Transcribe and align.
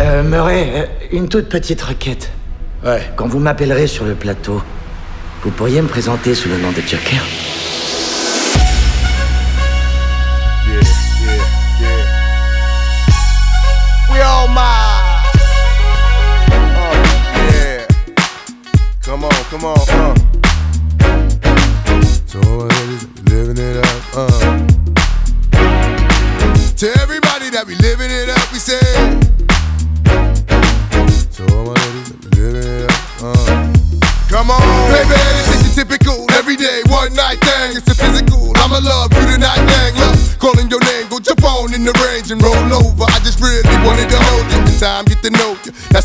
Euh, 0.00 0.22
Murray, 0.22 0.70
euh, 0.74 0.86
une 1.10 1.28
toute 1.28 1.48
petite 1.48 1.82
requête. 1.82 2.30
Ouais. 2.84 3.02
Quand 3.16 3.26
vous 3.26 3.40
m'appellerez 3.40 3.88
sur 3.88 4.04
le 4.04 4.14
plateau, 4.14 4.62
vous 5.42 5.50
pourriez 5.50 5.82
me 5.82 5.88
présenter 5.88 6.34
sous 6.34 6.48
le 6.48 6.56
nom 6.56 6.70
de 6.70 6.80
Joker 6.80 7.24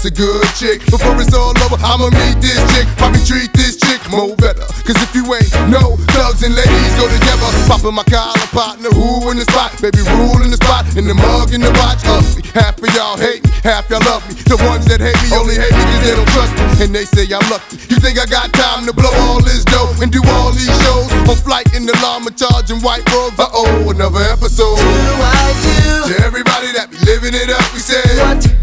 That's 0.04 0.20
a 0.20 0.20
good 0.20 0.44
chick. 0.60 0.84
Before 0.92 1.16
it's 1.16 1.32
all 1.32 1.56
over, 1.64 1.80
I'ma 1.80 2.12
meet 2.12 2.36
this 2.44 2.60
chick. 2.76 2.84
Probably 3.00 3.24
treat 3.24 3.48
this 3.56 3.80
chick 3.80 4.04
more 4.12 4.36
better. 4.36 4.68
Cause 4.84 5.00
if 5.00 5.16
you 5.16 5.24
ain't 5.32 5.48
no 5.72 5.96
thugs 6.12 6.44
and 6.44 6.52
ladies 6.52 6.94
go 7.00 7.08
together. 7.08 7.48
Popping 7.72 7.96
my 7.96 8.04
collar 8.04 8.36
partner, 8.52 8.92
who 8.92 9.32
in 9.32 9.40
the 9.40 9.48
spot? 9.48 9.72
Baby, 9.80 10.04
rule 10.20 10.44
in 10.44 10.52
the 10.52 10.60
spot. 10.60 10.84
In 11.00 11.08
the 11.08 11.16
mug, 11.16 11.56
in 11.56 11.64
the 11.64 11.72
watch, 11.80 12.04
ugly. 12.04 12.44
Half 12.52 12.84
of 12.84 12.92
y'all 12.92 13.16
hate 13.16 13.48
me, 13.48 13.52
half 13.64 13.88
y'all 13.88 14.04
love 14.04 14.28
me. 14.28 14.44
The 14.44 14.60
ones 14.68 14.84
that 14.92 15.00
hate 15.00 15.16
me 15.24 15.32
only 15.40 15.56
hate 15.56 15.72
me 15.72 15.84
cause 15.88 16.04
they 16.04 16.12
don't 16.20 16.32
trust 16.36 16.52
me. 16.52 16.84
And 16.84 16.92
they 16.92 17.08
say 17.08 17.24
I'm 17.32 17.48
lucky. 17.48 17.80
You 17.88 17.96
think 18.04 18.20
I 18.20 18.28
got 18.28 18.52
time 18.52 18.84
to 18.84 18.92
blow 18.92 19.14
all 19.32 19.40
this 19.40 19.64
dough 19.64 19.96
and 20.04 20.12
do 20.12 20.20
all 20.36 20.52
these 20.52 20.68
shows? 20.84 21.08
On 21.32 21.40
flight 21.40 21.72
in 21.72 21.88
the 21.88 21.96
llama 22.04 22.36
charging 22.36 22.84
white 22.84 23.08
robes. 23.16 23.40
Uh 23.40 23.48
oh, 23.56 23.88
another 23.88 24.20
episode. 24.28 24.84
Do 24.84 25.16
I 25.16 25.48
do 25.64 26.12
To 26.12 26.14
everybody 26.28 26.76
that 26.76 26.92
be 26.92 27.00
living 27.08 27.32
it 27.32 27.48
up, 27.56 27.64
we 27.72 27.80
say. 27.80 28.04
what 28.20 28.63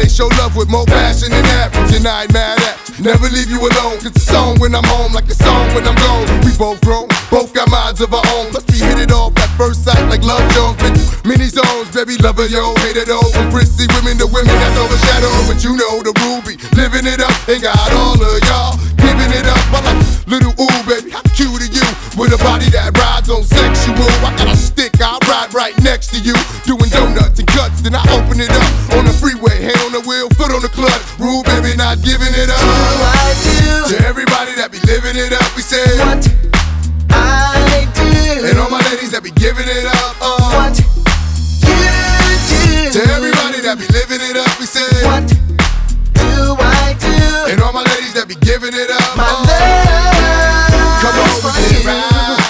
they 0.00 0.08
show 0.08 0.28
love 0.40 0.56
with 0.56 0.68
more 0.72 0.86
passion 0.86 1.28
than 1.28 1.44
average. 1.60 1.92
And 1.92 2.06
I 2.08 2.24
ain't 2.24 2.32
mad 2.32 2.56
at 2.64 2.76
you. 2.88 3.04
Never 3.04 3.28
leave 3.28 3.52
you 3.52 3.60
alone. 3.60 4.00
Cause 4.00 4.16
it's 4.16 4.24
a 4.24 4.32
song 4.32 4.56
when 4.58 4.74
I'm 4.74 4.84
home, 4.88 5.12
like 5.12 5.28
a 5.28 5.36
song 5.36 5.68
when 5.76 5.84
I'm 5.84 5.96
gone. 6.00 6.24
We 6.44 6.56
both 6.56 6.80
grown, 6.80 7.08
both 7.28 7.52
got 7.52 7.68
minds 7.68 8.00
of 8.00 8.14
our 8.14 8.24
own. 8.36 8.48
Let's 8.52 8.64
be 8.64 8.80
hit 8.80 8.96
it 8.96 9.12
off 9.12 9.36
at 9.36 9.52
first 9.60 9.84
sight 9.84 10.00
like 10.08 10.24
Love 10.24 10.44
Jones. 10.56 10.80
Been 10.80 10.96
many 11.28 11.52
zones, 11.52 11.92
baby, 11.92 12.16
lover, 12.16 12.48
yo, 12.48 12.72
hate 12.80 12.96
it 12.96 13.10
all. 13.12 13.28
From 13.28 13.52
prissy 13.52 13.84
women 14.00 14.16
to 14.24 14.26
women 14.26 14.56
that's 14.56 14.78
overshadowed. 14.80 15.44
But 15.44 15.60
you 15.60 15.76
know 15.76 16.00
the 16.00 16.16
ruby, 16.24 16.56
living 16.76 17.04
it 17.04 17.20
up. 17.20 17.36
And 17.48 17.60
got 17.60 17.76
all 17.92 18.16
of 18.16 18.40
y'all 18.48 18.80
giving 18.96 19.32
it 19.36 19.44
up. 19.44 19.60
I 19.76 19.80
like 19.84 20.00
little 20.28 20.54
ooh, 20.56 20.80
baby, 20.88 21.10
how 21.10 21.24
cute 21.36 21.60
are 21.60 21.72
you? 21.72 21.86
With 22.16 22.36
a 22.36 22.40
body 22.44 22.68
that 22.76 22.96
rides 22.96 23.28
on 23.28 23.42
sexual. 23.42 24.08
I 24.24 24.32
got 24.36 24.48
a 24.48 24.56
stick, 24.56 24.92
I 25.00 25.18
ride 25.28 25.52
right 25.52 25.76
next 25.82 26.12
to 26.14 26.18
you. 26.20 26.36
Doing 26.64 26.88
donuts 26.90 27.38
and 27.40 27.48
cuts, 27.48 27.80
then 27.80 27.94
I 27.94 28.02
open 28.12 28.40
it 28.40 28.50
up 28.50 28.96
on 28.96 29.04
the 29.04 29.14
freeway. 29.16 29.56
Hand 29.60 29.79
on 30.60 30.68
the 30.68 30.68
wheel, 30.68 30.68
foot 30.68 30.68
on 30.68 30.68
the 30.68 30.68
clutch. 30.68 31.18
Rule, 31.18 31.42
baby, 31.44 31.76
not 31.76 32.02
giving 32.02 32.32
it 32.32 32.46
do 32.46 32.52
up. 32.52 32.60
I 32.60 33.32
do? 33.44 33.96
To 33.96 34.06
everybody 34.06 34.52
that 34.56 34.68
be 34.72 34.78
living 34.84 35.16
it 35.16 35.32
up, 35.32 35.48
we 35.56 35.62
say. 35.62 35.84
What 35.98 36.20
I 37.10 37.88
do? 37.96 38.46
And 38.46 38.58
all 38.58 38.70
my 38.70 38.80
ladies 38.90 39.10
that 39.12 39.22
be 39.22 39.30
giving 39.32 39.66
it 39.66 39.86
up, 39.86 40.16
uh. 40.20 40.36
What 40.56 40.76
you 40.76 40.88
do? 42.44 42.92
To 42.92 43.00
everybody 43.12 43.60
that 43.64 43.76
be 43.78 43.86
living 43.92 44.20
it 44.20 44.36
up, 44.36 44.52
we 44.60 44.66
say. 44.66 44.88
What 45.04 45.24
do 45.28 46.56
I 46.60 46.96
do? 47.00 47.52
And 47.52 47.60
all 47.62 47.72
my 47.72 47.84
ladies 47.96 48.14
that 48.14 48.28
be 48.28 48.36
giving 48.40 48.74
it 48.74 48.90
up, 48.90 49.16
My 49.16 49.24
uh. 49.24 49.48
love 49.48 50.00
Come 51.00 51.16
on, 51.16 51.32
we 51.40 51.56
get 51.56 51.84
right. 51.88 52.40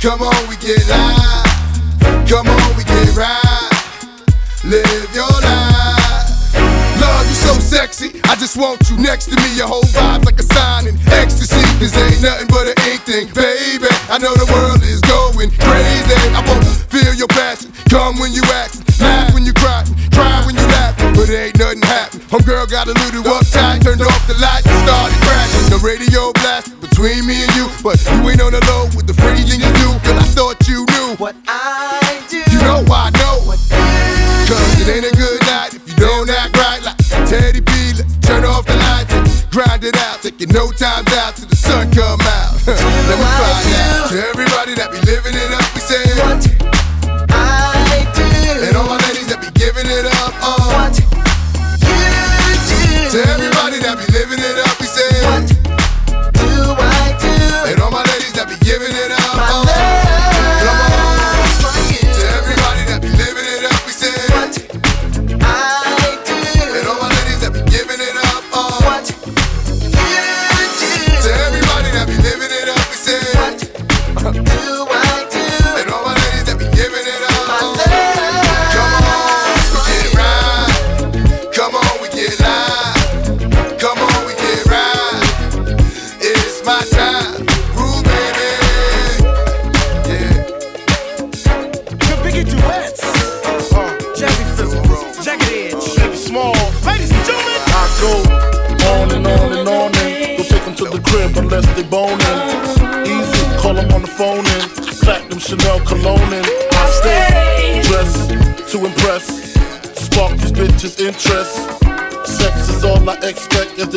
Come 0.00 0.20
on, 0.22 0.40
we 0.48 0.56
get 0.60 0.82
live. 0.88 1.48
Come 2.28 2.48
on, 2.48 2.76
we 2.76 2.84
get 2.84 3.16
right. 3.16 3.70
Live 4.64 5.09
sexy. 7.92 8.20
I 8.24 8.34
just 8.36 8.56
want 8.56 8.78
you 8.88 8.96
next 8.96 9.26
to 9.26 9.36
me. 9.36 9.56
Your 9.56 9.66
whole 9.66 9.82
vibe's 9.90 10.24
like 10.24 10.38
a 10.38 10.46
sign 10.46 10.86
in 10.86 10.94
ecstasy. 11.10 11.60
This 11.78 11.96
ain't 11.96 12.22
nothing 12.22 12.46
but 12.48 12.70
an 12.70 12.78
ink 12.86 13.02
thing, 13.02 13.26
baby. 13.34 13.90
I 14.08 14.18
know 14.18 14.32
the 14.34 14.46
world 14.50 14.82
is 14.82 15.00
going 15.02 15.50
crazy. 15.58 16.14
I 16.34 16.40
wanna 16.46 16.70
feel 16.90 17.14
your 17.14 17.28
passion. 17.28 17.72
Come 17.90 18.18
when 18.18 18.32
you 18.32 18.42
act, 18.54 18.78
laugh 19.00 19.34
when 19.34 19.44
you 19.44 19.52
cry, 19.52 19.82
cry 20.14 20.42
when 20.46 20.54
you 20.54 20.66
laugh. 20.70 20.94
But 21.14 21.28
it 21.28 21.34
ain't 21.34 21.58
nothing 21.58 21.82
happen. 21.82 22.20
Homegirl 22.30 22.70
got 22.70 22.86
a 22.86 22.94
little 22.94 23.26
uptight, 23.26 23.82
turned 23.82 24.02
off 24.02 24.22
the 24.26 24.38
lights 24.38 24.66
and 24.66 24.80
started 24.86 25.18
crashing. 25.26 25.68
The 25.74 25.80
radio 25.82 26.32
blast 26.38 26.80
between 26.80 27.26
me 27.26 27.42
and 27.42 27.52
you, 27.58 27.66
but 27.82 27.98
you 28.06 28.30
ain't 28.30 28.40
on 28.40 28.52
the 28.52 28.62
low 28.70 28.86
with 28.94 29.06
the 29.06 29.14
thing 29.14 29.42
you 29.50 29.58
do. 29.82 29.90
Girl, 30.06 30.18
I 30.18 30.26
thought 30.36 30.68
you 30.68 30.86
knew. 30.86 31.16
what 31.18 31.34
I 31.48 31.89
grind 39.80 39.94
it 39.94 40.00
out. 40.02 40.22
Taking 40.22 40.48
no 40.50 40.70
time 40.70 41.04
out 41.08 41.36
till 41.36 41.46
the 41.48 41.56
sun 41.56 41.90
come 41.92 42.20
out. 42.20 42.29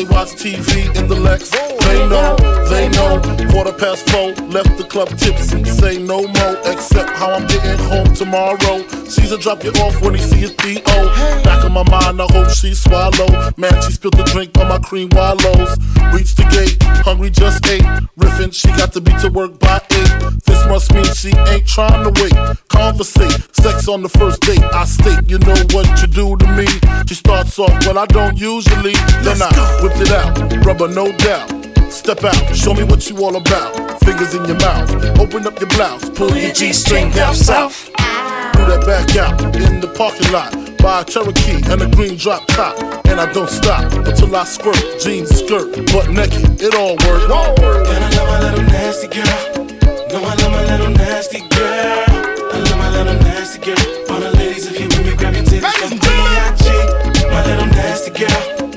Watch 0.06 0.30
TV 0.34 0.96
in 0.96 1.08
the 1.08 1.16
Lex. 1.16 1.50
They 1.52 2.08
know, 2.08 2.36
they 2.70 2.90
know. 2.90 3.22
Quarter 3.52 3.74
past 3.74 4.10
four, 4.10 4.34
left 4.48 4.78
the 4.78 4.83
club 4.94 5.10
tipsy. 5.18 5.66
Say 5.66 5.98
no 5.98 6.22
more, 6.22 6.56
except 6.66 7.10
how 7.18 7.32
I'm 7.32 7.48
getting 7.48 7.80
home 7.90 8.14
tomorrow. 8.14 8.78
Caesar 9.10 9.38
drop 9.38 9.64
you 9.64 9.72
off 9.82 10.00
when 10.04 10.14
he 10.14 10.22
see 10.22 10.38
his 10.38 10.52
P.O. 10.52 11.42
Back 11.44 11.66
in 11.66 11.72
my 11.72 11.84
mind, 11.90 12.22
I 12.22 12.28
hope 12.30 12.52
she 12.52 12.76
swallow. 12.76 13.28
Man, 13.58 13.74
she 13.82 13.94
spilled 13.94 14.14
the 14.14 14.24
drink 14.24 14.56
on 14.60 14.68
my 14.70 14.78
cream 14.78 15.10
wallows. 15.14 15.74
Reached 16.14 16.38
the 16.38 16.46
gate, 16.54 16.78
hungry 17.04 17.32
just 17.32 17.66
ate. 17.66 17.82
Riffin', 18.18 18.52
she 18.54 18.68
got 18.78 18.94
to 18.94 19.02
be 19.02 19.12
to 19.14 19.30
work 19.30 19.58
by 19.58 19.82
eight. 19.92 20.14
This 20.46 20.62
must 20.68 20.94
mean 20.94 21.10
she 21.16 21.34
ain't 21.50 21.68
trying 21.68 22.04
to 22.06 22.14
wait. 22.22 22.38
Conversate, 22.70 23.50
sex 23.56 23.88
on 23.88 24.04
the 24.04 24.10
first 24.10 24.42
date. 24.42 24.62
I 24.62 24.86
state, 24.86 25.28
you 25.28 25.40
know 25.40 25.58
what 25.74 25.90
you 26.02 26.08
do 26.08 26.38
to 26.38 26.48
me. 26.54 26.68
She 27.08 27.16
starts 27.16 27.58
off, 27.58 27.74
but 27.84 27.98
I 27.98 28.06
don't 28.06 28.38
usually. 28.38 28.94
Then 29.26 29.42
I 29.42 29.50
whipped 29.82 30.02
it 30.02 30.12
out, 30.12 30.38
rubber 30.64 30.88
no 30.88 31.12
doubt. 31.18 31.64
Step 31.92 32.24
out, 32.24 32.56
show 32.56 32.74
me 32.74 32.84
what 32.84 33.08
you 33.10 33.18
all 33.24 33.36
about. 33.36 34.02
Fingers 34.04 34.34
in 34.34 34.44
your 34.46 34.58
mouth, 34.58 34.83
open 35.20 35.48
up 35.48 35.60
your 35.60 35.70
blouse, 35.70 36.10
pull 36.12 36.36
your 36.36 36.54
G 36.54 36.74
string 36.74 37.12
down 37.12 37.36
south. 37.36 37.90
Do 38.54 38.66
that 38.70 38.84
back 38.86 39.16
out 39.16 39.42
in 39.56 39.80
the 39.80 39.88
parking 39.88 40.32
lot. 40.32 40.52
Buy 40.78 41.02
a 41.02 41.06
Cherokee 41.06 41.62
and 41.72 41.82
a 41.82 41.88
green 41.96 42.18
drop 42.18 42.46
top. 42.48 42.78
And 43.08 43.20
I 43.20 43.32
don't 43.32 43.50
stop 43.50 43.92
until 43.94 44.36
I 44.36 44.44
squirt. 44.44 44.78
Jeans, 45.00 45.30
skirt, 45.30 45.72
butt 45.92 46.10
naked, 46.10 46.62
it 46.62 46.76
all 46.76 46.96
works. 47.08 47.24
And 47.24 48.04
I 48.04 48.10
love 48.18 48.28
my 48.28 48.40
little 48.40 48.66
nasty 48.66 49.08
girl. 49.08 49.66
No, 50.12 50.24
I 50.24 50.36
love 50.36 50.52
my 50.52 50.64
little 50.66 50.92
nasty 50.92 51.40
girl. 51.40 52.06
I 52.54 52.60
love 52.60 52.78
my 52.78 52.90
little 52.92 53.16
nasty 53.24 53.60
girl. 53.60 54.12
All 54.12 54.20
the 54.20 54.32
ladies, 54.38 54.68
if 54.68 54.80
you 54.80 54.88
with 54.88 55.06
me, 55.08 55.16
grab 55.16 55.34
your 55.34 55.44
titties 55.44 55.90
from 55.90 56.00
B.I.G. 56.00 56.66
My 57.32 57.46
little 57.46 57.68
nasty 57.68 58.12
girl. 58.12 58.73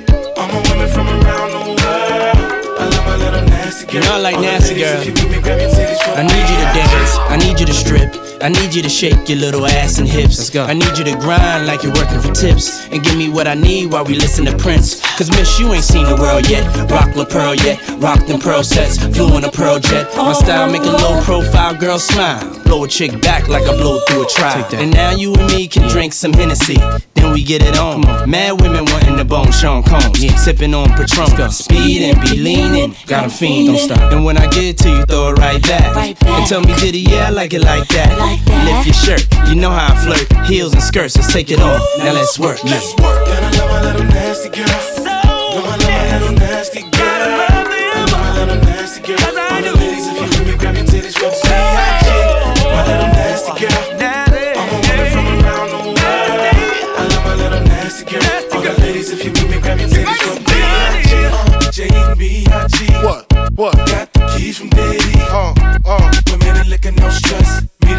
Me, 5.28 5.40
grab 5.40 5.60
your 5.60 5.70
titties 5.70 6.02
from 6.02 6.18
I 6.18 6.22
need 6.22 6.46
you 6.50 6.56
to 6.56 6.68
dance, 6.74 7.16
I 7.32 7.36
need 7.36 7.60
you 7.60 7.66
to 7.66 7.74
strip. 7.74 8.25
I 8.42 8.48
need 8.48 8.74
you 8.74 8.82
to 8.82 8.88
shake 8.88 9.28
your 9.28 9.38
little 9.38 9.66
ass 9.66 9.98
and 9.98 10.06
hips. 10.06 10.38
Let's 10.38 10.50
go. 10.50 10.64
I 10.64 10.74
need 10.74 10.98
you 10.98 11.04
to 11.04 11.16
grind 11.16 11.66
like 11.66 11.82
you're 11.82 11.94
working 11.94 12.20
for 12.20 12.32
tips. 12.32 12.86
And 12.90 13.02
give 13.02 13.16
me 13.16 13.28
what 13.28 13.46
I 13.46 13.54
need 13.54 13.92
while 13.92 14.04
we 14.04 14.14
listen 14.14 14.44
to 14.44 14.56
Prince. 14.56 15.00
Cause 15.16 15.30
miss, 15.30 15.58
you 15.58 15.72
ain't 15.72 15.84
seen 15.84 16.04
the 16.04 16.16
world 16.16 16.48
yet. 16.48 16.64
Rock 16.90 17.16
La 17.16 17.24
Perla 17.24 17.56
yet. 17.56 17.80
Rock 17.98 18.26
them 18.26 18.38
pearl 18.38 18.62
sets. 18.62 18.98
Flew 18.98 19.36
in 19.36 19.44
a 19.44 19.50
pearl 19.50 19.78
jet. 19.78 20.14
My 20.16 20.32
style 20.32 20.70
make 20.70 20.82
a 20.82 20.90
low 20.90 21.20
profile 21.22 21.74
girl 21.74 21.98
smile. 21.98 22.62
Blow 22.64 22.84
a 22.84 22.88
chick 22.88 23.20
back 23.22 23.48
like 23.48 23.62
I 23.62 23.76
blow 23.76 24.00
through 24.08 24.24
a 24.24 24.28
trial. 24.28 24.66
And 24.74 24.92
now 24.92 25.10
you 25.12 25.34
and 25.34 25.46
me 25.52 25.66
can 25.68 25.88
drink 25.88 26.12
some 26.12 26.32
Hennessy. 26.32 26.76
Then 27.14 27.32
we 27.32 27.42
get 27.42 27.62
it 27.62 27.78
on. 27.78 28.02
Mad 28.28 28.60
women 28.60 28.84
wanting 28.84 29.16
the 29.16 29.24
bone 29.24 29.50
Sean 29.50 29.82
Combs. 29.82 30.20
Sipping 30.42 30.74
on 30.74 30.88
Patron. 30.90 31.50
Speed 31.50 32.02
and 32.02 32.20
be 32.20 32.36
leaning. 32.36 32.94
Got 33.06 33.24
'em 33.24 33.30
fiending. 33.30 33.66
Don't 33.66 33.78
stop. 33.78 34.12
And 34.12 34.24
when 34.24 34.36
I 34.36 34.46
get 34.48 34.76
to 34.78 34.90
you, 34.90 35.04
throw 35.06 35.30
it 35.30 35.38
right 35.38 35.62
back. 35.62 35.96
Right 35.96 36.18
back. 36.18 36.38
And 36.38 36.46
tell 36.46 36.60
me, 36.60 36.74
did 36.76 36.94
he? 36.94 37.00
Yeah, 37.00 37.28
I 37.28 37.30
like 37.30 37.54
it 37.54 37.62
like 37.62 37.88
that. 37.88 38.25
Like 38.26 38.42
that. 38.46 38.66
Lift 38.66 38.86
your 38.90 38.94
shirt. 39.06 39.22
You 39.48 39.54
know 39.54 39.70
how 39.70 39.94
I 39.94 39.96
flirt. 40.04 40.26
Heels 40.46 40.72
and 40.74 40.82
skirts. 40.82 41.16
Let's 41.16 41.32
take 41.32 41.50
it 41.50 41.60
off. 41.60 41.80
Now 41.98 42.12
let's 42.12 42.38
work. 42.38 42.62
Let's 42.64 42.90
work. 42.98 43.22
And 43.28 43.44
I 43.46 43.50
love 43.58 43.70
my 43.70 43.80
little 43.86 44.06
nasty 44.10 44.48
girl. 44.50 44.66
No, 44.66 45.62
I 45.62 45.76
love 45.78 45.78
my 45.78 46.18
little 46.18 46.34
nasty 46.34 46.82
girl. 46.82 46.92
I 46.96 48.02
love 48.02 48.10
my 48.10 48.30
little 48.38 48.60
nasty 48.66 49.00
girl. 49.06 49.18
All 49.22 49.62
the 49.62 49.72
ladies, 49.78 50.06
if 50.10 50.16
you 50.18 50.26
with 50.26 50.46
me, 50.48 50.54
grab 50.58 50.74
your 50.76 50.86
titties 50.86 51.14
from 51.14 51.30
B.I.G. 51.30 52.08
My 52.66 52.82
little 52.90 53.10
nasty 53.14 53.52
girl. 53.62 53.78
All 54.58 54.66
my 54.66 54.78
women 54.82 55.06
from 55.14 55.26
around 55.30 55.68
the 55.70 55.80
world. 55.86 55.98
I 56.98 57.06
love 57.06 57.24
my 57.24 57.34
little 57.38 57.62
nasty 57.70 58.04
girl. 58.10 58.26
All 58.52 58.62
the 58.62 58.72
ladies, 58.82 59.08
if 59.14 59.22
you 59.24 59.30
with 59.30 59.48
me, 59.50 59.58
grab 59.62 59.78
your 59.78 59.88
titties 59.88 60.20
from 60.26 60.42
B.I.G. 60.44 61.10
Uh, 61.30 61.70
J 61.70 61.88
and 61.94 62.18
B.I.G. 62.18 62.78
What? 63.06 63.22
What? 63.54 63.74
Got 63.86 64.12
the 64.12 64.20
keys 64.36 64.58
from 64.58 64.68
Diddy. 64.70 65.14
Uh, 65.30 65.54
uh. 65.86 66.12
Women 66.30 66.56
and 66.58 66.68
liquor, 66.68 66.90
no 66.92 67.08
stress. 67.10 67.25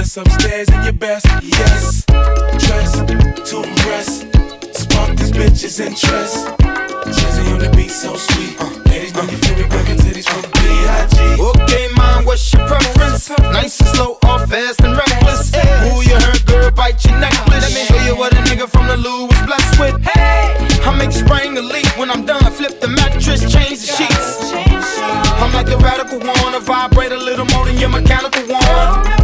Us 0.08 0.16
upstairs 0.16 0.70
in 0.70 0.84
your 0.84 0.94
best. 0.94 1.26
Yes. 1.44 2.06
Dress 2.08 2.96
to 2.96 3.58
impress. 3.60 4.24
Spark 4.72 5.18
these 5.18 5.34
bitches' 5.34 5.82
interest. 5.84 6.48
Jazzy 7.12 7.52
on 7.52 7.60
the 7.60 7.70
beat, 7.76 7.92
so 7.92 8.16
sweet. 8.16 8.56
Uh, 8.56 8.72
Ladies, 8.88 9.14
know 9.14 9.24
you 9.24 9.36
feel 9.36 9.58
me, 9.58 9.68
grab 9.68 9.86
your 9.86 9.98
titties 9.98 10.24
from 10.24 10.48
B.I.G. 10.64 11.44
Okay, 11.44 11.90
mom, 11.98 12.24
what's 12.24 12.54
your 12.54 12.66
preference? 12.68 13.28
Nice 13.52 13.82
and 13.82 13.90
slow, 13.90 14.18
or 14.24 14.48
fast 14.48 14.80
and 14.80 14.96
reckless. 14.96 15.52
Who 15.84 16.00
you 16.00 16.16
heard, 16.16 16.46
girl, 16.46 16.72
bite 16.72 17.04
your 17.04 17.20
necklace. 17.20 17.68
Let 17.68 17.74
me 17.76 17.84
show 17.84 18.00
you 18.08 18.16
what 18.16 18.32
a 18.32 18.40
nigga 18.48 18.70
from 18.70 18.88
the 18.88 18.96
Lou 18.96 19.26
was 19.28 19.42
blessed 19.44 19.78
with. 19.78 20.00
Hey, 20.08 20.56
I 20.88 20.96
make 20.98 21.12
spring 21.12 21.58
a 21.58 21.62
leak 21.62 21.92
when 21.98 22.10
I'm 22.10 22.26
done. 22.26 22.50
Flip 22.54 22.80
the 22.80 22.88
mattress, 22.88 23.42
change 23.52 23.84
the 23.84 23.92
sheets. 23.92 24.40
I'm 25.44 25.52
like 25.52 25.68
the 25.68 25.76
radical 25.84 26.20
one, 26.20 26.56
I 26.56 26.60
vibrate 26.64 27.12
a 27.12 27.18
little 27.18 27.46
more 27.48 27.66
than 27.66 27.76
your 27.76 27.90
mechanical 27.90 28.44
one. 28.48 28.64
Oh, 28.64 29.17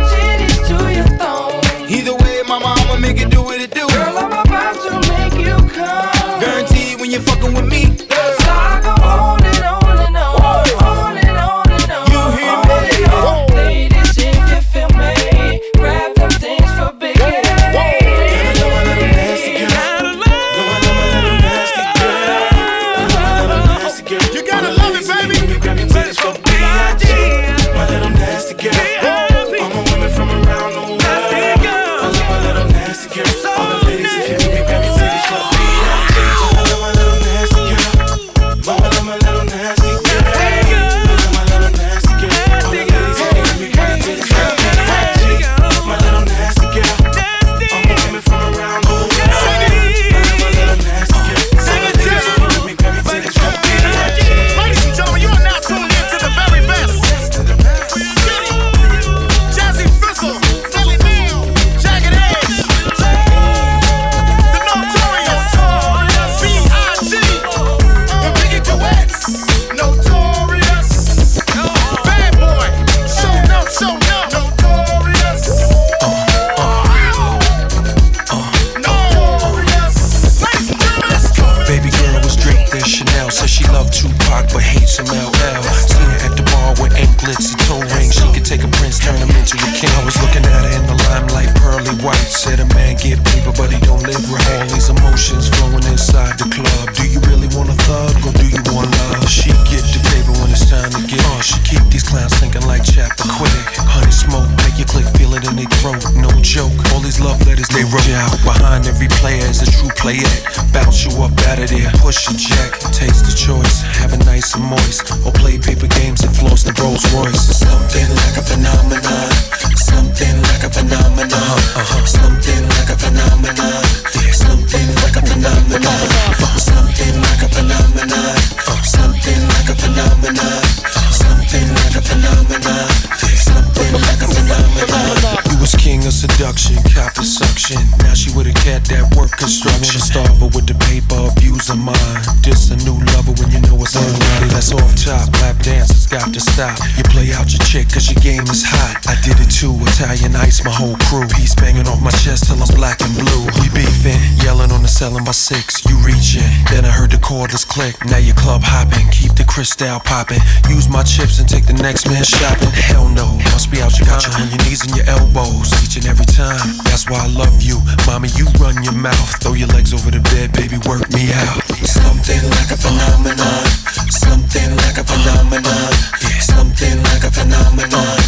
six. 155.34 155.84
You 155.90 155.98
reaching. 156.06 156.46
Then 156.70 156.86
I 156.86 156.94
heard 156.94 157.10
the 157.10 157.18
cordless 157.18 157.66
click. 157.66 157.98
Now 158.06 158.22
you 158.22 158.34
club 158.34 158.62
hopping. 158.64 159.10
Keep 159.10 159.34
the 159.34 159.44
crystal 159.44 160.00
popping. 160.00 160.40
Use 160.70 160.88
my 160.88 161.02
chips 161.02 161.42
and 161.42 161.50
take 161.50 161.66
the 161.66 161.74
next 161.74 162.08
man 162.08 162.24
shopping. 162.24 162.70
Hell 162.70 163.10
no. 163.10 163.42
Must 163.50 163.72
be 163.74 163.82
out 163.82 163.98
your 163.98 164.06
got 164.06 164.22
you 164.22 164.32
on 164.38 164.48
your 164.54 164.62
knees 164.64 164.86
and 164.86 164.94
your 164.96 165.10
elbows. 165.10 165.74
Each 165.82 165.98
and 165.98 166.06
every 166.06 166.30
time. 166.30 166.78
That's 166.86 167.10
why 167.10 167.26
I 167.26 167.30
love 167.34 167.62
you. 167.66 167.82
Mommy, 168.06 168.30
you 168.38 168.46
run 168.62 168.78
your 168.86 168.94
mouth. 168.94 169.42
Throw 169.42 169.58
your 169.58 169.68
legs 169.74 169.92
over 169.94 170.14
the 170.14 170.22
bed, 170.32 170.54
baby, 170.54 170.78
work 170.86 171.10
me 171.10 171.34
out. 171.34 171.60
Something 171.82 172.44
like 172.54 172.70
a 172.70 172.78
phenomenon. 172.78 173.66
Something 174.14 174.70
like 174.86 175.02
a 175.02 175.06
phenomenon. 175.06 175.92
Something 176.40 177.02
like 177.10 177.26
a 177.26 177.32
phenomenon. 177.34 178.23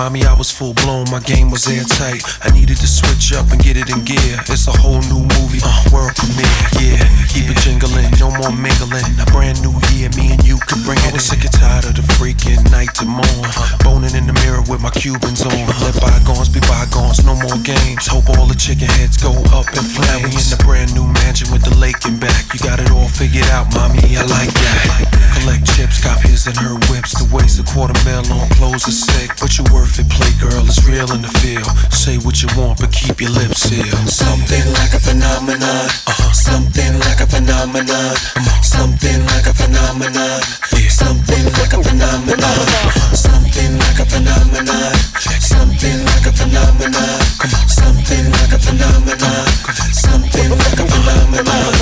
Mommy, 0.00 0.24
I 0.24 0.32
was 0.32 0.50
full 0.50 0.72
blown, 0.80 1.04
my 1.12 1.20
game 1.20 1.50
was 1.50 1.68
airtight. 1.68 2.24
I 2.40 2.48
needed 2.56 2.80
to 2.80 2.88
switch 2.88 3.36
up 3.36 3.52
and 3.52 3.60
get 3.60 3.76
it 3.76 3.92
in 3.92 4.00
gear. 4.08 4.40
It's 4.48 4.64
a 4.64 4.72
whole 4.72 5.04
new 5.12 5.28
movie, 5.36 5.60
uh, 5.60 5.92
world 5.92 6.16
premiere. 6.16 6.48
Yeah, 6.80 7.04
keep 7.28 7.52
it 7.52 7.60
jingling, 7.60 8.08
no 8.16 8.32
more 8.32 8.48
mingling. 8.48 9.04
A 9.20 9.28
brand 9.28 9.60
new 9.60 9.76
year, 9.92 10.08
me 10.16 10.32
and 10.32 10.40
you 10.40 10.56
could 10.56 10.80
bring 10.88 10.96
it. 11.04 11.12
I 11.12 11.20
was 11.20 11.28
sick 11.28 11.44
and 11.44 11.52
tired 11.52 11.84
of 11.84 12.00
the 12.00 12.04
freaking 12.16 12.64
night 12.72 12.96
to 12.96 13.04
morn. 13.04 13.44
Boning 13.84 14.16
in 14.16 14.24
the 14.24 14.32
mirror 14.40 14.64
with 14.72 14.80
my 14.80 14.88
Cubans 14.88 15.44
on. 15.44 15.68
Let 15.84 15.92
bygones 16.00 16.48
be 16.48 16.64
bygones, 16.64 17.20
no 17.20 17.36
more 17.36 17.60
games. 17.60 18.08
Hope 18.08 18.32
all 18.40 18.48
the 18.48 18.56
chicken 18.56 18.88
heads 18.96 19.20
go 19.20 19.36
up 19.52 19.68
in 19.76 19.84
flames. 19.84 20.08
Now 20.08 20.24
We 20.24 20.32
in 20.32 20.48
the 20.48 20.60
brand 20.64 20.96
new 20.96 21.04
mansion 21.20 21.52
with 21.52 21.60
the 21.60 21.76
lake 21.76 22.08
in 22.08 22.16
back. 22.16 22.48
You 22.56 22.60
got 22.64 22.80
it 22.80 22.88
all 22.88 23.12
figured 23.12 23.52
out, 23.52 23.68
mommy. 23.76 24.16
I 24.16 24.24
like 24.24 24.48
that. 24.48 25.20
Collect 25.36 25.68
chips, 25.76 26.00
cop 26.00 26.24
his 26.24 26.48
and 26.48 26.56
her 26.56 26.80
whips. 26.88 27.12
The 27.20 27.28
waste 27.28 27.60
a 27.60 27.68
quarter 27.68 27.96
mil 28.08 28.24
on 28.32 28.48
clothes 28.56 28.88
is 28.88 28.96
sick, 28.96 29.36
but 29.36 29.60
you 29.60 29.64
worth 29.68 29.89
it. 29.98 30.08
Play 30.10 30.30
girl, 30.38 30.62
it's 30.66 30.84
real 30.86 31.10
in 31.12 31.22
the 31.22 31.32
field. 31.40 31.66
Say 31.92 32.18
what 32.18 32.42
you 32.42 32.48
want, 32.56 32.80
but 32.80 32.92
keep 32.92 33.20
your 33.20 33.30
lips 33.30 33.66
sealed. 33.66 33.88
Something 34.06 34.66
like 34.78 34.92
a 34.94 35.00
phenomenon. 35.00 35.88
Uh-huh. 36.06 36.32
Something 36.32 36.98
like 37.00 37.20
a 37.20 37.26
phenomenon. 37.26 38.14
Something 38.62 39.24
like 39.32 39.46
a 39.46 39.54
phenomenon. 39.54 40.40
Yeah. 40.76 40.88
Something 40.88 41.44
like 41.56 41.72
a 41.72 41.80
phenomenon. 41.82 42.60
Something 43.16 43.72
like 43.78 43.98
a 43.98 44.06
phenomenon. 44.06 44.92
Something 45.40 45.98
like 46.04 46.26
a 46.26 46.32
phenomenon. 46.36 47.18
Something 47.66 48.26
like 48.30 48.52
a 48.52 48.58
phenomenon. 48.60 49.46
Something 49.90 50.50
like 50.50 50.78
a 50.78 50.86
phenomenon. 50.86 51.79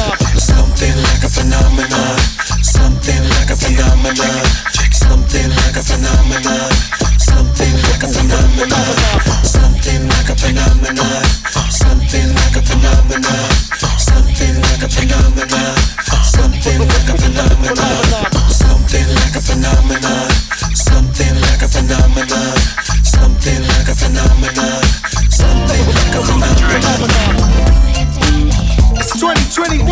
21, 29.50 29.88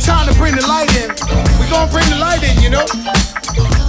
time 0.00 0.26
to 0.26 0.34
bring 0.34 0.54
the 0.56 0.66
light 0.66 0.90
in. 0.98 1.08
We 1.60 1.70
gonna 1.70 1.90
bring 1.90 2.08
the 2.10 2.18
light 2.18 2.42
in, 2.42 2.60
you 2.60 2.70
know. 2.70 2.84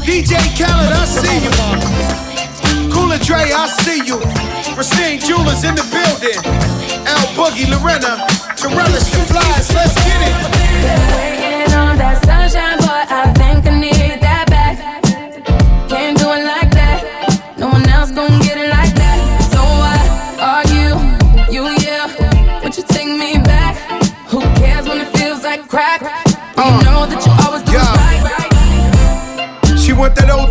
DJ 0.05 0.37
Khaled, 0.53 0.93
I 0.93 1.05
see 1.05 1.41
you. 1.41 2.93
Cooler 2.93 3.17
Dre, 3.17 3.49
I 3.51 3.67
see 3.81 4.05
you. 4.05 4.19
Racine 4.77 5.19
Jewelers 5.19 5.63
in 5.63 5.73
the 5.75 5.85
building. 5.89 6.37
Al 7.07 7.25
Boogie, 7.33 7.65
Lorena, 7.65 8.27
to 8.57 8.67
relish 8.69 9.09
the 9.09 9.25
flies. 9.25 9.73
Let's 9.73 9.95
get 10.05 10.21
it. 10.21 10.35
Waiting 11.17 11.73
on 11.73 11.97
that 11.97 12.23
sunshine, 12.23 12.77
but 12.79 13.09
I 13.11 13.33
think 13.33 13.65
I 13.65 13.79
need 13.79 14.24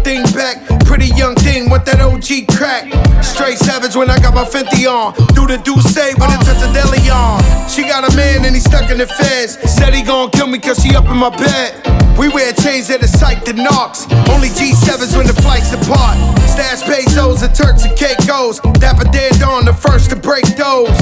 thing 0.04 0.22
back. 0.36 0.60
Pretty 0.84 1.08
young 1.16 1.34
thing, 1.34 1.70
with 1.70 1.84
that 1.86 1.98
OG 1.98 2.54
crack. 2.54 2.92
Straight 3.24 3.58
savage 3.58 3.96
when 3.96 4.10
I 4.10 4.20
got 4.20 4.34
my 4.34 4.44
50 4.44 4.86
on. 4.86 5.14
Do 5.32 5.48
the 5.48 5.56
do 5.64 5.80
say 5.80 6.12
with 6.14 6.28
a 6.28 6.68
deli 6.76 7.08
on. 7.08 7.40
She 7.66 7.82
got 7.82 8.04
a 8.04 8.14
man 8.14 8.44
and 8.44 8.54
he 8.54 8.60
stuck 8.60 8.90
in 8.90 8.98
the 8.98 9.06
feds. 9.06 9.58
Said 9.64 9.94
he 9.94 10.02
gon' 10.02 10.30
kill 10.30 10.46
me 10.46 10.58
cause 10.58 10.78
she 10.78 10.94
up 10.94 11.08
in 11.08 11.16
my 11.16 11.32
bed. 11.34 11.80
We 12.18 12.28
wear 12.28 12.52
chains 12.52 12.86
that 12.88 13.02
are 13.02 13.10
psyched 13.10 13.44
to 13.50 13.54
knocks. 13.54 14.06
Only 14.28 14.52
G7s 14.52 15.16
when 15.16 15.26
the 15.26 15.34
flights 15.40 15.72
depart. 15.72 16.14
Stash 16.54 16.82
pesos 16.86 17.42
and 17.42 17.52
Turks 17.52 17.84
and 17.84 17.98
Caicos. 17.98 18.60
Dapper 18.78 19.10
dead 19.10 19.42
on 19.42 19.64
the 19.64 19.74
first 19.74 20.10
to 20.10 20.16
break 20.16 20.44
those. 20.54 20.94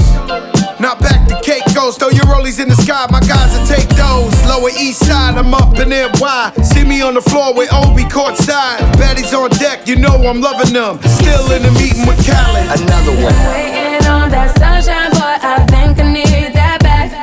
Not 0.81 0.99
back 0.99 1.29
to 1.29 1.37
Caicos, 1.45 1.99
throw 1.99 2.09
your 2.09 2.25
rollies 2.25 2.59
in 2.59 2.67
the 2.67 2.75
sky, 2.75 3.05
my 3.11 3.19
guys 3.21 3.53
will 3.53 3.67
take 3.69 3.87
those. 3.93 4.33
Lower 4.49 4.73
east 4.73 5.05
side, 5.05 5.37
I'm 5.37 5.53
up 5.53 5.77
in 5.77 5.89
NY. 5.89 6.53
See 6.63 6.83
me 6.83 7.03
on 7.03 7.13
the 7.13 7.21
floor 7.21 7.53
with 7.53 7.69
Obi 7.71 8.01
courtside. 8.09 8.81
Baddies 8.97 9.31
on 9.37 9.51
deck, 9.61 9.87
you 9.87 9.95
know 9.95 10.15
I'm 10.25 10.41
loving 10.41 10.73
them. 10.73 10.97
Still 11.21 11.45
in 11.51 11.61
the 11.61 11.71
meeting 11.77 12.07
with 12.09 12.17
Khaled. 12.25 12.81
Another 12.81 13.13
one. 13.21 13.37
Waiting 13.53 14.09
on 14.09 14.33
that 14.33 14.57
sunshine, 14.57 15.11
boy, 15.13 15.37
I 15.37 15.61
think 15.69 15.99
I 15.99 16.11
need 16.11 16.53
that 16.57 16.81
back. 16.81 17.13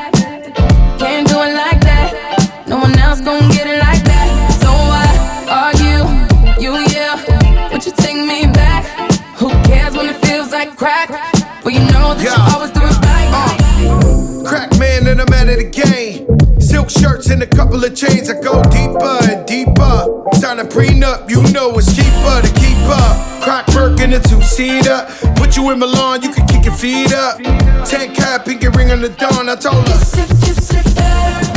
Can't 1.00 1.26
do 1.26 1.34
it 1.34 1.52
like 1.52 1.80
that. 1.82 2.64
No 2.68 2.78
one 2.78 2.96
else 2.96 3.20
gon' 3.20 3.50
get 3.50 3.66
it 3.66 3.80
like 3.80 3.89
You 7.90 7.96
take 7.96 8.16
me 8.24 8.46
back? 8.52 8.84
Who 9.38 9.48
cares 9.64 9.96
when 9.96 10.06
it 10.08 10.24
feels 10.24 10.52
like 10.52 10.76
crack? 10.76 11.08
But 11.64 11.72
you 11.72 11.80
know 11.90 12.14
that 12.14 12.22
Yeah. 12.22 12.36
you 12.36 12.54
always 12.54 12.70
do 12.70 12.82
it 12.84 12.96
right. 13.02 13.30
Uh, 13.34 14.48
crack 14.48 14.78
man 14.78 15.08
and 15.08 15.20
I'm 15.20 15.32
out 15.32 15.48
of 15.48 15.56
the 15.58 15.64
game. 15.64 16.24
Silk 16.60 16.88
shirts 16.88 17.30
and 17.30 17.42
a 17.42 17.48
couple 17.48 17.84
of 17.84 17.92
chains. 17.96 18.30
I 18.30 18.34
go 18.40 18.62
deeper 18.70 19.18
and 19.28 19.44
deeper. 19.44 20.06
Sign 20.34 20.60
a 20.60 20.64
prenup, 20.64 21.28
you 21.28 21.42
know 21.50 21.76
it's 21.78 21.90
cheaper 21.96 22.36
to 22.46 22.52
keep 22.62 22.78
up. 22.86 23.42
Crack 23.42 23.66
work 23.74 23.98
in 23.98 24.12
a 24.12 24.20
two 24.20 24.40
seater. 24.40 25.08
Put 25.34 25.56
you 25.56 25.68
in 25.72 25.80
Milan, 25.80 26.22
you 26.22 26.30
can 26.32 26.46
kick 26.46 26.66
your 26.66 26.74
feet 26.74 27.12
up. 27.12 27.38
Ten 27.90 28.14
cap, 28.14 28.44
pinky 28.44 28.68
ring 28.68 28.92
on 28.92 29.00
the 29.02 29.08
dawn. 29.08 29.48
I 29.48 29.56
told 29.56 29.88
her. 29.88 29.98
Been 30.14 31.49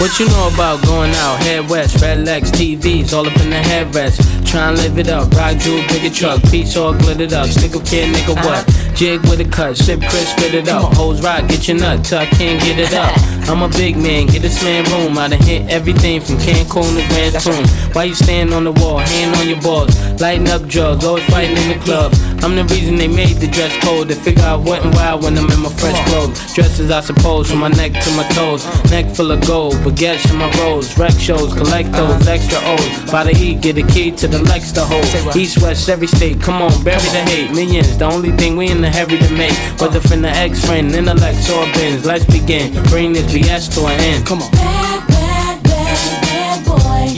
What 0.00 0.18
you 0.18 0.26
know 0.28 0.48
about 0.48 0.82
going 0.86 1.10
out? 1.10 1.42
Head 1.42 1.68
west, 1.68 2.00
red 2.00 2.24
legs, 2.24 2.50
TVs, 2.50 3.12
all 3.12 3.26
up 3.26 3.36
in 3.36 3.50
the 3.50 3.56
headrest. 3.56 4.16
Try 4.50 4.70
and 4.70 4.78
live 4.78 4.96
it 4.96 5.10
up. 5.10 5.30
Rock 5.32 5.58
jewel, 5.58 5.82
bigger 5.88 6.08
truck, 6.08 6.42
piece 6.44 6.74
all 6.74 6.94
glittered 6.94 7.34
up. 7.34 7.48
Snickle 7.48 7.86
kid, 7.86 8.08
nigga, 8.14 8.34
what? 8.34 8.66
Uh-huh. 8.66 8.94
Jig 8.94 9.20
with 9.28 9.40
a 9.40 9.44
cut, 9.44 9.76
sip 9.76 10.00
crisp, 10.00 10.38
spit 10.38 10.54
it 10.54 10.68
up. 10.70 10.94
Hoes 10.94 11.22
rock, 11.22 11.46
get 11.48 11.68
your 11.68 11.76
nut 11.76 12.02
till 12.02 12.18
I 12.18 12.24
can't 12.24 12.58
get 12.62 12.78
it 12.78 12.94
up. 12.94 13.12
I'm 13.50 13.60
a 13.60 13.68
big 13.68 13.96
man, 13.98 14.26
get 14.26 14.40
this 14.40 14.62
man 14.64 14.84
room. 14.90 15.18
I 15.18 15.28
done 15.28 15.42
hit 15.42 15.68
everything 15.68 16.22
from 16.22 16.36
Cancun 16.36 16.96
to 16.96 17.06
Grand 17.08 17.34
Tune. 17.42 17.92
Why 17.92 18.04
you 18.04 18.14
stand 18.14 18.54
on 18.54 18.64
the 18.64 18.72
wall, 18.72 18.98
hand 18.98 19.36
on 19.36 19.48
your 19.48 19.60
balls? 19.60 19.94
Lighting 20.18 20.48
up 20.48 20.66
drugs, 20.66 21.04
always 21.04 21.24
fighting 21.24 21.58
in 21.58 21.78
the 21.78 21.84
club. 21.84 22.12
I'm 22.42 22.56
the 22.56 22.64
reason 22.64 22.96
they 22.96 23.08
made 23.08 23.36
the 23.36 23.48
dress 23.48 23.76
code. 23.84 24.08
They 24.08 24.14
figure 24.14 24.44
I 24.44 24.56
went 24.56 24.84
and 24.84 24.94
wild 24.94 25.22
when 25.22 25.36
I'm 25.36 25.50
in 25.50 25.60
my 25.60 25.68
fresh 25.70 25.98
clothes. 26.08 26.54
Dresses, 26.54 26.90
I 26.90 27.00
suppose, 27.00 27.50
from 27.50 27.60
my 27.60 27.68
neck 27.68 27.92
to 27.92 28.10
my 28.16 28.26
toes. 28.30 28.64
Neck 28.90 29.06
full 29.14 29.30
of 29.30 29.46
gold, 29.46 29.74
baguettes 29.84 30.30
in 30.30 30.36
my 30.38 30.50
rolls. 30.58 30.96
Rec 30.98 31.12
shows, 31.12 31.52
collect 31.54 31.92
those 31.92 32.26
extra 32.26 32.58
O's. 32.64 33.12
By 33.12 33.24
the 33.24 33.36
E, 33.36 33.54
get 33.54 33.76
a 33.76 33.86
key 33.86 34.10
to 34.12 34.26
the 34.26 34.38
Lex 34.44 34.72
to 34.72 34.84
hold. 34.84 35.04
East, 35.36 35.60
west, 35.62 35.88
every 35.88 36.06
state, 36.06 36.40
come 36.40 36.62
on, 36.62 36.72
bury 36.82 37.00
the 37.12 37.22
hate. 37.30 37.50
Millions, 37.50 37.96
the 37.98 38.06
only 38.06 38.32
thing 38.32 38.56
we 38.56 38.70
in 38.70 38.80
the 38.80 38.90
hurry 38.90 39.18
to 39.18 39.32
make. 39.34 39.52
Whether 39.80 40.00
from 40.00 40.22
the 40.22 40.30
ex 40.30 40.64
friend, 40.64 40.90
intellect, 40.92 41.48
or 41.50 41.64
bins. 41.74 42.06
Let's 42.06 42.24
begin. 42.24 42.72
Bring 42.84 43.12
this 43.12 43.30
BS 43.32 43.74
to 43.74 43.86
an 43.86 44.00
end. 44.00 44.26
Come 44.26 44.42
on. 44.42 44.50
Bad, 44.52 45.06
bad, 45.08 45.62
bad, 45.62 46.22
bad 46.22 46.64
boy. 46.64 47.12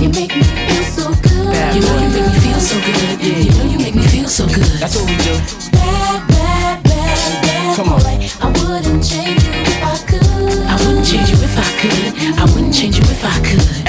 You 0.00 0.08
make 0.08 0.34
me 0.34 0.42
feel 0.42 0.84
so 0.84 1.08
good. 1.22 1.52
Bad 1.52 1.76
you 1.76 1.82
know 1.82 1.94
boy. 1.94 2.02
you 2.02 2.08
make 2.10 2.32
me 2.32 2.40
feel 2.40 2.60
so 2.60 2.76
good. 2.80 3.20
You 3.24 3.50
know 3.50 3.70
you 3.72 3.78
make 3.78 3.94
me 3.94 4.13
feel 4.28 4.48
so 4.48 4.54
good. 4.54 4.64
That's 4.80 4.96
what 4.96 5.04
we 5.06 5.16
do. 5.18 5.34
Bad, 5.72 6.28
bad, 6.28 6.82
bad, 6.82 7.42
bad 7.42 7.76
Come 7.76 7.88
on. 7.90 8.00
boy. 8.00 8.28
I 8.40 8.48
wouldn't 8.48 9.04
change 9.04 9.44
you 9.44 9.52
if 9.52 9.84
I 9.84 9.98
could. 10.06 10.22
I 10.66 10.76
wouldn't 10.86 11.06
change 11.06 11.30
you 11.30 11.36
if 11.42 11.58
I 11.58 11.68
could. 11.80 12.38
I 12.38 12.44
wouldn't 12.54 12.74
change 12.74 12.96
you 12.96 13.02
if 13.04 13.24
I 13.24 13.38
could 13.44 13.83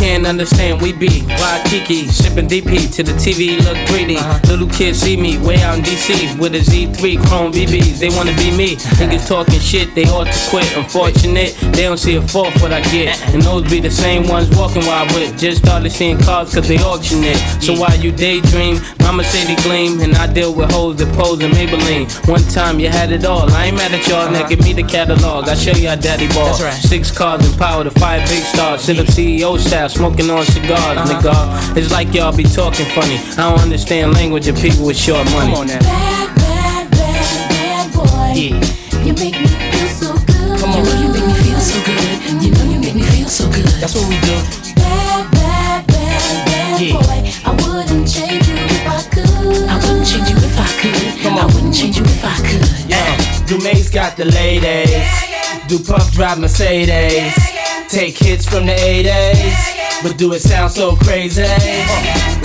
can't 0.00 0.26
understand. 0.26 0.82
We 0.82 0.92
be 0.92 1.22
wild 1.38 1.64
Kiki, 1.66 2.06
sipping 2.06 2.48
DP 2.48 2.92
to 2.96 3.02
the 3.02 3.12
TV, 3.12 3.62
look 3.64 3.78
greedy. 3.86 4.18
Little 4.48 4.68
kids 4.68 4.98
see 4.98 5.16
me 5.16 5.38
way 5.38 5.62
out 5.62 5.78
in 5.78 5.84
DC 5.84 6.38
with 6.38 6.54
a 6.54 6.58
Z3 6.58 7.24
Chrome 7.26 7.52
BBs. 7.52 8.00
They 8.00 8.08
wanna 8.10 8.34
be 8.36 8.50
me. 8.56 8.76
Niggas 8.98 9.28
talking 9.28 9.60
shit, 9.60 9.94
they 9.94 10.04
ought 10.04 10.26
to 10.26 10.50
quit. 10.50 10.66
Unfortunate, 10.76 11.54
they 11.72 11.82
don't 11.82 11.98
see 11.98 12.16
a 12.16 12.22
fault 12.22 12.52
what 12.60 12.72
I 12.72 12.80
get. 12.90 13.16
And 13.32 13.42
those 13.42 13.70
be 13.70 13.80
the 13.80 13.90
same 13.90 14.26
ones 14.26 14.48
walking 14.56 14.82
while 14.86 15.06
I 15.06 15.14
whip. 15.14 15.36
Just 15.36 15.62
started 15.64 15.90
seeing 15.90 16.18
cars 16.18 16.52
cause 16.52 16.66
they 16.66 16.78
auction 16.78 17.22
it. 17.22 17.38
So 17.62 17.78
while 17.78 17.96
you 17.96 18.10
daydream, 18.10 18.80
mama 19.00 19.22
say 19.24 19.44
they 19.44 19.62
gleam. 19.62 20.00
And 20.00 20.14
I 20.16 20.26
deal 20.26 20.52
with 20.52 20.72
hoes 20.72 20.96
that 20.96 21.14
pose 21.14 21.40
in 21.40 21.50
Maybelline. 21.52 22.10
One 22.28 22.42
time 22.50 22.80
you 22.80 22.88
had 22.88 23.12
it 23.12 23.24
all. 23.24 23.50
I 23.52 23.66
ain't 23.66 23.76
mad 23.76 23.92
at 23.92 24.06
y'all, 24.08 24.30
now 24.30 24.48
give 24.48 24.60
me 24.60 24.72
the 24.72 24.82
catalog. 24.82 25.48
I 25.48 25.54
show 25.54 25.72
you 25.72 25.88
how 25.88 25.96
daddy 25.96 26.28
ball. 26.28 26.58
Right. 26.58 26.72
Six 26.72 27.10
cars 27.10 27.46
and 27.48 27.56
power 27.58 27.84
to 27.84 27.90
five 27.92 28.28
big 28.28 28.42
stars. 28.42 28.82
Sit 28.82 28.98
up 28.98 29.06
CEO 29.06 29.59
smoking 29.68 30.30
on 30.30 30.44
cigars, 30.44 30.96
uh-huh. 30.96 31.20
nigga. 31.20 31.76
It's 31.76 31.90
like 31.92 32.12
y'all 32.14 32.34
be 32.36 32.44
talking 32.44 32.86
funny. 32.86 33.16
I 33.36 33.50
don't 33.50 33.60
understand 33.60 34.12
language 34.14 34.48
of 34.48 34.56
people 34.56 34.86
with 34.86 34.96
short 34.96 35.24
money. 35.32 35.52
Come 35.52 35.60
on 35.60 35.66
now. 35.66 35.78
Bad, 35.80 36.34
bad, 36.36 36.90
bad, 36.90 37.50
bad 37.50 37.94
boy. 37.94 38.32
Yeah. 38.34 39.04
You 39.04 39.12
make 39.14 39.36
me 39.38 39.46
feel 39.46 39.88
so 39.88 40.12
good. 40.26 40.60
Come 40.60 40.70
on. 40.70 40.78
You 40.78 40.84
know 40.84 41.00
you 41.02 41.08
make 41.12 41.26
me 41.26 41.34
feel 41.44 41.60
so 41.60 41.78
good. 41.84 42.42
You 42.42 42.50
know 42.52 42.64
you 42.72 42.80
make 42.80 42.94
me 42.94 43.02
feel 43.02 43.28
so 43.28 43.44
good. 43.50 43.66
That's 43.80 43.94
what 43.94 44.08
we 44.08 44.16
do. 44.20 44.36
Bad, 44.76 45.30
bad, 45.32 45.86
bad, 45.86 46.46
bad 46.46 46.80
Yeah. 46.80 46.92
boy. 46.96 47.18
I 47.44 47.52
wouldn't 47.60 48.08
change 48.08 48.48
you 48.48 48.56
if 48.56 48.86
I 48.88 49.02
could. 49.12 49.68
I 49.68 49.76
wouldn't 49.76 50.06
change 50.06 50.28
you 50.30 50.36
if 50.36 50.58
I 50.58 50.68
could. 50.80 51.22
Come 51.22 51.38
I 51.38 51.46
wouldn't 51.46 51.74
change 51.74 51.96
you 51.98 52.04
if 52.04 52.24
I 52.24 52.36
could. 52.48 52.90
Yeah. 52.90 52.96
Uh, 52.98 53.46
Dumae's 53.46 53.90
got 53.90 54.16
the 54.16 54.24
ladies. 54.24 54.90
Yeah, 54.90 55.04
yeah. 55.30 55.68
Do 55.68 55.78
Puff 55.78 56.12
drive 56.12 56.38
Mercedes. 56.38 57.49
Take 57.90 58.18
hits 58.18 58.46
from 58.46 58.66
the 58.66 58.72
80s. 58.72 59.80
But 60.02 60.16
do 60.16 60.32
it 60.32 60.40
sound 60.40 60.70
so 60.70 60.94
crazy? 60.94 61.42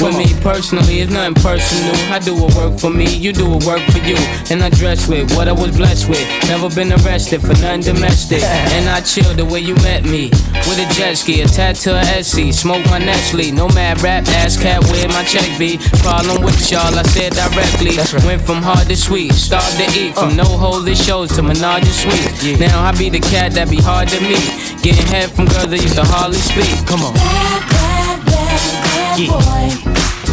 With 0.01 0.17
me 0.17 0.27
personally, 0.41 0.99
it's 0.99 1.11
nothing 1.11 1.35
personal. 1.35 1.95
I 2.11 2.19
do 2.19 2.35
what 2.35 2.53
work 2.55 2.79
for 2.79 2.89
me, 2.89 3.15
you 3.15 3.31
do 3.31 3.49
what 3.49 3.63
work 3.63 3.81
for 3.91 3.99
you. 3.99 4.17
And 4.49 4.61
I 4.61 4.69
dress 4.69 5.07
with 5.07 5.31
what 5.37 5.47
I 5.47 5.53
was 5.53 5.77
blessed 5.77 6.09
with. 6.09 6.25
Never 6.49 6.67
been 6.69 6.91
arrested 6.91 7.41
for 7.41 7.53
nothing 7.61 7.81
domestic. 7.81 8.41
And 8.75 8.89
I 8.89 8.99
chill 9.01 9.33
the 9.35 9.45
way 9.45 9.59
you 9.59 9.75
met 9.75 10.03
me. 10.03 10.29
With 10.67 10.79
a 10.79 10.93
jet 10.95 11.15
ski, 11.15 11.41
a 11.41 11.47
tattoo 11.47 11.91
of 11.91 12.03
Etsy. 12.07 12.51
Smoke 12.53 12.83
my 12.87 12.97
Nestle. 12.97 13.51
No 13.51 13.69
mad 13.69 14.01
rap, 14.01 14.27
ass 14.29 14.57
cat 14.61 14.83
where 14.89 15.07
my 15.09 15.23
check 15.23 15.47
be. 15.57 15.77
Problem 16.03 16.43
with 16.43 16.59
y'all, 16.69 16.93
I 16.93 17.03
said 17.03 17.33
directly. 17.33 17.95
Went 18.27 18.41
from 18.41 18.61
hard 18.61 18.87
to 18.89 18.97
sweet, 18.97 19.31
start 19.31 19.63
to 19.77 19.85
eat. 19.97 20.13
From 20.15 20.31
uh. 20.31 20.43
no 20.43 20.45
holy 20.45 20.95
shows 20.95 21.31
to 21.35 21.43
menage 21.43 21.83
a 21.83 21.93
suite. 21.93 22.59
Now 22.59 22.83
I 22.83 22.91
be 22.97 23.09
the 23.09 23.21
cat 23.21 23.53
that 23.53 23.69
be 23.69 23.77
hard 23.77 24.09
to 24.09 24.19
meet. 24.19 24.65
Getting 24.83 25.07
head 25.07 25.31
from 25.35 25.45
girls 25.45 25.69
that 25.69 25.81
used 25.81 25.95
to 25.95 26.03
hardly 26.05 26.39
speak. 26.39 26.71
Come 26.87 27.03
on. 27.03 27.13
Bad, 27.13 27.61
bad, 27.67 28.17
bad, 28.25 28.61
bad 28.85 29.19
Yeah. 29.19 29.31
boy. 29.35 29.67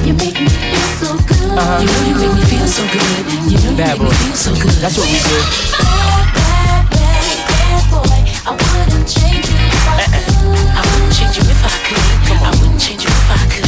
You 0.06 0.14
make 0.14 0.38
me 0.38 0.49
feel 0.50 0.88
so 0.99 1.11
good. 1.26 1.59
Uh-huh. 1.59 1.82
You 1.82 1.87
know 1.90 2.02
you 2.09 2.14
make 2.23 2.35
me 2.38 2.42
feel 2.50 2.66
so 2.66 2.82
good. 2.90 3.02
You 3.50 3.59
know 3.59 3.71
you 3.71 3.76
Bad 3.78 3.99
make 3.99 4.02
me 4.02 4.06
boy. 4.06 4.14
feel 4.23 4.37
so 4.37 4.52
good. 4.54 4.75
That's 4.82 4.97
what 4.99 5.06
we 5.11 5.18
do. 5.18 5.38
Bad, 5.75 6.26
bad, 6.38 6.82
bad, 6.90 7.37
bad 7.50 7.82
boy. 7.90 8.18
I 8.47 8.50
wouldn't 8.54 9.06
change 9.11 9.47
you 9.50 9.59
if 9.59 9.85
I 9.90 10.06
could. 10.06 10.26
Uh-uh. 10.30 10.78
I 10.78 10.82
wouldn't 10.87 11.12
change 11.14 11.35
you 11.38 11.44
if 11.50 11.62
I 11.62 11.75
could. 11.87 12.02
I 12.42 12.50
wouldn't 12.59 12.80
change 12.82 13.02
you 13.02 13.11
if 13.11 13.28
I 13.30 13.42
could. 13.50 13.66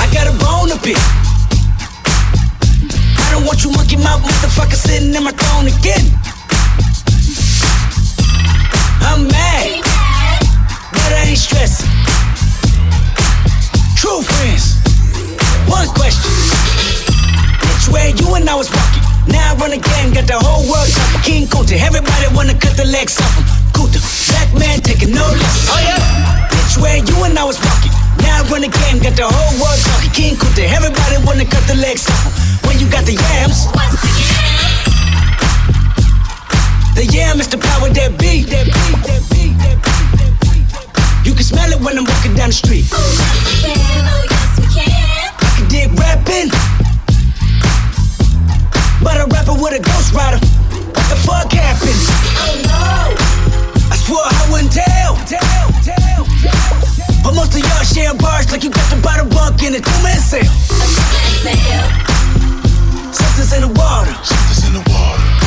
I 0.00 0.06
got 0.12 0.26
a 0.28 0.34
bone 0.40 0.68
to 0.72 0.78
pick. 0.84 1.00
I 3.20 3.26
don't 3.32 3.44
want 3.48 3.64
you 3.64 3.70
monkey 3.72 3.96
mouth 3.96 4.20
motherfucker 4.24 4.76
sitting 4.76 5.12
in 5.14 5.22
my 5.24 5.32
throne 5.32 5.66
again. 5.68 6.04
I'm 9.06 9.30
mad, 9.30 9.80
but 10.90 11.10
I 11.14 11.30
ain't 11.30 11.38
stressing. 11.38 11.86
True 13.94 14.20
friends. 14.20 14.82
One 15.70 15.86
question. 15.94 16.26
Which 17.70 17.86
way 17.94 18.12
you 18.18 18.34
and 18.34 18.50
I 18.50 18.54
was 18.58 18.66
walking? 18.66 19.04
Now 19.30 19.54
I 19.54 19.56
run 19.62 19.72
again, 19.72 20.10
got 20.10 20.26
the 20.26 20.38
whole 20.38 20.66
world 20.66 20.90
talking. 20.90 21.22
King 21.22 21.44
Kunta, 21.46 21.78
everybody 21.78 22.26
wanna 22.34 22.58
cut 22.58 22.76
the 22.76 22.84
legs 22.84 23.14
off 23.22 23.30
him. 23.38 23.46
Kunta, 23.70 24.02
black 24.28 24.50
man 24.58 24.82
taking 24.82 25.14
no 25.14 25.22
less. 25.22 25.70
Oh 25.70 25.78
yeah. 25.78 26.02
Which 26.50 26.76
way 26.82 26.98
you 27.06 27.16
and 27.24 27.38
I 27.38 27.44
was 27.46 27.62
walking? 27.62 27.94
Now 28.20 28.42
I 28.42 28.50
run 28.50 28.66
again, 28.66 28.98
got 28.98 29.14
the 29.14 29.30
whole 29.30 29.54
world 29.62 29.80
talking. 29.86 30.10
King 30.10 30.34
Kunta, 30.34 30.66
everybody 30.66 31.22
wanna 31.22 31.46
cut 31.46 31.62
the 31.70 31.78
legs 31.78 32.10
off 32.10 32.26
him. 32.26 32.34
When 32.66 32.74
you 32.82 32.90
got 32.90 33.06
the 33.06 33.14
yams. 33.14 33.70
The 33.70 34.35
yam 37.04 37.40
is 37.40 37.48
the 37.48 37.58
power 37.58 37.90
that 37.92 38.16
beat, 38.16 38.48
That 38.48 38.64
be, 38.64 38.72
that 39.04 39.20
be, 39.28 39.52
that 39.60 39.76
be, 39.84 40.00
that 40.16 40.32
be. 40.40 41.28
You 41.28 41.34
can 41.34 41.44
smell 41.44 41.68
it 41.68 41.80
when 41.84 41.98
I'm 41.98 42.08
walking 42.08 42.32
down 42.32 42.48
the 42.48 42.56
street. 42.56 42.88
Oh, 42.88 42.96
yes, 42.96 44.56
we 44.56 44.66
can. 44.72 44.88
I 44.88 45.50
can 45.60 45.68
dig 45.68 45.92
rapping. 45.98 46.48
But 49.04 49.20
a 49.20 49.28
rapper 49.28 49.52
with 49.60 49.76
a 49.76 49.82
ghost 49.82 50.16
rider. 50.16 50.40
What 50.40 51.06
the 51.12 51.18
fuck 51.20 51.52
happened? 51.52 52.00
Oh 52.40 52.56
no! 52.64 53.12
I 53.92 53.96
swore 54.00 54.24
I 54.24 54.42
wouldn't 54.50 54.72
tell. 54.72 55.20
tell, 55.28 55.68
tell, 55.84 56.24
tell. 56.24 56.72
But 57.22 57.34
most 57.36 57.52
of 57.52 57.60
y'all 57.60 57.84
sharing 57.84 58.16
bars 58.18 58.50
like 58.50 58.64
you 58.64 58.70
got 58.70 58.88
to 58.90 58.96
buy 59.02 59.20
the 59.20 59.28
bottle 59.28 59.52
bunk 59.52 59.62
in 59.62 59.74
a 59.74 59.80
two-man 59.84 60.18
sale. 60.18 60.48
Something's 63.12 63.52
in 63.52 63.62
the 63.68 63.72
water. 63.76 64.14
Something's 64.24 64.66
in 64.66 64.72
the 64.74 64.84
water. 64.90 65.45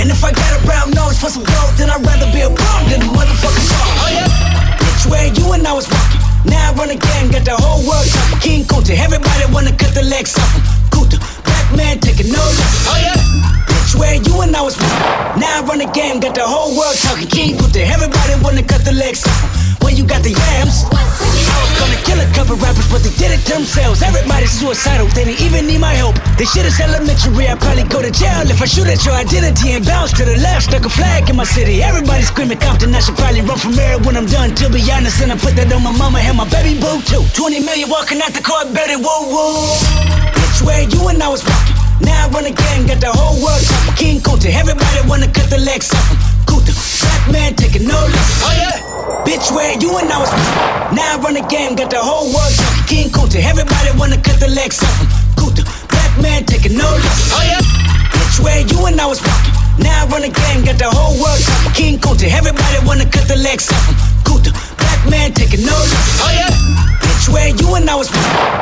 And 0.00 0.08
if 0.08 0.24
I 0.24 0.32
got 0.32 0.50
a 0.56 0.60
brown 0.64 0.90
nose 0.96 1.20
for 1.20 1.28
some 1.28 1.44
gold, 1.44 1.76
then 1.76 1.92
I'd 1.92 2.00
rather 2.00 2.24
be 2.32 2.40
a 2.40 2.48
bum 2.48 2.80
than 2.88 3.04
a 3.04 3.08
motherfucking 3.12 3.68
bum. 3.68 3.88
Oh 4.00 4.08
yeah. 4.08 4.32
Which 4.80 5.04
way 5.12 5.28
you 5.36 5.52
and 5.52 5.60
I 5.68 5.76
was 5.76 5.84
walking? 5.92 6.24
Now 6.48 6.72
I 6.72 6.74
run 6.74 6.88
again, 6.88 7.28
got 7.28 7.44
the 7.44 7.52
whole 7.52 7.84
world 7.84 8.08
talking. 8.08 8.40
King 8.40 8.62
Kunta, 8.64 8.96
everybody 8.96 9.44
wanna 9.52 9.76
cut 9.76 9.92
the 9.92 10.00
legs 10.00 10.40
off 10.40 10.48
him. 10.56 10.64
Kunta, 10.88 11.20
black 11.44 11.68
man 11.76 12.00
taking 12.00 12.32
no 12.32 12.40
less. 12.40 12.88
Oh 12.88 12.96
yeah. 12.96 13.20
Which 13.68 13.92
way 14.00 14.24
you 14.24 14.40
and 14.40 14.56
I 14.56 14.62
was 14.64 14.80
walking? 14.80 15.44
Now 15.44 15.60
I 15.60 15.68
run 15.68 15.84
again, 15.84 16.18
got 16.18 16.34
the 16.34 16.48
whole 16.48 16.72
world 16.72 16.96
talking. 17.04 17.28
King 17.28 17.60
Kunta, 17.60 17.84
everybody 17.84 18.40
wanna 18.40 18.64
cut 18.64 18.80
the 18.88 18.96
legs 18.96 19.28
off 19.28 19.36
him. 19.36 19.59
When 19.82 19.96
you 19.96 20.04
got 20.04 20.22
the 20.22 20.30
yams. 20.30 20.84
I 20.92 21.56
was 21.64 21.72
gonna 21.80 22.00
kill 22.04 22.20
a 22.20 22.28
couple 22.36 22.56
rappers, 22.56 22.88
but 22.92 23.02
they 23.02 23.12
did 23.16 23.32
it 23.32 23.42
themselves. 23.48 24.02
Everybody's 24.02 24.52
suicidal, 24.52 25.08
they 25.16 25.24
didn't 25.24 25.40
even 25.40 25.66
need 25.66 25.80
my 25.80 25.94
help. 25.94 26.16
They 26.36 26.44
shit 26.44 26.66
is 26.66 26.78
elementary, 26.80 27.48
I'd 27.48 27.58
probably 27.58 27.84
go 27.84 28.02
to 28.02 28.10
jail 28.10 28.44
if 28.50 28.60
I 28.60 28.66
shoot 28.66 28.86
at 28.86 29.04
your 29.04 29.14
identity 29.14 29.72
and 29.72 29.84
bounce 29.84 30.12
to 30.18 30.24
the 30.24 30.36
left. 30.38 30.68
Stuck 30.68 30.84
a 30.84 30.90
flag 30.90 31.28
in 31.30 31.36
my 31.36 31.44
city. 31.44 31.82
Everybody 31.82 32.22
screaming 32.22 32.58
Compton, 32.58 32.94
I 32.94 33.00
should 33.00 33.16
probably 33.16 33.40
run 33.40 33.58
from 33.58 33.72
here 33.72 33.98
when 34.04 34.16
I'm 34.16 34.26
done. 34.26 34.54
To 34.60 34.68
be 34.68 34.80
honest, 34.92 35.20
and 35.22 35.32
I 35.32 35.36
put 35.36 35.56
that 35.56 35.72
on 35.72 35.82
my 35.82 35.92
mama 35.96 36.20
and 36.20 36.36
my 36.36 36.48
baby 36.48 36.78
boo 36.78 37.00
too. 37.02 37.24
20 37.34 37.60
million 37.60 37.88
walking 37.88 38.20
out 38.20 38.32
the 38.32 38.44
car, 38.44 38.64
better 38.72 39.00
whoa 39.00 39.28
whoa. 39.32 39.76
Which 40.36 40.60
way 40.62 40.86
you 40.92 41.08
and 41.08 41.22
I 41.22 41.28
was 41.28 41.42
walking? 41.44 41.76
Now 42.04 42.26
I 42.26 42.28
run 42.28 42.46
again, 42.46 42.86
got 42.86 43.00
the 43.00 43.12
whole 43.12 43.40
world 43.40 43.64
talking. 43.64 43.94
King 43.96 44.18
Kunta, 44.20 44.52
everybody 44.52 45.00
wanna 45.08 45.28
cut 45.32 45.48
the 45.48 45.58
legs 45.58 45.92
off 45.92 46.08
him. 46.10 46.39
Kunta, 46.60 46.76
black 47.00 47.24
man 47.32 47.54
taking 47.54 47.88
no 47.88 47.96
less. 47.96 48.30
Oh 48.44 48.52
yeah. 48.52 49.24
Bitch, 49.24 49.48
where 49.54 49.72
you 49.80 49.96
and 49.96 50.12
I 50.12 50.18
was 50.20 50.30
Now 50.92 51.16
I 51.16 51.20
run 51.20 51.34
the 51.34 51.44
game, 51.48 51.74
got 51.76 51.88
the 51.88 52.00
whole 52.00 52.28
world 52.28 52.52
talking. 52.52 52.84
King 52.84 53.08
Kunta, 53.08 53.40
everybody 53.40 53.90
wanna 53.96 54.20
cut 54.20 54.40
the 54.40 54.48
legs 54.48 54.82
off 54.82 54.92
him. 55.00 55.08
Kunta, 55.40 55.64
black 55.88 56.12
man 56.20 56.44
taking 56.44 56.76
no 56.76 56.84
less. 56.84 57.32
Oh 57.32 57.40
yeah. 57.40 57.64
Bitch, 58.12 58.44
where 58.44 58.60
you 58.60 58.76
and 58.86 59.00
I 59.00 59.06
was 59.06 59.20
walking. 59.24 59.54
Now 59.80 60.04
I 60.04 60.12
run 60.12 60.22
the 60.22 60.28
game, 60.28 60.64
got 60.64 60.76
the 60.76 60.90
whole 60.92 61.16
world 61.16 61.40
talking. 61.40 61.72
King 61.72 61.96
Kunta, 61.98 62.28
everybody 62.28 62.76
wanna 62.84 63.08
cut 63.08 63.24
the 63.24 63.36
legs 63.40 63.72
off 63.72 63.80
him. 63.88 63.96
Kunta, 64.28 64.52
black 64.76 65.00
man 65.08 65.32
taking 65.32 65.64
no 65.64 65.72
less. 65.72 66.08
Oh 66.20 66.28
yeah. 66.28 66.52
Bitch, 67.00 67.32
where 67.32 67.48
you 67.48 67.68
and 67.72 67.88
I 67.88 67.96
was 67.96 68.12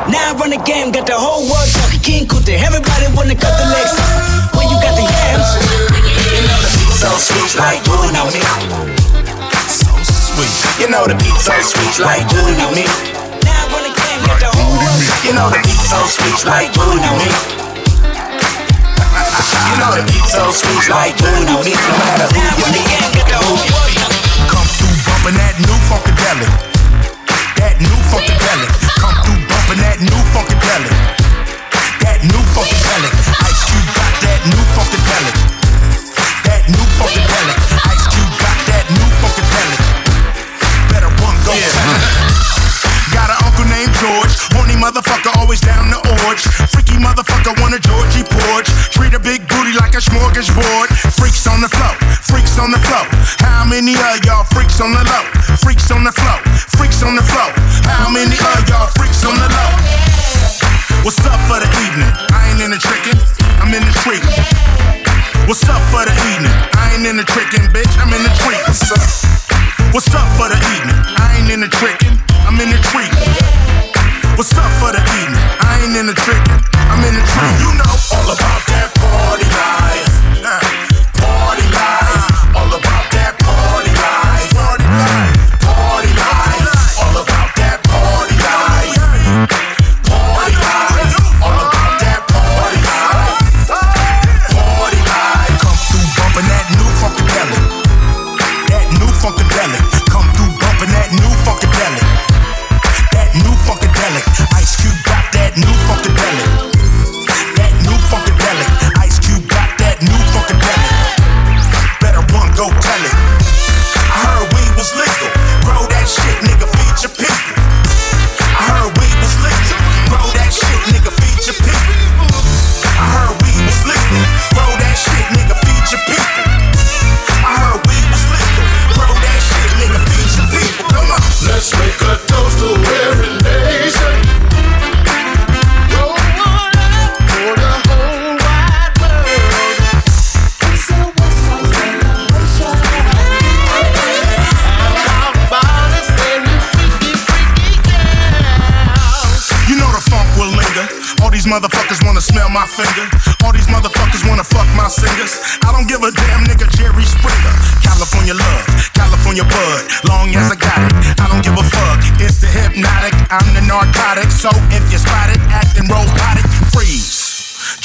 Now 0.07 0.23
I 0.23 0.39
run 0.39 0.55
the 0.55 0.63
game, 0.63 0.95
got 0.95 1.07
the 1.07 1.19
whole 1.19 1.43
world 1.51 1.71
talking. 1.75 2.03
King 2.07 2.25
Kunta, 2.31 2.55
everybody 2.55 3.11
wanna 3.19 3.35
cut 3.35 3.59
the 3.59 3.67
legs 3.67 3.95
off 3.99 4.07
him. 4.07 4.23
When 4.55 4.67
you 4.71 4.79
got 4.79 4.95
the 4.95 5.03
yams. 5.03 6.78
You 6.99 7.05
know 7.07 7.15
so 7.15 7.31
sweet 7.31 7.55
like 7.63 7.79
you 7.87 7.95
I 7.95 8.27
was 8.27 8.35
So 9.71 9.87
sweet. 10.03 10.51
you 10.83 10.91
know 10.91 11.07
the 11.07 11.15
beat 11.15 11.39
so 11.39 11.55
sweet 11.63 11.95
like 12.03 12.27
booty 12.27 12.59
me. 12.75 12.91
Now 13.47 13.55
I 13.55 13.71
run 13.71 13.87
the 13.87 13.95
game, 13.95 14.19
got 14.27 14.43
the 14.43 14.51
whole. 14.51 14.83
You 15.23 15.31
know 15.31 15.47
the 15.47 15.63
beat 15.63 15.79
so 15.79 15.95
sweet 16.11 16.43
like 16.43 16.75
booty 16.75 16.99
me. 16.99 17.31
You 19.71 19.75
know 19.79 19.95
the 19.95 20.03
beat 20.11 20.27
so 20.27 20.51
sweet 20.51 20.91
like 20.91 21.15
booty 21.23 21.71
me. 21.71 21.71
No 21.71 21.95
matter 22.03 22.35
who 22.35 22.43
you 22.67 22.67
meet, 22.67 22.91
Come 24.51 24.67
through 24.67 24.99
bumping 25.07 25.39
that 25.39 25.55
new 25.55 25.79
funkadelic. 25.87 26.51
That 27.63 27.79
new 27.79 27.95
funkadelic. 28.11 28.75
Come 28.99 29.15
through 29.23 29.39
bumping 29.47 29.87
that 29.87 30.03
new 30.03 30.19
funkadelic. 30.35 30.99
That 32.03 32.27
new 32.27 32.43
funkadelic. 32.59 33.15
Ice 33.47 33.63
Cube 33.71 33.87
got 33.95 34.15
that 34.27 34.41
new 34.51 34.63
funkadelic. 34.75 35.58
That 36.49 36.65
new 36.65 36.81
funkadelic. 36.97 37.61
Ice 37.93 38.09
Cube 38.09 38.33
got 38.41 38.57
that 38.73 38.89
new 38.89 39.09
funkadelic. 39.21 39.81
Better 40.89 41.13
run, 41.21 41.37
go 41.45 41.53
tell. 41.53 42.29
Got 43.13 43.29
an 43.29 43.39
uncle 43.45 43.69
named 43.69 43.93
George. 44.01 44.33
Horny 44.57 44.73
motherfucker, 44.81 45.29
always 45.37 45.61
down 45.61 45.93
the 45.93 46.01
orge. 46.25 46.41
Freaky 46.73 46.97
motherfucker, 46.97 47.53
want 47.61 47.77
a 47.77 47.81
Georgie 47.85 48.25
porch. 48.25 48.73
Treat 48.97 49.13
a 49.13 49.21
big 49.21 49.45
booty 49.45 49.77
like 49.77 49.93
a 49.93 50.01
smorgasbord. 50.01 50.89
Freaks 51.21 51.45
on 51.45 51.61
the 51.61 51.69
floor, 51.69 51.93
freaks 52.25 52.57
on 52.57 52.73
the 52.73 52.81
floor. 52.81 53.05
How 53.45 53.69
many 53.69 53.93
of 53.93 54.25
y'all 54.25 54.49
freaks 54.49 54.81
on 54.81 54.97
the 54.97 55.05
low? 55.05 55.25
Freaks 55.61 55.93
on 55.93 56.01
the 56.01 56.13
floor, 56.17 56.41
freaks 56.81 57.05
on 57.05 57.13
the 57.13 57.25
floor. 57.29 57.53
How 57.85 58.09
many 58.09 58.41
of 58.41 58.61
y'all 58.73 58.89
freaks 58.97 59.21
on 59.29 59.37
the 59.37 59.49
low? 59.53 59.71
What's 61.05 61.21
up 61.29 61.41
for 61.45 61.61
the 61.61 61.69
evening? 61.85 62.09
I 62.33 62.57
ain't 62.57 62.61
in 62.65 62.71
the 62.73 62.81
trickin', 62.81 63.21
I'm 63.61 63.69
in 63.77 63.85
the 63.85 63.93
treat. 64.01 64.25
What's 65.49 65.65
up 65.65 65.81
for 65.89 66.05
the 66.05 66.13
evening? 66.37 66.53
I 66.77 66.93
ain't 66.93 67.07
in 67.07 67.17
the 67.17 67.23
trickin', 67.25 67.73
bitch, 67.73 67.97
I'm 67.97 68.13
in 68.13 68.23
the 68.23 68.29
treat. 68.45 68.61
What's 68.69 68.85
up? 68.93 69.01
What's 69.95 70.13
up 70.13 70.29
for 70.37 70.45
the 70.45 70.61
evening? 70.77 70.93
I 71.17 71.41
ain't 71.41 71.51
in 71.51 71.61
the 71.61 71.69
trickin', 71.73 72.21
I'm 72.45 72.61
in 72.61 72.69
the 72.69 72.77
treat. 72.93 73.09
What's 74.37 74.53
up 74.53 74.69
for 74.77 74.93
the 74.93 75.01
evening? 75.01 75.41
I 75.65 75.81
ain't 75.89 75.97
in 75.97 76.05
the 76.05 76.13
trickin', 76.13 76.61
I'm 76.93 77.01
in 77.01 77.15
the 77.17 77.25
treat. 77.25 77.65
You 77.65 77.73
know 77.81 77.97
all 78.13 78.29
about 78.29 78.61
that 78.69 78.93
party 79.01 79.49
life. 79.57 79.78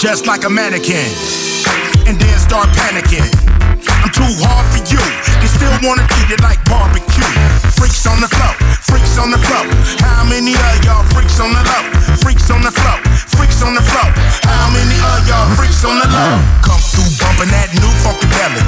Just 0.03 0.27
like 0.27 0.43
a 0.43 0.51
mannequin. 0.51 1.07
And 2.03 2.19
then 2.19 2.35
start 2.35 2.67
panicking. 2.75 3.23
I'm 4.03 4.11
too 4.11 4.27
hard 4.43 4.67
for 4.75 4.83
you. 4.91 4.99
They 5.39 5.47
still 5.47 5.71
wanna 5.79 6.03
eat 6.19 6.27
it 6.27 6.43
like 6.43 6.59
barbecue. 6.67 7.23
Freaks 7.79 8.03
on 8.03 8.19
the 8.19 8.27
floor, 8.27 8.51
freaks 8.83 9.15
on 9.15 9.31
the 9.31 9.39
floor. 9.39 9.63
How 10.03 10.27
many 10.27 10.59
of 10.59 10.75
y'all 10.83 11.07
freaks 11.15 11.39
on 11.39 11.55
the 11.55 11.63
low? 11.63 11.83
Freaks 12.19 12.51
on 12.51 12.59
the 12.67 12.75
floor, 12.75 12.99
freaks 13.31 13.63
on 13.63 13.79
the 13.79 13.85
floor. 13.95 14.11
How 14.43 14.67
many 14.75 14.99
of 14.99 15.23
y'all 15.23 15.47
freaks 15.55 15.87
on 15.87 15.95
the 15.95 16.07
low? 16.11 16.35
Come 16.67 16.83
through 16.83 17.07
bumping 17.23 17.55
that 17.55 17.71
new 17.71 17.93
funkadelic. 18.03 18.67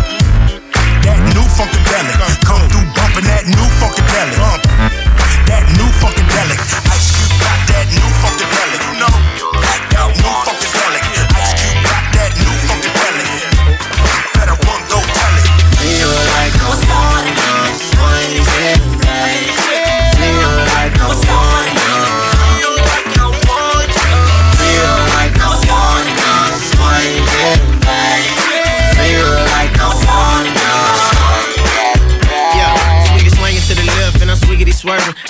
That 1.04 1.20
new 1.36 1.44
funkadelic. 1.52 2.16
Come 2.48 2.64
through 2.72 2.88
bumping 2.96 3.28
that 3.28 3.44
new 3.44 3.68
funkadelic. 3.84 4.64
That 5.52 5.68
new 5.76 5.90
funkadelic. 6.00 6.64
Ice 6.96 7.12
Cube 7.12 7.36
got 7.44 7.60
that 7.76 7.92
new 7.92 8.08
funkadelic. 8.24 8.80
You 8.88 9.04
know 9.04 9.14
that 9.68 9.84
new 10.16 10.32
funkadelic. 10.48 10.85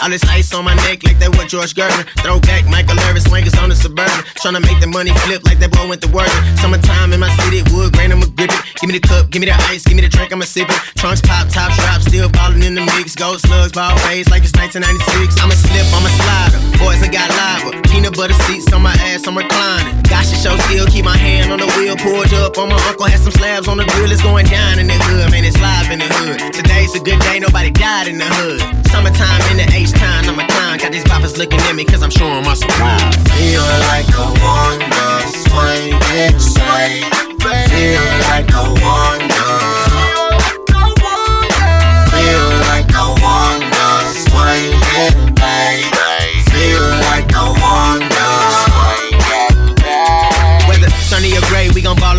All 0.06 0.12
this 0.12 0.22
ice 0.30 0.54
on 0.54 0.62
my 0.62 0.78
neck, 0.86 1.02
like 1.02 1.18
that 1.18 1.34
what 1.34 1.50
George 1.50 1.74
Gervin. 1.74 2.06
Throwback, 2.22 2.70
Michael 2.70 2.94
Irvin, 3.10 3.26
swingers 3.26 3.58
on 3.58 3.74
the 3.74 3.76
suburban. 3.76 4.22
Tryna 4.38 4.62
make 4.62 4.78
the 4.78 4.86
money 4.86 5.10
flip 5.26 5.42
like 5.50 5.58
that 5.58 5.74
boy 5.74 5.90
went 5.90 6.06
to 6.06 6.10
work. 6.14 6.30
Summertime 6.62 7.10
in 7.10 7.18
my 7.18 7.34
city, 7.42 7.66
wood 7.74 7.90
grain, 7.98 8.14
I'ma 8.14 8.30
grip 8.38 8.54
it. 8.54 8.62
Give 8.78 8.86
me 8.86 9.02
the 9.02 9.02
cup, 9.02 9.34
give 9.34 9.42
me 9.42 9.50
the 9.50 9.58
ice, 9.66 9.82
give 9.82 9.98
me 9.98 10.06
the 10.06 10.14
drink, 10.14 10.30
I'ma 10.30 10.46
sip 10.46 10.70
it. 10.70 10.78
Trunks 10.94 11.26
pop, 11.26 11.50
top 11.50 11.74
drop, 11.74 12.06
still 12.06 12.30
ballin' 12.30 12.62
in 12.62 12.78
the 12.78 12.86
mix. 12.86 13.18
Gold 13.18 13.42
slugs, 13.42 13.74
ball 13.74 13.98
waves 14.06 14.30
like 14.30 14.46
it's 14.46 14.54
1996. 14.54 15.42
I'ma 15.42 15.58
slip, 15.58 15.90
I'ma 15.90 16.12
slider. 16.22 16.62
Boys, 16.78 17.02
I 17.02 17.10
got 17.10 17.26
lava. 17.34 17.74
Peanut 17.90 18.14
butter 18.14 18.38
seats 18.46 18.70
on 18.78 18.86
my 18.86 18.94
ass, 19.10 19.26
I'm 19.26 19.34
reclining. 19.34 20.06
Gosh, 20.06 20.35
up 22.46 22.58
on 22.60 22.70
my 22.70 22.78
uncle, 22.88 23.06
had 23.06 23.20
some 23.20 23.32
slabs 23.32 23.68
on 23.68 23.78
the 23.78 23.86
grill. 23.86 24.12
It's 24.12 24.22
going 24.22 24.46
down 24.46 24.78
in 24.78 24.88
the 24.88 24.94
hood, 24.94 25.32
man, 25.32 25.44
it's 25.44 25.60
live 25.60 25.90
in 25.90 26.00
the 26.00 26.06
hood. 26.06 26.54
Today's 26.54 26.94
a 26.94 27.00
good 27.00 27.20
day, 27.22 27.40
nobody 27.40 27.72
died 27.72 28.08
in 28.08 28.20
the 28.20 28.30
hood. 28.38 28.62
Summertime 28.94 29.42
in 29.52 29.58
the 29.58 29.68
H 29.74 29.92
time, 29.92 30.30
I'm 30.30 30.38
a 30.38 30.46
clown. 30.46 30.78
Got 30.78 30.92
these 30.92 31.04
boppers 31.06 31.38
looking 31.38 31.60
at 31.62 31.76
me, 31.76 31.84
cause 31.84 32.04
I'm 32.04 32.12
showing 32.12 32.46
my 32.46 32.54
surround. 32.54 33.16
Feel 33.34 33.66
like 33.90 34.10
a 34.14 34.28
wonder, 34.46 35.14
swing 35.50 35.98
it 36.14 36.38
back. 37.42 37.70
Feel 37.74 38.06
like 38.30 38.50
a 38.54 38.64
wonder. 38.86 39.35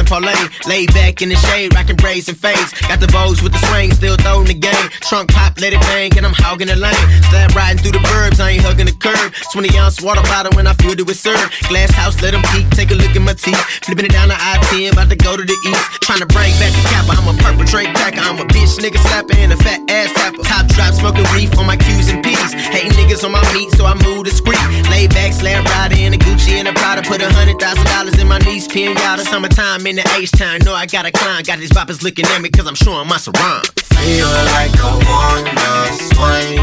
Parlay. 0.06 0.38
Lay 0.66 0.86
back 0.86 1.22
in 1.22 1.28
the 1.28 1.36
shade, 1.36 1.74
rockin' 1.74 1.96
braids 1.96 2.28
and 2.28 2.38
fades. 2.38 2.72
Got 2.88 3.00
the 3.00 3.08
bows 3.08 3.42
with 3.42 3.52
the 3.52 3.60
swing, 3.68 3.92
still 3.92 4.16
throwing 4.16 4.46
the 4.46 4.54
game. 4.54 4.88
Trunk 5.02 5.30
pop, 5.30 5.60
let 5.60 5.72
it 5.72 5.80
bang, 5.92 6.16
and 6.16 6.24
I'm 6.24 6.34
hogging 6.34 6.68
the 6.68 6.76
lane. 6.76 7.06
Slab 7.30 7.54
riding 7.54 7.82
through 7.82 7.98
the 7.98 8.04
burbs, 8.10 8.40
I 8.40 8.56
ain't 8.56 8.62
hugging 8.62 8.86
the 8.86 8.96
curb. 8.96 9.32
20 9.52 9.78
ounce 9.78 10.00
water 10.00 10.22
bottle 10.22 10.52
when 10.56 10.66
I 10.66 10.74
filled 10.74 11.00
it 11.00 11.06
with 11.06 11.18
syrup. 11.18 11.50
Glass 11.68 11.90
house, 11.92 12.20
let 12.22 12.32
them 12.32 12.42
peek, 12.54 12.70
take 12.70 12.90
a 12.90 12.94
look 12.94 13.14
at 13.14 13.22
my 13.22 13.34
teeth. 13.34 13.60
Flipping 13.84 14.06
it 14.06 14.12
down 14.12 14.28
the 14.28 14.38
I 14.38 14.58
10, 14.70 14.92
about 14.92 15.10
to 15.10 15.16
go 15.16 15.36
to 15.36 15.44
the 15.44 15.58
east. 15.66 15.84
Tryna 16.06 16.30
bring 16.30 16.54
back 16.62 16.72
the 16.72 16.82
capper, 16.88 17.18
I'm 17.18 17.26
a 17.26 17.34
perpetrate 17.42 17.90
cracker. 17.94 18.22
I'm 18.22 18.38
a 18.38 18.46
bitch 18.46 18.78
nigga 18.78 19.00
slapper 19.02 19.36
and 19.36 19.52
a 19.52 19.56
fat 19.56 19.82
ass 19.90 20.12
tapper. 20.14 20.42
Top 20.42 20.66
drop, 20.68 20.94
smoking 20.94 21.26
reef 21.34 21.50
on 21.58 21.66
my 21.66 21.76
Q's 21.76 22.08
and 22.08 22.22
P's. 22.22 22.52
Hating 22.70 22.92
niggas 22.92 23.24
on 23.24 23.32
my 23.32 23.42
meat, 23.52 23.70
so 23.72 23.84
I 23.84 23.94
move 24.02 24.24
discreet. 24.24 24.60
Lay 24.90 25.06
back, 25.08 25.32
slab 25.32 25.64
rider 25.66 25.96
in 25.98 26.14
a 26.14 26.18
Gucci 26.18 26.58
and 26.58 26.68
a 26.68 26.72
Prada. 26.72 27.02
Put 27.02 27.20
a 27.22 27.28
hundred 27.32 27.58
thousand 27.58 27.86
dollars 27.86 28.18
in 28.18 28.28
my 28.28 28.38
niece 28.38 28.68
pinata. 28.68 29.24
Summertime 29.26 29.86
in 29.86 29.95
the 29.96 30.08
H 30.16 30.30
time, 30.30 30.60
know 30.64 30.74
I 30.74 30.86
got 30.86 31.06
a 31.06 31.12
climb. 31.12 31.42
Got 31.42 31.58
these 31.58 31.70
boppers 31.70 32.02
looking 32.02 32.26
at 32.26 32.40
me 32.40 32.48
cause 32.50 32.66
I'm 32.66 32.74
showing 32.74 33.08
my 33.08 33.16
surround. 33.16 33.66
Feel 33.80 34.28
like 34.54 34.74
a 34.76 34.92
wonder, 35.08 35.76
swing. 36.12 36.60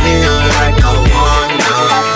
Feel 0.00 0.36
like 0.56 0.80
a 0.82 0.94
wonder. 1.12 2.09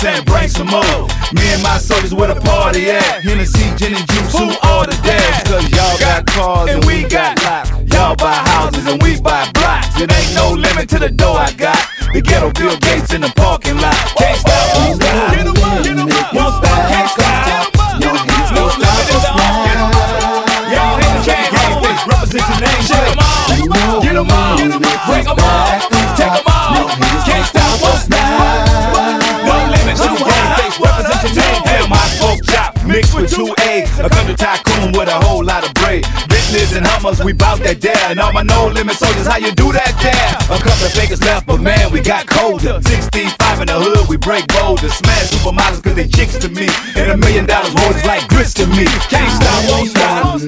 Saying 0.00 0.24
bring 0.24 0.48
some 0.48 0.66
more. 0.66 1.04
Me 1.36 1.44
and 1.52 1.62
my 1.62 1.76
soldiers 1.76 2.14
where 2.14 2.32
the 2.32 2.40
party 2.40 2.90
at. 2.90 3.20
Hennessy, 3.22 3.68
gin 3.76 3.94
and 3.94 4.06
juice, 4.08 4.32
who 4.32 4.48
all 4.64 4.84
the 4.88 4.96
dads? 5.04 5.44
Cause 5.48 5.68
y'all 5.70 5.98
got 6.00 6.26
cars 6.26 6.70
and 6.70 6.84
we 6.86 7.04
got 7.04 7.36
lots. 7.44 7.70
Y'all 7.92 8.16
buy 8.16 8.32
houses 8.32 8.86
and 8.86 9.00
we 9.02 9.20
buy 9.20 9.48
blocks. 9.52 10.00
It 10.00 10.10
ain't 10.10 10.34
no 10.34 10.52
limit 10.56 10.88
to 10.90 10.98
the 10.98 11.10
dough 11.10 11.34
I 11.34 11.52
got. 11.52 11.78
The 12.14 12.22
ghetto 12.22 12.50
Bill 12.52 12.76
Gates 12.78 13.12
in 13.12 13.20
the 13.20 13.32
parking 13.36 13.76
lot. 13.76 13.94
Can't 14.16 14.38
stop, 14.40 14.76
won't 14.76 15.02
stop. 15.02 15.34
Get 15.36 15.46
up, 15.46 15.84
get 15.84 15.98
'em 15.98 16.09
A 34.00 34.08
country 34.08 34.34
tycoon 34.34 34.92
with 34.92 35.08
a 35.08 35.18
whole 35.28 35.44
lot 35.44 35.66
of 35.66 35.74
braid. 35.74 36.04
Bentleys 36.28 36.72
and 36.72 36.86
Hummers, 36.86 37.22
we 37.22 37.32
bout 37.32 37.60
that 37.60 37.80
dare. 37.80 38.08
And 38.08 38.18
all 38.18 38.32
my 38.32 38.42
no 38.42 38.68
limit 38.68 38.96
soldiers, 38.96 39.26
how 39.26 39.36
you 39.36 39.52
do 39.52 39.72
that 39.72 39.92
there? 40.00 40.30
A 40.48 40.56
couple 40.56 40.86
of 40.88 40.92
fakers 40.92 41.20
left, 41.20 41.46
but 41.46 41.60
man, 41.60 41.92
we 41.92 42.00
got 42.00 42.26
colder. 42.26 42.80
65 42.80 43.60
in 43.60 43.66
the 43.66 43.76
hood, 43.76 44.08
we 44.08 44.16
break 44.16 44.48
boulders. 44.48 44.94
Smash 44.94 45.28
supermodels 45.36 45.84
cause 45.84 45.94
they 45.94 46.08
chicks 46.08 46.38
to 46.38 46.48
me. 46.48 46.68
And 46.96 47.12
a 47.12 47.16
million 47.16 47.44
dollars 47.44 47.74
roll 47.76 47.92
is 47.92 48.04
like 48.06 48.26
grits 48.28 48.54
to 48.54 48.66
me. 48.66 48.88
Can't 49.12 49.28
stop, 49.36 49.68
won't 49.68 49.90
stop. 49.92 50.40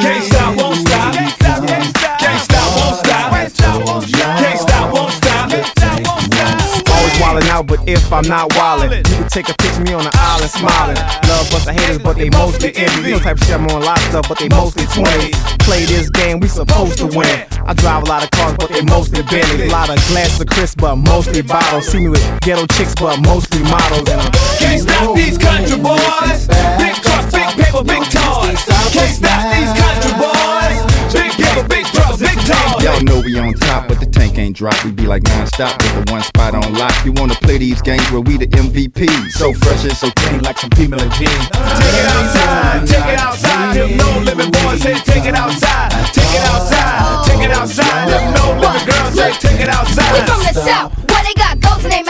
Can't 0.00 0.24
stop, 0.24 0.56
won't 0.56 0.80
stop. 0.80 1.12
Can't 1.12 2.40
stop, 2.40 2.68
won't 2.72 2.96
stop. 3.04 3.36
Can't 4.40 4.60
stop, 4.60 4.94
won't 4.94 5.12
stop. 5.12 5.31
But 7.64 7.88
if 7.88 8.12
I'm 8.12 8.26
not 8.26 8.50
wildin', 8.50 8.96
you 9.08 9.16
can 9.16 9.28
take 9.28 9.48
a 9.48 9.54
picture 9.54 9.80
of 9.80 9.86
me 9.86 9.94
on 9.94 10.04
the 10.04 10.14
island 10.14 10.50
smiling. 10.50 10.96
Love 11.28 11.50
bust 11.50 11.66
the 11.66 11.72
haters, 11.72 11.98
but 11.98 12.16
they 12.16 12.30
mostly 12.30 12.74
envy. 12.74 13.10
You 13.10 13.16
know 13.16 13.18
type 13.18 13.36
of 13.38 13.44
shit 13.44 13.54
I'm 13.54 13.66
on 13.66 13.82
a 13.82 13.84
lot 13.84 13.98
of 13.98 14.08
stuff, 14.10 14.28
but 14.28 14.38
they 14.38 14.48
mostly 14.48 14.86
20. 14.86 15.32
Play 15.62 15.84
this 15.86 16.10
game, 16.10 16.40
we 16.40 16.48
supposed 16.48 16.98
to 16.98 17.06
win. 17.06 17.46
I 17.64 17.74
drive 17.74 18.02
a 18.02 18.06
lot 18.06 18.24
of 18.24 18.30
cars, 18.30 18.56
but 18.58 18.68
they 18.70 18.82
mostly 18.82 19.22
Bentley. 19.22 19.68
A 19.68 19.70
lot 19.70 19.90
of 19.90 19.96
glasses 20.08 20.40
of 20.40 20.48
Chris, 20.48 20.74
but 20.74 20.96
mostly 20.96 21.42
bottles. 21.42 21.86
See 21.88 22.00
me 22.00 22.08
with 22.08 22.24
ghetto 22.40 22.66
chicks, 22.74 22.94
but 22.94 23.20
mostly 23.22 23.62
models. 23.62 24.08
And 24.08 24.20
I'm 24.20 24.32
Can't 24.58 24.82
stop 24.82 25.14
these 25.14 25.38
country 25.38 25.78
boys. 25.78 26.46
Big 26.78 26.94
trucks, 27.00 27.32
big 27.32 27.48
paper, 27.56 27.84
big 27.84 28.02
toys. 28.10 28.60
Can't 28.90 29.14
stop 29.14 29.40
these 29.54 29.72
country 29.78 30.12
boys. 30.18 30.91
Big 31.12 31.30
paper, 31.32 31.68
big 31.68 31.84
trucks, 31.86 32.18
big 32.18 32.36
toys. 32.40 32.82
Y'all 32.82 33.02
know 33.02 33.20
we 33.20 33.38
on 33.38 33.52
top, 33.54 33.88
but 33.88 34.00
the 34.00 34.06
tank 34.06 34.38
ain't 34.38 34.56
drop. 34.56 34.74
We 34.84 34.90
be 34.90 35.06
like 35.06 35.22
non-stop 35.24 35.80
with 35.82 36.06
the 36.06 36.12
one 36.12 36.22
spot 36.22 36.54
on 36.54 36.74
lock. 36.74 36.94
You 37.04 37.12
wanna 37.12 37.34
play 37.34 37.58
these 37.58 37.82
games 37.82 38.10
where 38.10 38.20
we 38.20 38.36
the 38.38 38.46
MVP? 38.46 39.08
So 39.30 39.52
fresh 39.52 39.84
and 39.84 39.96
so 39.96 40.10
clean 40.16 40.42
like 40.42 40.58
some 40.58 40.70
female 40.70 41.08
jeans. 41.10 41.30
Take 41.52 41.96
it 42.00 42.06
outside, 42.16 42.86
take 42.88 43.06
it 43.12 43.20
outside. 43.20 43.74
Them 43.76 43.96
no 43.96 44.18
limit 44.20 44.52
boys 44.52 44.80
say 44.82 44.94
take 45.04 45.26
it 45.26 45.34
outside, 45.34 45.90
take 46.12 46.32
it 46.32 46.44
outside, 46.48 47.26
take 47.26 47.44
it 47.44 47.52
outside. 47.52 48.08
Them 48.08 48.34
no 48.34 48.44
limit 48.60 48.86
girls 48.86 49.14
say 49.14 49.32
take 49.32 49.60
it 49.60 49.68
outside. 49.68 50.12
We 50.12 50.20
from 50.26 50.40
the 50.42 50.54
south, 50.60 50.92
where 51.10 51.22
they 51.24 51.34
got 51.34 51.60
goats 51.60 51.84
in 51.84 51.90
their 51.90 52.04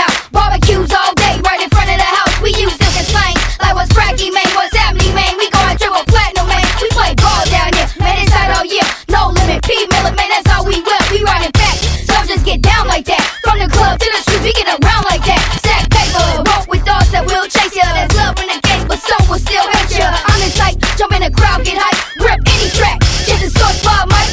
just 12.43 12.63
get 12.63 12.63
down 12.63 12.87
like 12.87 13.05
that. 13.07 13.23
From 13.43 13.59
the 13.59 13.69
club 13.69 13.99
to 13.99 14.07
the 14.11 14.21
streets, 14.23 14.45
we 14.45 14.53
get 14.53 14.67
around 14.67 15.05
like 15.07 15.23
that. 15.27 15.41
Stack 15.63 15.87
paper, 15.91 16.43
walk 16.51 16.67
with 16.69 16.83
thoughts 16.85 17.11
that 17.11 17.25
will 17.27 17.47
chase 17.47 17.75
ya. 17.75 17.87
That's 17.95 18.15
love 18.17 18.39
in 18.43 18.49
the 18.51 18.59
game, 18.67 18.87
but 18.89 18.99
some 18.99 19.23
will 19.31 19.39
still 19.39 19.63
hate 19.63 19.99
ya. 19.99 20.11
I'm 20.11 20.39
the 20.43 20.51
type, 20.55 20.77
jump 20.99 21.13
in 21.15 21.23
the 21.23 21.31
crowd, 21.31 21.65
get 21.65 21.79
hype, 21.79 21.99
rip 22.19 22.41
any 22.43 22.69
track. 22.75 22.99
Get 23.27 23.39
the 23.39 23.51
source 23.51 23.79
bar, 23.87 24.07
mic. 24.11 24.27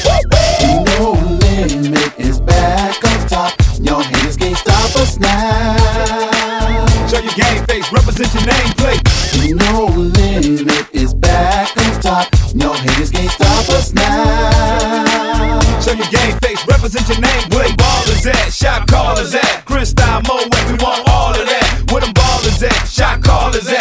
No 0.97 1.13
limit 1.37 2.13
is 2.17 2.39
back 2.41 2.97
on 3.05 3.19
top. 3.27 3.53
Your 3.77 4.01
haters 4.01 4.37
can't 4.37 4.57
stop 4.57 4.91
us 4.97 5.19
now. 5.19 5.77
Show 7.09 7.21
your 7.21 7.35
game 7.37 7.61
face, 7.69 7.87
represent 7.93 8.29
your 8.33 8.45
nameplate. 8.49 9.01
No 9.53 9.85
limit 9.85 10.85
is 10.93 11.13
back 11.13 11.75
on 11.77 12.01
top. 12.01 12.25
Your 12.53 12.73
haters 12.75 13.11
can't 13.11 13.31
stop 13.31 13.69
us 13.69 13.93
now. 13.93 15.61
Show 15.81 15.93
your 15.93 16.09
game 16.09 16.37
face, 16.41 16.61
represent 16.67 17.07
your 17.07 17.21
name. 17.21 17.78
At? 18.29 18.53
Shot 18.53 18.87
callers 18.87 19.33
at? 19.33 19.65
Chris 19.65 19.93
Mo, 19.97 20.37
we 20.67 20.73
want 20.83 21.09
all 21.09 21.31
of 21.31 21.45
that. 21.45 21.91
Where 21.91 22.01
them 22.01 22.13
ballers 22.13 22.61
at? 22.61 22.87
Shot 22.87 23.23
callers 23.23 23.67
at? 23.67 23.78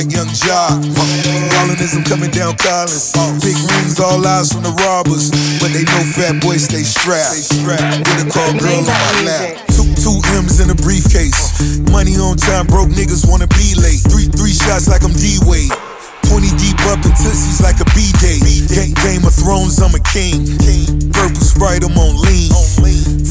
Like 0.00 0.16
Young 0.16 0.32
Jock. 0.32 0.80
Collinism 1.52 2.08
coming 2.08 2.32
down 2.32 2.56
Collins. 2.56 3.12
Big 3.44 3.52
rings, 3.52 4.00
all 4.00 4.24
eyes 4.24 4.48
from 4.48 4.64
the 4.64 4.72
robbers. 4.80 5.28
But 5.60 5.76
they 5.76 5.84
know 5.84 6.00
fat 6.16 6.40
boys 6.40 6.64
stay 6.64 6.80
strapped. 6.80 7.52
With 7.52 8.24
a 8.24 8.28
call 8.32 8.48
girl 8.56 8.80
on 8.80 8.88
my 8.88 9.12
lap. 9.28 9.60
Two, 9.68 9.84
two 10.00 10.16
M's 10.40 10.56
in 10.56 10.72
a 10.72 10.78
briefcase. 10.80 11.52
Money 11.92 12.16
on 12.16 12.40
time, 12.40 12.64
broke 12.64 12.88
niggas 12.88 13.28
wanna 13.28 13.44
be 13.60 13.76
late. 13.76 14.00
Three, 14.08 14.24
three 14.32 14.56
shots 14.56 14.88
like 14.88 15.04
I'm 15.04 15.12
D-Wade. 15.12 15.68
20 16.32 16.48
deep 16.56 16.80
up 16.88 17.04
in 17.04 17.12
Tootsies 17.20 17.60
like 17.60 17.76
a 17.84 17.88
B-Day. 17.92 18.40
Game, 18.72 18.96
Game 19.04 19.28
of 19.28 19.36
Thrones, 19.36 19.84
I'm 19.84 19.92
a 19.92 20.00
king. 20.16 20.48
Purple 21.12 21.44
Sprite, 21.44 21.84
I'm 21.84 21.92
on 22.00 22.16
lean. 22.24 22.48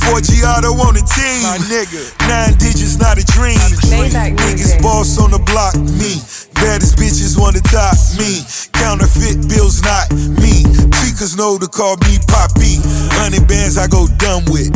Forgiato 0.05 0.77
on 0.85 0.93
the 0.93 1.01
team. 1.01 1.41
My 1.41 1.57
nigga. 1.65 2.13
Nine 2.29 2.53
digits, 2.61 2.97
not 3.01 3.17
a 3.17 3.25
dream. 3.25 3.57
Niggas 3.57 4.81
boss 4.81 5.17
on 5.17 5.31
the 5.31 5.39
block, 5.39 5.73
me. 5.97 6.21
Baddest 6.61 6.95
bitches 6.97 7.39
wanna 7.39 7.61
top 7.61 7.95
me. 8.19 8.43
Counterfeit 8.73 9.47
bills, 9.47 9.81
not 9.83 10.11
me. 10.11 10.63
Chicas 10.99 11.37
know 11.37 11.57
to 11.57 11.67
call 11.67 11.95
me 12.07 12.19
Poppy. 12.27 12.79
Hundred 13.15 13.47
bands 13.47 13.77
I 13.77 13.87
go 13.87 14.07
dumb 14.19 14.45
with. 14.51 14.71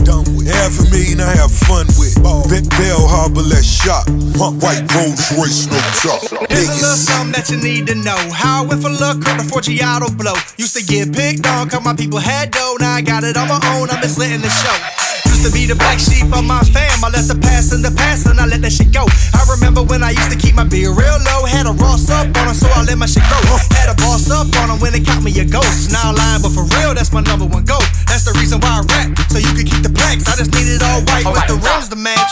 Half 0.48 0.80
a 0.80 0.86
million 0.92 1.20
I 1.20 1.36
have 1.36 1.52
fun 1.52 1.88
with. 2.00 2.16
Bet 2.50 2.68
Bal 2.78 3.08
Harbour, 3.08 3.42
let's 3.42 3.68
shop. 3.68 4.06
Pump 4.36 4.62
white 4.64 4.84
Rolls 4.96 5.24
Royce, 5.36 5.68
no 5.68 5.80
top. 6.04 6.22
Here's 6.50 6.70
a 6.70 6.76
little 6.80 7.00
something 7.00 7.32
that 7.34 7.50
you 7.50 7.58
need 7.58 7.88
to 7.88 7.96
know. 7.96 8.20
How 8.32 8.66
if 8.66 8.84
a 8.84 8.90
look 8.90 9.24
on 9.28 9.38
the 9.38 9.48
Forgiato 9.48 10.12
blow. 10.18 10.36
Used 10.58 10.76
to 10.76 10.84
get 10.84 11.14
picked 11.14 11.48
on, 11.48 11.70
cause 11.70 11.84
my 11.84 11.96
people 11.96 12.20
had 12.20 12.52
dough. 12.52 12.78
Now 12.80 12.94
I 12.94 13.02
got 13.02 13.24
it 13.24 13.38
on 13.38 13.48
my 13.48 13.60
own, 13.76 13.90
I'm 13.90 14.02
just 14.02 14.18
letting 14.18 14.42
the 14.42 14.50
show. 14.50 15.23
Used 15.34 15.50
to 15.50 15.52
be 15.52 15.66
the 15.66 15.74
black 15.74 15.98
sheep 15.98 16.30
of 16.30 16.46
my 16.46 16.62
fam. 16.62 17.02
I 17.02 17.10
let 17.10 17.26
the 17.26 17.34
past 17.34 17.74
in 17.74 17.82
the 17.82 17.90
past 17.90 18.30
and 18.30 18.38
I 18.38 18.46
let 18.46 18.62
that 18.62 18.70
shit 18.70 18.94
go. 18.94 19.10
I 19.34 19.42
remember 19.50 19.82
when 19.82 20.06
I 20.06 20.14
used 20.14 20.30
to 20.30 20.38
keep 20.38 20.54
my 20.54 20.62
beer 20.62 20.94
real 20.94 21.18
low. 21.26 21.50
Had 21.50 21.66
a 21.66 21.74
Ross 21.74 22.06
up 22.14 22.30
on 22.38 22.46
her, 22.46 22.54
so 22.54 22.70
I 22.70 22.86
let 22.86 23.02
my 23.02 23.10
shit 23.10 23.26
go. 23.26 23.42
Had 23.74 23.90
a 23.90 23.98
boss 23.98 24.30
up 24.30 24.46
on 24.62 24.70
her 24.70 24.78
when 24.78 24.94
they 24.94 25.02
caught 25.02 25.26
me 25.26 25.34
a 25.42 25.46
ghost. 25.46 25.90
Now 25.90 26.14
I'm 26.14 26.22
lying, 26.22 26.46
but 26.46 26.54
for 26.54 26.70
real, 26.78 26.94
that's 26.94 27.10
my 27.10 27.26
number 27.26 27.50
one 27.50 27.66
goal. 27.66 27.82
That's 28.06 28.30
the 28.30 28.38
reason 28.38 28.62
why 28.62 28.78
I 28.78 28.86
rap, 28.94 29.18
so 29.34 29.42
you 29.42 29.50
can 29.58 29.66
keep 29.66 29.82
the 29.82 29.90
plaques. 29.90 30.30
I 30.30 30.38
just 30.38 30.54
need 30.54 30.70
it 30.70 30.86
all 30.86 31.02
white 31.10 31.26
with 31.26 31.50
the 31.50 31.58
rims 31.58 31.90
to 31.90 31.98
match. 31.98 32.32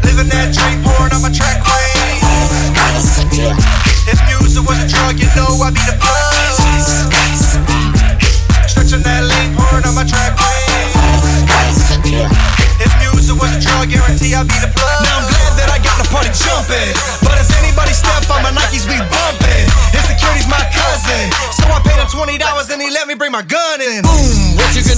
Living 0.00 0.32
that 0.32 0.48
dream, 0.56 0.80
pouring 0.80 1.12
on 1.12 1.20
my 1.20 1.28
track 1.28 1.60
queen. 1.60 2.24
If 4.08 4.16
music 4.32 4.64
was 4.64 4.80
a 4.80 4.88
drug, 4.88 5.20
you 5.20 5.28
know 5.36 5.60
I'd 5.60 5.76
be 5.76 5.84
the 5.84 5.92
plug. 6.00 6.56
Stretching 8.64 9.04
that 9.04 9.28
lean, 9.28 9.52
pouring 9.52 9.84
on 9.84 9.92
my 9.92 10.08
track 10.08 10.37
drug, 14.30 14.44
I'd 14.44 14.48
be 14.48 14.58
the 14.60 14.70
plug. 14.72 15.00
Now 15.04 15.20
I'm 15.20 15.26
glad 15.28 15.52
that 15.56 15.68
I 15.72 15.78
got 15.80 15.96
the 16.00 16.08
party 16.12 16.30
jumping. 16.32 16.92
But 17.24 17.40
if 17.40 17.48
anybody 17.60 17.92
step 17.92 18.28
on 18.28 18.42
my 18.44 18.52
Nikes, 18.52 18.84
we 18.88 19.00
bumping. 19.08 19.66
Insecurity's 19.96 20.48
my 20.48 20.60
cousin. 20.72 21.32
So 21.56 21.64
I 21.68 21.80
paid 21.84 22.00
twenty 22.08 22.38
dollars 22.38 22.70
and 22.70 22.80
he 22.80 22.90
let 22.90 23.08
me 23.08 23.14
bring 23.14 23.32
my 23.32 23.42
gun 23.42 23.80
in. 23.80 24.02
Boom, 24.02 24.27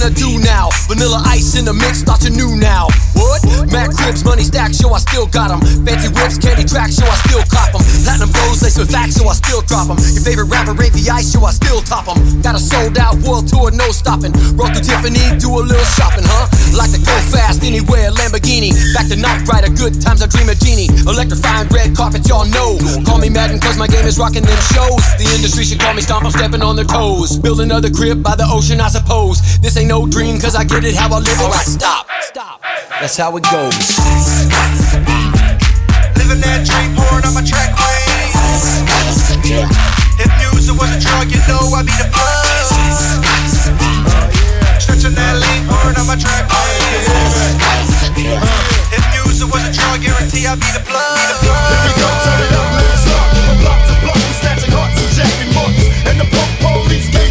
you 0.01 0.09
gonna 0.09 0.15
do 0.15 0.39
now? 0.45 0.69
Vanilla 0.87 1.21
ice 1.25 1.55
in 1.55 1.65
the 1.65 1.73
mix, 1.73 2.01
thought 2.01 2.23
you 2.23 2.31
knew 2.31 2.55
now. 2.57 2.87
What? 3.13 3.45
Mac 3.69 3.93
cribs, 3.93 4.25
money 4.25 4.43
stacks, 4.43 4.81
yo, 4.81 4.89
I 4.89 4.99
still 4.99 5.27
got 5.27 5.51
'em. 5.51 5.61
Fancy 5.85 6.09
whips, 6.09 6.37
candy 6.37 6.63
tracks, 6.63 6.97
yo, 6.97 7.05
I 7.05 7.15
still 7.27 7.43
cop 7.53 7.75
'em. 7.75 7.81
Platinum 8.03 8.31
rose 8.33 8.61
laced 8.61 8.79
with 8.79 8.89
facts, 8.89 9.17
yo, 9.17 9.29
I 9.29 9.33
still 9.33 9.61
drop 9.61 9.89
'em. 9.89 9.97
Your 10.13 10.23
favorite 10.23 10.49
rapper, 10.49 10.73
Ravy 10.73 11.09
Ice, 11.09 11.33
yo, 11.33 11.45
I 11.45 11.51
still 11.51 11.81
top 11.81 12.07
'em. 12.09 12.41
Got 12.41 12.55
a 12.55 12.59
sold 12.59 12.97
out 12.97 13.15
world 13.21 13.47
tour, 13.47 13.69
no 13.71 13.91
stopping. 13.91 14.33
Roll 14.57 14.69
through 14.73 14.81
Tiffany, 14.81 15.37
do 15.37 15.49
a 15.59 15.61
little 15.61 15.85
shopping, 15.97 16.25
huh? 16.25 16.47
Like 16.73 16.91
to 16.91 16.97
go 16.97 17.15
fast 17.29 17.63
anywhere, 17.63 18.09
Lamborghini. 18.11 18.73
Back 18.93 19.07
to 19.09 19.15
Knight 19.15 19.47
Rider, 19.47 19.69
good 19.69 20.01
times, 20.01 20.21
I 20.21 20.27
dream 20.27 20.49
a 20.49 20.55
genie. 20.55 20.89
Electrifying 21.05 21.67
red 21.69 21.95
carpet, 21.95 22.27
y'all 22.27 22.45
know. 22.45 22.79
Call 23.05 23.19
me 23.19 23.29
Madden, 23.29 23.59
cause 23.59 23.77
my 23.77 23.87
game 23.87 24.07
is 24.07 24.17
rocking 24.17 24.43
them 24.43 24.61
shows. 24.73 25.03
The 25.19 25.29
industry 25.35 25.63
should 25.63 25.79
call 25.79 25.93
me 25.93 26.01
Stomp, 26.01 26.25
I'm 26.25 26.31
stepping 26.31 26.63
on 26.63 26.75
their 26.75 26.85
toes. 26.85 27.37
Build 27.37 27.61
another 27.61 27.91
crib 27.91 28.23
by 28.23 28.35
the 28.35 28.47
ocean, 28.49 28.81
I 28.81 28.89
suppose. 28.89 29.41
This 29.61 29.77
ain't 29.77 29.90
no 29.91 30.07
dream, 30.07 30.39
cause 30.39 30.55
I 30.55 30.63
get 30.63 30.87
it 30.87 30.95
how 30.95 31.11
I 31.11 31.19
live. 31.19 31.35
Alright, 31.43 31.67
stop. 31.67 32.07
Stop. 32.23 32.63
That's 33.03 33.17
how 33.19 33.35
it 33.35 33.43
goes. 33.51 33.75
Living 36.15 36.39
that 36.39 36.63
dream, 36.63 36.95
pouring 36.95 37.27
on 37.27 37.35
my 37.35 37.43
track 37.43 37.75
waves. 37.75 38.87
If 40.15 40.31
music 40.39 40.79
was 40.79 40.95
a 40.95 40.99
drug, 41.03 41.27
you 41.27 41.43
know 41.43 41.75
I'd 41.75 41.83
be 41.83 41.91
the 41.99 42.07
plug. 42.07 42.71
Stretching 44.79 45.11
that 45.11 45.35
lean, 45.43 45.67
pouring 45.67 45.99
on 45.99 46.07
my 46.07 46.15
track 46.15 46.47
waves. 46.47 47.11
If 48.95 49.03
music 49.11 49.51
was 49.51 49.59
a 49.67 49.71
drug, 49.75 49.99
guarantee 49.99 50.47
I'd 50.47 50.55
be 50.55 50.71
the 50.71 50.87
plug. 50.87 51.19
Here 51.43 51.83
we 51.83 51.91
go, 51.99 52.07
turn 52.23 52.39
it 52.47 52.55
up, 52.55 52.79
let's 52.79 53.03
rock. 53.11 53.27
From 53.43 53.59
block 53.59 53.79
to 53.91 53.95
block, 54.07 54.15
we 54.23 54.31
snatching 54.39 54.71
hearts 54.71 55.03
and 55.03 55.11
jacking 55.19 55.51
marks. 55.51 55.83
And 56.07 56.15
the 56.15 56.27
punk 56.31 56.47
police 56.63 57.11
can't 57.11 57.30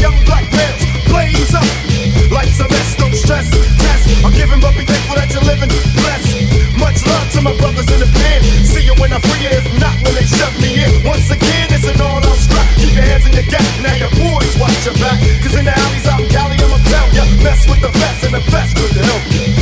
young 0.00 0.16
black 0.24 0.46
males 0.54 0.82
blaze 1.08 1.54
up. 1.54 1.66
Like 2.30 2.48
some 2.52 2.70
S, 2.70 2.96
don't 2.96 3.14
stress, 3.14 3.50
test. 3.50 4.24
I'm 4.24 4.32
giving, 4.32 4.60
but 4.60 4.76
be 4.76 4.84
thankful 4.84 5.16
that 5.16 5.28
you're 5.32 5.44
living 5.44 5.70
blessed. 5.98 6.46
Much 6.78 7.02
love 7.06 7.26
to 7.34 7.40
my 7.42 7.54
brothers 7.58 7.88
in 7.90 7.98
the 8.00 8.10
pen. 8.20 8.40
See 8.64 8.84
you 8.84 8.94
when 9.00 9.12
I 9.12 9.18
free 9.18 9.42
you, 9.42 9.52
if 9.52 9.66
not 9.80 9.96
when 10.04 10.14
they 10.14 10.26
shut 10.28 10.52
me 10.62 10.84
in. 10.84 10.90
Once 11.02 11.30
again, 11.30 11.72
it's 11.72 11.88
an 11.88 11.98
all-out 12.00 12.38
strap. 12.38 12.66
Keep 12.78 12.94
your 12.94 13.06
hands 13.06 13.26
in 13.26 13.32
your 13.32 13.48
gap, 13.48 13.66
now 13.82 13.94
your 13.96 14.12
boys 14.14 14.54
watch 14.60 14.78
your 14.86 14.94
back. 15.02 15.18
Cause 15.42 15.56
in 15.56 15.64
the 15.64 15.74
alleys 15.74 16.06
out 16.06 16.20
in 16.20 16.28
Cali, 16.28 16.56
I'ma 16.60 16.78
tell 16.86 17.06
ya, 17.16 17.24
mess 17.42 17.66
with 17.66 17.80
the 17.80 17.92
best 17.98 18.24
and 18.24 18.34
the 18.34 18.42
best 18.52 18.76
could 18.76 18.94
help 18.94 19.24
you. 19.32 19.57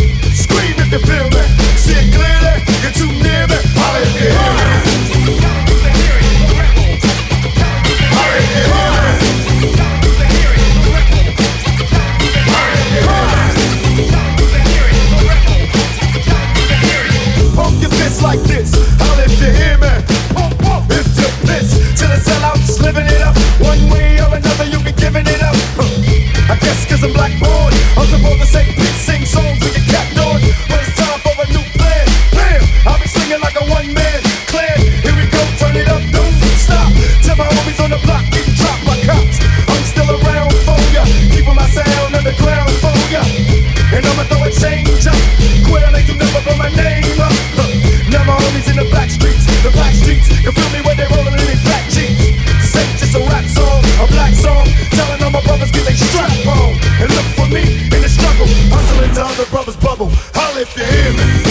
I 26.49 26.57
guess 26.63 26.87
cause 26.87 27.03
I'm 27.03 27.13
black 27.13 27.35
born. 27.43 27.73
I'm 27.99 28.07
supposed 28.07 28.41
to 28.41 28.47
say 28.47 28.65
peace, 28.75 29.01
sing 29.03 29.27
songs 29.27 29.59
with 29.59 29.75
your 29.75 29.87
cap 29.91 30.07
on. 30.23 30.39
But 30.71 30.79
it's 30.87 30.95
time 30.95 31.19
for 31.27 31.35
a 31.43 31.47
new 31.51 31.65
plan. 31.75 32.07
Bam! 32.33 32.63
I'll 32.87 33.01
be 33.03 33.09
singing 33.09 33.41
like 33.41 33.59
a 33.59 33.65
one 33.67 33.91
man 33.93 34.21
clan. 34.47 34.79
Here 35.03 35.17
we 35.19 35.27
go, 35.27 35.43
turn 35.59 35.75
it 35.75 35.89
up, 35.91 36.03
don't 36.15 36.35
stop. 36.63 36.89
Tell 37.27 37.37
my 37.37 37.51
homies 37.51 37.83
on 37.83 37.91
the 37.91 38.01
block, 38.07 38.25
keep 38.31 38.47
dropped 38.55 38.85
by 38.87 38.97
cops. 39.03 39.43
I'm 39.43 39.83
still 39.91 40.07
around 40.07 40.55
for 40.63 40.79
ya. 40.95 41.03
Keeping 41.35 41.57
my 41.59 41.67
sound 41.67 42.15
underground 42.15 42.71
for 42.79 42.95
ya. 43.11 43.23
And 43.91 44.07
I'ma 44.07 44.25
throw 44.31 44.47
a 44.47 44.51
change 44.55 45.03
up. 45.11 45.19
Quit, 45.67 45.83
they 45.91 46.05
do 46.07 46.15
never 46.15 46.41
blow 46.47 46.57
my 46.57 46.71
name 46.71 47.19
up. 47.19 47.35
Now 48.07 48.23
my 48.23 48.39
homies 48.39 48.71
in 48.71 48.79
the 48.79 48.87
black 48.87 49.11
streets, 49.11 49.45
the 49.67 49.71
black 49.75 49.95
streets. 49.99 50.31
Can 50.31 50.55
feel 50.55 50.71
me 50.71 50.86
brothers. 59.97 60.31
Holla 60.35 60.61
if 60.61 60.77
you 60.77 60.85
hear 60.85 61.13
me. 61.13 61.46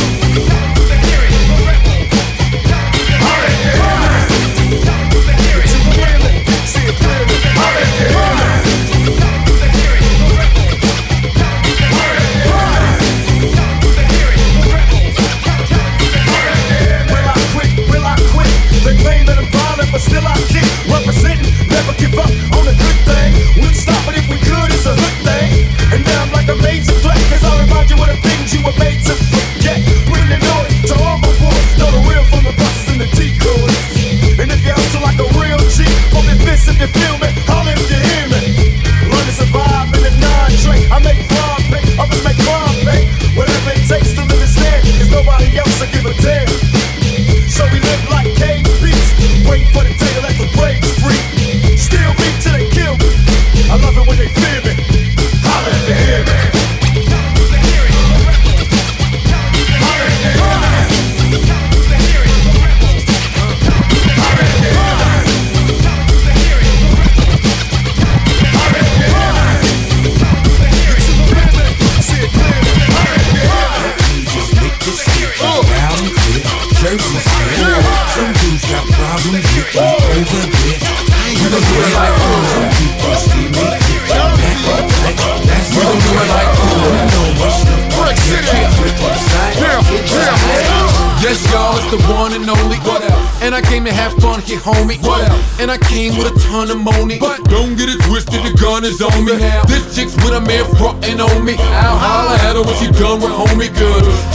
With 96.14 96.30
a 96.30 96.40
ton 96.40 96.70
of 96.70 96.80
money. 96.80 97.18
But 97.20 97.44
don't 97.50 97.76
get 97.76 97.90
it 97.90 98.00
twisted, 98.06 98.44
the 98.46 98.54
gun 98.62 98.86
is 98.86 99.02
on 99.02 99.26
me. 99.26 99.34
This 99.66 99.96
chick's 99.96 100.16
with 100.22 100.38
a 100.38 100.42
man 100.42 100.64
frontin' 100.78 101.20
on 101.20 101.44
me. 101.44 101.56
I'll 101.58 101.98
holler 101.98 102.38
at 102.38 102.56
her 102.56 102.62
when 102.62 102.76
she 102.78 102.92
done 102.94 103.22
with 103.22 103.32
homie. 103.32 103.74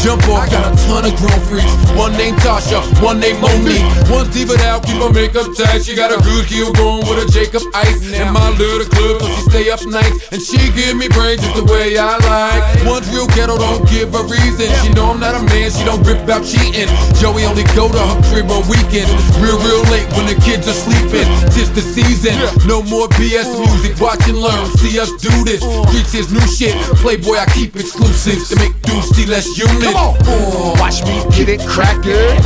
Jump 0.00 0.24
off, 0.32 0.40
I 0.40 0.48
got 0.48 0.64
a 0.64 0.72
ton 0.88 1.04
of 1.04 1.12
grown 1.20 1.40
freaks. 1.44 1.68
One 1.92 2.16
named 2.16 2.40
Tasha, 2.40 2.80
one 3.04 3.20
named 3.20 3.36
Monique. 3.44 3.84
One's 4.08 4.32
it 4.32 4.60
out, 4.64 4.80
keep 4.80 4.96
her 4.96 5.12
makeup 5.12 5.52
tight. 5.52 5.84
She 5.84 5.92
got 5.94 6.08
a 6.08 6.16
good 6.24 6.48
heel 6.48 6.72
going 6.72 7.04
with 7.04 7.20
a 7.20 7.28
Jacob 7.28 7.60
Ice. 7.76 8.00
In 8.08 8.32
my 8.32 8.48
little 8.56 8.88
club, 8.88 9.20
so 9.20 9.28
she 9.28 9.42
stay 9.52 9.66
up 9.68 9.84
nights. 9.84 10.32
And 10.32 10.40
she 10.40 10.56
give 10.72 10.96
me 10.96 11.12
brains 11.12 11.44
just 11.44 11.52
the 11.52 11.68
way 11.68 12.00
I 12.00 12.16
like. 12.24 12.64
One's 12.88 13.12
real 13.12 13.28
ghetto, 13.36 13.60
don't 13.60 13.84
give 13.92 14.16
a 14.16 14.24
reason. 14.24 14.72
She 14.80 14.88
know 14.96 15.12
I'm 15.12 15.20
not 15.20 15.36
a 15.36 15.42
man, 15.52 15.68
she 15.68 15.84
don't 15.84 16.00
rip 16.08 16.24
about 16.24 16.48
cheating. 16.48 16.88
Joey 17.20 17.44
only 17.44 17.68
go 17.76 17.92
to 17.92 18.00
her 18.00 18.18
crib 18.32 18.48
on 18.48 18.64
weekends. 18.72 19.12
real, 19.36 19.60
real 19.60 19.84
late 19.92 20.08
when 20.16 20.24
the 20.24 20.36
kids 20.40 20.64
are 20.64 20.80
sleeping. 20.80 21.28
Tis 21.52 21.68
the 21.76 21.84
season, 21.84 22.40
no 22.64 22.80
more 22.88 23.04
BS 23.20 23.52
music. 23.52 24.00
Watch 24.00 24.24
and 24.32 24.40
learn, 24.40 24.64
see 24.80 24.96
us 24.96 25.12
do 25.20 25.32
this. 25.44 25.60
Streets 25.60 26.16
is 26.16 26.32
new 26.32 26.46
shit. 26.48 26.72
Playboy, 27.04 27.36
I 27.36 27.44
keep 27.52 27.76
exclusives 27.76 28.48
to 28.48 28.56
make 28.56 28.72
dudes 28.80 29.12
see 29.12 29.26
less 29.26 29.44
unit. 29.90 30.78
Watch 30.78 31.04
me 31.04 31.22
get 31.36 31.48
it 31.48 31.60
crackin'. 31.66 32.36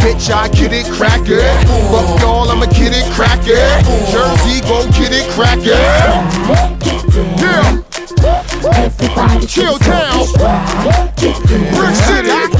Bitch, 0.00 0.30
I 0.30 0.48
get 0.48 0.72
it 0.72 0.86
crackin'. 0.86 1.40
Fuck 1.90 2.20
y'all, 2.20 2.50
I'ma 2.50 2.66
get 2.66 2.92
it 2.94 3.06
crackin'. 3.12 3.84
Jersey, 4.10 4.60
go 4.62 4.84
get 4.92 5.12
it 5.12 5.28
crackin'. 5.30 5.66
Yeah. 5.66 6.56
Chill 9.46 9.78
town. 9.78 10.26
Brick 11.76 11.94
City. 11.94 12.55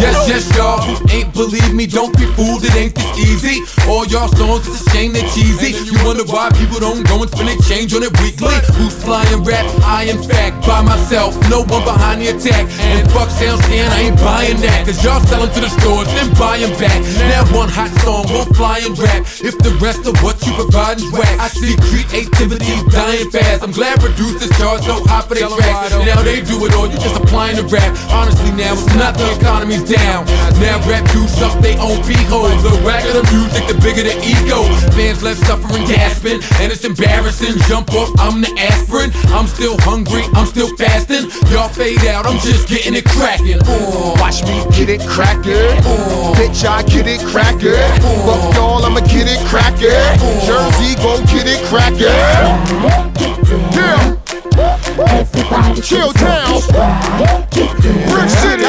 Yes, 0.00 0.28
yes, 0.28 0.44
y'all. 0.56 0.80
Ain't 1.10 1.32
believe 1.32 1.72
me, 1.74 1.86
don't 1.86 2.12
be 2.16 2.26
fooled, 2.36 2.64
it 2.64 2.74
ain't 2.76 2.94
this 2.94 3.18
easy. 3.18 3.64
All 3.88 4.04
y'all 4.06 4.28
songs, 4.28 4.66
it's 4.68 4.86
a 4.86 4.90
shame 4.90 5.12
they're 5.12 5.28
cheesy. 5.32 5.72
You 5.88 5.96
wonder 6.04 6.24
why 6.24 6.50
people 6.52 6.80
don't 6.80 7.06
go 7.06 7.22
and 7.22 7.30
spend 7.30 7.48
a 7.48 7.56
change 7.64 7.94
on 7.94 8.02
it 8.02 8.12
weekly. 8.20 8.54
Who's 8.76 8.94
flying 9.02 9.42
rap? 9.44 9.64
I, 9.84 10.04
in 10.04 10.22
fact, 10.22 10.66
by 10.66 10.82
myself, 10.82 11.34
no 11.48 11.64
one 11.64 11.84
behind 11.84 12.20
the 12.20 12.36
attack. 12.36 12.68
And 12.92 13.10
fuck 13.12 13.30
sound 13.30 13.62
stand, 13.64 13.92
I 13.92 14.12
ain't 14.12 14.18
buying 14.20 14.60
that. 14.60 14.86
Cause 14.86 15.02
y'all 15.04 15.20
selling 15.24 15.50
to 15.56 15.60
the 15.60 15.70
stores, 15.80 16.08
then 16.12 16.28
buying 16.36 16.72
back. 16.76 17.00
Now 17.32 17.44
one 17.56 17.68
hot 17.68 17.90
song 18.04 18.26
won't 18.28 18.54
fly 18.56 18.80
and 18.84 18.96
rap. 18.98 19.24
If 19.40 19.56
the 19.58 19.72
rest 19.80 20.06
of 20.06 20.16
what 20.22 20.36
you 20.44 20.52
provide 20.52 20.98
is 20.98 21.08
whack, 21.12 21.32
I 21.40 21.48
see 21.48 21.76
creativity 21.88 22.76
dying 22.90 23.30
fast. 23.30 23.62
I'm 23.62 23.72
glad 23.72 24.00
producers 24.00 24.50
charge 24.58 24.84
so 24.84 25.00
high 25.08 25.22
for 25.22 25.34
their 25.34 25.48
tracks. 25.48 25.96
Now 26.04 26.22
they 26.22 26.40
do 26.40 26.60
it 26.66 26.74
all, 26.74 26.86
you 26.86 26.98
just 26.98 27.16
applying 27.16 27.56
the 27.56 27.64
rap. 27.64 27.96
Honestly, 28.12 28.49
now 28.56 28.72
it's 28.72 28.94
not 28.94 29.16
the 29.16 29.26
economy's 29.36 29.84
down. 29.84 30.26
Now 30.60 30.80
rap 30.88 31.04
dudes 31.12 31.32
suck 31.36 31.58
they 31.60 31.76
own 31.78 32.02
pee 32.04 32.20
holes. 32.28 32.62
The 32.62 32.74
whacker 32.84 33.12
the 33.12 33.24
music, 33.32 33.66
the 33.68 33.76
bigger 33.80 34.02
the 34.02 34.16
ego. 34.22 34.64
Fans 34.96 35.22
left 35.22 35.40
suffering, 35.46 35.84
gasping, 35.84 36.40
and 36.60 36.72
it's 36.72 36.84
embarrassing. 36.84 37.58
Jump 37.68 37.92
off, 37.94 38.10
I'm 38.18 38.40
the 38.40 38.52
aspirin. 38.58 39.10
I'm 39.34 39.46
still 39.46 39.76
hungry, 39.80 40.24
I'm 40.34 40.46
still 40.46 40.74
fasting. 40.76 41.30
Y'all 41.50 41.68
fade 41.68 42.04
out, 42.06 42.26
I'm 42.26 42.38
just 42.40 42.68
getting 42.68 42.94
it 42.94 43.04
cracking. 43.04 43.60
Uh. 43.64 44.16
Watch 44.20 44.44
me 44.44 44.64
get 44.76 44.88
it 44.88 45.00
crackin'. 45.06 45.80
Bitch, 46.36 46.64
I 46.64 46.82
get 46.82 47.06
it 47.06 47.20
crackin'. 47.20 47.74
Fuck 48.26 48.54
y'all, 48.54 48.84
I'ma 48.84 49.00
get 49.00 49.26
it 49.28 49.40
crackin'. 49.46 50.18
Jersey, 50.46 50.94
go 51.02 51.18
get 51.26 51.46
it 51.46 51.60
crackin'. 51.66 52.10
Yeah. 53.74 54.19
Chill 55.82 56.12
town. 56.12 56.60
Brick 57.50 58.28
City. 58.28 58.64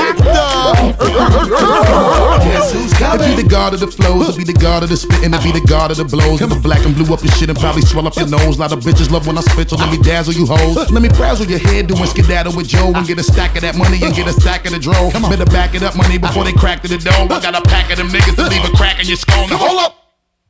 Guess 2.42 2.74
who's 2.74 2.94
coming? 2.94 3.20
To 3.20 3.36
be 3.36 3.44
the 3.44 3.48
god 3.50 3.74
of 3.74 3.80
the 3.82 3.88
flows, 3.88 4.32
to 4.32 4.38
be 4.38 4.44
the 4.44 4.54
god 4.54 4.84
of 4.84 4.90
the 4.90 4.98
spitting, 4.98 5.32
to 5.32 5.40
be 5.42 5.52
the 5.52 5.66
god 5.68 5.92
of 5.92 5.98
the 5.98 6.06
blows. 6.06 6.40
Come 6.40 6.62
black 6.62 6.86
and 6.86 6.96
blue 6.96 7.14
up 7.14 7.24
your 7.24 7.32
shit 7.34 7.50
and 7.50 7.60
probably 7.60 7.82
swell 7.82 8.08
up 8.08 8.16
your 8.16 8.28
nose. 8.28 8.58
lot 8.58 8.72
of 8.72 8.80
bitches 8.80 9.12
love 9.12 9.28
when 9.28 9.38
I 9.38 9.42
spit, 9.42 9.70
so 9.70 9.76
let 9.76 9.92
me 9.92 9.98
dazzle 10.02 10.34
you 10.34 10.46
hoes. 10.46 10.90
Let 10.92 11.02
me 11.02 11.10
frazzle 11.10 11.48
your 11.48 11.60
head, 11.60 11.88
doing 11.88 12.06
skedaddle 12.06 12.56
with 12.56 12.68
Joe 12.68 12.94
and 12.96 13.06
get 13.06 13.20
a 13.20 13.24
stack 13.24 13.56
of 13.56 13.62
that 13.62 13.76
money 13.76 14.00
and 14.02 14.16
get 14.16 14.28
a 14.28 14.34
stack 14.34 14.66
of 14.66 14.72
the 14.72 14.80
dro. 14.80 15.12
Better 15.30 15.46
back 15.46 15.76
it 15.76 15.84
up, 15.84 15.96
money, 15.96 16.18
before 16.18 16.44
they 16.44 16.54
crack 16.54 16.82
to 16.84 16.88
the 16.88 16.98
dough. 16.98 17.28
I 17.30 17.40
got 17.42 17.56
a 17.56 17.62
pack 17.62 17.92
of 17.92 17.98
them 17.98 18.08
niggas 18.08 18.36
to 18.36 18.48
leave 18.48 18.64
a 18.64 18.72
crack 18.78 19.00
in 19.00 19.08
your 19.08 19.18
skull. 19.18 19.48
Now 19.48 19.58
hold 19.58 19.80
up. 19.82 20.01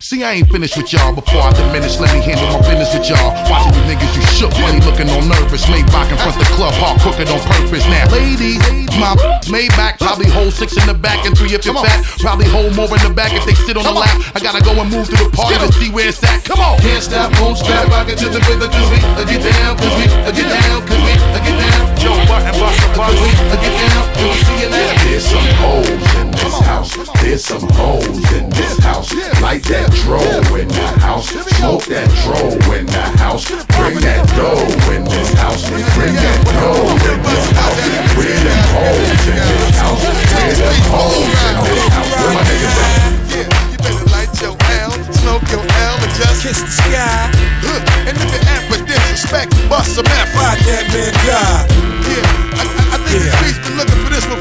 See, 0.02 0.26
I 0.26 0.42
ain't 0.42 0.50
finished 0.50 0.74
with 0.82 0.90
y'all 0.90 1.14
before 1.14 1.46
I 1.46 1.54
diminish. 1.54 2.02
Let 2.02 2.10
me 2.10 2.26
handle 2.26 2.50
my 2.50 2.58
business 2.66 2.90
with 2.90 3.06
y'all. 3.06 3.38
Watching 3.46 3.78
you 3.78 3.86
niggas, 3.86 4.10
you 4.18 4.26
shook, 4.34 4.50
money 4.58 4.82
looking 4.82 5.06
all 5.14 5.22
nervous. 5.22 5.70
Maybach 5.70 6.10
in 6.10 6.18
front 6.18 6.42
the 6.42 6.50
club, 6.58 6.74
hard 6.82 6.98
crooked 7.06 7.30
on 7.30 7.38
purpose. 7.46 7.86
Now, 7.86 8.10
ladies, 8.10 8.58
my 8.98 9.14
Maybach 9.46 10.02
probably 10.02 10.26
hold 10.26 10.58
six 10.58 10.74
in 10.74 10.90
the 10.90 10.98
back 10.98 11.22
and 11.30 11.38
three 11.38 11.54
if 11.54 11.70
you're 11.70 11.78
fat. 11.78 12.02
Probably 12.18 12.50
hold 12.50 12.74
more 12.74 12.90
in 12.90 12.98
the 13.06 13.14
back 13.14 13.38
if 13.38 13.46
they 13.46 13.54
sit 13.54 13.78
on 13.78 13.86
the 13.86 13.94
lap. 13.94 14.10
I 14.34 14.42
gotta 14.42 14.66
go 14.66 14.74
and 14.74 14.90
move 14.90 15.06
to 15.06 15.18
the 15.22 15.30
party 15.38 15.62
to 15.62 15.70
see 15.78 15.94
where 15.94 16.10
it's 16.10 16.18
at. 16.26 16.50
Come 16.50 16.58
on. 16.66 16.82
Can't 16.82 17.06
stop, 17.06 17.30
won't 17.38 17.62
stop, 17.62 17.86
rock 17.94 18.10
it 18.10 18.18
to 18.26 18.28
the 18.34 18.42
rhythm, 18.50 18.74
cause 18.74 18.90
we 18.90 18.98
uh, 19.06 19.22
get 19.30 19.46
down, 19.46 19.78
cause 19.78 19.94
we 20.02 20.10
uh, 20.26 20.34
get 20.34 20.50
down, 20.50 20.82
cause 20.82 21.02
we 21.06 21.14
uh, 21.14 21.46
get 21.46 21.58
down. 21.62 21.82
Joe 22.02 22.18
Budden, 22.26 22.58
bust 22.58 22.82
the 22.82 22.90
bus, 22.98 23.14
we 23.22 23.30
uh, 23.38 23.58
get 23.62 23.74
down, 23.78 24.02
we 24.18 24.34
see 24.50 24.66
you 24.66 24.70
later. 24.74 24.98
There's 25.06 25.30
some 25.30 25.46
hoes 25.62 26.10
in 26.18 26.28
this 26.34 26.58
house. 26.66 26.92
There's 27.22 27.46
some 27.46 27.70
hoes 27.78 28.18
in 28.34 28.50
this 28.50 28.82
house. 28.82 29.14
Light 29.46 29.62
that 29.70 29.91
dro 30.04 30.22
in 30.58 30.68
the 30.68 30.88
house. 31.00 31.30
Smoke 31.30 31.86
that 31.92 32.08
dro 32.24 32.52
in 32.76 32.86
the 32.86 33.06
house. 33.20 33.46
Bring 33.48 34.00
that 34.02 34.24
dough 34.36 34.66
in 34.94 35.04
this 35.06 35.32
house. 35.38 35.68
Bring 35.96 36.16
that 36.16 36.40
dough 36.52 36.92
in 37.12 37.20
this 37.22 37.48
house. 37.56 37.78
Where 38.18 38.36
them 38.36 38.62
hoes 38.76 39.24
in 39.28 39.40
this 39.40 39.76
house? 39.80 40.02
Where 40.04 40.56
them 40.60 40.80
hoes 40.92 41.20
in 41.22 41.56
this 41.64 41.86
house? 41.94 42.12
Where 42.12 42.34
my 42.36 42.44
niggas 42.44 42.78
at? 42.82 43.12
Yeah, 43.32 43.72
you 43.72 43.78
better 43.80 44.08
light 44.12 44.32
your 44.42 44.56
L, 44.84 44.92
smoke 45.24 45.46
your 45.52 45.64
L, 45.64 45.96
and 46.02 46.14
just 46.18 46.44
kiss 46.44 46.60
the 46.60 46.72
sky. 46.72 47.32
Huh. 47.64 48.10
And 48.10 48.18
if 48.18 48.28
you 48.28 48.42
act 48.52 48.66
with 48.72 48.84
disrespect, 48.88 49.54
bust 49.70 49.96
some 49.96 50.08
F. 50.08 50.28
Fight 50.36 50.60
that 50.68 50.86
man 50.92 51.14
God. 51.24 51.64
Yeah, 52.08 52.60
I, 52.60 52.64
I, 52.68 52.84
I 52.96 52.98
think 53.06 53.24
the 53.24 53.32
streets 53.40 53.60
been 53.64 53.78
looking 53.78 54.00
for 54.04 54.12
this 54.12 54.26
one 54.28 54.41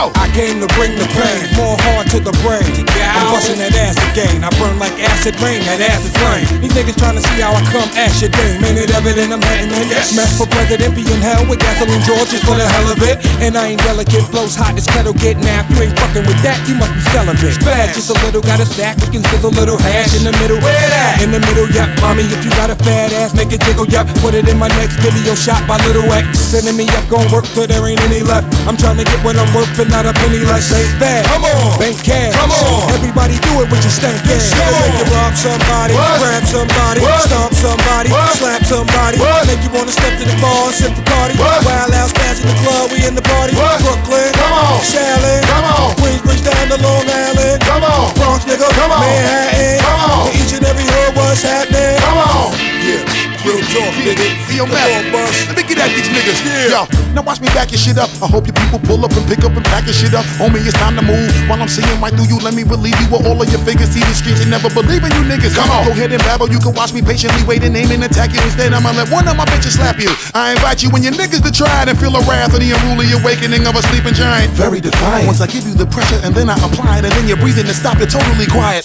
Yeah. 0.00 0.08
Come 0.08 0.16
on. 0.16 0.30
I 0.30 0.32
came 0.32 0.60
to 0.64 0.68
bring 0.78 0.96
the 0.96 1.04
pain, 1.12 1.44
more 1.60 1.76
hard 1.90 2.08
to 2.14 2.18
the 2.20 2.32
brain. 2.40 2.64
I'm 2.64 3.28
busting 3.34 3.60
that 3.60 3.74
ass 3.76 3.98
again. 4.12 4.40
I 4.40 4.48
burn 4.56 4.78
like 4.78 4.94
acid 4.96 5.36
rain, 5.44 5.60
that 5.68 5.82
ass 5.84 6.06
is 6.06 6.14
flame. 6.16 6.46
These 6.62 6.72
niggas 6.72 6.96
trying 6.96 7.18
to 7.18 7.24
see 7.24 7.42
how 7.42 7.52
I 7.52 7.60
come 7.68 7.88
ash 7.98 8.22
your 8.22 8.32
dame. 8.32 8.64
Ain't 8.64 8.78
it 8.80 8.94
evident 8.94 9.34
I'm 9.34 9.42
hitting 9.44 9.68
it? 9.74 9.90
Yes. 9.92 10.14
Smash 10.14 10.32
for 10.38 10.48
president, 10.48 10.96
be 10.96 11.04
in 11.04 11.20
hell 11.20 11.44
with 11.44 11.60
gasoline 11.60 12.00
George 12.06 12.32
just 12.32 12.46
for 12.46 12.56
the 12.56 12.64
hell 12.64 12.88
of 12.88 13.02
it. 13.04 13.20
And 13.44 13.58
I 13.58 13.74
ain't 13.74 13.82
delicate, 13.84 14.24
blows 14.30 14.56
hot, 14.56 14.78
this 14.78 14.86
kettle 14.88 15.12
get 15.12 15.36
now. 15.36 15.66
If 15.66 15.76
you 15.76 15.90
ain't 15.90 15.96
fucking 15.98 16.24
with 16.24 16.40
that, 16.46 16.56
you 16.64 16.78
must 16.78 16.94
be 16.96 17.02
celibate. 17.12 17.58
Bad, 17.60 17.92
just 17.92 18.08
a 18.08 18.16
little, 18.24 18.40
got 18.40 18.62
a 18.62 18.66
sack, 18.66 18.96
we 19.04 19.20
can 19.20 19.22
sizzle 19.28 19.52
a 19.52 19.58
little 19.58 19.76
hash 19.76 20.16
in 20.16 20.24
the 20.24 20.32
middle. 20.40 20.62
Where 20.62 20.88
that? 20.94 21.20
In 21.20 21.34
the 21.34 21.42
middle, 21.42 21.68
yup. 21.74 21.90
Mommy, 22.00 22.24
if 22.24 22.40
you 22.46 22.50
got 22.56 22.70
a 22.70 22.78
fat 22.78 23.12
ass, 23.12 23.34
make 23.36 23.52
it 23.52 23.60
jiggle, 23.66 23.84
yup. 23.90 24.06
Put 24.24 24.32
it 24.32 24.48
in 24.48 24.56
my 24.56 24.70
next 24.80 24.96
video 25.02 25.34
shot 25.34 25.60
by 25.66 25.76
Little 25.84 26.06
X. 26.14 26.38
Sending 26.38 26.76
me 26.78 26.88
up, 26.96 27.04
gon' 27.10 27.26
work 27.34 27.44
till 27.52 27.66
there 27.66 27.84
ain't 27.84 28.00
any 28.06 28.22
left. 28.22 28.48
I'm 28.64 28.78
trying 28.78 28.96
to 28.96 29.04
get 29.04 29.20
what 29.24 29.36
I'm 29.36 29.50
worth 29.52 29.72
and 29.80 29.89
not 29.90 30.06
a 30.06 30.14
penny 30.14 30.40
less. 30.46 30.70
Ain't 30.72 30.94
bad. 31.02 31.26
Come 31.26 31.44
on. 31.44 31.78
Bank 31.78 31.98
cash. 32.02 32.34
Come 32.34 32.54
on. 32.54 32.90
Everybody 32.94 33.36
do 33.42 33.60
it 33.62 33.68
with 33.68 33.82
your 33.82 33.92
stank 33.92 34.18
ass. 34.30 34.54
Make 34.54 34.96
you 34.96 35.06
rob 35.12 35.34
somebody, 35.34 35.94
grab 35.94 36.46
somebody, 36.46 37.00
stomp 37.26 37.52
somebody, 37.52 38.10
slap 38.38 38.62
somebody. 38.64 39.18
Make 39.46 39.62
you 39.66 39.70
wanna 39.74 39.92
step 39.92 40.14
to 40.18 40.24
the 40.24 40.36
bar, 40.40 40.72
sip 40.72 40.94
Bacardi. 40.94 41.36
Wild 41.38 41.92
out, 41.94 42.10
in 42.40 42.48
the 42.48 42.56
club, 42.64 42.90
we 42.90 43.04
in 43.04 43.14
the 43.14 43.22
party. 43.22 43.52
Brooklyn, 43.54 44.32
come 44.32 44.52
on. 44.52 44.80
Shaolin, 44.80 45.42
come 45.44 45.64
on. 45.64 45.92
Queensbridge 46.00 46.44
down 46.44 46.68
to 46.72 46.78
Long 46.80 47.04
Island, 47.04 47.60
come 47.62 47.84
on. 47.84 48.14
Bronx, 48.14 48.44
nigga, 48.44 48.68
come 48.72 48.92
on. 48.92 49.00
Manhattan, 49.00 49.78
come 49.84 50.00
on. 50.10 50.32
To 50.32 50.38
each 50.38 50.52
and 50.56 50.64
every 50.64 50.84
hood, 50.84 51.16
what's 51.16 51.42
happening? 51.42 51.98
Come 52.00 52.18
on. 52.18 52.56
Yeah. 52.80 53.19
Real 53.40 53.56
talk, 53.72 53.94
nigga. 54.04 54.26
Let 54.60 55.56
me 55.56 55.62
get 55.64 55.80
at 55.80 55.88
these 55.96 56.12
niggas. 56.12 56.44
Yo, 56.68 56.84
now 57.16 57.24
watch 57.24 57.40
me 57.40 57.48
back 57.56 57.72
your 57.72 57.80
shit 57.80 57.96
up. 57.96 58.12
I 58.20 58.28
hope 58.28 58.44
you 58.46 58.52
people 58.52 58.78
pull 58.84 59.00
up 59.00 59.16
and 59.16 59.24
pick 59.24 59.40
up 59.48 59.56
and 59.56 59.64
pack 59.64 59.88
your 59.88 59.96
shit 59.96 60.12
up. 60.12 60.28
Homie, 60.36 60.60
it's 60.60 60.76
time 60.76 60.92
to 60.96 61.02
move. 61.02 61.32
While 61.48 61.62
I'm 61.62 61.68
seeing 61.68 61.88
right 62.04 62.12
through 62.12 62.28
you, 62.28 62.36
let 62.44 62.52
me 62.52 62.68
relieve 62.68 63.00
you 63.00 63.08
with 63.08 63.24
all 63.24 63.40
of 63.40 63.48
your 63.48 63.62
figures. 63.64 63.88
See 63.96 64.04
the 64.04 64.12
streets 64.12 64.44
and 64.44 64.52
never 64.52 64.68
believe 64.68 65.00
in 65.00 65.12
you 65.16 65.24
niggas. 65.24 65.56
Come 65.56 65.72
on, 65.72 65.88
go 65.88 65.92
ahead 65.96 66.12
and 66.12 66.20
babble. 66.28 66.52
You 66.52 66.60
can 66.60 66.76
watch 66.76 66.92
me 66.92 67.00
patiently 67.00 67.40
wait 67.48 67.64
and 67.64 67.72
aim 67.72 67.88
and 67.88 68.04
attack 68.04 68.36
you. 68.36 68.44
Instead, 68.44 68.76
I'ma 68.76 68.92
let 68.92 69.08
one 69.08 69.24
of 69.24 69.36
my 69.40 69.48
bitches 69.48 69.80
slap 69.80 69.96
you. 69.96 70.12
I 70.36 70.52
invite 70.52 70.84
you 70.84 70.92
and 70.92 71.00
your 71.00 71.16
niggas 71.16 71.40
to 71.40 71.50
try 71.50 71.72
it 71.80 71.88
and 71.88 71.96
feel 71.96 72.12
the 72.12 72.20
wrath 72.28 72.52
of 72.52 72.60
the 72.60 72.76
unruly 72.76 73.08
awakening 73.16 73.64
of 73.64 73.72
a 73.72 73.82
sleeping 73.88 74.12
giant. 74.12 74.52
Very 74.52 74.84
defiant. 74.84 75.24
Once 75.24 75.40
I 75.40 75.48
give 75.48 75.64
you 75.64 75.72
the 75.72 75.88
pressure 75.88 76.20
and 76.20 76.36
then 76.36 76.52
I 76.52 76.60
apply 76.60 77.00
it 77.00 77.08
and 77.08 77.12
then 77.16 77.24
you're 77.24 77.40
breathing 77.40 77.64
and 77.64 77.76
stop, 77.76 77.96
you're 77.96 78.12
totally 78.12 78.44
quiet. 78.52 78.84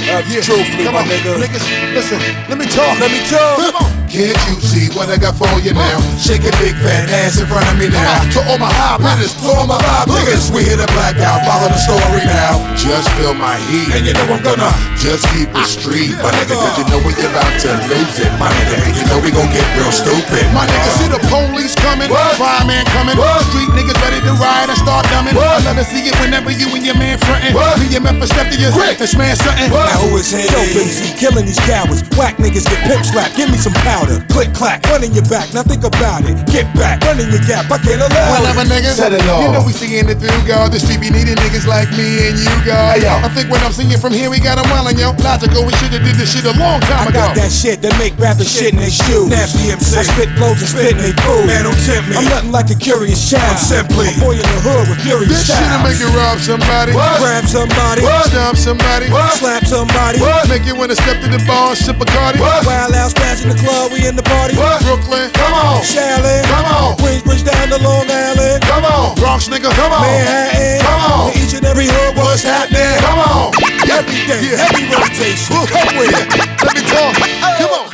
Yeah, 0.00 0.40
truthfully, 0.40 0.84
come 0.84 0.94
my 0.94 1.00
on, 1.00 1.06
nigga. 1.06 1.36
niggas, 1.36 1.94
listen, 1.94 2.18
let 2.48 2.56
me 2.58 2.66
talk. 2.66 2.98
Let 2.98 3.10
me 3.10 3.20
talk. 3.28 3.58
Come 3.58 3.76
on, 3.76 4.01
Can't 4.12 4.36
you 4.44 4.60
see 4.60 4.92
what 4.92 5.08
I 5.08 5.16
got 5.16 5.40
for 5.40 5.48
you 5.64 5.72
now? 5.72 5.96
Shake 6.20 6.44
a 6.44 6.52
big 6.60 6.76
fat 6.84 7.08
ass 7.24 7.40
in 7.40 7.48
front 7.48 7.64
of 7.64 7.80
me 7.80 7.88
now. 7.88 8.20
To 8.36 8.44
all 8.44 8.60
my 8.60 8.68
high 8.68 9.00
hitters, 9.00 9.32
to 9.40 9.48
all 9.48 9.64
my 9.64 9.80
vibe 9.80 10.12
niggas, 10.12 10.52
we 10.52 10.68
hit 10.68 10.84
a 10.84 10.88
blackout. 10.92 11.40
Follow 11.48 11.72
the 11.72 11.80
story 11.80 12.20
now. 12.28 12.60
Just 12.76 13.08
feel 13.16 13.32
my 13.32 13.56
heat, 13.72 13.88
and 13.96 14.04
you 14.04 14.12
know 14.12 14.28
I'm 14.28 14.44
gonna 14.44 14.68
just 15.00 15.24
keep 15.32 15.48
it 15.48 15.64
street, 15.64 16.12
my 16.20 16.28
nigga. 16.28 16.60
Cause 16.60 16.76
you 16.76 16.84
know 16.92 17.00
we 17.08 17.16
about 17.24 17.56
to 17.64 17.72
lose 17.88 18.20
it, 18.20 18.28
my 18.36 18.52
nigga. 18.52 18.84
And 18.84 18.92
you 19.00 19.04
know 19.08 19.16
we 19.24 19.32
gon' 19.32 19.48
get 19.48 19.64
real 19.80 19.88
stupid, 19.88 20.44
my 20.52 20.68
nigga. 20.68 20.92
See 21.00 21.08
the 21.08 21.22
police 21.32 21.72
coming, 21.80 22.12
fireman 22.36 22.84
coming, 22.92 23.16
street 23.48 23.72
niggas 23.72 23.96
ready 24.04 24.20
to 24.28 24.36
ride 24.36 24.68
and 24.68 24.76
start 24.76 25.08
dumbing. 25.08 25.40
I 25.40 25.56
love 25.64 25.80
to 25.80 25.88
see 25.88 26.04
it 26.04 26.12
whenever 26.20 26.52
you 26.52 26.68
and 26.76 26.84
your 26.84 27.00
man 27.00 27.16
frontin'. 27.16 27.56
And 27.56 28.04
Memphis 28.04 28.28
step 28.28 28.52
to 28.52 28.56
your 28.60 28.72
this 28.96 29.16
man 29.16 29.36
something. 29.36 29.72
Now 29.72 30.04
who 30.04 30.16
is 30.16 30.28
he? 30.28 30.44
Dope 30.52 30.68
MC, 30.76 31.16
killing 31.16 31.44
these 31.44 31.60
cowards. 31.64 32.04
Whack 32.16 32.36
niggas 32.36 32.68
get 32.68 32.80
pimp 32.84 33.04
slapped. 33.04 33.36
Give 33.36 33.48
me 33.48 33.56
some 33.56 33.72
powder. 34.02 34.24
Click 34.32 34.50
clack, 34.54 34.82
running 34.90 35.12
your 35.12 35.24
back. 35.30 35.52
Now 35.54 35.62
think 35.62 35.84
about 35.84 36.24
it. 36.26 36.34
Get 36.50 36.66
back, 36.74 37.02
running 37.04 37.30
your 37.30 37.42
gap. 37.46 37.70
I 37.70 37.78
can't 37.78 38.02
allow 38.02 38.30
Whatever, 38.34 38.62
it. 38.66 38.68
nigga. 38.72 38.90
Set 38.94 39.12
it 39.12 39.22
off. 39.28 39.42
You 39.42 39.52
know 39.52 39.62
we 39.64 39.72
seeing 39.72 40.08
it 40.08 40.18
through, 40.18 40.42
God. 40.46 40.72
The 40.72 40.80
street 40.80 41.00
be 41.00 41.10
needing 41.10 41.36
niggas 41.38 41.66
like 41.66 41.90
me 41.94 42.28
and 42.28 42.38
you, 42.38 42.52
God. 42.66 42.98
Hey, 42.98 43.06
yo. 43.06 43.22
I 43.22 43.28
think 43.30 43.50
when 43.50 43.60
I'm 43.62 43.72
seeing 43.72 43.94
from 43.98 44.12
here, 44.12 44.30
we 44.30 44.40
got 44.40 44.58
a 44.58 44.64
wildin', 44.68 44.98
yo. 44.98 45.14
Logical, 45.22 45.64
we 45.64 45.72
should've 45.78 46.02
did 46.02 46.16
this 46.16 46.32
shit 46.34 46.44
a 46.44 46.54
long 46.58 46.80
time 46.88 47.06
I 47.08 47.10
ago. 47.10 47.20
got 47.30 47.36
that 47.36 47.52
shit 47.52 47.82
that 47.82 47.94
make 47.98 48.16
rappers 48.18 48.50
shit 48.50 48.72
in 48.74 48.80
their 48.80 48.90
shoes. 48.92 49.28
Nasty 49.30 49.70
MC. 49.70 49.98
I 49.98 50.02
spit 50.02 50.30
flows 50.36 50.58
and 50.60 50.70
spit 50.70 50.96
in 50.96 51.02
they 51.02 51.14
food. 51.22 51.46
Man, 51.46 51.64
don't 51.68 51.78
tempt 51.86 52.08
me. 52.10 52.16
I'm 52.18 52.26
nothing 52.28 52.52
like 52.52 52.68
a 52.70 52.78
curious 52.78 53.20
child. 53.22 53.44
I'm 53.46 53.60
simply 53.60 54.10
a 54.10 54.16
boy 54.18 54.34
in 54.40 54.46
the 54.46 54.60
hood 54.64 54.88
with 54.90 55.00
furious 55.04 55.30
This 55.30 55.46
shit'll 55.52 55.82
make 55.84 55.98
you 56.00 56.10
rob 56.16 56.38
somebody. 56.40 56.92
Grab 56.92 57.44
somebody. 57.46 58.02
Stomp 58.32 58.56
somebody. 58.56 59.06
Slap 59.38 59.64
somebody. 59.64 60.18
Make 60.48 60.64
you 60.66 60.74
wanna 60.76 60.96
step 60.96 61.20
to 61.22 61.28
the 61.30 61.40
bar 61.46 61.72
and 61.72 61.78
sip 61.78 62.00
a 62.00 62.06
Cardi. 62.06 62.40
Wild 62.40 62.94
out, 62.94 63.10
smash 63.12 63.42
in 63.44 63.48
the 63.50 63.58
club, 63.60 63.91
we 63.92 64.08
in 64.08 64.16
the 64.16 64.22
party. 64.24 64.54
Brooklyn, 64.56 65.30
come 65.36 65.52
on. 65.52 65.82
Shaolin, 65.84 66.42
Come 66.48 66.64
on. 66.64 66.96
Queensbridge 66.96 67.44
down 67.44 67.68
to 67.68 67.78
Long 67.84 68.08
Island. 68.08 68.62
Come 68.64 68.84
on. 68.84 69.14
Bronx 69.16 69.48
nigga, 69.48 69.70
come 69.76 69.92
on. 69.92 70.00
Manhattan. 70.00 70.80
Come 70.80 71.00
on. 71.12 71.30
In 71.32 71.44
each 71.44 71.54
and 71.54 71.64
every 71.66 71.86
hood, 71.86 72.16
what's 72.16 72.42
happening? 72.42 72.96
Come 73.04 73.20
on. 73.20 73.52
Every 73.92 74.24
day, 74.24 74.56
heavy 74.56 74.88
rotation. 74.88 75.56
Come 75.68 75.92
with 76.00 76.08
it. 76.16 76.26
Let 76.64 76.72
me 76.74 76.82
talk. 76.88 77.12
Come 77.60 77.72
on. 77.76 77.86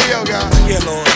Hey, 0.00 0.10
yo, 0.10 0.24
God. 0.24 0.48
Yeah, 0.64 0.80
Lord. 0.88 1.08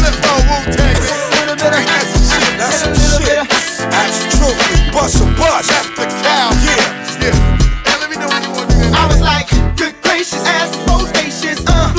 Flip 0.00 0.16
phone, 0.24 0.44
Wu-Tang. 0.48 0.96
Little 1.36 1.56
bit 1.60 1.72
of 1.76 1.84
That's 1.84 2.08
some 2.08 2.24
shit. 2.24 2.56
That's 2.56 2.76
some 2.80 2.96
shit. 2.96 3.44
Absolutely. 3.92 4.76
Bust 4.92 5.20
a 5.20 5.26
bust. 5.36 5.68
That's 5.68 5.88
the 5.92 6.06
cow. 6.24 6.48
Yeah. 6.64 6.88
Yeah. 7.20 7.36
Hey, 7.84 7.96
let 8.00 8.08
me 8.08 8.16
know 8.16 8.28
when 8.32 8.42
you 8.42 8.52
want 8.56 8.70
to 8.70 8.76
do. 8.76 8.86
I 8.96 9.04
was 9.06 9.20
like, 9.20 9.48
good 9.76 9.94
gracious, 10.02 10.44
ass 10.46 10.72
bodacious, 10.88 11.60
uh, 11.68 11.92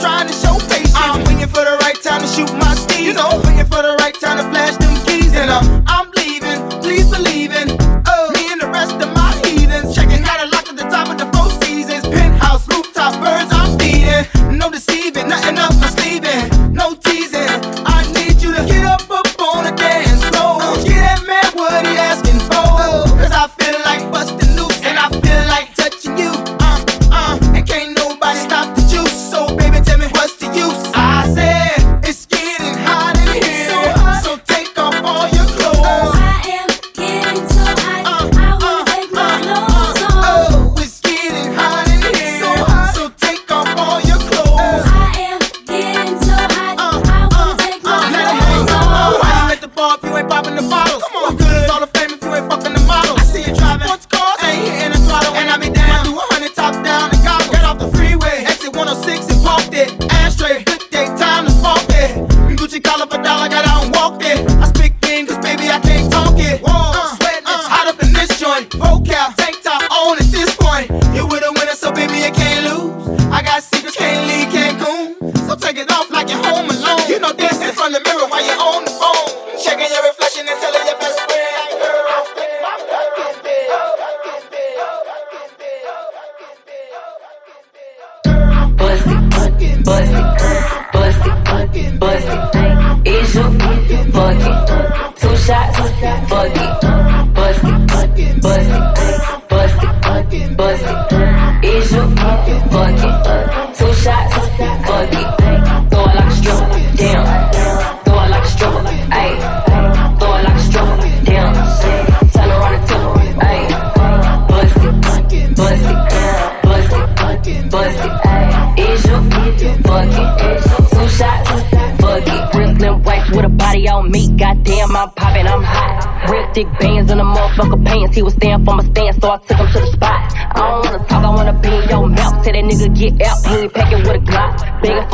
trying 0.00 0.26
to 0.26 0.32
show 0.32 0.58
patience. 0.68 0.94
I'm 0.94 1.24
waiting 1.24 1.48
for 1.48 1.64
the 1.64 1.76
right 1.80 2.00
time 2.00 2.20
to 2.20 2.28
shoot 2.28 2.50
my 2.54 2.74
steez. 2.74 3.04
You 3.04 3.14
know, 3.14 3.40
waiting 3.44 3.66
for 3.66 3.82
the 3.82 3.94
right 3.98 4.14
time 4.14 4.38
to 4.38 4.44
flash 4.50 4.76
them 4.76 4.94
keys. 5.06 5.34
And 5.34 5.50
uh, 5.50 5.62
I'm 5.86 6.10
leaving, 6.16 6.58
please 6.80 7.10
believe 7.10 7.52
in. 7.52 7.76
Oh, 8.06 8.30
me 8.34 8.52
and 8.52 8.60
the 8.60 8.68
rest 8.68 8.94
of 8.94 9.10
my 9.14 9.32
heathens. 9.44 9.94
Checking 9.94 10.22
out 10.24 10.40
a 10.40 10.46
lock 10.50 10.68
at 10.68 10.76
the 10.76 10.88
top 10.88 11.08
of 11.08 11.18
the 11.18 11.26
four 11.36 11.50
seasons. 11.62 12.06
Penthouse, 12.08 12.66
rooftop, 12.68 13.14
birds 13.22 13.52
I'm 13.52 13.78
feeding. 13.78 14.24
No 14.58 14.70
deceiving, 14.70 15.28
nothing 15.28 15.58
up 15.58 15.74
my 15.80 15.88
sleeving. 15.88 16.57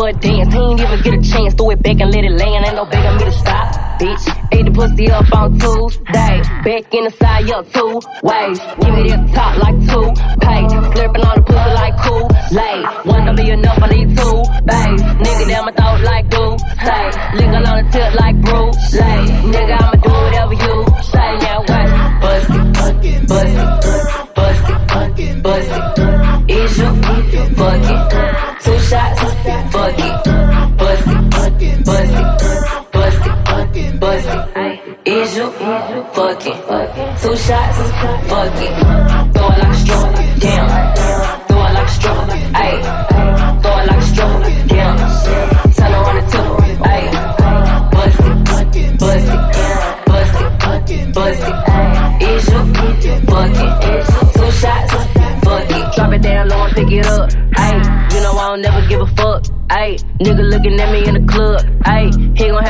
For 0.05 0.11
a 0.11 0.21
dance, 0.21 0.53
he 0.53 0.61
ain't 0.61 0.81
even 0.81 1.01
get 1.03 1.15
a 1.15 1.23
chance. 1.23 1.55
Throw 1.55 1.71
it 1.71 1.83
back 1.83 2.01
and 2.01 2.11
let 2.13 2.25
it 2.25 2.33
land, 2.33 2.67
ain't 2.67 2.77
no 2.77 2.85
begging 2.85 3.17
me 3.17 3.25
to 3.25 3.33
stop. 3.33 3.75
Bitch, 4.01 4.25
ate 4.53 4.65
the 4.67 4.71
pussy 4.71 5.11
up 5.11 5.33
on 5.33 5.59
Tuesday. 5.59 6.37
Back 6.65 6.95
in 6.95 7.05
the 7.05 7.11
side, 7.11 7.51
up 7.51 7.65
two 7.73 8.01
ways. 8.23 8.59
Give 8.81 8.95
me 8.95 9.09
that 9.09 9.23
top 9.35 9.53
like 9.65 9.79
two 9.89 10.07
pay. 10.45 10.63
Slurping 10.93 11.25
on 11.25 11.35
the 11.39 11.45
pussy 11.49 11.71
like 11.81 11.97
cool 12.05 12.29
lay. 12.53 12.79
One 13.05 13.25
don't 13.25 13.37
be 13.37 13.51
enough, 13.51 13.79
I 13.81 13.89
need 13.89 14.09
two 14.17 14.37
bays. 14.69 15.01
Nigga 15.25 15.49
down 15.49 15.65
my 15.67 15.73
throat 15.73 16.01
like 16.03 16.29
do 16.29 16.45
say. 16.85 17.05
Lick 17.39 17.53
on 17.55 17.63
the 17.63 17.85
tip 17.93 18.15
like 18.21 18.37
Bruce 18.43 18.95
Lay. 18.95 19.21
Nigga, 19.55 19.74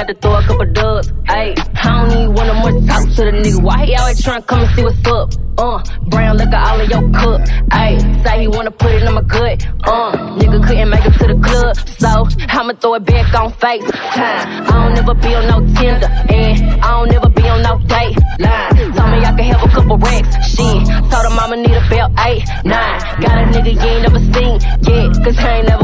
he 0.07 0.15
to 0.15 0.21
throw 0.21 0.37
a 0.37 0.43
couple 0.43 0.67
dubs. 0.67 1.09
Ayy, 1.29 1.55
I 1.75 2.09
don't 2.09 2.13
even 2.13 2.35
wanna 2.35 2.55
more 2.55 2.73
talk 2.87 3.05
to 3.17 3.23
the 3.25 3.33
nigga. 3.33 3.63
Why 3.63 3.87
he 3.87 3.95
always 3.95 4.21
tryna 4.21 4.47
come 4.47 4.61
and 4.61 4.71
see 4.75 4.83
what's 4.83 5.07
up? 5.07 5.33
Uh, 5.57 5.83
brown 6.09 6.37
liquor 6.37 6.57
all 6.57 6.81
in 6.81 6.91
your 6.91 7.11
cup. 7.11 7.41
Ayy, 7.71 8.25
say 8.25 8.41
he 8.43 8.49
wanna 8.49 8.71
put 8.71 8.91
it 8.93 9.03
in 9.03 9.15
my 9.15 9.23
gut. 9.23 9.67
Uh, 9.85 10.13
nigga 10.39 10.67
couldn't 10.67 10.91
make 10.91 11.05
it 11.05 11.15
to 11.15 11.27
the 11.29 11.39
club, 11.41 11.77
so 11.89 12.27
I'ma 12.49 12.73
throw 12.75 12.95
it 12.95 13.05
back 13.05 13.35
on 13.35 13.53
FaceTime. 13.53 13.91
I 14.17 14.85
don't 14.85 14.95
never 14.95 15.15
be 15.15 15.35
on 15.35 15.47
no 15.49 15.59
Tinder, 15.75 16.07
and 16.07 16.83
I 16.83 16.91
don't 16.91 17.11
never 17.11 17.29
be 17.29 17.43
on 17.49 17.63
no 17.63 17.79
date 17.87 18.19
line. 18.39 18.93
Told 18.95 19.11
me 19.11 19.19
I 19.25 19.33
could 19.37 19.47
have 19.47 19.63
a 19.63 19.69
couple 19.69 19.99
racks, 19.99 20.49
shit. 20.49 20.87
Told 21.11 21.25
her 21.25 21.41
I'ma 21.43 21.57
need 21.57 21.73
a 21.73 21.89
belt 21.89 22.13
eight, 22.27 22.45
nine. 22.65 22.99
Got 23.21 23.39
a 23.39 23.45
nigga 23.55 23.73
you 23.75 23.89
ain't 23.89 24.03
never 24.03 24.21
seen 24.35 24.55
yet, 24.83 25.25
cause 25.25 25.39
I 25.39 25.59
ain't 25.59 25.69
never 25.69 25.84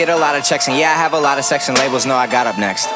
get 0.00 0.08
a 0.08 0.16
lot 0.16 0.34
of 0.34 0.42
checks, 0.42 0.66
and 0.66 0.78
yeah, 0.78 0.92
I 0.92 0.94
have 0.94 1.12
a 1.12 1.20
lot 1.20 1.36
of 1.36 1.44
sex 1.44 1.68
and 1.68 1.76
labels 1.76 2.06
know 2.06 2.16
I 2.16 2.26
got 2.26 2.46
up 2.46 2.56
next. 2.56 2.86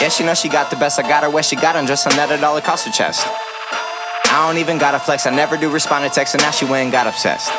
Yeah, 0.00 0.08
she 0.08 0.22
know 0.22 0.34
she 0.34 0.48
got 0.48 0.70
the 0.70 0.76
best. 0.76 1.00
I 1.00 1.02
got 1.02 1.24
her 1.24 1.30
where 1.30 1.42
she 1.42 1.56
got 1.56 1.74
just 1.88 2.06
on 2.06 2.14
that 2.14 2.30
at 2.30 2.44
all 2.44 2.56
across 2.56 2.84
her 2.84 2.92
chest. 2.92 3.26
I 3.26 4.46
don't 4.46 4.58
even 4.58 4.78
gotta 4.78 5.00
flex, 5.00 5.26
I 5.26 5.30
never 5.30 5.56
do 5.56 5.68
respond 5.68 6.04
to 6.04 6.10
texts, 6.14 6.34
and 6.36 6.42
now 6.44 6.52
she 6.52 6.64
went 6.64 6.84
and 6.84 6.92
got 6.92 7.08
obsessed. 7.08 7.50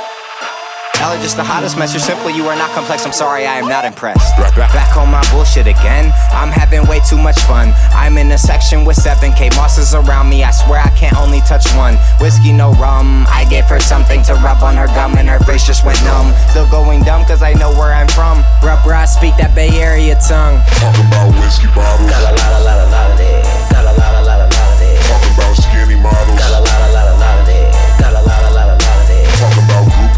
Ella 1.08 1.24
just 1.24 1.40
the 1.40 1.44
hottest 1.44 1.80
message, 1.80 2.04
simple, 2.04 2.28
you 2.28 2.44
are 2.52 2.60
not 2.60 2.68
complex, 2.76 3.08
I'm 3.08 3.16
sorry, 3.16 3.48
I 3.48 3.64
am 3.64 3.72
not 3.72 3.88
impressed. 3.88 4.36
Back 4.60 5.00
on 5.00 5.08
my 5.08 5.24
bullshit 5.32 5.64
again, 5.64 6.12
I'm 6.36 6.52
having 6.52 6.84
way 6.84 7.00
too 7.00 7.16
much 7.16 7.40
fun. 7.48 7.72
I'm 7.96 8.20
in 8.20 8.28
a 8.36 8.38
section 8.38 8.84
with 8.84 9.00
7k 9.00 9.56
bosses 9.56 9.96
around 9.96 10.28
me, 10.28 10.44
I 10.44 10.52
swear 10.52 10.84
I 10.84 10.92
can't 11.00 11.16
only 11.16 11.40
touch 11.48 11.64
one. 11.80 11.96
Whiskey, 12.20 12.52
no 12.52 12.76
rum, 12.76 13.24
I 13.32 13.48
gave 13.48 13.64
her 13.72 13.80
something 13.80 14.20
to 14.28 14.36
rub 14.44 14.60
on 14.68 14.76
her 14.76 14.92
gum, 15.00 15.16
and 15.16 15.32
her 15.32 15.40
face 15.48 15.64
just 15.64 15.88
went 15.88 15.96
numb. 16.04 16.36
Still 16.52 16.68
going 16.68 17.08
dumb, 17.08 17.24
cause 17.24 17.42
I 17.42 17.54
know 17.54 17.72
where 17.80 17.96
I'm 17.96 18.12
from. 18.12 18.44
Bruh, 18.60 18.76
bruh, 18.84 19.00
I 19.00 19.06
speak 19.08 19.40
that 19.40 19.56
Bay 19.56 19.80
Area 19.80 20.20
tongue. 20.28 20.60
Talking 20.84 21.08
about 21.08 21.32
whiskey 21.40 21.72
bottles. 21.72 22.12
Got 22.12 22.20
a 22.20 22.36
lot, 22.36 22.52
a 22.52 22.64
lot, 22.68 22.80
a 22.84 22.88
lot 22.92 23.08
of 23.12 23.18
that. 23.24 23.72
Got 23.72 23.88
a 23.88 23.96
lot, 23.96 24.12
a 24.12 24.28
lot, 24.28 24.44
a 24.44 24.44
lot 24.44 24.44
of 24.44 24.80
that. 24.84 25.00
Talking 25.08 25.32
about 25.40 25.56
skinny 25.56 25.96
models. 26.04 26.36
Got 26.36 26.52
a 26.52 26.60
lot, 26.68 26.82
a 26.84 26.92
lot, 26.92 27.07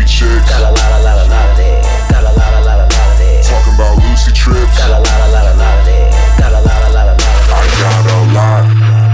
chicks. 0.09 0.49
Got 0.49 0.65
a 0.65 0.73
lot, 0.73 0.91
a 0.97 0.99
lot, 1.05 1.17
a 1.21 1.29
lot 1.29 1.45
of 1.53 1.57
that. 1.61 2.09
Got 2.09 2.25
a 2.25 2.33
lot, 2.33 2.53
a 2.57 2.61
lot, 2.65 2.79
a 2.81 2.89
lot 2.89 3.09
of 3.13 3.17
that. 3.21 3.45
Talking 3.45 3.77
about 3.77 4.01
Lucy 4.01 4.33
trips. 4.33 4.73
Got 4.81 4.89
a 4.89 4.99
lot, 5.05 5.21
a 5.21 5.29
lot, 5.29 5.45
a 5.45 5.53
lot 5.53 5.77
of 5.77 5.85
that. 5.85 6.09
Got 6.41 6.51
a 6.57 6.61
lot, 6.65 6.81
a 6.81 6.89
lot, 6.89 7.07
a 7.07 7.13
lot 7.13 7.13
of 7.13 7.21
that. 7.21 7.53
I 7.53 7.61
got 7.77 8.03
a 8.09 8.21
lot 8.33 8.65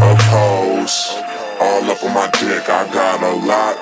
of 0.08 0.18
hoes 0.32 1.20
all 1.60 1.84
up 1.92 2.00
on 2.00 2.16
my 2.16 2.28
dick. 2.40 2.64
I 2.72 2.88
got 2.96 3.20
a 3.20 3.36
lot 3.44 3.76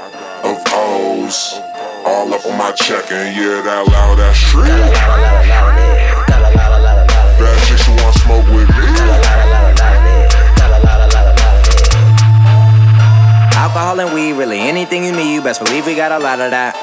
of 0.43 0.57
hoes 0.67 1.61
all 2.03 2.33
up 2.33 2.43
on 2.45 2.57
my 2.57 2.71
check, 2.73 3.11
and 3.13 3.29
yeah, 3.37 3.61
that 3.61 3.85
loud, 3.87 4.17
that 4.17 4.33
street. 4.33 4.67
Got 4.67 4.81
a 4.81 4.89
lot, 4.89 4.97
a 4.97 5.21
lot, 5.21 5.37
a 5.37 5.53
lot 5.53 5.69
of 5.69 5.77
that. 5.77 6.25
Got 6.27 6.41
a 6.41 6.49
lot, 6.49 6.73
a 6.73 6.81
lot, 6.81 6.81
a 6.81 6.81
lot 6.81 6.97
of 6.97 7.07
that. 7.07 7.37
Bad 7.37 7.57
chicks 7.69 7.85
who 7.85 7.93
wanna 7.93 8.25
smoke 8.25 8.47
with 8.49 8.69
me. 8.73 8.89
Got 8.89 9.05
a 9.05 9.21
lot, 9.21 9.37
a 9.37 9.53
lot, 9.53 9.63
a 9.63 9.77
lot 9.77 9.93
of 9.93 10.03
that. 10.03 10.33
Got 10.57 10.71
a 10.73 10.81
lot, 10.81 10.97
a 10.97 11.07
lot, 11.13 11.29
a 11.29 11.37
lot 11.37 11.55
of 11.55 11.69
that. 11.69 11.93
Alcohol 13.55 14.01
and 14.01 14.11
weed, 14.13 14.33
really 14.33 14.59
anything 14.59 15.05
you 15.05 15.13
need, 15.13 15.33
you 15.33 15.41
best 15.41 15.63
believe 15.63 15.85
we 15.85 15.95
got 15.95 16.11
a 16.11 16.19
lot 16.19 16.41
of 16.41 16.51
that. 16.51 16.82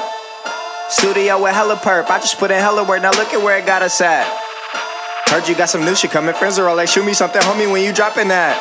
Studio 0.91 1.41
with 1.41 1.53
hella 1.53 1.77
perp, 1.77 2.09
I 2.09 2.19
just 2.19 2.37
put 2.37 2.51
in 2.51 2.59
hella 2.59 2.83
work, 2.83 3.01
now 3.01 3.11
look 3.11 3.33
at 3.33 3.41
where 3.41 3.57
it 3.57 3.65
got 3.65 3.81
us 3.81 4.01
at. 4.01 4.27
Heard 5.27 5.47
you 5.47 5.55
got 5.55 5.69
some 5.69 5.85
new 5.85 5.95
shit 5.95 6.11
coming, 6.11 6.35
friends 6.35 6.59
are 6.59 6.67
all 6.67 6.75
like, 6.75 6.89
shoot 6.89 7.05
me 7.05 7.13
something, 7.13 7.41
homie, 7.41 7.71
when 7.71 7.81
you 7.85 7.93
dropping 7.93 8.27
that. 8.27 8.59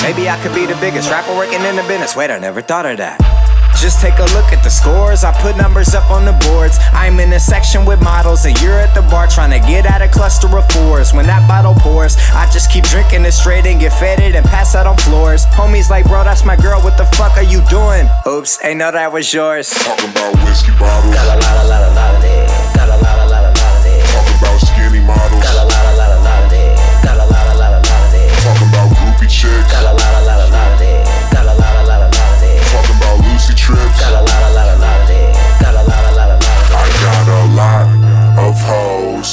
Maybe 0.00 0.28
I 0.30 0.40
could 0.40 0.54
be 0.54 0.64
the 0.64 0.78
biggest 0.80 1.10
rapper 1.10 1.34
working 1.34 1.60
in 1.62 1.74
the 1.74 1.82
business. 1.82 2.14
Wait, 2.14 2.30
I 2.30 2.38
never 2.38 2.62
thought 2.62 2.86
of 2.86 2.98
that. 2.98 3.33
Just 3.80 4.00
take 4.00 4.18
a 4.18 4.28
look 4.32 4.48
at 4.52 4.62
the 4.64 4.70
scores. 4.70 5.24
I 5.24 5.32
put 5.42 5.56
numbers 5.56 5.94
up 5.94 6.10
on 6.10 6.24
the 6.24 6.32
boards. 6.48 6.78
I'm 6.92 7.20
in 7.20 7.32
a 7.32 7.40
section 7.40 7.84
with 7.84 8.00
models, 8.00 8.44
and 8.46 8.58
you're 8.62 8.78
at 8.78 8.94
the 8.94 9.02
bar 9.12 9.26
trying 9.26 9.50
to 9.52 9.60
get 9.66 9.84
out 9.84 10.00
a 10.00 10.08
cluster 10.08 10.48
of 10.56 10.64
fours. 10.72 11.12
When 11.12 11.26
that 11.26 11.46
bottle 11.48 11.74
pours, 11.74 12.16
I 12.32 12.48
just 12.50 12.70
keep 12.70 12.84
drinking 12.84 13.24
it 13.24 13.32
straight 13.32 13.66
and 13.66 13.78
get 13.78 13.92
fed 13.92 14.20
it 14.20 14.34
and 14.34 14.44
pass 14.44 14.74
out 14.74 14.86
on 14.86 14.96
floors. 14.98 15.44
Homies 15.52 15.90
like, 15.90 16.06
bro, 16.06 16.24
that's 16.24 16.44
my 16.44 16.56
girl. 16.56 16.80
What 16.80 16.96
the 16.96 17.04
fuck 17.16 17.36
are 17.36 17.44
you 17.44 17.60
doing? 17.68 18.08
Oops, 18.26 18.58
ain't 18.64 18.78
know 18.78 18.90
that 18.90 19.12
was 19.12 19.32
yours. 19.32 19.68
Talking 19.70 20.10
about 20.10 20.32
whiskey 20.44 20.72
bottles. 20.80 21.12
Got 21.12 21.28
a 21.28 21.40
lot, 21.44 21.56
a 21.60 21.68
lot, 21.68 21.82
a 21.84 21.92
lot 21.92 22.14
of 22.14 22.22
that. 22.22 22.74
Got 22.76 22.88
a 22.88 22.96
lot, 23.04 23.18
a 23.20 23.26
lot, 23.28 23.44
a 23.44 23.52
lot 23.52 23.76
of 23.76 23.84
that. 23.84 24.00
Talking 24.16 24.36
about 24.40 24.58
skinny 24.64 25.00
models. 25.04 25.42
Got 25.44 25.60
a 25.60 25.64
lot, 25.68 25.84
a 25.84 25.92
lot, 26.00 26.10
a 26.14 26.20
lot 26.24 26.40
of 26.40 26.50
that. 26.50 27.04
Got 27.04 27.16
a 27.20 27.26
lot, 27.28 27.46
a 27.52 27.54
lot, 27.60 27.72
a 27.74 27.80
lot 27.84 28.00
of 28.00 28.10
that. 28.16 28.28
Talking 28.40 28.68
about 28.72 28.88
groupie 28.96 29.28
chicks. 29.28 29.68
Got 29.68 29.84
a 29.84 29.92
lot, 29.92 30.12
a 30.14 30.22
lot, 30.24 30.40
a 30.40 30.48
lot 30.48 30.48
of 30.48 30.50
that. 30.50 30.73
Trips. 33.64 33.96
Got 33.96 34.12
a 34.12 34.20
lot, 34.20 34.42
a 34.44 34.50
lot, 34.52 34.68
a 34.68 34.76
lot 34.76 35.00
of 35.00 35.08
that. 35.08 35.56
Got 35.60 35.72
a 35.72 35.82
lot, 35.88 36.04
a 36.04 36.12
lot, 36.12 36.28
a 36.28 36.36
lot 36.36 36.36
of 36.36 36.38
that. 36.44 36.68
I 36.76 36.84
got 37.00 37.26
a 37.32 37.44
lot 37.56 37.88
of 38.36 38.54
hoes 38.60 39.32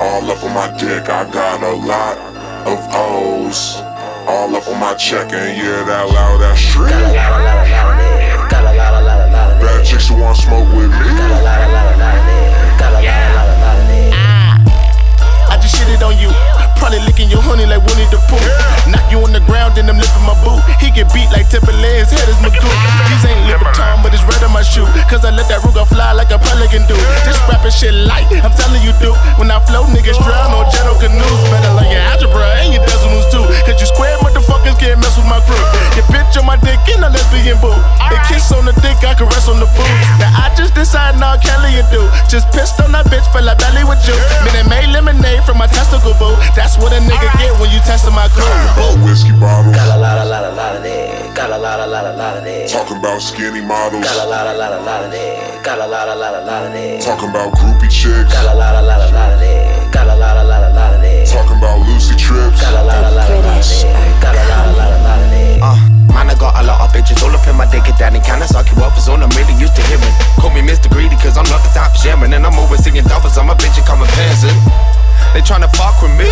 all 0.00 0.24
up 0.24 0.40
on 0.40 0.52
my 0.56 0.72
dick. 0.80 1.04
I 1.12 1.28
got 1.28 1.60
a 1.60 1.74
lot 1.76 2.16
of 2.64 2.80
hoes 2.88 3.84
all 4.24 4.56
up 4.56 4.66
on 4.68 4.80
my 4.80 4.94
check, 4.94 5.32
and 5.36 5.52
yeah, 5.52 5.84
that 5.84 6.08
loud, 6.08 6.40
that 6.40 6.56
street. 6.56 6.88
Got 6.88 7.04
a 7.04 7.12
lot, 7.12 7.28
a 7.28 7.44
lot, 7.44 7.60
a 7.60 7.68
lot 7.68 7.92
of 7.92 8.00
that. 8.00 8.48
Got 8.48 8.64
a 8.64 8.72
lot, 8.72 8.94
a 8.96 9.04
lot, 9.04 9.20
a 9.20 9.28
lot 9.28 9.50
of 9.52 9.60
that. 9.60 9.60
Bad 9.60 9.84
chicks 9.84 10.08
who 10.08 10.16
wanna 10.16 10.34
smoke 10.34 10.68
with 10.72 10.88
me. 10.88 11.04
Got 11.12 11.28
a 11.28 11.44
lot, 11.44 11.60
a 11.60 11.68
lot, 11.68 11.92
a 11.92 12.00
lot 12.00 12.16
of 12.16 12.24
that. 12.24 12.80
Got 12.80 12.92
a 12.96 13.04
lot, 13.04 13.20
a 13.20 13.36
lot, 13.36 13.48
a 13.48 13.60
lot 13.60 13.76
of 13.76 13.86
that. 13.88 15.52
I 15.52 15.58
just 15.60 15.76
shitted 15.76 16.00
on 16.00 16.16
you. 16.16 16.57
Probably 16.78 17.02
licking 17.04 17.28
your 17.28 17.42
honey 17.42 17.66
like 17.66 17.82
Winnie 17.82 18.06
the 18.14 18.22
Pooh. 18.30 18.40
Knock 18.86 19.04
you 19.10 19.18
on 19.20 19.34
the 19.34 19.42
ground, 19.44 19.74
then 19.74 19.90
I'm 19.90 19.98
lifting 19.98 20.24
my 20.24 20.34
boot. 20.46 20.62
He 20.78 20.94
get 20.94 21.10
beat 21.12 21.28
like 21.34 21.50
Timbaland's 21.50 22.14
head 22.14 22.28
is 22.30 22.38
Magoo. 22.38 22.70
These 23.10 23.24
ain't 23.26 23.50
Louboutin, 23.50 24.00
but 24.00 24.14
it's 24.14 24.22
red 24.24 24.40
on 24.46 24.54
my 24.54 24.62
shoe. 24.62 24.86
Cause 25.10 25.26
I 25.26 25.34
let 25.34 25.50
that 25.50 25.60
Ruger 25.66 25.84
fly 25.90 26.14
like 26.14 26.30
a 26.30 26.38
pelican 26.38 26.86
do. 26.86 26.96
This 27.26 27.36
rapping 27.50 27.74
shit 27.74 27.94
light, 28.06 28.30
I'm 28.40 28.54
telling 28.54 28.80
you, 28.86 28.94
dude. 29.02 29.18
When 29.36 29.50
I 29.50 29.58
flow, 29.66 29.84
niggas 29.90 30.16
drown 30.22 30.54
on 30.54 30.70
general 30.70 30.96
canoes. 31.02 31.40
Better 31.50 31.74
like 31.74 31.90
your 31.90 32.04
algebra 32.14 32.46
and 32.62 32.70
your 32.78 32.84
decimals 32.86 33.26
too. 33.34 33.44
Cause 33.66 33.76
you 33.82 33.88
square 33.90 34.14
motherfuckers 34.22 34.78
can't 34.78 35.02
mess 35.02 35.18
with 35.18 35.26
my 35.26 35.42
crew. 35.44 35.58
Your 35.98 36.06
bitch 36.14 36.38
on 36.38 36.46
my 36.46 36.56
dick 36.62 36.78
in 36.94 37.02
a 37.02 37.10
lesbian 37.10 37.58
boo. 37.58 37.74
They 38.08 38.20
kiss 38.30 38.54
on 38.54 38.64
the 38.64 38.74
dick, 38.80 39.02
I 39.02 39.18
caress 39.18 39.50
on 39.50 39.58
the 39.58 39.68
boobs. 39.74 40.06
Now 40.22 40.30
I 40.30 40.54
just 40.54 40.78
decided 40.78 41.18
now 41.18 41.36
Kelly 41.42 41.74
you 41.74 41.84
do. 41.90 42.06
Just 42.30 42.48
pissed 42.54 42.78
on 42.80 42.94
that 42.94 43.10
bitch, 43.10 43.26
fill 43.34 43.50
her 43.50 43.58
belly 43.58 43.82
with 43.82 43.98
juice. 44.06 44.22
Minute 44.46 44.70
Maid 44.70 44.94
lemonade 44.94 45.42
from 45.44 45.58
my 45.58 45.66
testicle 45.66 46.14
boo. 46.20 46.32
That's 46.54 46.67
what 46.76 46.92
a 46.92 47.00
nigga 47.00 47.30
get 47.38 47.54
when 47.60 47.70
you 47.70 47.78
testing 47.86 48.12
my 48.12 48.28
crew. 48.28 48.44
About 48.74 48.98
whiskey 49.06 49.32
bottles. 49.38 49.74
Got 49.74 49.88
a 49.94 49.98
lot, 50.00 50.18
a 50.18 50.26
lot, 50.28 50.44
a 50.44 50.52
lot 50.52 50.76
of 50.76 50.82
that. 50.82 51.34
Got 51.34 51.50
a 51.50 51.58
lot, 51.58 51.80
a 51.80 51.86
lot, 51.86 52.04
a 52.04 52.12
lot 52.18 52.36
of 52.36 52.44
that. 52.44 52.68
Talking 52.68 52.98
about 52.98 53.22
skinny 53.22 53.62
models. 53.62 54.04
Got 54.04 54.18
a 54.20 54.28
lot, 54.28 54.46
a 54.46 54.54
lot, 54.58 54.72
a 54.72 54.80
lot 54.82 55.04
of 55.04 55.10
that. 55.12 55.64
Got 55.64 55.78
a 55.78 55.86
lot, 55.86 56.08
a 56.08 56.14
lot, 56.14 56.34
a 56.34 56.44
lot 56.44 56.66
of 56.66 56.72
that. 56.72 57.00
Talking 57.00 57.30
about 57.30 57.54
groupie 57.54 57.88
chicks. 57.88 58.32
Got 58.32 58.50
a 58.50 58.58
lot, 58.58 58.74
a 58.74 58.82
lot, 58.82 59.00
a 59.00 59.08
lot 59.14 59.32
of 59.32 59.40
that. 59.40 59.92
Got 59.92 60.06
a 60.08 60.16
lot, 60.16 60.36
a 60.36 60.44
lot, 60.44 60.64
a 60.66 60.70
lot 60.74 60.94
of 60.94 61.00
that. 61.00 61.26
Talking 61.30 61.56
about 61.56 61.78
Lucy 61.86 62.16
trips. 62.18 62.60
Got 62.60 62.74
a 62.74 62.82
lot, 62.84 63.04
a 63.06 63.10
lot, 63.14 63.30
a 63.30 63.38
lot 63.38 63.54
of 63.54 63.70
that. 63.70 64.20
Got 64.20 64.34
a 64.34 64.44
lot, 64.50 64.66
a 64.66 64.72
lot, 64.76 64.90
a 64.92 64.98
lot 65.06 65.18
of 65.22 65.30
that. 65.30 65.58
Uh, 65.62 65.78
man, 66.12 66.28
I 66.30 66.34
got 66.36 66.52
a 66.58 66.62
lot 66.66 66.84
of 66.84 66.92
bitches 66.92 67.22
all 67.22 67.32
up 67.32 67.46
in 67.46 67.56
my 67.56 67.70
dick 67.70 67.86
and 67.88 67.96
daddy 67.98 68.20
kinda 68.20 68.46
suck 68.46 68.66
you 68.70 68.82
up 68.82 68.96
is 68.98 69.08
all 69.08 69.16
I'm 69.18 69.30
really 69.38 69.54
used 69.56 69.74
to 69.76 69.82
hearing. 69.88 70.14
Call 70.38 70.50
me 70.50 70.60
Mr. 70.60 70.90
Greedy 70.90 71.16
cause 71.16 71.38
I'm 71.38 71.48
not 71.50 71.62
the 71.64 71.70
type 71.72 71.94
of 71.94 72.00
sharing 72.00 72.32
and 72.32 72.44
I'm 72.44 72.58
always 72.58 72.84
singing 72.84 73.04
doubles. 73.04 73.38
I'm 73.38 73.50
a 73.50 73.54
bitch 73.54 73.78
and 73.78 73.86
come 73.86 74.02
a 74.02 74.06
peasant. 74.12 75.07
They 75.34 75.42
tryna 75.44 75.70
fuck 75.76 76.00
with 76.02 76.14
me. 76.16 76.28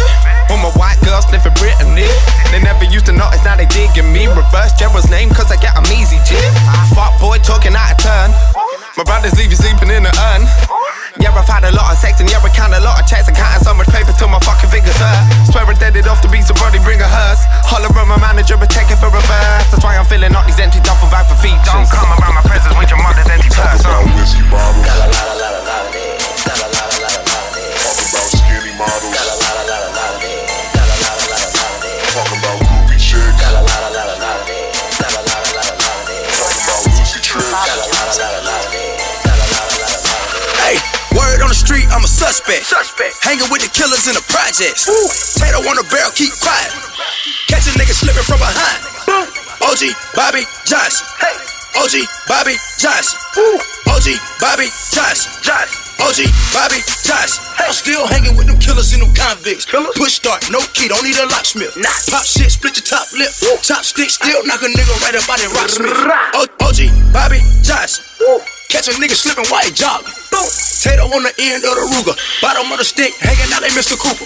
All 0.48 0.58
my 0.58 0.72
white 0.78 0.98
girls 1.04 1.26
sniffing 1.28 1.54
Brittany. 1.58 2.08
They 2.50 2.60
never 2.62 2.84
used 2.84 3.06
to 3.06 3.14
notice, 3.14 3.42
now 3.44 3.56
they 3.56 3.66
digging 3.66 4.12
me. 4.12 4.26
Reverse 4.26 4.72
Gerald's 4.78 5.10
name, 5.10 5.30
cause 5.30 5.50
I 5.50 5.56
get 5.56 5.74
them 5.74 5.86
easy, 5.92 6.18
G. 6.24 6.34
Fuck 6.94 7.18
boy 7.20 7.38
talking 7.42 7.74
out 7.74 7.92
of 7.92 7.98
turn. 7.98 8.30
My 8.96 9.04
brothers 9.04 9.36
leave 9.36 9.52
you 9.52 9.58
sleeping 9.60 9.92
in 9.92 10.08
the 10.08 10.12
urn. 10.32 10.42
Yeah, 11.20 11.32
I've 11.32 11.48
had 11.48 11.64
a 11.64 11.72
lot 11.72 11.92
of 11.92 11.96
sex 11.96 12.20
and 12.20 12.28
yeah, 12.28 12.44
I 12.44 12.48
count 12.52 12.76
a 12.76 12.80
lot 12.80 13.00
of 13.00 13.08
checks. 13.08 13.28
I 13.28 13.32
counting 13.32 13.64
so 13.64 13.72
much 13.72 13.88
paper 13.88 14.12
till 14.16 14.28
my 14.28 14.40
fucking 14.40 14.68
fingers 14.68 14.96
hurt. 14.96 15.48
Swear 15.48 15.64
I 15.64 15.72
did 15.76 15.96
it 15.96 16.08
off 16.08 16.20
the 16.20 16.28
beat, 16.28 16.44
somebody 16.44 16.80
bring 16.80 17.00
a 17.00 17.08
hearse. 17.08 17.40
Holler 17.64 17.88
at 17.88 18.06
my 18.08 18.20
manager, 18.20 18.56
but 18.56 18.68
take 18.68 18.92
it 18.92 19.00
for 19.00 19.08
reverse. 19.08 19.66
That's 19.72 19.84
why 19.84 19.96
I'm 19.96 20.04
filling 20.04 20.36
up 20.36 20.44
these 20.44 20.60
empty 20.60 20.80
duffel 20.84 21.08
bag 21.08 21.24
for 21.24 21.36
features. 21.40 21.64
Don't 21.64 21.88
come 21.88 22.12
around 22.12 22.36
my 22.36 22.44
presence 22.44 22.72
with 22.76 22.92
your 22.92 23.00
mother's 23.00 23.28
empty 23.32 23.48
purse. 23.48 23.80
Talk 23.80 24.04
about 24.04 24.12
whiskey 24.16 24.44
bottles. 24.52 25.65
Models. 28.76 29.12
Got 29.12 29.24
a 29.24 29.36
lot, 29.40 29.56
a 29.56 29.64
lot, 29.64 29.82
a 29.82 29.90
lot 29.96 30.12
of 30.16 30.24
it. 30.24 30.44
Got 30.76 30.84
a 30.84 30.96
lot, 31.00 31.16
a 31.16 31.26
lot, 31.32 31.40
a 31.40 31.50
lot 31.56 31.72
of 31.72 31.84
it. 31.88 31.96
Talk 32.12 32.30
about 32.36 32.56
groovy 32.60 32.96
chicks. 33.00 33.36
Got 33.40 33.56
a 33.56 33.62
lot, 33.64 33.82
a 33.82 33.90
lot, 33.96 34.08
a 34.12 34.16
lot 34.20 34.36
of 34.40 34.48
it. 34.52 34.68
Got 35.00 35.12
a 35.16 35.22
lot, 35.24 35.40
a 35.40 35.50
lot, 35.56 35.66
a 35.66 35.76
lot 35.80 35.96
of 35.96 36.08
it. 36.12 36.24
Talk 36.36 36.56
about 36.60 36.82
Lucy 36.92 37.20
trips. 37.24 37.48
Got 37.48 37.80
a 37.80 37.88
lot, 37.88 38.06
a 38.06 38.16
lot, 38.20 38.34
a 38.36 38.42
lot 38.44 38.62
of 38.68 38.76
it. 38.76 38.96
Got 39.24 39.38
a 39.40 39.46
lot, 39.48 39.68
a 39.68 39.76
lot, 39.80 39.92
a 39.92 40.00
lot 40.04 40.20
of 40.20 40.36
it. 40.36 40.60
Hey, 40.60 40.76
word 41.16 41.40
on 41.40 41.48
the 41.48 41.58
street, 41.58 41.88
I'm 41.88 42.04
a 42.04 42.10
suspect. 42.10 42.68
Suspect. 42.68 43.16
Hanging 43.24 43.48
with 43.48 43.64
the 43.64 43.72
killers 43.72 44.04
in 44.06 44.14
the 44.14 44.24
projects. 44.28 44.84
Tato 45.40 45.64
on 45.64 45.76
the 45.80 45.86
barrel, 45.88 46.12
keep 46.12 46.32
quiet. 46.36 46.70
Catch 47.48 47.72
a 47.72 47.72
nigga 47.80 47.96
slipping 47.96 48.26
from 48.28 48.40
behind. 48.44 48.84
OG 49.64 49.96
Bobby 50.14 50.44
Johnson. 50.68 51.08
OG 51.80 52.04
Bobby 52.28 52.56
Johnson. 52.78 53.18
OG 53.88 54.20
Bobby 54.40 54.68
Johnson. 54.92 55.85
OG 56.00 56.28
Bobby 56.52 56.80
Johnson. 57.02 57.42
I'm 57.58 57.72
still 57.72 58.06
hanging 58.06 58.36
with 58.36 58.46
them 58.46 58.58
killers 58.58 58.92
and 58.92 59.02
them 59.02 59.14
convicts. 59.14 59.66
Push 59.66 60.20
start, 60.20 60.44
no 60.50 60.60
key, 60.72 60.88
don't 60.88 61.02
need 61.04 61.16
a 61.16 61.26
locksmith. 61.26 61.76
Pop 62.10 62.24
shit, 62.24 62.50
split 62.50 62.76
your 62.76 62.84
top 62.84 63.06
lip. 63.12 63.30
Top 63.62 63.84
stick, 63.84 64.10
still 64.10 64.44
knock 64.46 64.62
a 64.62 64.66
nigga 64.66 64.94
right 65.02 65.14
up 65.14 65.28
out 65.28 65.38
that 65.38 65.50
rocksmith. 65.56 65.96
OG 66.60 67.12
Bobby 67.12 67.40
Johnson. 67.62 68.55
Catch 68.68 68.88
a 68.88 68.94
nigga 68.98 69.14
slipping 69.14 69.46
white 69.46 69.74
jogging. 69.74 70.12
Boom. 70.30 70.46
Tato 70.86 71.10
on 71.10 71.26
the 71.26 71.34
end 71.42 71.66
of 71.66 71.74
the 71.74 71.84
Ruger. 71.98 72.14
Bottom 72.38 72.70
of 72.70 72.78
the 72.78 72.86
stick, 72.86 73.10
hanging 73.18 73.50
out 73.50 73.62
like 73.62 73.74
Mr. 73.74 73.98
Cooper. 73.98 74.22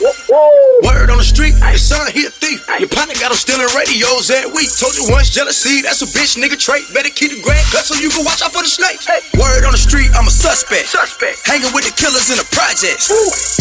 Word 0.85 1.09
on 1.09 1.17
the 1.17 1.25
street, 1.25 1.57
your 1.57 1.81
son, 1.81 2.05
he 2.13 2.29
a 2.29 2.33
thief. 2.33 2.61
Your 2.77 2.91
partner 2.93 3.17
got 3.17 3.33
him 3.33 3.41
stealing 3.41 3.71
radios 3.73 4.29
that 4.29 4.45
week. 4.53 4.69
Told 4.77 4.93
you 4.93 5.09
once, 5.09 5.33
jealousy, 5.33 5.81
that's 5.81 6.05
a 6.05 6.09
bitch 6.13 6.37
nigga 6.37 6.61
trait. 6.61 6.85
Better 6.93 7.09
keep 7.09 7.33
the 7.33 7.41
grand 7.41 7.65
cut 7.73 7.89
so 7.89 7.97
you 7.97 8.13
can 8.13 8.29
watch 8.29 8.45
out 8.45 8.53
for 8.53 8.61
the 8.61 8.69
snakes. 8.69 9.09
Word 9.41 9.65
on 9.65 9.73
the 9.73 9.81
street, 9.81 10.13
I'm 10.13 10.29
a 10.29 10.35
suspect. 10.35 10.93
Suspect. 10.93 11.41
Hanging 11.49 11.73
with 11.73 11.89
the 11.89 11.95
killers 11.97 12.29
in 12.29 12.37
the 12.37 12.49
projects. 12.53 13.09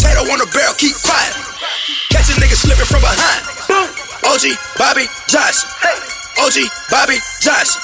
Tato 0.00 0.28
on 0.28 0.36
the 0.36 0.48
barrel, 0.52 0.76
keep 0.76 0.92
quiet. 1.00 1.32
Catch 2.12 2.28
a 2.32 2.36
nigga 2.36 2.56
slipping 2.56 2.84
from 2.84 3.00
behind. 3.00 3.48
Boom. 3.64 3.88
OG 4.28 4.44
Bobby 4.76 5.08
Johnson. 5.24 5.68
OG 6.36 6.68
Bobby 6.92 7.16
Johnson. 7.40 7.80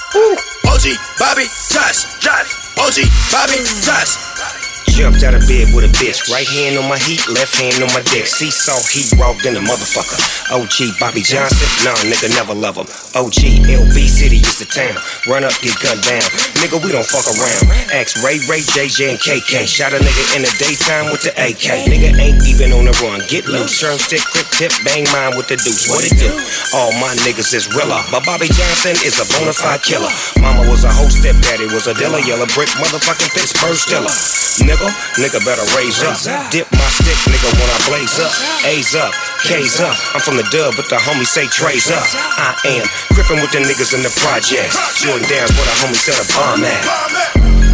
OG 0.68 0.86
Bobby 1.16 1.49
Johnson. 1.72 2.66
OG 2.79 3.09
Bobby 3.33 3.64
Johnson. 3.81 4.66
Jumped 4.93 5.22
out 5.24 5.34
of 5.34 5.43
bed 5.49 5.74
with 5.74 5.84
a 5.84 5.93
bitch. 5.99 6.30
Right 6.30 6.47
hand 6.47 6.78
on 6.78 6.89
my 6.89 6.99
heat, 6.99 7.20
left 7.28 7.57
hand 7.59 7.82
on 7.82 7.91
my 7.93 8.03
dick. 8.12 8.26
Seesaw 8.26 8.80
heat 8.89 9.12
walked 9.18 9.45
in 9.45 9.57
a 9.57 9.62
motherfucker. 9.62 10.18
OG 10.55 10.99
Bobby 11.01 11.20
Johnson, 11.20 11.68
nah, 11.82 11.99
nigga 12.07 12.30
never 12.32 12.55
love 12.55 12.76
him. 12.76 12.87
OG 13.18 13.66
LB 13.66 13.97
City 14.07 14.39
is 14.41 14.62
the 14.62 14.68
town. 14.68 14.97
Run 15.26 15.45
up, 15.45 15.53
get 15.61 15.74
gunned 15.82 16.01
down. 16.07 16.24
Nigga, 16.62 16.78
we 16.80 16.93
don't 16.95 17.05
fuck 17.05 17.26
around. 17.26 17.66
Ask 17.93 18.22
Ray, 18.22 18.39
Ray, 18.47 18.62
JJ, 18.62 19.16
and 19.16 19.20
KK. 19.20 19.66
Shot 19.66 19.93
a 19.93 19.99
nigga 19.99 20.24
in 20.37 20.43
the 20.47 20.53
daytime 20.57 21.12
with 21.12 21.22
the 21.26 21.32
AK. 21.34 21.91
Nigga 21.91 22.14
ain't 22.16 22.41
even 22.47 22.72
on 22.72 22.87
the 22.87 22.95
run. 23.05 23.20
Get 23.28 23.45
loose, 23.51 23.80
turn 23.80 23.99
stick, 23.99 24.22
quick 24.32 24.49
tip, 24.55 24.72
bang 24.87 25.05
mine 25.12 25.37
with 25.37 25.49
the 25.49 25.57
deuce. 25.61 25.89
What 25.91 26.07
it 26.07 26.16
do? 26.16 26.30
All 26.72 26.93
my 27.03 27.12
niggas 27.26 27.53
is 27.53 27.68
realer. 27.74 28.01
But 28.09 28.24
Bobby 28.24 28.49
Johnson 28.49 28.97
is 29.05 29.18
a 29.20 29.26
bona 29.34 29.53
fide 29.53 29.82
killer. 29.82 30.12
Mama 30.41 30.64
was 30.70 30.84
a 30.84 30.93
hoe, 30.93 31.11
step 31.11 31.37
daddy 31.43 31.66
was 31.68 31.87
a 31.87 31.95
dealer. 31.95 32.20
Yellow 32.24 32.49
brick, 32.57 32.70
motherfucking 32.80 33.28
Pittsburgh 33.37 33.76
Steeler. 33.76 34.14
Nigga, 34.77 34.93
nigga 35.16 35.41
better 35.41 35.64
raise 35.72 36.05
up. 36.05 36.20
Dip 36.53 36.68
my 36.77 36.89
stick, 36.93 37.16
nigga, 37.33 37.49
when 37.57 37.68
I 37.72 37.79
blaze 37.89 38.20
up. 38.20 38.29
A's 38.68 38.93
up, 38.93 39.12
K's 39.41 39.81
up. 39.81 39.97
I'm 40.12 40.20
from 40.20 40.37
the 40.37 40.45
dub, 40.53 40.77
but 40.77 40.85
the 40.93 41.01
homies 41.01 41.33
say 41.33 41.49
Trey's 41.49 41.89
up. 41.89 42.05
I 42.37 42.53
am 42.77 42.85
gripping 43.16 43.41
with 43.41 43.57
the 43.57 43.64
niggas 43.64 43.97
in 43.97 44.05
the 44.05 44.12
projects. 44.20 44.77
Jordan 45.01 45.24
Downs 45.33 45.49
where 45.57 45.64
the 45.64 45.77
homies 45.81 46.05
set 46.05 46.20
a 46.20 46.27
bomb 46.29 46.61
at. 46.61 46.85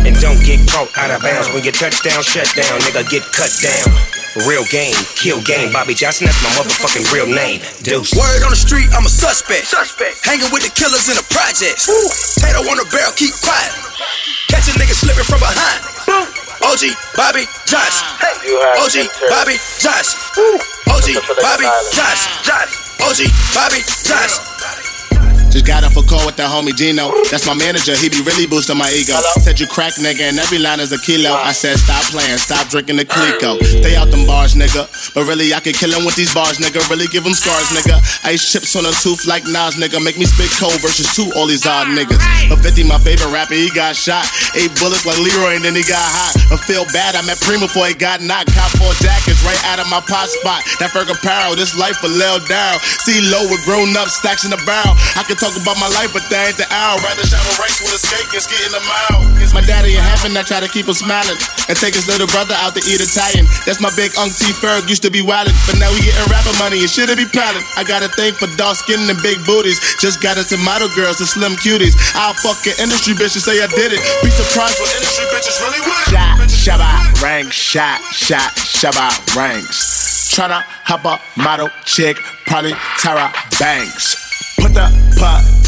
And 0.07 0.15
don't 0.23 0.39
get 0.47 0.63
caught 0.71 0.95
out 0.95 1.11
of 1.11 1.23
bounds 1.27 1.51
when 1.51 1.67
your 1.67 1.75
touchdown 1.75 2.23
shut 2.23 2.47
down, 2.55 2.79
nigga 2.87 3.03
get 3.11 3.27
cut 3.35 3.51
down. 3.59 3.91
Real 4.47 4.63
game, 4.71 4.95
kill 5.19 5.43
game. 5.43 5.75
Bobby 5.75 5.99
Johnson, 5.99 6.31
that's 6.31 6.39
my 6.39 6.55
motherfucking 6.55 7.11
real 7.11 7.27
name. 7.27 7.67
Deuce. 7.83 8.15
Word 8.15 8.47
on 8.47 8.55
the 8.55 8.63
street, 8.63 8.87
I'm 8.95 9.07
a 9.07 9.11
suspect. 9.11 9.67
Suspect. 9.67 10.23
Hanging 10.23 10.51
with 10.55 10.63
the 10.63 10.71
killers 10.71 11.11
in 11.11 11.19
the 11.19 11.27
projects. 11.35 11.91
Tato 12.39 12.63
on 12.63 12.79
the 12.79 12.87
barrel, 12.95 13.11
keep 13.19 13.35
quiet. 13.43 13.75
Catch 14.47 14.71
a 14.71 14.79
nigga 14.79 14.95
slipping 14.95 15.27
from 15.27 15.43
behind. 15.43 16.42
OG 16.63 16.95
Bobby 17.17 17.45
Johnson. 17.67 18.07
OG 18.79 18.95
Bobby 19.29 19.57
Johnson. 19.79 20.19
OG 20.89 21.09
Bobby 21.43 21.67
Johnson. 21.93 22.33
OG 23.03 23.21
Bobby 23.55 23.81
Johnson. 24.07 24.62
Just 25.53 25.69
got 25.69 25.85
off 25.85 26.01
a 26.01 26.03
call 26.09 26.25
with 26.25 26.41
the 26.41 26.49
homie 26.49 26.73
Gino. 26.73 27.13
That's 27.29 27.45
my 27.45 27.53
manager, 27.53 27.93
he 27.93 28.09
be 28.09 28.25
really 28.25 28.49
boosting 28.49 28.81
my 28.81 28.89
ego. 28.89 29.21
Said 29.45 29.61
you 29.61 29.69
crack 29.69 29.93
nigga, 30.01 30.33
and 30.33 30.41
every 30.41 30.57
line 30.57 30.81
is 30.81 30.97
a 30.97 31.01
kilo. 31.05 31.29
I 31.29 31.53
said 31.53 31.77
stop 31.77 32.01
playing, 32.09 32.41
stop 32.41 32.73
drinking 32.73 32.97
the 32.97 33.05
Clicquot. 33.05 33.61
Stay 33.61 33.93
out 33.93 34.09
them 34.09 34.25
bars, 34.25 34.57
nigga. 34.57 34.89
But 35.13 35.29
really, 35.29 35.53
I 35.53 35.61
could 35.61 35.77
kill 35.77 35.93
him 35.93 36.09
with 36.09 36.17
these 36.17 36.33
bars, 36.33 36.57
nigga. 36.57 36.81
Really 36.89 37.05
give 37.13 37.29
him 37.29 37.37
scars, 37.37 37.69
nigga. 37.77 38.01
Ice 38.25 38.49
chips 38.49 38.73
on 38.81 38.89
a 38.89 38.93
tooth 39.05 39.29
like 39.29 39.45
Nas, 39.45 39.77
nigga. 39.77 40.01
Make 40.01 40.17
me 40.17 40.25
spit 40.25 40.49
cold 40.57 40.81
versus 40.81 41.13
two, 41.13 41.29
all 41.37 41.45
these 41.45 41.69
odd 41.69 41.93
niggas. 41.93 42.17
A 42.49 42.57
50, 42.57 42.89
my 42.89 42.97
favorite 43.05 43.29
rapper, 43.29 43.53
he 43.53 43.69
got 43.77 43.93
shot. 43.93 44.25
Eight 44.57 44.73
bullets 44.81 45.05
like 45.05 45.21
Leroy, 45.21 45.61
and 45.61 45.65
then 45.69 45.77
he 45.77 45.85
got 45.85 46.01
hot. 46.01 46.33
I 46.49 46.57
feel 46.65 46.89
bad, 46.97 47.13
I 47.13 47.21
met 47.29 47.37
Primo 47.45 47.69
before 47.69 47.93
he 47.93 47.93
got 47.93 48.25
knocked. 48.25 48.57
Cop 48.57 48.73
four 48.81 48.97
jackets 49.05 49.45
right 49.45 49.61
out 49.69 49.85
of 49.85 49.89
my 49.93 50.01
pot 50.09 50.33
spot. 50.33 50.65
That 50.81 50.97
Ferg 50.97 51.13
apparel, 51.13 51.61
this 51.61 51.77
life 51.77 52.01
for 52.01 52.09
Lil 52.09 52.41
down. 52.49 52.81
See 53.05 53.21
low 53.21 53.45
with 53.53 53.61
grown 53.69 53.93
up 54.01 54.09
stacks 54.09 54.49
in 54.49 54.51
the 54.51 54.63
barrel. 54.65 54.97
I 55.13 55.29
could 55.29 55.42
talk 55.43 55.59
about 55.59 55.75
my 55.83 55.91
life, 55.99 56.15
but 56.15 56.23
that 56.31 56.55
ain't 56.55 56.59
the 56.59 56.71
hour. 56.71 56.95
Rather 57.03 57.27
shot 57.27 57.43
a 57.43 57.55
race 57.59 57.83
with 57.83 57.91
a 57.91 57.99
skate 57.99 58.31
and 58.31 58.39
ski 58.39 58.55
in 58.63 58.71
the 58.71 58.79
mile. 58.87 59.27
My 59.51 59.61
daddy 59.61 59.99
in 59.99 60.01
heaven, 60.01 60.33
I 60.39 60.47
try 60.47 60.63
to 60.63 60.71
keep 60.71 60.87
him 60.87 60.95
smiling. 60.95 61.35
And 61.67 61.75
take 61.75 61.99
his 61.99 62.07
little 62.07 62.31
brother 62.31 62.55
out 62.63 62.79
to 62.79 62.83
eat 62.87 63.03
Italian. 63.03 63.51
That's 63.67 63.83
my 63.83 63.91
big 63.99 64.15
Unc 64.17 64.31
T 64.31 64.55
Ferg, 64.55 64.87
used 64.87 65.03
to 65.03 65.11
be 65.11 65.21
wildin'. 65.21 65.53
But 65.67 65.83
now 65.83 65.91
we 65.91 65.99
getting 66.01 66.25
rapper 66.31 66.55
money 66.63 66.79
and 66.81 66.89
shit 66.89 67.11
be 67.11 67.27
piling. 67.27 67.67
I 67.75 67.83
got 67.83 68.07
a 68.07 68.11
thing 68.15 68.39
for 68.39 68.47
dark 68.55 68.79
skin 68.79 69.03
and 69.03 69.19
big 69.21 69.43
booties. 69.43 69.83
Just 69.99 70.23
got 70.23 70.39
into 70.39 70.57
model 70.63 70.89
girls 70.95 71.19
and 71.19 71.29
slim 71.29 71.59
cuties. 71.59 71.99
I'll 72.15 72.39
fuck 72.39 72.63
an 72.71 72.79
industry 72.79 73.19
bitch 73.19 73.35
and 73.35 73.43
say 73.43 73.59
I 73.59 73.67
did 73.67 73.93
it. 73.93 74.01
Be 74.23 74.31
surprised 74.31 74.79
what 74.79 74.95
industry 74.95 75.27
bitches 75.35 75.59
really 75.59 75.83
want. 75.85 76.07
Shot, 76.07 76.39
shabba, 76.49 76.91
ranks, 77.19 77.59
shot, 77.59 77.99
shot, 78.15 78.55
shabba, 78.55 79.11
ranks. 79.35 80.31
Tryna 80.33 80.63
hop 80.87 81.05
a 81.05 81.19
model 81.37 81.69
chick, 81.85 82.17
probably 82.47 82.73
Tyra 83.03 83.29
Banks. 83.59 84.22
Put 84.73 84.89
the 84.89 84.89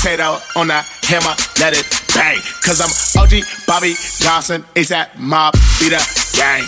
potato 0.00 0.40
on 0.56 0.72
the 0.72 0.80
hammer, 1.04 1.36
let 1.60 1.76
it 1.76 1.84
bang. 2.16 2.40
Cause 2.64 2.80
I'm 2.80 2.88
OG 3.20 3.44
Bobby 3.68 3.92
Johnson, 4.16 4.64
is 4.74 4.88
that 4.88 5.20
Mob, 5.20 5.52
be 5.76 5.92
the 5.92 6.00
gang. 6.32 6.64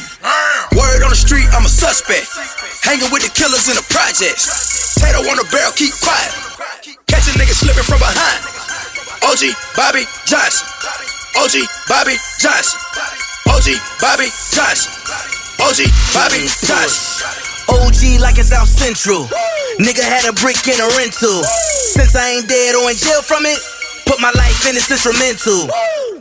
Word 0.76 1.01
on 1.01 1.09
the 1.09 1.16
street, 1.16 1.49
I'm 1.57 1.64
a 1.64 1.72
suspect. 1.72 2.28
Hanging 2.84 3.09
with 3.09 3.24
the 3.24 3.32
killers 3.32 3.72
in 3.72 3.76
the 3.80 3.87
projects. 3.89 5.01
Tato 5.01 5.24
on 5.24 5.41
the 5.41 5.49
barrel, 5.49 5.72
keep 5.72 5.97
quiet. 6.05 6.28
Catch 7.09 7.32
a 7.32 7.41
nigga 7.41 7.57
slipping 7.57 7.89
from 7.89 8.05
behind. 8.05 8.45
OG 9.24 9.57
Bobby 9.72 10.05
Johnson. 10.28 10.68
OG 11.41 11.64
Bobby 11.89 12.20
Johnson. 12.37 12.76
OG 13.49 13.80
Bobby 13.97 14.28
Johnson. 14.53 14.93
OG 15.64 15.89
Bobby 16.12 16.45
Johnson. 16.68 17.45
OG 17.69 18.21
like 18.21 18.39
it's 18.39 18.51
South 18.51 18.69
Central. 18.69 19.27
Nigga 19.79 20.03
had 20.03 20.25
a 20.29 20.33
brick 20.39 20.61
in 20.69 20.79
a 20.81 20.89
rental. 20.97 21.43
Since 21.95 22.14
I 22.17 22.39
ain't 22.39 22.49
dead 22.49 22.75
or 22.77 22.91
in 22.91 22.97
jail 22.97 23.23
from 23.23 23.45
it, 23.47 23.59
put 24.07 24.21
my 24.21 24.31
life 24.33 24.67
in 24.69 24.75
this 24.75 24.91
instrumental. 24.91 25.69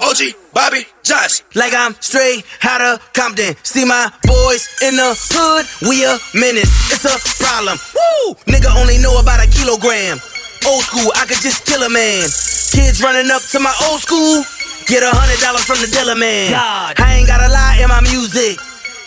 OG 0.02 0.36
Bobby 0.54 0.86
Josh. 1.04 1.41
Like 1.54 1.74
I'm 1.74 1.93
straight 2.02 2.43
out 2.64 2.82
of 2.82 3.14
Compton. 3.14 3.56
See 3.64 3.86
my 3.86 4.12
boys 4.24 4.68
in 4.82 4.96
the 4.98 5.16
hood, 5.16 5.66
we 5.88 6.04
a 6.04 6.18
menace. 6.34 6.72
It's 6.91 7.06
a 7.06 7.16
problem. 7.39 7.78
Woo! 7.93 8.36
Nigga 8.50 8.74
only 8.76 8.98
know 8.98 9.20
about 9.20 9.43
a 9.43 9.48
kilogram. 9.48 10.20
Old 10.66 10.84
school, 10.84 11.12
I 11.16 11.30
could 11.30 11.39
just 11.46 11.66
kill 11.66 11.84
a 11.84 11.89
man. 11.89 12.26
Kids 12.74 13.00
running 13.02 13.30
up 13.30 13.41
to 13.54 13.60
my 13.62 13.72
old 13.88 14.02
school, 14.02 14.43
get 14.89 15.06
a 15.06 15.12
hundred 15.14 15.39
dollars 15.39 15.64
from 15.64 15.78
the 15.80 15.88
dealer 15.88 16.18
man. 16.18 16.52
God. 16.52 17.00
I 17.00 17.22
ain't 17.22 17.28
gotta 17.28 17.48
lie 17.48 17.80
in 17.80 17.88
my 17.88 18.02
music. 18.02 18.58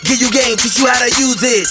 Give 0.07 0.17
you 0.21 0.31
game, 0.31 0.55
teach 0.55 0.79
you 0.79 0.87
how 0.87 1.03
to 1.03 1.11
use 1.19 1.43
it. 1.43 1.67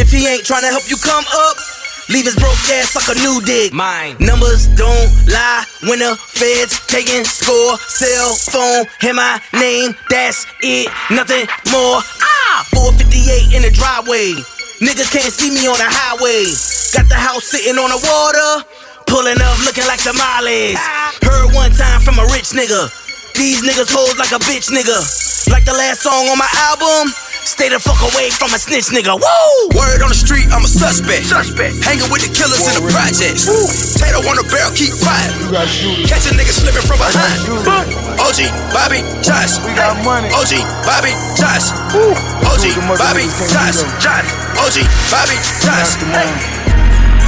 If 0.00 0.08
he 0.08 0.24
ain't 0.24 0.48
trying 0.48 0.64
to 0.64 0.72
help 0.72 0.88
you 0.88 0.96
come 0.96 1.28
up, 1.28 1.60
leave 2.08 2.24
his 2.24 2.32
broke 2.34 2.56
ass 2.72 2.96
suck 2.96 3.04
a 3.12 3.20
new 3.20 3.36
dick. 3.44 3.68
Mine. 3.76 4.16
Numbers 4.16 4.64
don't 4.72 5.12
lie 5.28 5.68
when 5.84 6.00
the 6.00 6.16
feds 6.16 6.80
taking 6.88 7.20
score. 7.28 7.76
Cell 7.84 8.32
phone, 8.48 8.88
hear 9.04 9.12
my 9.12 9.36
name, 9.52 9.92
that's 10.08 10.48
it, 10.64 10.88
nothing 11.12 11.44
more. 11.68 12.00
Ah! 12.00 12.64
458 12.72 13.52
in 13.52 13.60
the 13.60 13.68
driveway. 13.76 14.40
Niggas 14.80 15.12
can't 15.12 15.28
see 15.28 15.52
me 15.52 15.68
on 15.68 15.76
the 15.76 15.84
highway. 15.84 16.48
Got 16.96 17.12
the 17.12 17.20
house 17.20 17.44
sitting 17.44 17.76
on 17.76 17.92
the 17.92 18.00
water. 18.00 18.64
Pulling 19.04 19.36
up 19.36 19.60
looking 19.68 19.84
like 19.84 20.00
Somalis. 20.00 20.80
Heard 21.20 21.52
one 21.52 21.76
time 21.76 22.00
from 22.00 22.16
a 22.16 22.24
rich 22.32 22.56
nigga. 22.56 22.88
These 23.36 23.60
niggas 23.60 23.92
hold 23.92 24.16
like 24.16 24.32
a 24.32 24.40
bitch 24.48 24.72
nigga. 24.72 24.96
Like 25.52 25.68
the 25.68 25.76
last 25.76 26.00
song 26.00 26.24
on 26.32 26.40
my 26.40 26.48
album. 26.72 27.12
Stay 27.50 27.66
the 27.66 27.82
fuck 27.82 27.98
away 28.14 28.30
from 28.30 28.54
a 28.54 28.58
snitch 28.62 28.94
nigga. 28.94 29.18
Woo! 29.18 29.74
Word 29.74 30.06
on 30.06 30.14
the 30.14 30.14
street, 30.14 30.46
I'm 30.54 30.62
a 30.62 30.70
suspect. 30.70 31.26
Suspect. 31.26 31.82
Hanging 31.82 32.06
with 32.06 32.22
the 32.22 32.30
killers 32.30 32.62
in 32.62 32.78
the 32.78 32.86
projects. 32.94 33.50
Tato 33.98 34.22
on 34.22 34.38
the 34.38 34.46
barrel, 34.46 34.70
keep 34.70 34.94
quiet. 35.02 35.34
Catch 36.06 36.30
a 36.30 36.32
nigga 36.38 36.54
slipping 36.54 36.86
from 36.86 37.02
behind. 37.02 37.42
OG, 38.22 38.38
Bobby, 38.70 39.02
Josh. 39.26 39.58
We 39.66 39.74
got 39.74 39.98
money. 40.06 40.30
OG, 40.30 40.62
Bobby, 40.86 41.10
Josh. 41.34 41.74
OG, 42.46 42.70
Bobby, 42.94 43.26
Josh. 43.50 43.82
Josh. 43.98 44.30
OG, 44.54 44.86
Bobby, 45.10 45.34
Josh. 45.58 45.98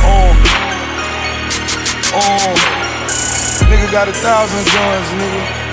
Oh. 0.06 0.30
Oh. 2.14 2.54
Nigga 3.66 3.90
got 3.90 4.06
a 4.06 4.14
thousand 4.14 4.62
guns, 4.70 5.08
nigga. 5.18 5.71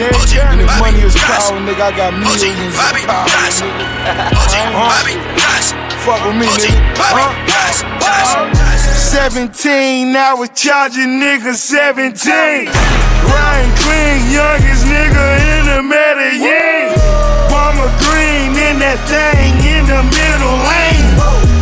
Damn, 0.00 0.16
damn, 0.32 0.56
if 0.64 0.80
money 0.80 1.04
is 1.04 1.12
power, 1.12 1.60
nigga, 1.60 1.92
I 1.92 1.92
got 1.92 2.16
millions 2.16 2.72
of 2.72 3.04
power, 3.04 3.28
nigga. 3.28 3.68
Huh? 4.72 4.96
Fuck 6.00 6.24
with 6.24 6.40
me, 6.40 6.48
nigga. 6.48 6.72
Huh? 6.96 7.28
Uh-huh. 7.28 8.48
17, 8.96 10.16
I 10.16 10.32
was 10.32 10.48
charging 10.56 11.20
niggas 11.20 11.60
17. 11.60 12.72
Ryan 13.28 13.68
Clean, 13.84 14.24
youngest 14.32 14.88
nigga 14.88 15.36
in 15.36 15.68
the 15.68 15.84
Medellin. 15.84 16.96
Mama 17.52 17.84
Green 18.00 18.56
in 18.56 18.80
that 18.80 18.96
thing 19.04 19.52
in 19.68 19.84
the 19.84 20.00
middle 20.00 20.56
lane. 20.64 21.12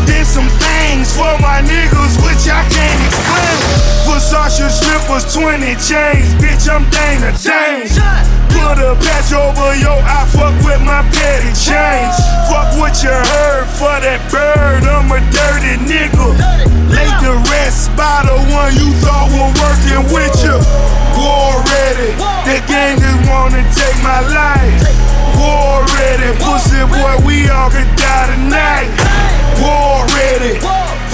Did 0.07 0.23
some 0.23 0.47
things 0.63 1.11
for 1.11 1.35
my 1.43 1.59
niggas, 1.67 2.15
which 2.23 2.47
I 2.47 2.63
can't 2.71 3.03
explain. 3.03 3.68
Versace 4.29 4.69
slippers, 4.69 5.25
20 5.33 5.65
chains, 5.81 6.29
bitch, 6.37 6.69
I'm 6.69 6.85
Dana 6.93 7.33
Dane. 7.41 7.89
Put 8.53 8.77
a 8.77 8.93
patch 9.01 9.33
over 9.33 9.73
your 9.81 9.97
eye, 10.05 10.29
fuck 10.29 10.53
with 10.61 10.85
my 10.85 11.01
petty 11.17 11.49
change. 11.57 12.13
Fuck 12.45 12.77
what 12.77 12.93
you 13.01 13.09
heard 13.09 13.65
for 13.81 13.89
that 13.89 14.21
bird, 14.29 14.85
I'm 14.85 15.09
a 15.09 15.25
dirty 15.33 15.81
nigga. 15.81 16.37
Lay 16.93 17.09
the 17.25 17.41
rest 17.49 17.89
by 17.97 18.29
the 18.29 18.37
one 18.53 18.77
you 18.77 18.93
thought 19.01 19.33
were 19.33 19.49
working 19.65 20.05
with 20.13 20.37
you. 20.45 20.61
War 21.17 21.57
ready, 21.65 22.13
the 22.45 22.61
gang 22.69 23.01
just 23.01 23.25
wanna 23.33 23.65
take 23.73 23.97
my 24.05 24.21
life. 24.29 24.77
War 25.41 25.81
ready, 25.97 26.37
pussy 26.45 26.85
boy, 26.85 27.17
we 27.25 27.49
all 27.49 27.73
could 27.73 27.89
die 27.97 28.29
tonight. 28.37 28.93
War 29.57 30.05
ready, 30.21 30.61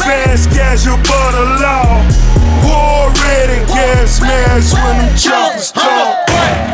fast 0.02 0.50
casual 0.50 0.98
but 1.06 1.34
a 1.38 1.46
law. 1.62 2.24
War 2.64 3.10
ready, 3.22 3.58
gas 3.66 4.20
mask 4.20 4.74
when 4.74 4.96
them 4.98 5.16
choppers 5.16 5.72
talk. 5.72 6.28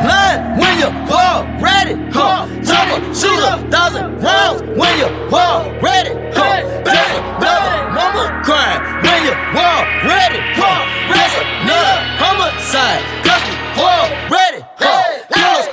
Line 0.06 0.58
when 0.58 0.74
you 0.78 0.90
war 1.10 1.44
ready, 1.60 1.94
huh? 2.12 2.46
I'ma 2.70 2.96
shoot 3.12 3.42
a 3.42 3.58
thousand 3.70 4.22
rounds 4.22 4.62
when 4.78 4.94
you 4.98 5.08
war 5.30 5.66
ready, 5.82 6.14
huh? 6.32 6.62
That's 6.84 7.10
another 7.18 7.92
number 7.98 8.26
crime 8.46 8.80
when 9.02 9.20
you 9.26 9.34
war 9.56 9.78
ready, 10.06 10.40
huh? 10.56 10.80
That's 11.10 11.34
another 11.36 11.98
homicide, 12.22 13.02
cause 13.26 13.42
we 13.48 13.54
war 13.76 14.02
ready, 14.30 14.60
huh? 14.78 15.02
Killers 15.34 15.68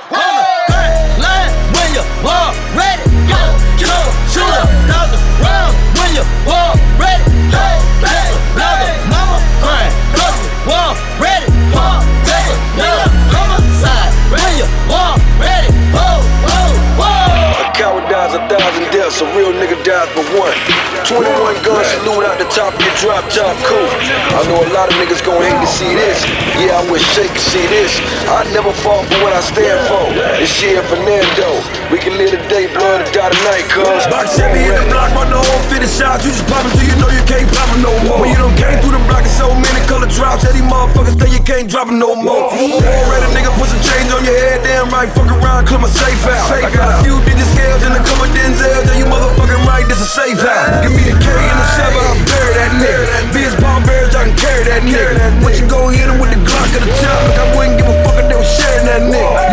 21 21.08 21.64
guns 21.64 21.88
salute 21.88 22.20
out 22.20 22.36
the 22.36 22.44
top 22.52 22.76
of 22.76 22.84
your 22.84 22.92
drop 23.00 23.24
top 23.32 23.56
cool. 23.64 23.88
I 24.36 24.44
know 24.44 24.60
a 24.60 24.68
lot 24.76 24.92
of 24.92 24.94
niggas 25.00 25.24
gon' 25.24 25.40
hate 25.40 25.56
to 25.56 25.64
see 25.64 25.88
this. 25.96 26.20
Yeah, 26.60 26.76
I 26.76 26.84
wish 26.92 27.00
Shake 27.16 27.32
could 27.32 27.48
see 27.48 27.64
this. 27.64 27.96
I 28.28 28.44
never 28.52 28.68
fall 28.84 29.00
for 29.08 29.16
what 29.24 29.32
I 29.32 29.40
stand 29.40 29.80
for. 29.88 30.04
It's 30.36 30.52
shit 30.52 30.76
Fernando. 30.84 31.64
We 31.88 31.96
can 31.96 32.20
live 32.20 32.36
the 32.36 32.42
day, 32.52 32.68
blood 32.68 33.00
to 33.00 33.08
die 33.08 33.32
tonight, 33.32 33.64
cuz. 33.72 34.04
Box 34.12 34.36
set 34.36 34.52
me 34.52 34.68
in 34.68 34.76
the 34.76 34.84
block, 34.92 35.08
run 35.16 35.32
the 35.32 35.40
whole 35.40 35.64
50 35.72 35.88
shots. 35.88 36.28
You 36.28 36.30
just 36.36 36.44
pop 36.44 36.60
until 36.68 36.84
you 36.84 36.96
know 37.00 37.08
you 37.08 37.24
can't 37.24 37.48
pop 37.56 37.72
no 37.80 37.88
more. 38.04 38.20
When 38.20 38.28
you 38.28 38.36
done 38.36 38.52
came 38.60 38.76
through 38.84 39.00
the 39.00 39.04
block 39.08 39.24
in 39.24 39.32
so 39.32 39.48
many 39.56 39.80
color 39.88 40.12
drops, 40.12 40.44
that 40.44 40.52
these 40.52 40.68
motherfuckers 40.68 41.16
think 41.16 41.32
you 41.32 41.40
can't 41.40 41.72
drop 41.72 41.88
no 41.88 42.20
more. 42.20 42.52
Already 42.52 43.26
nigga 43.32 43.48
put 43.56 43.72
some 43.72 43.80
change 43.80 44.12
on 44.12 44.28
your 44.28 44.36
head, 44.36 44.60
damn 44.60 44.92
right. 44.92 45.08
Fuck 45.16 45.32
around, 45.32 45.64
clear 45.72 45.80
my 45.80 45.88
safe 45.88 46.20
out. 46.28 46.52
I 46.52 46.68
got 46.68 47.00
a 47.00 47.00
few 47.00 47.16
digit 47.24 47.48
scales 47.56 47.80
and 47.80 47.96
a 47.96 48.02
couple 48.04 48.28
Denzel. 48.36 48.84
Then 48.84 49.00
you 49.00 49.08
motherfucking 49.08 49.64
right, 49.64 49.88
this 49.88 50.04
a 50.04 50.08
safe 50.12 50.36
house. 50.44 50.97
Me 50.98 51.06
the 51.06 51.14
K 51.14 51.30
and 51.30 51.58
the 51.62 51.68
seven, 51.78 52.02
I'll 52.02 52.18
bury 52.26 52.52
that 52.58 52.74
nigga. 52.82 53.06
Biz 53.30 53.54
ball 53.62 53.78
bears, 53.86 54.18
I 54.18 54.26
can 54.26 54.34
carry 54.34 54.66
that 54.66 54.82
nigga. 54.82 55.30
When 55.46 55.54
you 55.54 55.62
go 55.70 55.86
hit 55.94 56.10
him 56.10 56.18
with 56.18 56.34
the 56.34 56.42
Glock 56.42 56.74
at 56.74 56.82
the 56.82 56.90
top, 56.98 57.22
like 57.22 57.38
I 57.38 57.46
wouldn't 57.54 57.78
give 57.78 57.86
a 57.86 57.94
fuck 58.02 58.18
if 58.18 58.26
they 58.26 58.34
was 58.34 58.50
sharing 58.50 58.86
that 58.90 59.06
nigga. 59.06 59.47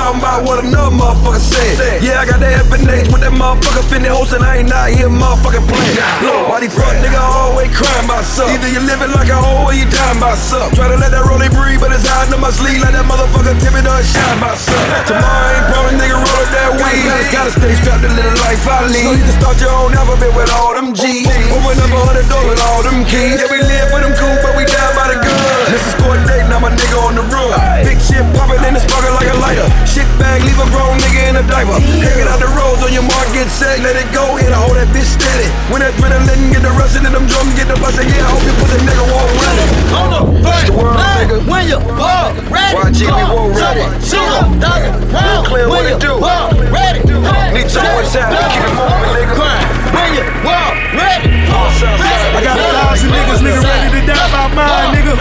Talking 0.00 0.20
about 0.24 0.40
what 0.48 0.64
another 0.64 0.96
motherfucker 0.96 1.44
said. 1.44 2.00
Yeah, 2.00 2.20
I 2.20 2.24
got 2.24 2.40
that 2.40 2.64
FNH 2.64 3.12
with 3.12 3.20
that 3.20 3.36
motherfucker 3.36 3.84
finna 3.92 4.08
host 4.08 4.32
and 4.32 4.40
I 4.40 4.64
ain't 4.64 4.72
out 4.72 4.88
here 4.88 5.12
motherfucking 5.12 5.66
playing. 5.68 5.96
Look, 6.24 6.48
why 6.48 6.64
these 6.64 6.72
fuck 6.72 6.96
nigga 7.04 7.20
always 7.20 7.68
crying 7.76 8.08
about 8.08 8.24
something? 8.24 8.56
Either 8.56 8.72
you 8.72 8.80
living 8.80 9.12
like 9.12 9.28
a 9.28 9.36
hoe 9.36 9.68
or 9.68 9.76
you 9.76 9.84
dying 9.92 10.16
by 10.16 10.32
something. 10.40 10.72
Try 10.72 10.88
to 10.88 10.96
let 10.96 11.12
that 11.12 11.28
rolling 11.28 11.52
breathe, 11.52 11.84
but 11.84 11.92
it's 11.92 12.08
hiding 12.08 12.32
in 12.32 12.40
my 12.40 12.48
sleeve 12.48 12.80
like 12.80 12.96
that 12.96 13.04
motherfucker 13.04 13.52
timid 13.60 13.84
or 13.84 14.00
shine 14.00 14.40
by 14.40 14.56
something. 14.56 15.04
Tomorrow 15.04 15.52
ain't 15.52 15.68
promised 15.68 15.96
nigga 16.00 16.16
roll 16.16 16.40
up 16.40 16.48
that 16.48 16.70
weed. 16.80 17.04
Gotta, 17.04 17.26
gotta 17.28 17.52
stay 17.52 17.72
strapped 17.76 18.02
to 18.08 18.10
live 18.16 18.24
the 18.24 18.40
life 18.40 18.64
I 18.64 18.88
lead. 18.88 19.04
So 19.04 19.12
you 19.12 19.24
can 19.28 19.36
start 19.36 19.56
your 19.60 19.74
own 19.84 19.92
alphabet 19.92 20.32
with 20.32 20.48
all 20.56 20.72
them 20.72 20.96
G's. 20.96 21.28
Open 21.52 21.76
up 21.76 21.92
a 21.92 22.00
hundred 22.08 22.24
doors 22.32 22.48
with 22.48 22.62
all 22.72 22.80
them 22.80 23.04
keys. 23.04 23.36
Yeah, 23.36 23.52
we 23.52 23.60
live 23.60 23.92
for 23.92 24.00
them 24.00 24.16
cool, 24.16 24.36
but 24.40 24.56
we 24.56 24.64
die 24.64 24.92
by 24.96 25.12
the 25.12 25.20
gun. 25.20 25.49
This 25.70 25.86
is 25.86 25.94
score 25.94 26.18
date, 26.26 26.50
now 26.50 26.58
my 26.58 26.74
nigga 26.74 26.98
on 26.98 27.14
the 27.14 27.22
run. 27.30 27.54
Big 27.86 28.02
shit 28.02 28.26
popping 28.34 28.58
in 28.66 28.74
the 28.74 28.82
sparking 28.82 29.14
like 29.14 29.30
a 29.30 29.38
lighter. 29.38 29.70
Shit 29.86 30.08
bag, 30.18 30.42
leave 30.42 30.58
a 30.58 30.66
grown 30.74 30.98
nigga 30.98 31.30
in 31.30 31.34
a 31.38 31.44
diaper. 31.46 31.78
Hanging 31.78 32.26
out 32.26 32.42
the 32.42 32.50
roads 32.58 32.82
on 32.82 32.90
your 32.90 33.06
mark, 33.06 33.30
get 33.30 33.46
set, 33.46 33.78
let 33.78 33.94
it 33.94 34.10
go. 34.10 34.34
Hit 34.34 34.50
a 34.50 34.58
hold 34.58 34.74
that 34.74 34.90
bitch 34.90 35.06
steady. 35.06 35.46
When 35.70 35.78
that 35.78 35.94
adrenaline 35.94 36.50
get 36.50 36.66
the 36.66 36.74
rushing 36.74 37.06
and 37.06 37.14
them 37.14 37.22
drums 37.30 37.54
get 37.54 37.70
the 37.70 37.78
busting, 37.78 38.10
yeah, 38.10 38.26
I 38.26 38.34
hope 38.34 38.42
you 38.42 38.54
put 38.58 38.74
a 38.74 38.78
nigga 38.82 39.04
won't 39.14 39.30
run 39.38 39.56
it. 39.62 39.70
On 39.94 40.08
the 40.10 40.22
first 40.42 40.70
line 40.74 41.28
when 41.46 41.62
you 41.70 41.78
war 41.86 42.34
ready, 42.50 42.74
YG, 42.90 43.00
we 43.06 43.22
war 43.30 43.46
ready. 43.54 43.86
Shoot 44.02 44.26
a 44.26 44.42
thousand 44.58 45.06
rounds 45.14 45.46
Clear 45.46 45.70
what 45.70 45.86
when 45.86 45.94
it 45.94 46.02
do. 46.02 46.18
war 46.18 46.50
ready. 46.66 46.98
Need 47.54 47.70
to 47.70 47.78
know 47.78 47.94
what's 47.94 48.10
happening, 48.10 48.42
keep 48.50 48.66
it 48.66 48.74
moving, 48.74 49.12
nigga. 49.14 49.38
Crime 49.38 49.79
when 49.94 50.14
you 50.14 50.24
war 50.44 50.70
ready. 50.94 51.30
I 51.50 52.40
got 52.42 52.58
a 52.58 52.66
thousand 52.72 53.10
niggas, 53.10 53.40
nigga, 53.42 53.62
ready 53.62 54.00
to 54.00 54.06
die 54.06 54.30
by 54.30 54.46
mine, 54.54 54.94
nigga. 54.94 55.14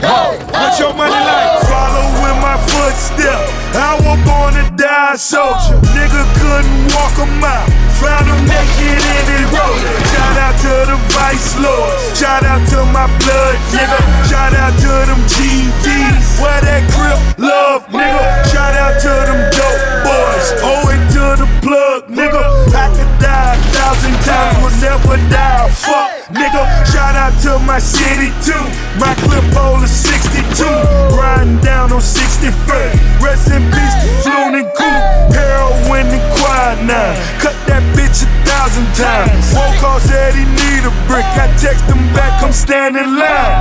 Huh. 0.00 0.36
What 0.50 0.78
your 0.78 0.94
money 0.94 1.10
like? 1.10 1.62
Following 1.66 2.38
my 2.40 2.56
footsteps. 2.70 3.50
I 3.74 3.98
was 4.02 4.18
born 4.26 4.54
to 4.54 4.64
die 4.76 5.16
soldier. 5.16 5.78
Nigga 5.94 6.22
couldn't 6.38 6.94
walk 6.94 7.18
a 7.18 7.26
mile. 7.40 7.81
Found 8.02 8.26
him 8.26 8.42
naked 8.50 8.98
in 8.98 9.24
his 9.30 9.46
road. 9.54 9.78
Shout 10.10 10.36
out 10.42 10.56
to 10.58 10.74
the 10.90 10.98
vice 11.14 11.54
lord. 11.62 11.94
Shout 12.18 12.42
out 12.42 12.62
to 12.74 12.82
my 12.90 13.06
blood, 13.22 13.54
nigga. 13.70 14.00
Shout 14.26 14.54
out 14.58 14.74
to 14.82 14.92
them 15.06 15.22
GVs. 15.30 16.42
Where 16.42 16.60
that 16.66 16.82
grip 16.90 17.20
love, 17.38 17.86
nigga. 17.94 18.24
Shout 18.50 18.74
out 18.74 18.98
to 19.06 19.12
them 19.30 19.40
dope 19.54 19.82
boys. 20.02 20.46
Owe 20.66 20.90
it 20.90 21.02
to 21.14 21.24
the 21.38 21.48
plug, 21.62 22.10
nigga. 22.10 22.42
I 22.74 22.90
could 22.90 23.12
die 23.22 23.54
a 23.54 23.58
thousand 23.70 24.16
times, 24.26 24.58
will 24.58 24.76
never 24.82 25.16
die. 25.30 25.70
Fuck, 25.70 26.10
nigga. 26.34 26.62
Shout 26.90 27.14
out 27.14 27.34
to 27.46 27.58
my 27.62 27.78
city 27.78 28.34
too. 28.42 28.64
My 28.98 29.14
clip 29.22 29.46
hole 29.54 29.82
is 29.82 29.94
62. 29.94 30.66
Riding 31.14 31.58
down 31.60 31.92
on 31.92 32.00
61st. 32.00 33.22
Rest 33.22 33.50
in 33.50 33.62
peace 33.70 33.94
to 34.02 34.08
Floon 34.26 34.58
and 34.58 34.68
Coop. 34.74 35.02
Heroin 35.34 36.06
and 36.10 36.24
quinine. 36.34 37.16
Cut 37.38 37.56
that 37.70 37.82
bitch 37.96 38.24
a 38.24 38.28
thousand 38.44 38.88
times. 38.96 39.54
Woke 39.54 39.76
call 39.80 40.00
said 40.00 40.34
he 40.34 40.44
need 40.44 40.82
a 40.84 40.92
brick. 41.08 41.26
I 41.38 41.48
text 41.56 41.84
him 41.88 42.02
back, 42.12 42.42
I'm 42.42 42.52
standing 42.52 43.16
line. 43.16 43.54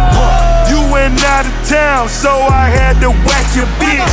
You 0.71 0.79
went 0.91 1.19
out 1.23 1.45
of 1.45 1.55
town, 1.67 2.07
so 2.07 2.31
I 2.31 2.71
had 2.71 2.99
to 3.03 3.11
whack 3.27 3.47
your 3.55 3.67
bitch. 3.79 4.11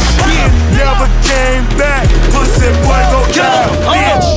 Never 0.75 1.07
came 1.27 1.67
back. 1.79 2.07
Pussy 2.35 2.71
boy, 2.83 3.03
go 3.15 3.21
down, 3.35 3.69
bitch. 3.91 4.29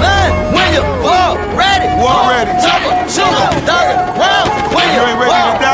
Line 0.00 0.34
when 0.52 0.68
you 0.74 0.84
war 1.04 1.36
ready. 1.56 1.88
War 2.00 2.28
ready. 2.32 2.52
Chopper, 2.60 2.94
shoot 3.08 3.32
thousand 3.68 4.00
rounds 4.16 4.50
when 4.74 4.86
you 4.92 4.98
You 4.98 5.08
ain't 5.08 5.20
ready 5.20 5.67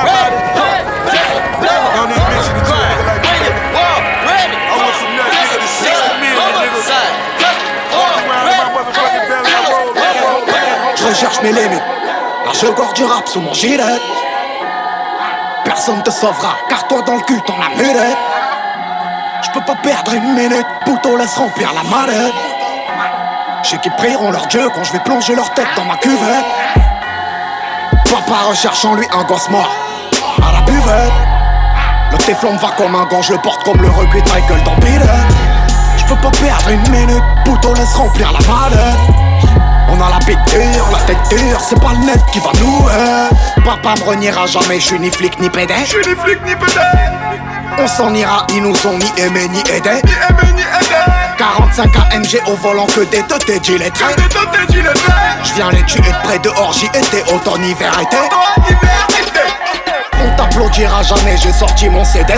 Je 11.25 11.29
recherche 11.31 11.43
mes 11.43 11.59
limites. 11.59 11.83
Large 12.45 12.63
le 12.65 12.73
corps 12.73 12.93
du 12.93 13.03
rap 13.03 13.27
sous 13.27 13.41
mon 13.41 13.55
gilet. 13.55 13.83
Personne 15.65 16.03
te 16.03 16.11
sauvera, 16.11 16.59
car 16.69 16.87
toi 16.87 17.01
dans 17.01 17.15
le 17.15 17.23
cul 17.23 17.41
t'en 17.47 17.55
as 17.55 17.75
mulet. 17.79 18.15
Je 19.43 19.51
peux 19.53 19.65
pas 19.65 19.77
perdre 19.77 20.13
une 20.13 20.35
minute, 20.35 20.67
pouto 20.85 21.17
laisse 21.17 21.35
remplir 21.39 21.73
la 21.73 21.83
mallette. 21.85 22.35
Je 23.63 23.71
sais 23.71 23.79
qu'ils 23.79 23.93
prieront 23.93 24.33
leur 24.33 24.47
Dieu 24.49 24.69
quand 24.75 24.85
je 24.85 24.93
vais 24.93 24.99
plonger 24.99 25.35
leur 25.35 25.51
tête 25.55 25.69
dans 25.77 25.87
ma 25.87 25.97
cuvette. 25.97 26.45
Papa 28.05 28.51
recherche 28.51 28.85
en 28.85 28.95
lui 28.95 29.07
un 29.11 29.25
gosse 29.25 29.49
mort 29.49 29.73
à 30.47 30.53
la 30.53 30.61
buvette. 30.61 31.13
Le 32.13 32.19
téflon 32.19 32.55
va 32.57 32.69
comme 32.77 32.95
un 32.95 33.07
gant, 33.07 33.23
je 33.23 33.33
le 33.33 33.39
porte 33.39 33.65
comme 33.65 33.81
le 33.81 33.89
de 33.89 34.31
Michael 34.31 34.63
dans 34.63 34.75
Peter. 34.75 35.09
Je 35.97 36.05
peux 36.05 36.21
pas 36.21 36.31
perdre 36.33 36.69
une 36.69 36.91
minute, 36.91 37.25
pouto 37.47 37.73
laisse 37.73 37.95
remplir 37.95 38.31
la 38.31 38.41
mallette. 38.41 39.74
On 39.89 40.01
a 40.01 40.11
la 40.11 40.19
bite 40.27 40.39
dure, 40.51 40.89
la 40.93 40.99
tête 41.07 41.29
dure, 41.31 41.61
c'est 41.61 41.81
pas 41.81 41.93
le 41.93 42.07
net 42.07 42.21
qui 42.33 42.39
va 42.41 42.51
nous 42.61 42.89
euh. 42.89 43.29
Papa 43.65 43.95
me 44.01 44.09
reniera 44.09 44.47
jamais, 44.47 44.81
je 44.81 44.87
suis 44.87 44.99
ni 44.99 45.11
flic 45.11 45.39
ni 45.41 45.49
pédé. 45.51 45.75
Je 45.81 45.85
suis 45.85 45.99
ni 45.99 46.15
flic 46.15 46.39
ni 46.45 46.55
pédé. 46.55 46.81
On 47.79 47.87
s'en 47.87 48.15
ira, 48.15 48.47
ils 48.51 48.63
nous 48.63 48.75
ont 48.87 48.99
ni 48.99 49.23
aimé 49.23 49.49
ni 49.49 49.61
aidé. 49.71 49.91
Ni 50.05 50.13
aimé 50.13 50.53
ni 50.55 50.63
aidé. 50.63 50.95
45 51.39 51.91
AMG 52.13 52.41
au 52.47 52.55
volant 52.57 52.87
que 52.87 53.01
des 53.01 53.23
teutés 53.23 53.61
gilettés. 53.63 54.05
Je 55.43 55.55
viens 55.55 55.71
les 55.71 55.83
tuer 55.85 56.01
de 56.03 56.23
près 56.23 56.39
de 56.39 56.49
orgie 56.51 56.87
été, 56.95 57.23
automne, 57.33 57.65
hiver, 57.65 57.93
été. 58.01 58.17
On 60.25 60.37
t'applaudira 60.37 61.03
jamais, 61.03 61.37
j'ai 61.37 61.53
sorti 61.53 61.89
mon 61.89 62.05
CD. 62.05 62.33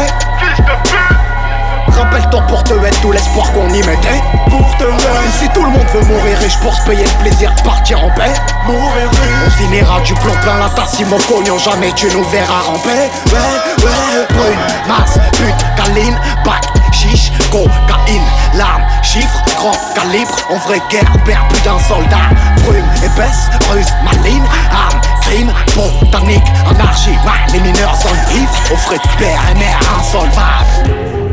Rappelle-toi 1.89 2.41
pour 2.49 2.63
te 2.65 2.75
être 2.75 3.01
tout 3.01 3.13
l'espoir 3.13 3.53
qu'on 3.53 3.69
y 3.69 3.83
mettait. 3.83 4.21
Pour 4.51 4.77
te 4.77 4.85
être 4.85 5.33
Si 5.39 5.49
tout 5.51 5.65
le 5.65 5.71
monde 5.71 5.87
veut 5.95 6.05
mourir 6.05 6.39
riche 6.39 6.59
pour 6.59 6.75
se 6.75 6.83
payer 6.83 7.05
le 7.05 7.23
plaisir 7.23 7.53
de 7.55 7.63
partir 7.63 8.03
en 8.03 8.11
paix. 8.11 8.33
Mourir 8.67 9.11
On 9.47 9.51
finira 9.51 10.01
du 10.01 10.15
plomb 10.15 10.35
plein 10.43 10.59
la 10.59 10.69
tasse 10.71 10.97
si 10.97 11.05
mon 11.05 11.19
cognon 11.19 11.59
jamais 11.59 11.93
tu 11.93 12.07
nous 12.09 12.25
verras 12.25 12.61
ramper. 12.67 12.89
Ouais, 12.89 13.85
ouais, 13.85 14.27
brune, 14.31 14.59
masse, 14.89 15.19
pute, 15.33 15.67
caline, 15.77 16.19
bac, 16.45 16.65
chiche, 16.93 17.33
cocaïne, 17.51 18.23
lame, 18.55 18.85
chiffre, 19.03 19.43
grand 19.57 19.77
calibre. 19.95 20.35
En 20.51 20.57
vraie 20.69 20.83
guerre, 20.91 21.11
perd 21.25 21.49
plus 21.49 21.63
d'un 21.63 21.79
soldat. 21.81 22.31
Brume, 22.65 22.85
épaisse, 23.05 23.51
ruse, 23.71 23.93
maligne, 24.05 24.45
arme, 24.73 25.01
crime, 25.23 25.53
botanique, 25.75 26.47
anarchie. 26.69 27.11
Ouais, 27.25 27.53
les 27.53 27.61
mineurs 27.61 27.97
sont 27.97 28.09
vifs, 28.29 28.73
au 28.73 28.77
frais 28.77 28.99
de 28.99 29.19
père 29.19 29.41
et 29.51 29.59
mère 29.59 29.79
insolvable 29.99 31.26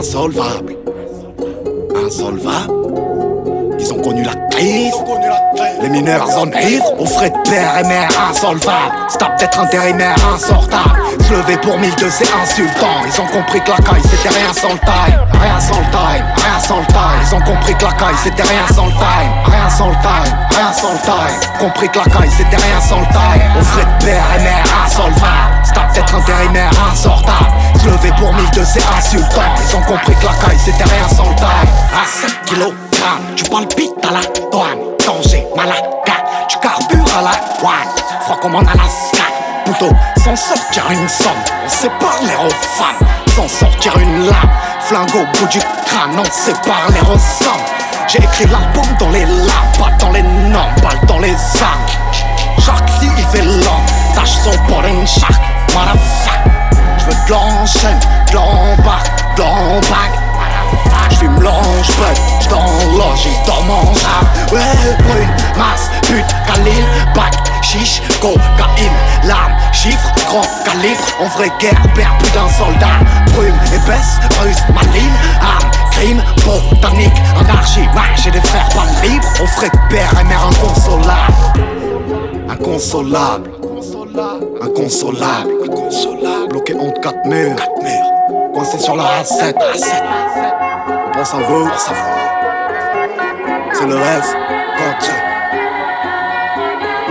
Insolvable. 0.00 0.70
Insolvable. 1.94 3.29
Ils 3.80 3.92
ont 3.94 4.00
connu 4.02 4.22
la 4.22 4.34
crise. 4.50 4.92
Les 5.82 5.88
mineurs 5.88 6.28
en 6.36 6.46
ivres, 6.46 7.00
aux 7.00 7.06
frais 7.06 7.30
de 7.30 7.50
père 7.50 7.78
et 7.78 7.84
mère 7.84 8.08
insolvable. 8.30 8.92
Stop 9.08 9.38
d'être 9.38 9.58
intérimaire 9.58 10.16
insortable. 10.34 11.00
Se 11.26 11.32
lever 11.32 11.56
pour 11.56 11.78
1002 11.78 12.10
c'est 12.10 12.28
insultant. 12.42 13.00
Ils 13.06 13.20
ont 13.20 13.26
compris 13.26 13.60
que 13.62 13.70
la 13.70 13.78
caille 13.78 14.02
c'était 14.02 14.28
rien 14.28 14.52
sans 14.52 14.72
le 14.74 14.78
time. 14.80 15.20
Rien 15.40 15.60
sans 15.60 15.78
le 15.80 15.90
time, 15.90 16.24
rien 16.36 16.60
sans 16.60 16.80
le 16.80 16.86
time. 16.86 17.20
Ils 17.24 17.34
ont 17.34 17.40
compris 17.40 17.74
que 17.74 17.84
la 17.84 17.92
caille 17.92 18.20
c'était 18.22 18.42
rien 18.42 18.66
sans 18.74 18.86
le 18.86 18.92
time. 18.92 19.32
Rien 19.46 19.70
sans 19.70 19.88
le 19.88 19.96
time, 20.02 20.36
rien 20.50 20.72
sans 20.72 20.92
le 20.92 20.98
time. 20.98 21.40
Compris 21.58 21.88
que 21.88 21.98
la 21.98 22.04
caille 22.04 22.30
c'était 22.36 22.56
rien 22.56 22.80
sans 22.80 23.00
le 23.00 23.06
time. 23.06 23.42
Aux 23.58 23.64
frais 23.64 23.86
de 23.86 24.04
père 24.04 24.24
et 24.36 24.42
mère 24.42 24.64
insolvable. 24.84 25.64
Stop 25.64 25.92
d'être 25.94 26.14
intérimaire 26.14 26.70
insortable. 26.92 27.50
Se 27.80 27.86
lever 27.86 28.12
pour 28.18 28.32
1002 28.34 28.64
c'est 28.64 28.84
insultant. 28.98 29.50
Ils 29.56 29.76
ont 29.76 29.82
compris 29.82 30.14
que 30.20 30.26
la 30.26 30.34
caille 30.34 30.58
c'était 30.58 30.84
rien 30.84 31.08
sans 31.08 31.30
le 31.30 31.36
time. 31.36 31.70
À 31.96 32.04
7 32.06 32.42
kilogrammes, 32.44 33.34
tu 33.36 33.44
palpites 33.70 33.92
à 34.08 34.12
la 34.12 34.20
douane. 34.50 34.78
Danger, 35.06 35.46
malade, 35.56 35.84
tu 36.48 36.58
carbures 36.58 37.18
à 37.18 37.22
la 37.22 37.58
douane. 37.58 37.88
Froid 38.22 38.36
comme 38.40 38.54
en 38.54 38.60
Alaska. 38.60 39.24
Plutôt, 39.64 39.92
sans 40.22 40.36
sortir 40.36 40.84
une 40.90 41.08
somme, 41.08 41.32
on 41.64 41.68
sait 41.68 41.90
parler 42.00 42.34
aux 42.44 42.50
femmes. 42.50 43.08
Sans 43.36 43.48
sortir 43.48 43.96
une 43.98 44.26
lame, 44.26 44.50
flingue 44.80 45.14
au 45.14 45.38
bout 45.38 45.46
du 45.48 45.58
crâne, 45.58 46.18
on 46.18 46.24
sait 46.24 46.54
parler 46.66 47.00
aux 47.02 47.44
hommes. 47.46 47.64
J'ai 48.08 48.18
écrit 48.18 48.46
l'album 48.46 48.84
dans 48.98 49.10
les 49.10 49.24
lames, 49.24 49.72
pas 49.78 49.90
dans 49.98 50.12
les 50.12 50.22
noms, 50.22 50.72
balle 50.82 51.00
dans 51.06 51.18
les 51.18 51.32
âmes. 51.32 52.12
Chaque 52.58 52.88
si 52.98 53.06
il 53.06 53.24
fait 53.26 53.44
l'homme, 53.44 53.86
tâche 54.14 54.36
son 54.44 54.50
pour 54.66 54.84
une 54.84 55.06
chaque, 55.06 55.40
motherfuck. 55.74 56.40
J'veux 56.98 57.12
de 57.12 57.30
l'enchaîne, 57.30 58.00
de 58.30 58.34
l'embarque, 58.34 59.36
de 59.36 59.42
l'embarque. 59.42 60.20
J'fume 61.20 61.42
l'ange, 61.42 61.88
bug, 61.98 62.16
j'd'enloge, 62.40 63.18
j'y 63.18 63.46
dans 63.46 63.62
mon 63.64 63.82
rap. 63.92 64.50
Ouais, 64.52 64.58
brune, 65.04 65.28
masse, 65.58 65.90
pute, 66.00 66.24
calibre, 66.46 66.88
bac, 67.14 67.34
chiche, 67.60 68.00
cocaïne, 68.22 68.90
lame, 69.24 69.54
chiffre, 69.70 70.10
grand 70.26 70.40
calibre. 70.64 71.02
En 71.20 71.26
vraie 71.36 71.52
guerre, 71.58 71.82
perd 71.94 72.16
plus 72.20 72.30
d'un 72.30 72.48
soldat. 72.48 73.00
Brume, 73.34 73.54
épaisse, 73.66 74.18
ruse, 74.40 74.62
maligne, 74.72 75.12
arme, 75.42 75.70
crime, 75.90 76.22
botanique, 76.46 77.12
anarchie. 77.38 77.80
Ouais, 77.80 78.16
j'ai 78.16 78.30
des 78.30 78.40
frères 78.40 78.70
pas 78.70 78.86
libres. 79.06 79.28
On 79.42 79.46
ferait 79.46 79.70
père 79.90 80.14
et 80.18 80.24
mère 80.24 80.46
inconsolable. 80.46 81.34
Inconsolable. 82.48 83.50
Inconsolable. 84.62 85.52
Inconsolable. 85.66 86.48
Bloqué 86.48 86.74
entre 86.80 86.98
quatre 87.02 87.26
murs. 87.26 87.56
Coincé 88.54 88.78
sur 88.78 88.96
la 88.96 89.22
A7. 89.22 90.69
On 91.20 91.22
pense 91.22 91.34
à 91.34 91.38
vous. 91.42 91.68
C'est 93.74 93.86
le 93.86 93.94
reste. 93.94 94.34
Quand 94.78 94.96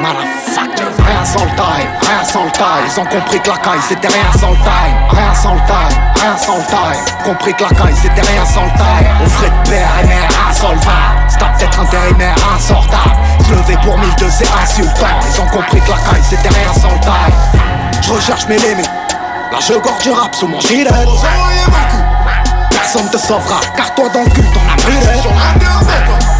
Motherfucker. 0.01 1.03
Rien 1.05 1.26
sans 1.26 1.45
le 1.45 1.51
time, 1.51 1.91
rien 2.01 2.24
sans 2.24 2.45
le 2.45 2.51
time. 2.51 2.86
Ils 2.88 2.99
ont 2.99 3.05
compris 3.05 3.39
que 3.39 3.49
la 3.49 3.57
caille 3.57 3.82
c'était 3.88 4.07
rien 4.07 4.32
sans 4.39 4.49
le 4.49 4.55
time. 4.55 4.97
Rien 5.12 5.36
sans 5.36 5.53
le 5.53 5.60
time, 5.60 5.99
rien 6.16 6.38
sans 6.38 6.57
le 6.57 6.64
time. 6.64 7.05
Compris 7.24 7.53
que 7.53 7.62
la 7.62 7.70
caille 7.70 7.95
c'était 8.01 8.22
rien 8.22 8.45
sans 8.45 8.64
le 8.64 8.72
time. 8.72 9.07
On 9.24 9.30
ferait 9.30 9.51
de 9.51 9.70
père 9.70 9.91
et 10.01 10.07
mère 10.07 10.30
insolvable. 10.49 11.30
Stop 11.30 11.57
d'être 11.60 11.80
intérimaire 11.80 12.36
insortable. 12.55 13.16
Se 13.45 13.51
lever 13.51 13.78
pour 13.84 13.95
1002 13.95 14.26
c'est 14.32 14.49
insultant. 14.64 15.20
Ils 15.32 15.39
ont 15.39 15.47
compris 15.55 15.82
que 15.82 15.91
la 15.91 15.97
caille 15.97 16.24
c'était 16.28 16.49
rien 16.49 16.74
sans 16.74 16.93
le 16.93 16.99
time. 16.99 17.62
Je 18.01 18.12
recherche 18.12 18.47
mes 18.47 18.57
limites. 18.57 18.89
Là 19.51 19.60
je 19.62 19.74
gorge 19.74 20.01
du 20.01 20.10
rap 20.10 20.34
sous 20.34 20.47
mon 20.47 20.60
gilet. 20.62 20.89
Personne 22.91 23.11
te 23.11 23.17
sauvera, 23.19 23.59
car 23.77 23.93
toi 23.93 24.09
dans 24.09 24.23
le 24.23 24.29
cul 24.31 24.41
t'en 24.51 24.61
as 24.61 24.75
brûlé. 24.81 24.99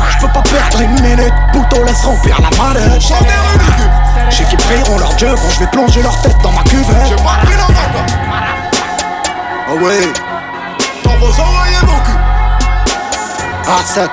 Je 0.10 0.18
peux 0.18 0.34
pas 0.34 0.42
perdre 0.42 0.82
une 0.82 1.00
minute, 1.00 1.34
Pouto 1.54 1.84
laisse 1.84 2.04
remplir 2.04 2.42
la 2.42 2.50
mallette. 2.58 3.00
Je 4.32 4.36
sais 4.36 4.44
qu'ils 4.46 4.58
prieront 4.58 4.98
leur 4.98 5.14
Dieu 5.14 5.28
quand 5.36 5.50
je 5.52 5.60
vais 5.60 5.68
plonger 5.68 6.02
leur 6.02 6.20
tête 6.22 6.36
dans 6.42 6.52
ma 6.52 6.64
cuvette. 6.64 7.06
J'ai 7.08 7.16
pas 7.18 7.38
pris 7.44 7.54
la 7.56 7.68
main, 7.72 8.06
Ah 9.68 9.74
ouais. 9.76 10.12
Dans 11.04 11.18
vos 11.18 11.28
oreilles 11.28 11.76
et 11.84 11.86
mon 11.86 12.00
cul. 12.00 12.18
A7. 13.68 14.10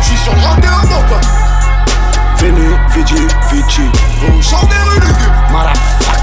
J'suis 0.00 0.16
sur 0.16 0.34
le 0.34 0.40
rendez-vous, 0.40 1.02
quoi. 1.06 1.20
Vini, 2.38 2.74
Vigi, 2.94 3.28
Vici. 3.52 3.90
Vous 4.22 4.40
chantez 4.40 4.74
rue 4.88 5.00
lugubre. 5.00 5.34
Motherfuck. 5.52 6.16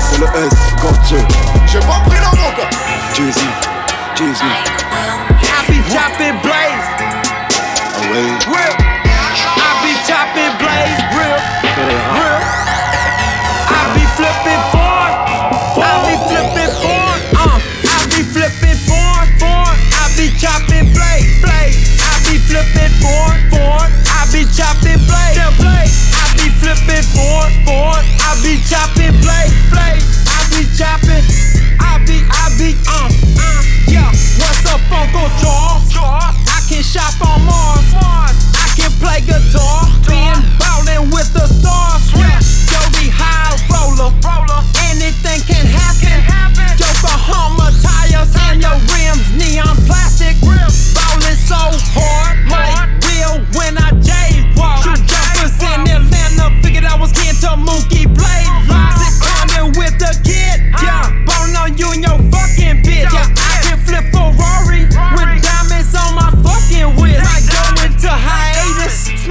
C'est 0.00 0.18
le 0.18 0.26
S, 0.26 0.52
Gauthier. 0.82 1.24
J'ai 1.66 1.78
pas 1.78 2.00
pris 2.06 2.18
la 2.18 2.30
main, 2.32 2.50
quoi. 2.56 2.64
Jeezy, 3.14 3.46
Jeezy. 4.18 4.42
I 4.42 5.62
be 5.68 5.78
chopping 5.94 6.34
blaze. 6.42 6.88
Ah 8.50 8.87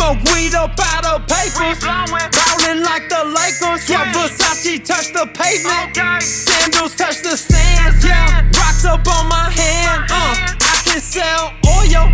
Smoke 0.08 0.24
weed 0.34 0.56
up 0.56 0.72
out 0.80 1.06
of 1.06 1.28
papers. 1.28 1.84
Ballin' 1.84 2.82
like 2.82 3.10
the 3.10 3.26
Lakers. 3.26 3.90
Yeah. 3.90 4.10
Versace 4.14 4.86
touch 4.86 5.12
the 5.12 5.28
pavement. 5.34 6.24
Sandals 6.24 6.96
touch 6.96 7.22
the 7.24 7.36
sand. 7.36 8.02
Yeah. 8.02 8.50
Rocks 8.58 8.86
up 8.86 9.06
on 9.06 9.28
my 9.28 9.50
hand. 9.50 10.06
Uh. 10.10 10.67
Sell 11.00 11.54
oil, 11.66 12.10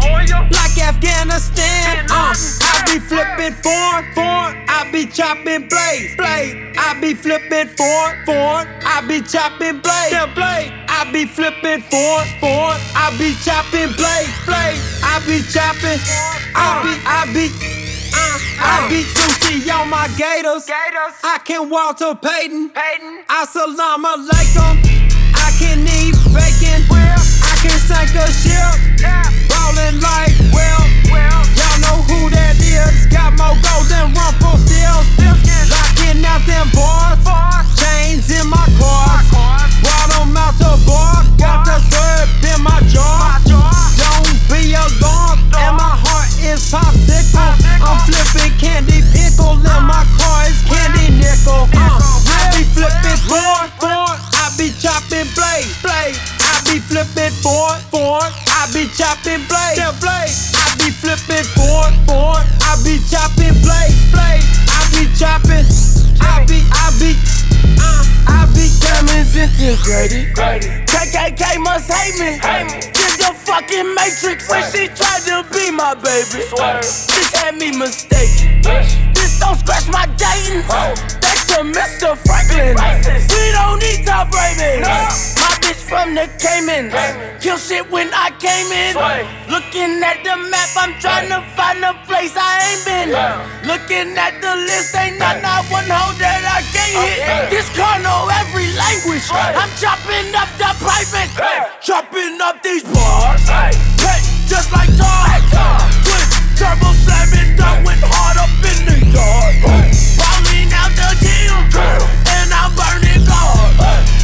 like 0.52 0.78
Afghanistan. 0.78 2.06
Uh, 2.10 2.34
I 2.34 2.84
be 2.86 3.00
flipping 3.00 3.54
foreign, 3.64 4.06
foreign. 4.14 4.54
I 4.68 4.90
be 4.92 5.06
chopping 5.06 5.68
blade, 5.68 6.18
blade. 6.18 6.74
I 6.78 7.00
be 7.00 7.14
flipping 7.14 7.68
foreign, 7.76 8.26
foreign. 8.26 8.68
I 8.84 9.02
be 9.08 9.22
chopping 9.22 9.80
blade, 9.80 10.12
yeah, 10.12 10.28
blade. 10.34 10.72
I 10.90 11.10
be 11.12 11.26
flipping 11.26 11.82
foreign, 11.88 12.28
foreign. 12.40 12.80
I 12.96 13.16
be 13.18 13.36
chopping 13.44 13.94
blade, 13.96 14.32
blade. 14.46 14.80
I 15.04 15.24
be 15.26 15.42
chopping. 15.48 16.00
I 16.56 16.84
be, 16.84 16.94
I 17.08 17.26
be. 17.34 17.46
Uh, 18.16 18.38
I 18.60 18.88
beat 18.90 19.08
sushi 19.08 19.74
on 19.74 19.90
my 19.90 20.08
gators. 20.18 20.70
I 21.24 21.40
can 21.44 21.70
Walter 21.70 22.16
Payton. 22.16 22.72
Assalamu 23.30 24.06
alaikum. 24.06 24.78
I 25.36 25.52
can 25.58 25.80
eat 25.88 26.16
bacon. 26.34 26.93
Sink 27.94 28.16
a 28.16 28.26
ship. 28.34 28.74
Ballin' 29.50 30.02
like 30.02 30.34
well. 30.50 30.82
Y'all 31.54 31.78
know 31.86 32.02
who 32.10 32.30
that 32.34 32.58
is. 32.58 33.06
Got 33.06 33.38
more 33.38 33.54
gold 33.62 33.86
than 33.86 34.10
rumple 34.18 34.58
still. 34.66 34.98
Locking 35.70 36.26
out 36.26 36.42
them 36.50 36.70
bars. 36.74 37.22
Chains 37.78 38.32
in 38.34 38.50
my 38.50 38.66
car. 38.82 39.22
Brought 39.86 40.10
'em 40.18 40.36
out 40.36 40.58
the 40.58 40.74
bar. 40.90 41.22
Got 41.38 41.66
the 41.66 41.78
syrup 41.90 42.30
in 42.42 42.64
my 42.64 42.82
jar. 42.90 43.38
Don't 43.46 44.34
be 44.50 44.74
alarmed. 44.74 45.54
And 45.54 45.78
my 45.78 45.94
heart 46.04 46.30
is 46.42 46.66
popsicle. 46.74 47.54
I'm 47.78 47.98
flipping 48.10 48.58
candy 48.58 49.02
pickle. 49.14 49.62
And 49.62 49.86
my 49.86 50.04
car 50.18 50.50
is 50.50 50.60
candy 50.66 51.14
nickel. 51.22 51.70
Board, 57.44 57.84
board. 57.92 58.32
I 58.56 58.72
be 58.72 58.88
chopping 58.96 59.44
blade, 59.52 59.84
blade. 60.00 60.32
I 60.56 60.72
be 60.80 60.90
flipping 60.90 61.46
board, 61.60 61.92
board. 62.08 62.42
I 62.64 62.80
be 62.88 62.98
chopping 63.12 63.54
blade, 63.60 63.94
blade. 64.16 64.42
I 64.72 64.82
be 64.96 65.04
chopping. 65.14 65.68
I 66.24 66.46
be, 66.48 66.64
I 66.72 66.88
be, 66.98 67.12
Uh, 67.80 68.04
I 68.28 68.46
be 68.54 68.68
diamonds 68.80 69.36
integrated. 69.36 70.34
KKK 70.88 71.60
must 71.60 71.92
hate 71.92 72.18
me. 72.20 72.40
This 72.94 73.18
the 73.18 73.34
fucking 73.34 73.94
matrix. 73.96 74.50
When 74.50 74.64
she 74.72 74.88
tried 74.88 75.24
to 75.30 75.44
be 75.54 75.72
my 75.72 75.96
baby, 75.96 76.44
this 76.46 77.32
had 77.36 77.56
me 77.56 77.72
mistaken. 77.76 78.62
This 79.14 79.40
don't 79.40 79.58
scratch 79.58 79.88
my 79.90 80.06
dating. 80.18 80.64
Thanks 81.22 81.46
to 81.52 81.64
Mr. 81.64 82.16
Franklin. 82.26 82.76
We 83.30 83.52
don't 83.52 83.80
need 83.80 84.06
top 84.06 84.32
rating. 84.32 84.82
My 84.84 85.52
bitch 85.62 85.82
from 85.88 86.16
the 86.16 86.28
Caymans. 86.40 86.94
Kill 87.42 87.58
shit 87.58 87.90
when 87.92 88.10
I 88.14 88.32
came 88.40 88.70
in. 88.72 88.96
Looking 89.52 90.02
at 90.04 90.24
the 90.24 90.36
map, 90.50 90.70
I'm 90.78 90.94
trying 91.00 91.30
to 91.30 91.42
find 91.56 91.84
a 91.84 91.94
place 92.08 92.34
I 92.36 92.52
ain't 92.72 92.84
been. 92.86 93.10
Looking 93.68 94.16
at 94.18 94.40
the 94.42 94.56
list, 94.56 94.96
ain't 94.96 95.20
not, 95.20 95.42
not 95.42 95.66
one 95.72 95.86
hoe 95.88 96.16
that 96.20 96.42
I 96.48 96.62
can't 96.72 96.96
hit. 96.96 97.50
This 97.54 97.70
car 97.78 98.02
know 98.02 98.26
every 98.42 98.66
language. 98.74 99.30
I'm 99.30 99.70
chopping 99.78 100.34
up 100.34 100.50
the 100.58 100.74
private. 100.82 101.30
Chopping 101.86 102.42
up 102.42 102.58
these 102.64 102.82
bars. 102.82 103.46
Hey, 103.46 103.70
just 104.50 104.74
like 104.74 104.90
Tar. 104.98 105.38
Twin 106.02 106.26
turbo 106.58 106.90
slamming 107.06 107.54
down 107.54 107.86
went 107.86 108.02
hard 108.02 108.42
up 108.42 108.50
in 108.58 108.90
the 108.90 108.98
yard. 109.06 109.54
Falling 110.18 110.74
out 110.74 110.98
the 110.98 111.14
gym. 111.22 111.54
And 112.34 112.50
I'm 112.50 112.74
burning 112.74 113.22
hard. 113.30 113.78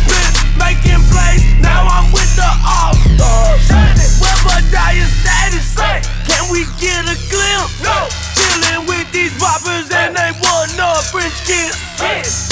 Been 0.09 0.33
making 0.57 1.05
plays, 1.13 1.45
now 1.61 1.85
I'm 1.85 2.09
with 2.09 2.33
the 2.33 2.49
All 2.65 2.97
Stars. 2.97 3.69
Where 4.25 4.65
die 4.73 5.05
status? 5.05 5.77
Can 6.25 6.49
we 6.49 6.65
get 6.81 7.05
a 7.05 7.13
glimpse? 7.29 7.77
No. 7.85 8.09
Chilling 8.33 8.89
with 8.89 9.05
these 9.13 9.37
boppers 9.37 9.93
and 9.93 10.17
they 10.17 10.33
want 10.41 10.73
a 10.81 10.97
French 11.13 11.37
kiss. 11.45 12.48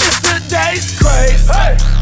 Today's 0.78 1.00
craze. 1.02 1.50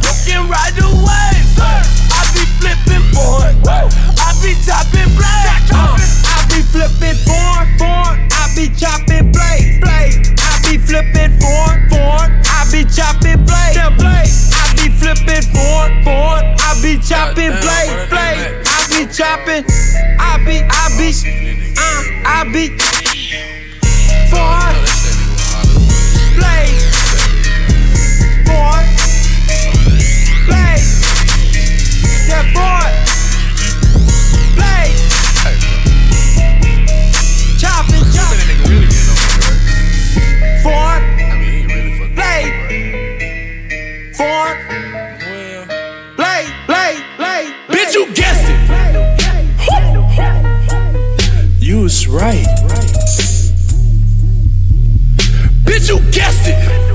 You 0.03 0.11
can 0.27 0.49
ride 0.51 0.75
the 0.75 0.83
waves. 0.83 1.55
I 1.55 2.27
be 2.35 2.43
flipping 2.59 3.07
board. 3.15 3.55
I 3.63 4.35
be 4.43 4.51
chopping 4.67 5.15
blades. 5.15 5.71
I 5.71 6.43
be 6.51 6.59
flipping 6.59 7.15
board, 7.23 7.71
board. 7.79 8.19
I 8.35 8.51
be 8.51 8.67
chopping 8.75 9.31
blade, 9.31 9.79
blade. 9.79 10.27
I 10.43 10.59
be 10.67 10.77
flipping 10.77 11.39
board, 11.39 11.87
board. 11.87 12.27
I 12.51 12.67
be 12.69 12.83
chopping 12.83 13.47
blade, 13.47 13.79
yeah, 13.79 13.95
blade. 13.95 14.27
I 14.59 14.67
be 14.75 14.91
flipping 14.91 15.47
board, 15.55 15.91
board. 16.03 16.43
I 16.59 16.75
be 16.83 16.99
chopping 16.99 17.55
blade, 17.63 18.09
blade. 18.11 18.59
I 18.67 18.83
be 18.91 19.07
chopping. 19.07 19.63
I 20.19 20.35
be, 20.43 20.59
I 20.67 20.91
be, 20.99 21.15
uh, 21.79 22.27
I 22.27 22.43
be. 22.51 22.85
Board, 28.55 28.87
blade, 29.51 29.75
board, 29.83 30.47
blade. 30.47 30.87
Yeah, 32.25 32.45
board, 32.55 32.91
blade. 34.55 34.95
Chopping, 37.59 38.05
chopping. 38.15 38.55
Four, 40.63 40.93
blade. 42.15 42.55
Four, 44.15 44.47
blade, 46.15 46.53
blade, 46.65 47.03
blade. 47.17 47.51
Bitch, 47.67 47.93
you 47.93 48.05
guessed 48.13 48.47
it. 48.47 48.59
You 51.61 51.75
was 51.81 52.07
right. 52.07 52.47
Bitch, 55.65 55.89
you 55.89 55.99
guessed 56.11 56.47
it. 56.47 56.94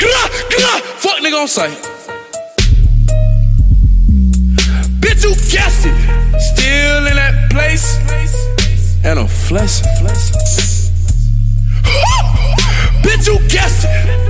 Gah, 0.00 0.28
gah, 0.50 0.78
Fuck 1.02 1.18
nigga 1.20 1.40
on 1.40 1.48
sight. 1.48 1.76
Bitch, 5.00 5.22
you 5.24 5.34
guessed 5.50 5.86
it. 5.86 5.94
Still 6.40 7.06
in 7.06 7.16
that 7.16 7.50
place. 7.50 7.98
And 9.04 9.18
a 9.18 9.28
flesh. 9.28 9.82
Bitch, 13.04 13.26
you 13.26 13.38
guessed 13.48 13.84
it. 13.88 14.24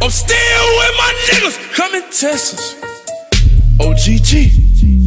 I'm 0.00 0.10
still 0.10 0.66
with 0.78 0.94
my 0.98 1.12
niggas. 1.30 1.56
Come 1.74 1.94
and 1.94 2.04
test 2.12 2.54
us. 2.54 2.74
OGG. 3.80 4.97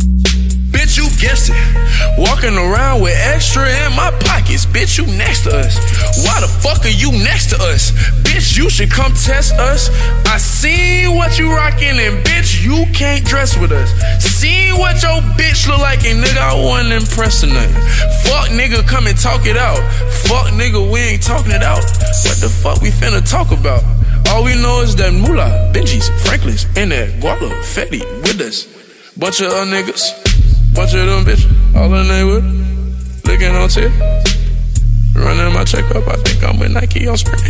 Bitch, 0.91 0.97
you 0.97 1.21
guessed 1.21 1.49
it. 1.53 2.19
Walking 2.19 2.57
around 2.57 3.01
with 3.01 3.15
extra 3.15 3.63
in 3.63 3.95
my 3.95 4.11
pockets. 4.19 4.65
Bitch, 4.65 4.97
you 4.97 5.07
next 5.15 5.43
to 5.43 5.55
us. 5.55 5.79
Why 6.25 6.41
the 6.41 6.47
fuck 6.47 6.83
are 6.83 6.89
you 6.89 7.13
next 7.13 7.49
to 7.51 7.55
us? 7.63 7.91
Bitch, 8.23 8.57
you 8.57 8.69
should 8.69 8.91
come 8.91 9.13
test 9.13 9.53
us. 9.53 9.89
I 10.25 10.37
seen 10.37 11.15
what 11.15 11.39
you 11.39 11.49
rockin' 11.49 11.97
and 11.97 12.25
bitch, 12.25 12.61
you 12.61 12.85
can't 12.93 13.23
dress 13.25 13.57
with 13.57 13.71
us. 13.71 13.89
Seen 14.21 14.77
what 14.77 15.01
your 15.01 15.21
bitch 15.39 15.65
look 15.69 15.79
like 15.79 16.03
and 16.03 16.21
nigga, 16.21 16.39
I 16.39 16.55
wasn't 16.55 16.91
impressed 16.91 17.47
nothing. 17.47 17.71
Fuck 18.25 18.49
nigga, 18.49 18.85
come 18.85 19.07
and 19.07 19.17
talk 19.17 19.45
it 19.45 19.55
out. 19.55 19.79
Fuck 20.27 20.47
nigga, 20.47 20.91
we 20.91 20.99
ain't 20.99 21.23
talking 21.23 21.53
it 21.53 21.63
out. 21.63 21.85
What 22.25 22.37
the 22.43 22.49
fuck 22.49 22.81
we 22.81 22.89
finna 22.89 23.23
talk 23.23 23.51
about? 23.51 23.81
All 24.27 24.43
we 24.43 24.55
know 24.61 24.81
is 24.81 24.97
that 24.97 25.13
Moolah, 25.13 25.71
Benjis, 25.73 26.09
Franklins, 26.25 26.65
and 26.75 26.91
that 26.91 27.11
Guala, 27.21 27.49
Fetty 27.63 28.03
with 28.23 28.41
us. 28.41 28.67
Bunch 29.17 29.41
of 29.41 29.51
other 29.51 29.69
niggas, 29.69 30.30
bunch 30.73 30.93
of 30.93 31.05
them 31.05 31.25
bitches, 31.25 31.75
all 31.75 31.85
in 31.85 31.91
the 31.91 32.13
neighborhood, 32.13 32.45
licking 33.25 33.55
on 33.55 33.69
tip. 33.69 33.91
Running 35.15 35.53
my 35.53 35.63
check 35.65 35.83
up, 35.95 36.07
I 36.07 36.15
think 36.17 36.43
I'm 36.43 36.57
with 36.59 36.71
Nike 36.71 37.07
on 37.07 37.17
spring. 37.17 37.41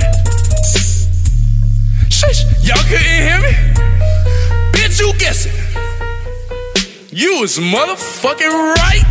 Shush, 2.09 2.43
y'all 2.63 2.83
couldn't 2.89 3.05
hear 3.05 3.39
me? 3.39 3.53
Bitch, 4.73 4.99
you 4.99 5.13
guessing. 5.17 5.53
You 7.11 7.41
was 7.41 7.57
motherfucking 7.57 8.75
right. 8.75 9.05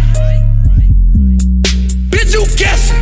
Bitch, 2.11 2.35
you 2.35 2.45
guessing. 2.57 2.97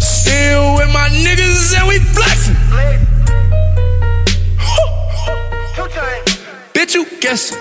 Still 0.00 0.76
with 0.76 0.92
my 0.92 1.08
niggas 1.10 1.74
and 1.78 1.88
we 1.88 1.98
flexing. 1.98 2.56
You 6.92 7.06
guessing. 7.20 7.58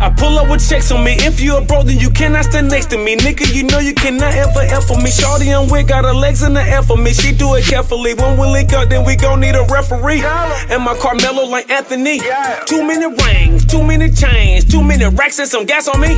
I 0.00 0.14
pull 0.16 0.38
up 0.38 0.48
with 0.48 0.66
checks 0.66 0.90
on 0.90 1.04
me. 1.04 1.12
If 1.12 1.40
you 1.40 1.58
a 1.58 1.60
bro, 1.60 1.82
then 1.82 1.98
you 1.98 2.08
cannot 2.08 2.46
stand 2.46 2.68
next 2.68 2.86
to 2.90 2.96
me. 2.96 3.16
Nigga, 3.16 3.54
you 3.54 3.64
know 3.64 3.80
you 3.80 3.92
cannot 3.92 4.32
ever 4.32 4.60
F 4.60 4.86
for 4.86 4.96
me. 4.96 5.10
Shorty 5.10 5.52
on 5.52 5.68
wig, 5.70 5.88
got 5.88 6.06
her 6.06 6.14
legs 6.14 6.42
in 6.42 6.54
the 6.54 6.62
air 6.62 6.82
for 6.82 6.96
me. 6.96 7.12
She 7.12 7.34
do 7.36 7.54
it 7.54 7.64
carefully. 7.64 8.14
When 8.14 8.38
we 8.38 8.46
link 8.46 8.72
up, 8.72 8.88
then 8.88 9.04
we 9.04 9.14
gon' 9.14 9.40
need 9.40 9.56
a 9.56 9.64
referee. 9.64 10.22
And 10.22 10.82
my 10.82 10.96
Carmelo 10.96 11.44
like 11.44 11.68
Anthony. 11.70 12.20
Too 12.66 12.82
many 12.82 13.06
rings, 13.22 13.66
too 13.66 13.82
many 13.82 14.10
chains, 14.10 14.64
too 14.64 14.82
many 14.82 15.04
racks 15.04 15.38
and 15.38 15.48
some 15.48 15.66
gas 15.66 15.86
on 15.86 16.00
me. 16.00 16.08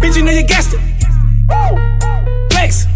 Bitch, 0.00 0.16
you 0.16 0.24
know 0.24 0.32
you 0.32 0.46
guessed 0.46 0.74
it. 0.74 0.80
Flex. 2.50 2.86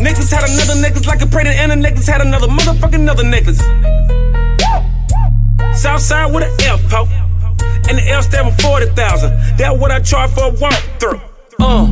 Niggas 0.00 0.30
had 0.30 0.44
another 0.50 0.80
necklace 0.82 1.06
like 1.06 1.22
a 1.22 1.26
predator, 1.26 1.56
and 1.56 1.72
a 1.72 1.76
necklace 1.76 2.06
had 2.06 2.20
another 2.20 2.48
motherfucking 2.48 2.94
another 2.94 3.24
necklace. 3.24 3.62
Southside 5.84 6.32
with 6.32 6.44
an 6.44 6.50
F, 6.62 6.80
ho. 6.90 7.06
And 7.90 7.98
the 7.98 8.08
L 8.08 8.22
stand 8.22 8.54
for 8.54 8.62
40,000. 8.62 9.58
That's 9.58 9.78
what 9.78 9.90
I 9.90 10.00
charge 10.00 10.30
for 10.30 10.44
a 10.46 10.50
walkthrough. 10.50 11.20
Uh, 11.60 11.84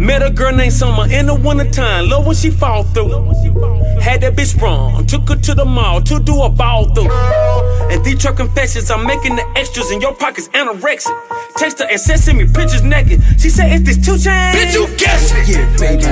met 0.00 0.22
a 0.22 0.30
girl 0.30 0.52
named 0.54 0.72
Summer 0.72 1.06
in 1.12 1.26
the 1.26 1.34
wintertime. 1.34 2.08
Love 2.08 2.26
when 2.26 2.34
she 2.34 2.50
fall 2.50 2.82
through. 2.84 3.10
Had 4.00 4.22
that 4.22 4.34
bitch 4.34 4.56
sprung. 4.56 5.06
Took 5.06 5.28
her 5.28 5.36
to 5.36 5.54
the 5.54 5.64
mall 5.64 6.00
to 6.00 6.18
do 6.18 6.42
a 6.42 6.48
ball 6.48 6.86
through. 6.94 7.10
And 7.90 8.02
these 8.04 8.18
truck 8.18 8.36
confessions, 8.36 8.90
I'm 8.90 9.06
making 9.06 9.36
the 9.36 9.44
extras 9.56 9.90
in 9.90 10.00
your 10.00 10.14
pockets 10.14 10.48
anorexic. 10.48 11.14
Text 11.56 11.80
her 11.80 11.86
and 11.90 12.00
said, 12.00 12.18
send 12.18 12.38
me 12.38 12.46
pictures 12.46 12.82
naked. 12.82 13.20
She 13.38 13.50
said, 13.50 13.72
it's 13.72 13.84
this 13.84 13.98
two 13.98 14.16
chain. 14.16 14.54
Bitch, 14.56 14.74
you 14.74 14.88
guess 14.96 15.32
it. 15.34 15.48
Yeah, 15.48 15.68
baby. 15.76 16.04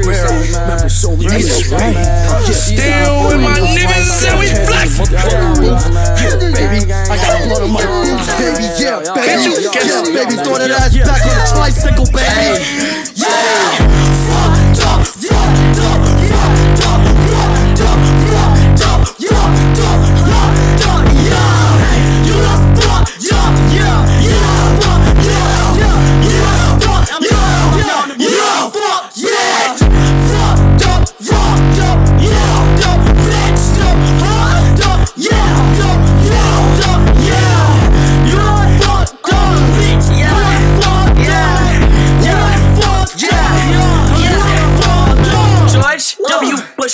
Remember 0.00 0.88
so 0.88 1.16
many 1.16 1.42
Still 1.42 3.28
with 3.28 3.40
my 3.42 3.58
niggas 3.60 4.24
and 4.24 4.38
we 4.40 4.46
flex. 4.64 4.98
Yeah, 5.12 6.38
baby. 6.40 6.88
I 6.88 7.16
got 7.20 7.42
a 7.42 7.48
lot 7.52 7.62
of 7.62 7.70
my 7.70 7.82
roots, 7.84 8.26
baby. 8.40 8.64
Yeah, 8.80 9.02
baby. 9.12 9.60
Yeah, 9.60 10.02
baby. 10.08 10.34
Throwing 10.40 10.62
that 10.64 10.72
ass 10.72 10.96
back 10.96 11.20
on 11.26 11.34
the 11.36 11.44
tricycle, 11.52 12.06
baby. 12.06 12.61
Yeah. 12.62 14.11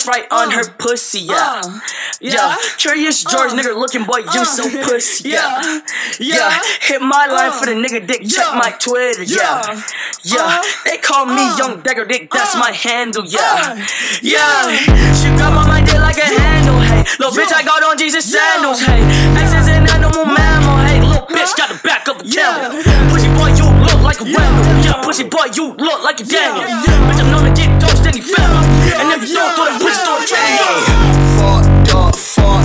Right 0.08 0.26
on 0.32 0.50
her 0.50 0.64
uh, 0.64 0.74
pussy, 0.78 1.28
uh, 1.28 1.60
yeah. 2.18 2.32
Yeah, 2.32 2.56
curious 2.78 3.24
uh, 3.24 3.30
George 3.30 3.52
nigga 3.52 3.76
looking 3.76 4.04
boy, 4.04 4.24
you 4.32 4.44
so 4.44 4.64
pussy, 4.88 5.28
yeah. 5.30 5.80
Yeah, 6.18 6.58
hit 6.80 7.00
my 7.02 7.26
line 7.28 7.52
for 7.52 7.66
the 7.66 7.76
nigga 7.76 8.06
dick, 8.06 8.26
check 8.26 8.48
my 8.56 8.72
Twitter, 8.80 9.22
yeah. 9.22 9.80
Yeah, 10.24 10.62
they 10.84 10.98
call 10.98 11.26
me 11.26 11.44
Young 11.60 11.80
Dagger 11.82 12.06
Dick, 12.06 12.30
that's 12.32 12.56
my 12.56 12.72
handle, 12.72 13.24
yeah. 13.26 13.76
Yeah, 14.22 14.72
she 15.12 15.28
grab 15.36 15.52
on 15.52 15.68
my 15.68 15.84
dick 15.84 16.00
like 16.00 16.16
a 16.16 16.26
handle, 16.26 16.80
hey. 16.80 17.04
Little 17.20 17.36
bitch, 17.36 17.52
I 17.52 17.62
got 17.62 17.84
on 17.84 17.98
Jesus 17.98 18.24
sandals, 18.24 18.80
hey. 18.80 19.04
Exes 19.36 19.68
an 19.68 19.86
animal 19.92 20.24
mammal, 20.24 20.76
hey. 20.88 21.00
Little 21.04 21.26
bitch 21.28 21.56
got 21.56 21.68
the 21.68 21.78
back 21.84 22.08
of 22.08 22.20
a 22.20 22.24
camel. 22.24 22.80
Pussy 23.12 23.28
boy, 23.36 23.52
you 23.52 23.87
look 23.98 24.04
like 24.04 24.20
a 24.20 24.24
Randall. 24.24 24.84
Yeah, 24.84 25.02
pussy 25.02 25.24
boy, 25.24 25.46
you 25.54 25.74
look 25.74 26.02
like 26.02 26.20
a 26.20 26.24
Daniel. 26.24 26.64
Bitch, 26.64 27.20
I'm 27.20 27.30
known 27.30 27.44
to 27.44 27.52
get 27.54 27.80
toast 27.80 28.06
any 28.06 28.20
family. 28.20 28.66
And 28.94 29.12
if 29.12 29.28
you 29.28 29.34
don't 29.34 29.54
throw 29.54 29.66
that 29.66 29.80
pussy, 29.82 30.02
throw 30.06 30.18
a. 30.18 30.26
Fucked 31.38 31.94
up, 31.94 32.16
fucked 32.16 32.57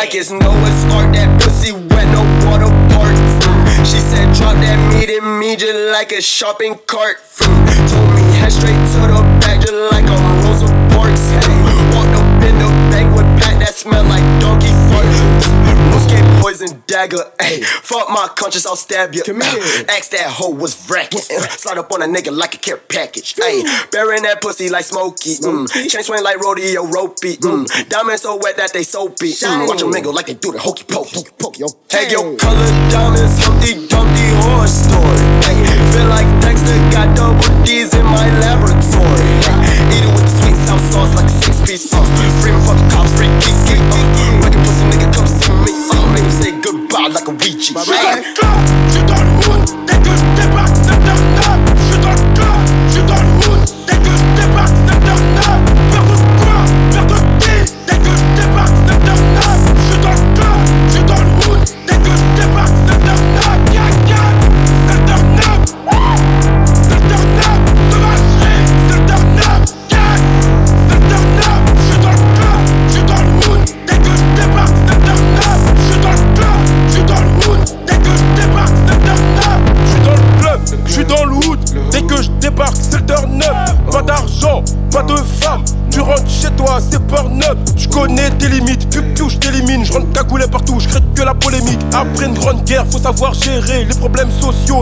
Like 0.00 0.14
it's 0.14 0.30
Noah's 0.30 0.84
Ark, 0.96 1.12
that 1.12 1.28
pussy 1.42 1.72
wet, 1.72 2.08
no 2.08 2.24
water 2.48 2.72
parts. 2.96 3.20
She 3.84 4.00
said, 4.00 4.32
drop 4.32 4.56
that 4.64 4.80
meat 4.88 5.10
in 5.12 5.38
me 5.38 5.56
just 5.56 5.76
like 5.92 6.10
a 6.10 6.22
shopping 6.22 6.80
cart. 6.86 7.20
Told 7.36 8.08
me 8.16 8.24
head 8.40 8.48
straight 8.48 8.80
to 8.96 9.00
the 9.12 9.20
back 9.44 9.60
just 9.60 9.76
like 9.92 10.08
a 10.08 10.16
Rosa 10.40 10.72
Parks. 10.96 11.20
Walked 11.92 12.16
up 12.16 12.40
in 12.40 12.56
the 12.56 12.72
bank 12.88 13.12
with 13.12 13.28
pack 13.44 13.60
that 13.60 13.74
smell 13.76 14.04
like 14.08 14.24
donkey 14.40 14.72
fart. 14.88 15.29
Poison 16.40 16.82
dagger. 16.86 17.24
Hey, 17.50 17.62
fuck 17.62 18.08
my 18.10 18.28
conscience, 18.36 18.64
I'll 18.64 18.76
stab 18.76 19.12
you. 19.12 19.24
Come 19.24 19.40
here. 19.40 19.58
Ask 19.90 20.14
that 20.14 20.30
hoe 20.30 20.54
was 20.54 20.88
racket. 20.88 21.18
Slide 21.58 21.78
up 21.78 21.90
on 21.90 22.00
a 22.02 22.06
nigga 22.06 22.30
like 22.30 22.54
a 22.54 22.58
care 22.58 22.76
package. 22.76 23.34
Hey, 23.34 23.64
burying 23.90 24.22
that 24.22 24.40
pussy 24.40 24.68
like 24.68 24.84
Smokey. 24.84 25.34
Mm. 25.42 25.66
Chain 25.90 26.04
swing 26.04 26.22
like 26.22 26.38
rodeo 26.38 26.86
ropey. 26.86 27.38
Mm. 27.42 27.66
Diamonds 27.88 28.22
so 28.22 28.36
wet 28.36 28.56
that 28.56 28.72
they 28.72 28.84
soapy. 28.84 29.32
Mm. 29.32 29.66
Watch 29.66 29.80
them 29.80 29.90
mingle 29.90 30.14
like 30.14 30.26
they 30.26 30.34
do 30.34 30.52
the 30.52 30.60
hokey 30.60 30.84
pokey. 30.84 31.26
hokey 31.42 31.64
Hey, 31.90 32.06
yo, 32.12 32.36
color 32.36 32.70
diamonds, 32.86 33.34
Humpty 33.42 33.88
Dumpty 33.88 34.26
horse 34.46 34.86
story. 34.86 35.26
Hey, 35.42 35.58
feel 35.90 36.06
like 36.06 36.28
Dexter 36.38 36.78
got 36.94 37.16
double 37.16 37.50
D's 37.64 37.94
in 37.94 38.04
my 38.06 38.30
laboratory. 38.38 39.26
Hey, 39.42 39.80
eat 39.90 40.06
it 40.06 40.12
with 40.14 40.22
the 40.22 40.34
sweet 40.38 40.58
south 40.70 40.84
sauce 40.92 41.12
like 41.18 41.26
a 41.26 41.34
six 41.42 41.58
piece 41.66 41.90
sauce. 41.90 42.06
Freeman 42.42 42.62
fuck 42.62 42.78
the 42.78 42.86
cops, 42.94 43.10
free 43.16 43.32
geek. 43.42 43.60
Uh, 43.70 44.44
make 44.44 44.54
a 44.54 44.60
pussy 44.62 44.84
nigga 44.92 44.99
like 47.12 47.28
a 47.28 47.32
Ouija. 47.32 47.58
Je 47.58 47.64
suis 47.64 47.74
dans 47.74 47.80
le 47.82 48.99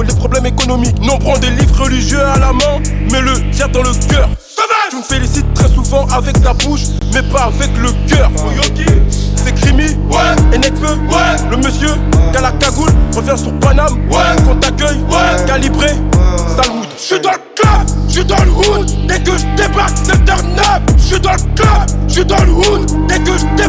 les 0.03 0.15
problèmes 0.15 0.47
économiques. 0.47 1.01
Non, 1.01 1.19
prends 1.19 1.39
des 1.39 1.51
livres 1.51 1.83
religieux 1.83 2.21
à 2.21 2.39
la 2.39 2.53
main, 2.53 2.81
mais 3.11 3.21
le 3.21 3.51
tiers 3.51 3.69
dans 3.71 3.83
le 3.83 3.93
cœur. 4.09 4.29
Tu 4.91 4.97
me 4.97 5.03
félicites 5.03 5.53
très 5.55 5.69
souvent 5.69 6.07
avec 6.09 6.41
ta 6.43 6.53
bouche, 6.55 6.83
mais 7.15 7.23
pas 7.23 7.45
avec 7.45 7.71
le 7.79 7.91
cœur. 8.09 8.31
C'est 9.37 9.55
Crimi, 9.55 9.85
ouais. 9.85 10.37
et 10.53 10.59
Necfeu, 10.59 10.95
ouais. 10.95 11.51
le 11.51 11.57
monsieur, 11.59 11.91
qui 12.33 12.37
a 12.39 12.41
la 12.41 12.53
cagoule, 12.53 12.91
revient 13.15 13.37
sur 13.41 13.53
Paname, 13.61 13.99
ouais. 14.11 14.43
qu'on 14.47 14.57
t'accueille, 14.57 14.99
ouais. 15.11 15.47
calibré, 15.47 15.89
Salwood. 16.57 16.87
Je 16.97 17.03
suis 17.03 17.21
dans 17.21 17.33
le 17.33 17.39
club, 17.55 17.87
je 18.09 18.13
suis 18.13 18.25
dans 18.25 18.43
le 18.45 18.51
hood, 18.51 18.91
dès 19.07 19.21
que 19.21 19.33
je 19.33 19.63
débarque 19.63 19.97
c'est 20.03 20.25
turn 20.25 20.59
up. 20.59 20.83
Je 20.97 21.03
suis 21.03 21.21
dans 21.21 21.33
le 21.33 21.55
club, 21.55 21.69
je 22.09 22.13
suis 22.13 22.25
dans 22.25 22.43
le 22.45 22.53
hood, 22.53 22.91
dès 23.09 23.19
que 23.21 23.33
je 23.39 23.45
débarque 23.57 23.68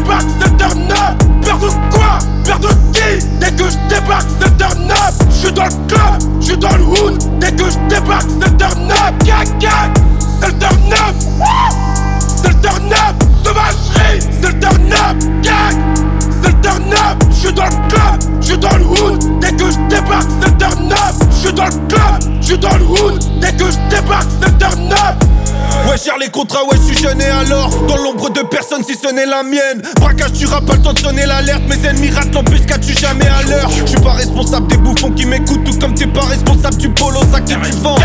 missionné 27.00 27.24
alors. 27.24 27.70
Dans 27.86 27.96
l'ombre 27.96 28.29
de 28.42 28.48
personne 28.48 28.82
si 28.84 28.94
ce 28.94 29.12
n'est 29.12 29.26
la 29.26 29.42
mienne. 29.42 29.82
Braquage, 30.00 30.32
tu 30.32 30.46
pas 30.46 30.60
le 30.72 30.82
temps 30.82 30.92
de 30.92 30.98
sonner 30.98 31.26
l'alerte. 31.26 31.62
Mes 31.68 31.86
ennemis 31.86 32.10
ratent 32.10 32.34
l'embuscade, 32.34 32.80
tu 32.80 32.92
jamais 32.94 33.26
à 33.26 33.42
l'heure. 33.42 33.70
Je 33.70 33.86
suis 33.86 34.00
pas 34.00 34.12
responsable 34.12 34.66
des 34.68 34.76
bouffons 34.76 35.10
qui 35.10 35.26
m'écoutent 35.26 35.64
Tout 35.64 35.78
comme 35.78 35.94
t'es 35.94 36.06
pas 36.06 36.24
responsable 36.24 36.76
du 36.76 36.88
polo 36.90 37.20
sac 37.32 37.44
que 37.44 37.50
tu 37.50 37.72
vends 37.82 37.96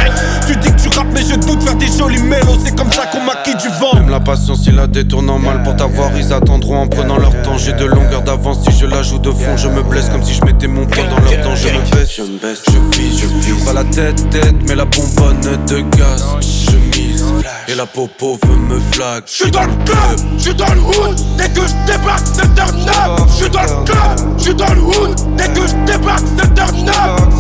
Tu 0.48 0.56
dis 0.57 0.72
que 0.72 0.82
tu 0.82 0.98
rappes 0.98 1.07
mais 1.14 1.22
je 1.22 1.36
doute 1.36 1.64
faire 1.64 1.76
des 1.76 1.88
jolis 1.88 2.22
mélos 2.22 2.60
C'est 2.64 2.76
comme 2.76 2.91
ça 2.91 3.06
qu'on 3.07 3.22
maquille 3.22 3.56
du 3.56 3.68
vent. 3.80 3.95
Même 3.95 4.10
la 4.10 4.20
patience, 4.20 4.66
il 4.68 4.76
la 4.76 4.88
détourne 4.88 5.30
en 5.30 5.40
mal. 5.40 5.64
Pour 5.64 5.76
t'avoir, 5.76 6.12
ils 6.18 6.34
attendront 6.34 6.78
en 6.78 6.88
prenant 6.88 7.18
leur 7.18 7.41
temps. 7.44 7.57
J'ai 7.57 7.74
de 7.74 7.86
longueur 7.86 8.22
d'avance, 8.22 8.64
si 8.64 8.78
je 8.78 8.86
la 8.86 9.02
joue 9.02 9.20
de 9.20 9.32
fond 9.32 9.57
Je 9.57 9.68
me 9.68 9.84
blesse 9.84 10.10
comme 10.10 10.24
si 10.24 10.34
je 10.34 10.44
mettais 10.44 10.68
mon 10.68 10.86
poids 10.86 11.03
dans 11.03 11.20
leur 11.20 11.41
temps 11.44 11.56
Je 11.56 11.68
me 11.68 11.95
baisse, 11.95 12.16
je 12.18 12.22
me 12.24 12.40
baisse, 12.40 12.64
je 12.68 12.98
vise, 12.98 13.22
je 13.22 13.28
vise. 13.28 13.66
Pas 13.66 13.74
la 13.74 13.84
tête, 13.86 14.30
tête, 14.30 14.56
mais 14.68 14.76
la 14.76 14.86
bonbonne 14.86 15.41
de 15.41 15.80
gaz. 15.98 16.24
Je 16.41 16.99
mise, 16.99 17.24
et 17.68 17.76
la 17.76 17.86
popo 17.86 18.38
veut 18.44 18.56
me 18.56 18.80
flag 18.91 19.24
J'suis 19.26 19.52
dans 19.52 19.64
le 19.64 19.74
club, 19.86 20.20
j'suis 20.38 20.53
dans 20.56 20.73
le 20.73 20.81
hood, 20.81 21.18
dès 21.38 21.49
que 21.49 21.61
j'débarque 21.68 22.26
c'est 22.34 22.53
turn 22.56 22.89
up. 22.89 23.27
J'suis 23.30 23.49
dans 23.49 23.61
le 23.61 23.85
club, 23.85 24.38
j'suis 24.38 24.56
dans 24.56 24.73
le 24.73 24.81
hood, 24.81 25.15
dès 25.38 25.47
que 25.47 25.68
j'débarque 25.68 26.26
c'est 26.38 26.60
up. 26.60 26.76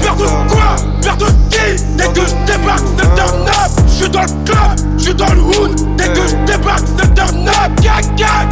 Peur 0.01 0.15
de 0.15 0.25
quoi? 0.51 0.75
Peur 1.01 1.17
de 1.17 1.25
qui? 1.49 1.83
Dès 1.97 2.07
que 2.07 2.21
j'débarque 2.27 2.85
c'est 2.97 3.21
up. 3.21 3.71
J'suis 3.87 4.09
dans 4.09 4.21
le 4.21 4.43
club, 4.45 4.97
j'suis 4.97 5.15
dans 5.15 5.33
le 5.33 5.41
hood, 5.41 5.95
dès 5.97 6.07
que 6.07 6.27
j'débarque 6.27 6.87
c'est 6.97 7.13
turn 7.13 7.47
up. 7.47 7.81
Gag 7.81 8.15
gag, 8.15 8.47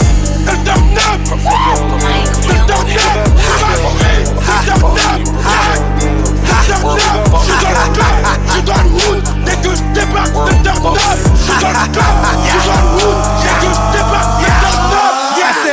c'est 0.45 0.63
turn 0.63 0.97
up. 0.97 1.21
C'est 1.25 2.65
turn 2.67 2.89
up. 2.91 3.27
C'est 3.47 4.65
turn 4.65 4.85
up. 5.45 5.92
Dans 6.69 6.95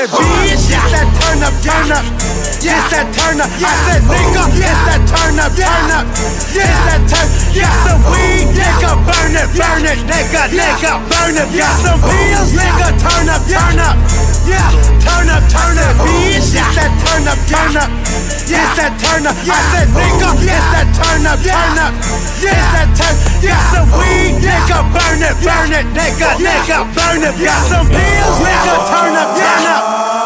le 0.00 0.06
bitch, 0.06 0.50
it's 0.50 0.90
that 0.90 1.06
turn 1.20 1.42
up, 1.42 1.54
turn 1.62 1.92
up. 1.92 2.04
That 2.90 3.06
turn 3.14 3.40
up. 3.40 3.46
I 3.46 3.74
said, 3.86 4.02
nigga, 4.02 4.44
that 4.58 5.02
turn 5.06 5.38
up, 5.38 5.52
turn 5.54 5.90
up. 5.94 6.06
That 6.56 7.02
turn. 7.06 7.28
Some 7.86 8.02
weed, 8.10 8.50
nigga, 8.50 8.90
burn 9.06 9.36
it, 9.36 9.46
burn 9.54 9.84
it, 9.86 10.00
nigga, 10.10 10.50
nigga, 10.50 10.92
burn 11.06 11.36
it. 11.38 11.48
Some 11.84 12.00
pills, 12.00 12.50
nigga, 12.50 12.90
turn 12.98 13.28
up, 13.28 13.42
up. 13.78 13.96
Turn 15.00 15.28
up, 15.30 15.42
turn 15.50 15.78
up, 15.78 15.94
bitch. 16.02 16.54
Yes, 16.54 16.74
that 16.74 16.90
turn 17.04 17.28
up, 17.28 17.38
turn 17.46 17.76
up. 17.76 18.29
Yes, 18.50 18.74
that 18.82 18.98
turn 18.98 19.22
up. 19.30 19.38
I 19.46 19.62
said, 19.70 19.86
nigga, 19.94 20.30
yes, 20.42 20.64
that 20.74 20.90
turn 20.90 21.22
up, 21.22 21.38
turn 21.38 21.78
up. 21.78 21.94
Yes, 22.42 22.58
that 22.74 22.90
turn. 22.98 23.14
up, 23.14 23.46
Got 23.46 23.62
some 23.70 23.88
weed, 23.94 24.42
nigga, 24.42 24.78
burn 24.90 25.22
it, 25.22 25.36
burn 25.38 25.70
it, 25.70 25.86
nigga, 25.94 26.34
nigga, 26.42 26.78
burn 26.90 27.22
it. 27.22 27.34
Got 27.38 27.62
some 27.70 27.86
pills, 27.86 28.38
nigga, 28.42 28.74
turn 28.90 29.14
up, 29.14 29.30
turn 29.38 29.64
up. 29.70 29.82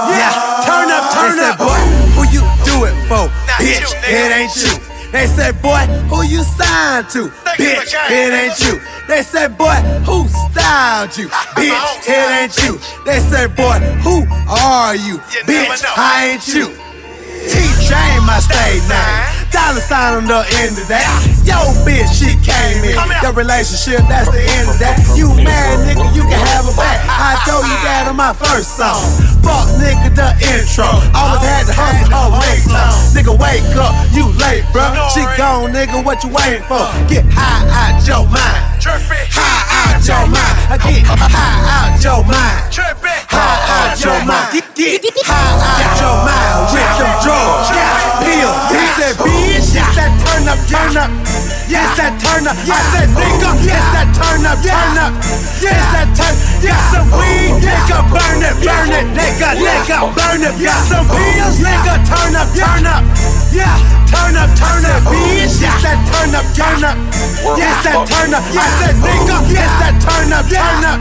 Yeah, 0.08 0.32
turn 0.64 0.88
up, 0.88 1.04
turn 1.12 1.36
up. 1.36 1.60
Boy, 1.60 1.76
who 2.16 2.24
you 2.32 2.40
do 2.64 2.88
it 2.88 2.96
for? 3.12 3.28
Bitch, 3.60 3.92
it 4.08 4.30
ain't 4.32 4.56
you. 4.56 4.72
They 5.12 5.26
say, 5.28 5.52
boy, 5.60 5.84
who 6.08 6.24
you 6.24 6.42
signed 6.42 7.12
to? 7.12 7.28
Bitch, 7.60 7.92
oh, 7.92 8.08
it 8.08 8.32
ain't 8.32 8.58
you. 8.64 8.80
They 9.06 9.20
say, 9.20 9.48
boy, 9.52 9.76
who 10.08 10.24
styled 10.48 11.12
you? 11.16 11.28
Bitch, 11.60 12.08
it 12.08 12.28
ain't 12.40 12.56
you. 12.64 12.80
They 13.04 13.20
say, 13.20 13.46
boy, 13.52 13.78
who 14.00 14.24
are 14.48 14.96
you? 14.96 15.18
Bitch, 15.44 15.84
I 15.92 16.32
ain't 16.32 16.48
you. 16.48 16.83
T-Train 17.46 18.24
my 18.24 18.40
stage 18.40 18.82
name. 18.88 19.44
Dollar 19.54 19.78
sign 19.78 20.18
on 20.18 20.26
the 20.26 20.42
end 20.64 20.74
of 20.74 20.88
that. 20.90 21.06
Yo, 21.46 21.54
bitch, 21.86 22.10
she 22.10 22.34
came 22.42 22.82
in. 22.82 22.98
Your 23.22 23.30
relationship, 23.30 24.02
that's 24.10 24.26
the 24.32 24.42
end 24.42 24.66
of 24.66 24.78
that. 24.82 24.98
You 25.14 25.30
mad, 25.30 25.86
nigga, 25.86 26.10
you 26.10 26.26
can 26.26 26.40
have 26.40 26.66
her 26.66 26.74
back. 26.74 26.98
I 27.06 27.38
told 27.46 27.62
you 27.62 27.78
that 27.86 28.10
on 28.10 28.18
my 28.18 28.34
first 28.34 28.74
song. 28.74 28.98
Fuck, 29.46 29.70
nigga, 29.78 30.10
the 30.10 30.34
intro. 30.56 30.88
Always 31.14 31.46
had 31.46 31.70
to 31.70 31.74
hustle 31.76 32.10
her 32.10 32.28
ringtone. 32.34 33.14
Nigga, 33.14 33.34
wake 33.38 33.62
up, 33.78 33.94
you 34.10 34.26
late, 34.42 34.66
bro. 34.74 34.90
She 35.14 35.22
gone, 35.38 35.70
nigga, 35.70 36.02
what 36.02 36.24
you 36.26 36.34
waiting 36.34 36.66
for? 36.66 36.82
Uh. 36.82 37.06
Get 37.06 37.22
high 37.30 37.62
out 37.70 38.02
your 38.02 38.26
mind. 38.26 38.82
High 38.82 39.94
out 39.94 40.02
your 40.02 40.26
mind. 40.26 40.56
I 40.66 40.76
get 40.82 41.06
high 41.06 41.94
out 41.94 42.02
your 42.02 42.26
mind. 42.26 42.74
High 43.30 43.92
out 43.92 44.02
your 44.02 44.18
mind. 44.26 44.63
Up, 50.54 50.60
turn 50.70 50.96
up. 50.96 51.10
Yes, 51.66 51.90
that 51.98 52.14
turn 52.22 52.46
up. 52.46 52.54
I 52.54 52.78
said, 52.94 53.10
nigga, 53.10 53.50
yes, 53.66 53.84
that 53.90 54.08
turn 54.14 54.46
up, 54.46 54.58
turn 54.62 54.98
up. 55.02 55.12
Yes, 55.58 55.82
that 55.90 56.08
turn. 56.14 56.34
Got 56.62 56.82
some 56.94 57.08
weed, 57.10 57.58
nigga, 57.58 57.98
burn 58.06 58.38
it, 58.38 58.54
burn 58.62 58.90
it, 58.94 59.06
nigga, 59.18 59.50
nigga, 59.58 59.98
burn 60.14 60.40
it. 60.46 60.54
Got 60.62 60.80
some 60.86 61.06
pills, 61.10 61.58
nigga, 61.58 61.94
turn 62.06 62.32
up, 62.38 62.48
turn 62.54 62.86
up. 62.86 63.02
Yeah, 63.50 63.74
turn 64.06 64.34
up, 64.38 64.50
turn 64.54 64.82
up, 64.86 65.02
bitch. 65.10 65.58
Yes, 65.58 65.82
that 65.82 65.98
turn 66.06 66.30
up, 66.38 66.46
turn 66.54 66.82
up. 66.86 66.96
Yes, 67.58 67.76
that 67.82 67.98
turn 68.06 68.30
up. 68.30 68.44
I 68.54 68.66
said, 68.78 68.94
nigga, 69.02 69.36
yes, 69.50 69.72
that 69.82 69.94
turn 69.98 70.30
up, 70.30 70.46
turn 70.46 70.84
up. 70.86 70.98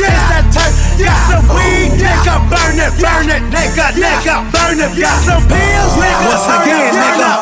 Yes, 0.00 0.20
that 0.32 0.44
turn. 0.48 0.72
Got 0.96 1.18
some 1.28 1.46
weed, 1.52 1.92
nigga, 2.00 2.34
burn 2.48 2.76
it, 2.80 2.92
burn 2.96 3.28
it, 3.28 3.42
nigga, 3.52 3.86
nigga, 4.00 4.36
burn 4.48 4.78
it. 4.80 4.92
Got 4.96 5.18
some 5.26 5.44
pills, 5.44 5.92
nigga, 6.00 6.32
turn 6.40 6.62
again, 6.64 6.88
up, 6.88 7.04
turn 7.04 7.20
up. 7.20 7.38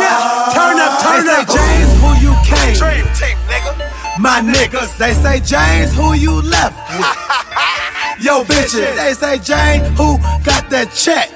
Yeah, 0.00 0.16
turn 0.54 0.78
up, 0.78 0.89
turn 1.02 1.28
up. 1.28 1.46
They 1.46 1.54
say, 1.54 1.58
James, 1.58 1.92
who 2.00 2.10
you 2.20 2.32
came? 2.44 2.74
Dream 2.76 3.06
team, 3.16 3.36
nigga. 3.48 3.72
My 4.20 4.40
niggas, 4.44 4.96
they 4.98 5.14
say, 5.14 5.40
James, 5.40 5.94
who 5.96 6.12
you 6.14 6.42
left 6.42 6.76
with? 6.92 7.06
Yo, 8.24 8.44
bitches, 8.44 8.96
they 8.96 9.14
say, 9.14 9.38
James, 9.38 9.88
who 9.96 10.18
got 10.44 10.68
that 10.68 10.92
check? 10.92 11.30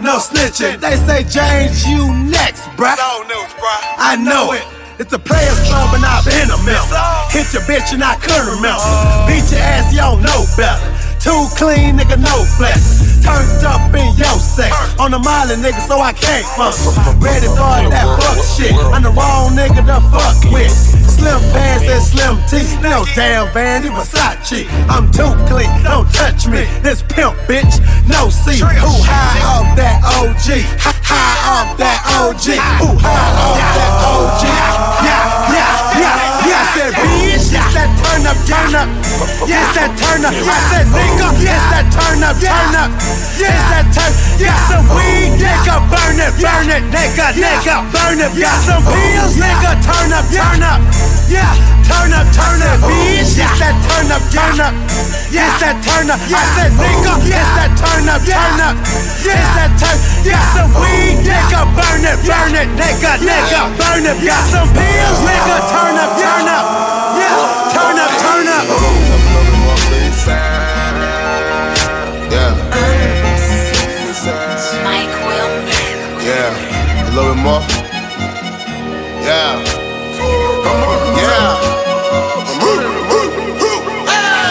No 0.00 0.16
snitching. 0.16 0.80
They 0.80 0.96
say, 1.04 1.24
James, 1.28 1.86
you 1.86 2.08
next, 2.30 2.64
bruh. 2.78 2.96
I 2.96 4.16
know 4.16 4.52
it. 4.52 4.64
It's 4.98 5.12
a 5.12 5.18
players 5.18 5.58
club 5.68 5.94
and 5.94 6.04
I've 6.04 6.24
been 6.24 6.50
a 6.50 6.58
member. 6.66 6.98
Hit 7.30 7.52
your 7.54 7.62
bitch 7.70 7.94
and 7.94 8.02
I 8.02 8.16
couldn't 8.18 8.50
remember. 8.50 8.82
Oh. 8.82 9.26
Beat 9.30 9.46
your 9.52 9.62
ass, 9.62 9.92
you 9.92 10.02
don't 10.02 10.22
know 10.22 10.42
better. 10.58 10.82
Too 11.22 11.46
clean, 11.54 11.98
nigga, 11.98 12.18
no 12.18 12.42
flex. 12.58 13.07
Turned 13.24 13.64
up 13.64 13.92
in 13.94 14.08
your 14.16 14.38
sex. 14.38 14.72
On 14.98 15.10
the 15.10 15.18
molly, 15.18 15.56
nigga, 15.56 15.80
so 15.86 16.00
I 16.00 16.12
can't 16.12 16.46
function. 16.56 16.92
Ready 17.20 17.46
for 17.46 17.60
all 17.62 17.88
that 17.90 18.06
fuck 18.20 18.38
shit. 18.56 18.72
I'm 18.94 19.02
the 19.02 19.10
wrong 19.10 19.52
nigga 19.56 19.82
to 19.86 19.98
fuck 20.12 20.36
with. 20.52 20.70
Slim 21.08 21.40
pants 21.52 21.84
and 21.88 22.02
slim 22.02 22.36
teeth. 22.46 22.78
No 22.80 23.04
damn 23.14 23.46
Vandy 23.54 23.90
Versace. 23.90 24.66
I'm 24.88 25.10
too 25.10 25.30
clean, 25.50 25.70
don't 25.82 26.06
touch 26.14 26.46
me. 26.46 26.64
This 26.82 27.02
pimp, 27.02 27.34
bitch, 27.50 27.82
no 28.08 28.30
see. 28.30 28.58
Who 28.62 28.92
high 29.02 29.42
off 29.42 29.76
that 29.76 29.98
OG? 30.18 30.62
Hi- 30.78 30.94
High 31.08 31.40
off 31.48 31.78
that 31.80 32.04
OG. 32.20 32.60
Who 32.84 32.92
high 33.00 33.32
off 33.40 33.56
that 33.56 33.92
OG? 34.04 34.44
Yeah, 34.44 35.56
yeah, 35.56 35.64
yeah, 35.96 36.46
yeah. 36.46 36.60
I 36.60 36.64
said, 36.76 36.92
yes, 37.52 37.68
that 37.74 37.90
turn 38.00 38.22
up, 38.28 38.38
turn 38.44 38.72
up. 38.76 38.88
Yes, 39.48 39.68
that 39.76 39.92
turn 39.96 40.24
up. 40.24 40.34
I 40.34 40.58
said, 40.70 40.86
nigga, 40.92 41.28
yes, 41.40 41.62
that 41.72 41.86
turn 41.92 42.20
up, 42.20 42.36
turn 42.36 42.74
up. 42.76 42.90
Yes, 43.40 43.60
that 43.72 43.86
turn. 43.94 44.12
Got 44.38 44.60
some 44.68 44.86
weed, 44.92 45.32
nigga, 45.40 45.76
burn 45.88 46.18
it, 46.20 46.32
burn 46.38 46.68
it, 46.68 46.84
nigga, 46.92 47.26
nigga, 47.36 47.76
burn 47.90 48.20
it. 48.20 48.32
Got 48.36 48.58
some 48.64 48.84
pills, 48.84 49.34
nigga, 49.40 49.72
turn 49.82 50.10
up, 50.12 50.26
turn 50.28 50.62
up. 50.62 50.80
Yeah, 51.28 51.52
turn 51.84 52.12
up, 52.12 52.26
turn 52.32 52.60
up, 52.64 52.78
bitch. 52.84 53.36
Yes, 53.36 53.56
that 53.60 53.76
turn 53.84 54.08
up, 54.12 54.22
turn 54.32 54.58
up. 54.60 54.74
Yes, 55.28 55.52
that 55.60 55.76
turn 55.84 56.08
up. 56.08 56.20
I 56.20 56.42
said, 56.56 56.72
nigga, 56.76 57.12
yes, 57.28 57.48
that 57.56 57.72
turn 57.76 58.08
up, 58.08 58.20
turn 58.24 58.60
up. 58.64 58.74
Yes, 59.24 59.46
that 59.56 59.72
turn. 59.76 59.96
Got 60.24 60.44
some 60.56 60.72
weed, 60.76 61.20
nigga, 61.24 61.60
burn 61.76 62.02
it, 62.04 62.18
burn 62.24 62.52
it, 62.56 62.68
nigga, 62.76 63.12
nigga, 63.24 63.60
burn 63.76 64.04
it. 64.04 64.16
Got 64.24 64.44
some 64.52 64.68
pills, 64.72 65.20
nigga, 65.24 65.56
turn 65.72 65.94
up, 65.96 66.10
turn 66.20 66.48
up. 66.48 66.77
A 77.48 77.60
little 77.60 77.64
bit 77.64 79.24
more. 79.24 79.24
Yeah. 79.24 79.56
Yeah. 81.16 81.56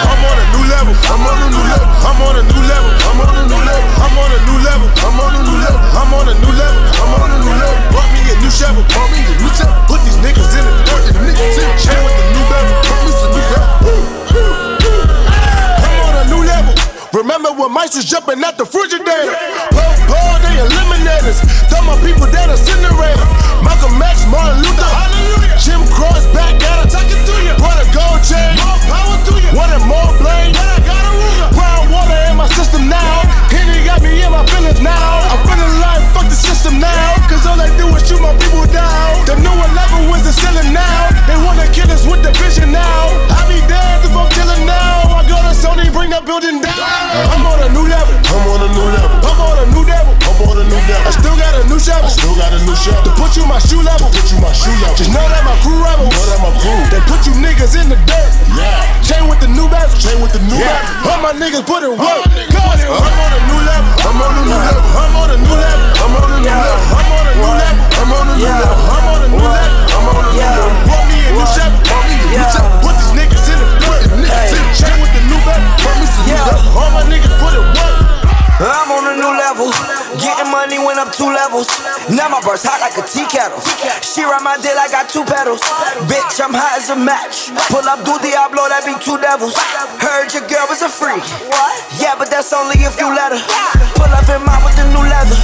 I'm 0.08 0.24
on 0.26 0.38
a 0.38 0.46
new 0.54 0.66
level. 0.66 0.96
I'm 0.98 1.22
on 1.22 1.38
a 1.38 1.50
new 1.54 1.62
level. 1.62 1.88
I'm 2.02 2.22
on 2.22 2.36
a 2.36 2.42
new 2.42 2.62
level. 2.66 2.90
I'm 3.06 3.22
on 3.22 3.38
a 3.38 3.46
new 3.46 3.62
level. 3.62 3.86
I'm 4.02 4.18
on 4.18 4.32
a 4.34 4.42
new 4.42 4.58
level. 4.66 4.90
I'm 4.98 5.20
on 5.22 5.34
a 5.34 5.46
new 5.46 5.58
level. 5.62 5.82
I'm 5.94 6.14
on 6.14 6.26
a 6.26 6.34
new 6.34 6.54
level. 6.58 6.82
I'm 6.98 7.14
on 7.22 7.30
a 7.30 7.40
new 7.46 7.54
level. 7.54 7.78
Brought 7.94 8.10
me 8.14 8.22
a 8.26 8.36
new 8.42 8.50
shovel. 8.50 8.84
Brought 8.90 9.12
me 9.14 9.22
a 9.22 9.34
new 9.38 9.52
shovel. 9.54 9.78
Put 9.86 10.02
these 10.02 10.18
niggas 10.18 10.58
in 10.58 10.66
the 10.66 10.74
dirt 10.90 11.04
the 11.06 11.14
niggas 11.22 11.54
in 11.54 11.70
the 11.70 11.78
chain 11.78 12.02
with 12.02 12.18
the 12.18 12.26
new 12.34 12.46
bevel. 12.50 12.74
Put 12.82 13.00
me 13.06 13.12
some 13.14 13.32
new 13.32 13.46
bevel. 13.54 14.17
Remember 17.18 17.50
when 17.50 17.74
mice 17.74 17.98
was 17.98 18.06
jumping 18.06 18.38
at 18.46 18.62
the 18.62 18.64
refrigerator. 18.70 19.34
Poor, 19.74 19.94
poor, 20.06 20.34
they 20.46 20.62
eliminators. 20.62 21.42
Tell 21.66 21.82
my 21.82 21.98
people 22.06 22.30
that 22.30 22.46
incinerator. 22.46 23.26
Malcolm 23.66 23.98
X, 23.98 24.30
Martin 24.30 24.62
Luther. 24.62 24.86
Jim 25.58 25.82
Cross 25.90 26.30
back 26.30 26.54
at 26.62 26.86
her. 26.86 27.58
Brought 27.58 27.82
a 27.82 27.90
gold 27.90 28.22
chain. 28.22 28.54
More 28.62 28.78
power 28.86 29.18
to 29.18 29.34
you. 29.42 29.50
Wanted 29.58 29.82
more 29.90 30.14
blame. 30.22 30.54
I 30.54 30.78
got 30.86 31.02
a 31.02 31.12
Ruger. 31.18 31.50
Brown 31.58 31.90
water 31.90 32.22
in 32.30 32.38
my 32.38 32.46
system 32.54 32.86
now. 32.86 33.26
Henry 33.50 33.67
got 33.88 34.04
me 34.04 34.20
in 34.20 34.32
my 34.32 34.44
feelings 34.52 34.84
now. 34.84 35.32
I'm 35.32 35.40
feeling 35.48 35.80
like 35.80 36.04
fuck 36.12 36.28
the 36.28 36.36
system 36.36 36.84
now. 36.84 37.16
Cause 37.32 37.48
all 37.48 37.56
they 37.56 37.72
do 37.80 37.88
is 37.96 38.04
shoot 38.04 38.20
my 38.20 38.36
people 38.36 38.68
down. 38.68 39.24
The 39.24 39.40
newer 39.40 39.70
level 39.72 40.12
is 40.12 40.28
the 40.28 40.36
ceiling 40.36 40.76
now. 40.76 41.08
They 41.24 41.40
wanna 41.40 41.72
kill 41.72 41.88
us 41.88 42.04
with 42.04 42.20
the 42.20 42.36
vision 42.36 42.76
now. 42.76 43.08
I 43.32 43.48
be 43.48 43.64
dead 43.72 44.04
if 44.04 44.12
I'm 44.12 44.28
killing 44.36 44.68
now. 44.68 45.16
I 45.16 45.24
go 45.24 45.40
to 45.40 45.56
Sony, 45.56 45.88
bring 45.88 46.12
that 46.12 46.28
building 46.28 46.60
down. 46.60 46.76
I'm 47.32 47.48
on 47.48 47.64
a 47.64 47.70
new 47.72 47.88
level. 47.88 48.12
I'm 48.28 48.44
on 48.52 48.60
a 48.60 48.70
new 48.76 48.88
level. 48.92 49.16
I'm 49.24 49.40
on 49.40 49.58
a 49.64 49.66
new 49.72 49.84
level. 49.88 50.14
I'm 50.28 50.40
on 50.44 50.58
a 50.60 50.66
new 50.68 50.82
level. 50.84 51.08
I 51.08 51.12
still 51.16 51.38
got 51.40 51.56
a 51.56 51.64
new 51.72 51.80
shovel. 51.80 52.06
I 52.06 52.12
still 52.12 52.36
got 52.36 52.52
a 52.52 52.60
new 52.68 52.76
shovel. 52.76 53.08
To 53.08 53.12
put 53.16 53.40
you 53.40 53.48
my 53.48 53.60
shoe 53.64 53.80
level. 53.80 54.12
To 54.12 54.20
Put 54.20 54.28
you 54.36 54.40
my 54.44 54.52
shoe 54.52 54.76
level. 54.84 55.00
Just 55.00 55.16
know 55.16 55.24
that 55.24 55.44
my 55.48 55.56
crew 55.64 55.80
rebels. 55.80 56.12
Know 56.12 56.26
that 56.28 56.40
my 56.44 56.52
crew. 56.60 56.82
They 56.92 57.02
put 57.08 57.24
you 57.24 57.34
niggas 57.40 57.80
in 57.80 57.88
the 57.88 57.98
dirt. 58.04 58.32
Yeah. 58.52 58.84
Chain 59.00 59.32
with 59.32 59.40
the 59.40 59.48
new 59.48 59.72
bezel. 59.72 59.96
Chain 59.96 60.20
with 60.20 60.36
the 60.36 60.44
new 60.44 60.60
yeah. 60.60 60.76
bezel. 60.76 61.16
All 61.16 61.22
my 61.24 61.34
niggas 61.40 61.64
put 61.64 61.88
in 61.88 61.96
work. 61.96 62.28
Go 62.52 62.60
on, 62.60 62.76
I'm 62.76 63.20
on 63.24 63.32
a 63.32 63.42
new 63.48 63.60
level. 63.64 63.77
I'm 63.78 64.18
on 64.18 64.34
a 64.34 64.42
new 64.42 64.58
level. 64.58 64.82
I'm 64.98 65.14
on 65.14 65.30
a 65.30 65.38
new 65.38 65.54
level. 65.54 65.86
I'm 66.02 66.18
on 66.18 66.34
a 66.34 66.42
new 66.42 66.50
level. 66.50 66.82
I'm 66.98 67.14
on 67.14 67.30
a 67.30 67.34
new 67.38 67.46
level. 67.46 67.78
I'm 67.94 68.10
on 68.10 68.26
a 68.26 68.34
new 68.34 68.50
level. 68.50 68.74
I'm 68.90 69.06
on 69.06 69.22
a 69.22 69.30
new 69.30 69.38
level. 69.38 69.78
I'm 69.94 70.08
on 70.10 70.18
a 70.18 70.34
new 70.34 70.42
level. 70.42 70.74
Want 70.90 71.06
me 71.14 71.20
a 71.22 71.32
new 71.38 71.46
shovel. 71.46 71.78
Want 71.86 72.10
me 72.10 72.18
a 72.18 72.26
new 72.26 72.42
shovel. 72.50 72.74
Put 72.82 72.98
these 72.98 73.14
niggas 73.14 73.46
in 73.54 73.58
the 73.62 73.68
dirt. 73.86 74.02
Niggas 74.18 74.54
in 74.58 74.66
the 74.66 74.74
chain 74.74 74.98
with 74.98 75.14
the 75.14 75.22
new 75.30 75.38
bezel. 75.46 75.70
Want 75.86 75.98
me 76.02 76.08
some 76.10 76.26
new 76.26 76.42
level. 76.42 76.74
All 76.74 76.90
my 76.90 77.06
niggas 77.06 77.38
put 77.38 77.54
in 77.54 77.62
work. 77.78 77.87
I'm 78.58 78.90
on 78.90 79.06
a 79.06 79.14
new 79.14 79.30
level, 79.38 79.70
getting 80.18 80.50
money 80.50 80.82
went 80.82 80.98
up 80.98 81.14
two 81.14 81.30
levels. 81.30 81.70
Now 82.10 82.26
my 82.26 82.42
burst 82.42 82.66
hot 82.66 82.82
like 82.82 82.98
a 82.98 83.06
tea 83.06 83.30
kettle. 83.30 83.62
She 84.02 84.26
ride 84.26 84.42
my 84.42 84.58
dick 84.58 84.74
like 84.74 84.90
I 84.98 85.06
got 85.06 85.14
two 85.14 85.22
pedals. 85.30 85.62
Bitch, 86.10 86.42
I'm 86.42 86.58
hot 86.58 86.74
as 86.74 86.90
a 86.90 86.98
match. 86.98 87.54
Pull 87.70 87.86
up, 87.86 88.02
do 88.02 88.18
Diablo, 88.18 88.66
that 88.66 88.82
be 88.82 88.98
two 88.98 89.22
devils. 89.22 89.54
Heard 90.02 90.34
your 90.34 90.42
girl 90.50 90.66
was 90.74 90.82
a 90.82 90.90
freak. 90.90 91.22
Yeah, 92.02 92.18
but 92.18 92.34
that's 92.34 92.50
only 92.50 92.82
if 92.82 92.98
you 92.98 93.06
let 93.14 93.30
her. 93.30 93.42
Pull 93.94 94.10
up 94.10 94.26
in 94.26 94.42
mine 94.42 94.66
with 94.66 94.74
the 94.74 94.90
new 94.90 95.06
leather. 95.06 95.38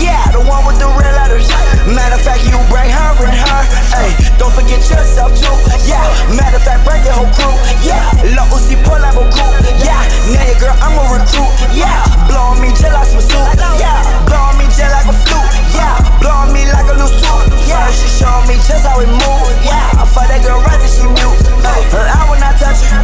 Yeah, 0.00 0.24
the 0.32 0.40
one 0.40 0.64
with 0.64 0.80
the 0.80 0.88
red 0.96 1.12
letters. 1.20 1.44
Matter 1.84 2.16
of 2.16 2.24
fact, 2.24 2.48
you 2.48 2.56
bring 2.72 2.88
her 2.88 3.12
and 3.28 3.36
her. 3.44 3.60
Hey, 3.92 4.16
don't 4.40 4.56
forget 4.56 4.80
yourself 4.88 5.36
too. 5.36 5.52
Yeah, 5.84 6.00
matter 6.32 6.56
of 6.56 6.64
fact, 6.64 6.80
bring 6.88 7.04
your 7.04 7.12
whole 7.12 7.28
crew. 7.36 7.52
Yeah, 7.84 8.08
low 8.32 8.48
Uzi 8.56 8.80
pull 8.88 8.96
level 9.04 9.28
crew. 9.28 9.52
Yeah, 9.84 10.00
now 10.32 10.48
your 10.48 10.56
girl, 10.56 10.76
I'm 10.80 10.96
a 10.96 11.04
recruit. 11.12 11.52
Yeah, 11.76 12.00
blow 12.24 12.53
on 12.54 12.62
me 12.62 12.70
just 12.70 12.94
like 12.94 13.06
some 13.10 13.20
soup. 13.20 13.42
Yeah, 13.78 13.98
blow 14.30 14.54
me 14.54 14.66
just 14.70 14.90
like 14.94 15.10
a 15.10 15.14
flute. 15.26 15.50
Yeah, 15.74 15.98
blow 16.22 16.46
on 16.46 16.54
me 16.54 16.62
like 16.70 16.86
a 16.86 16.94
loose 16.94 17.18
tooth. 17.18 17.50
Yeah, 17.66 17.90
she 17.90 18.06
showing 18.06 18.46
me 18.46 18.54
just 18.62 18.86
how 18.86 18.98
we 18.98 19.06
move. 19.10 19.46
Yeah, 19.66 19.98
I 19.98 20.06
fuck 20.06 20.30
that 20.30 20.42
girl 20.46 20.62
right 20.62 20.78
till 20.78 20.90
she 20.90 21.02
mute. 21.02 21.38
Hey, 21.66 21.82
I 21.90 22.22
will 22.30 22.38
not 22.38 22.54
touch 22.54 22.86
her. 22.94 23.02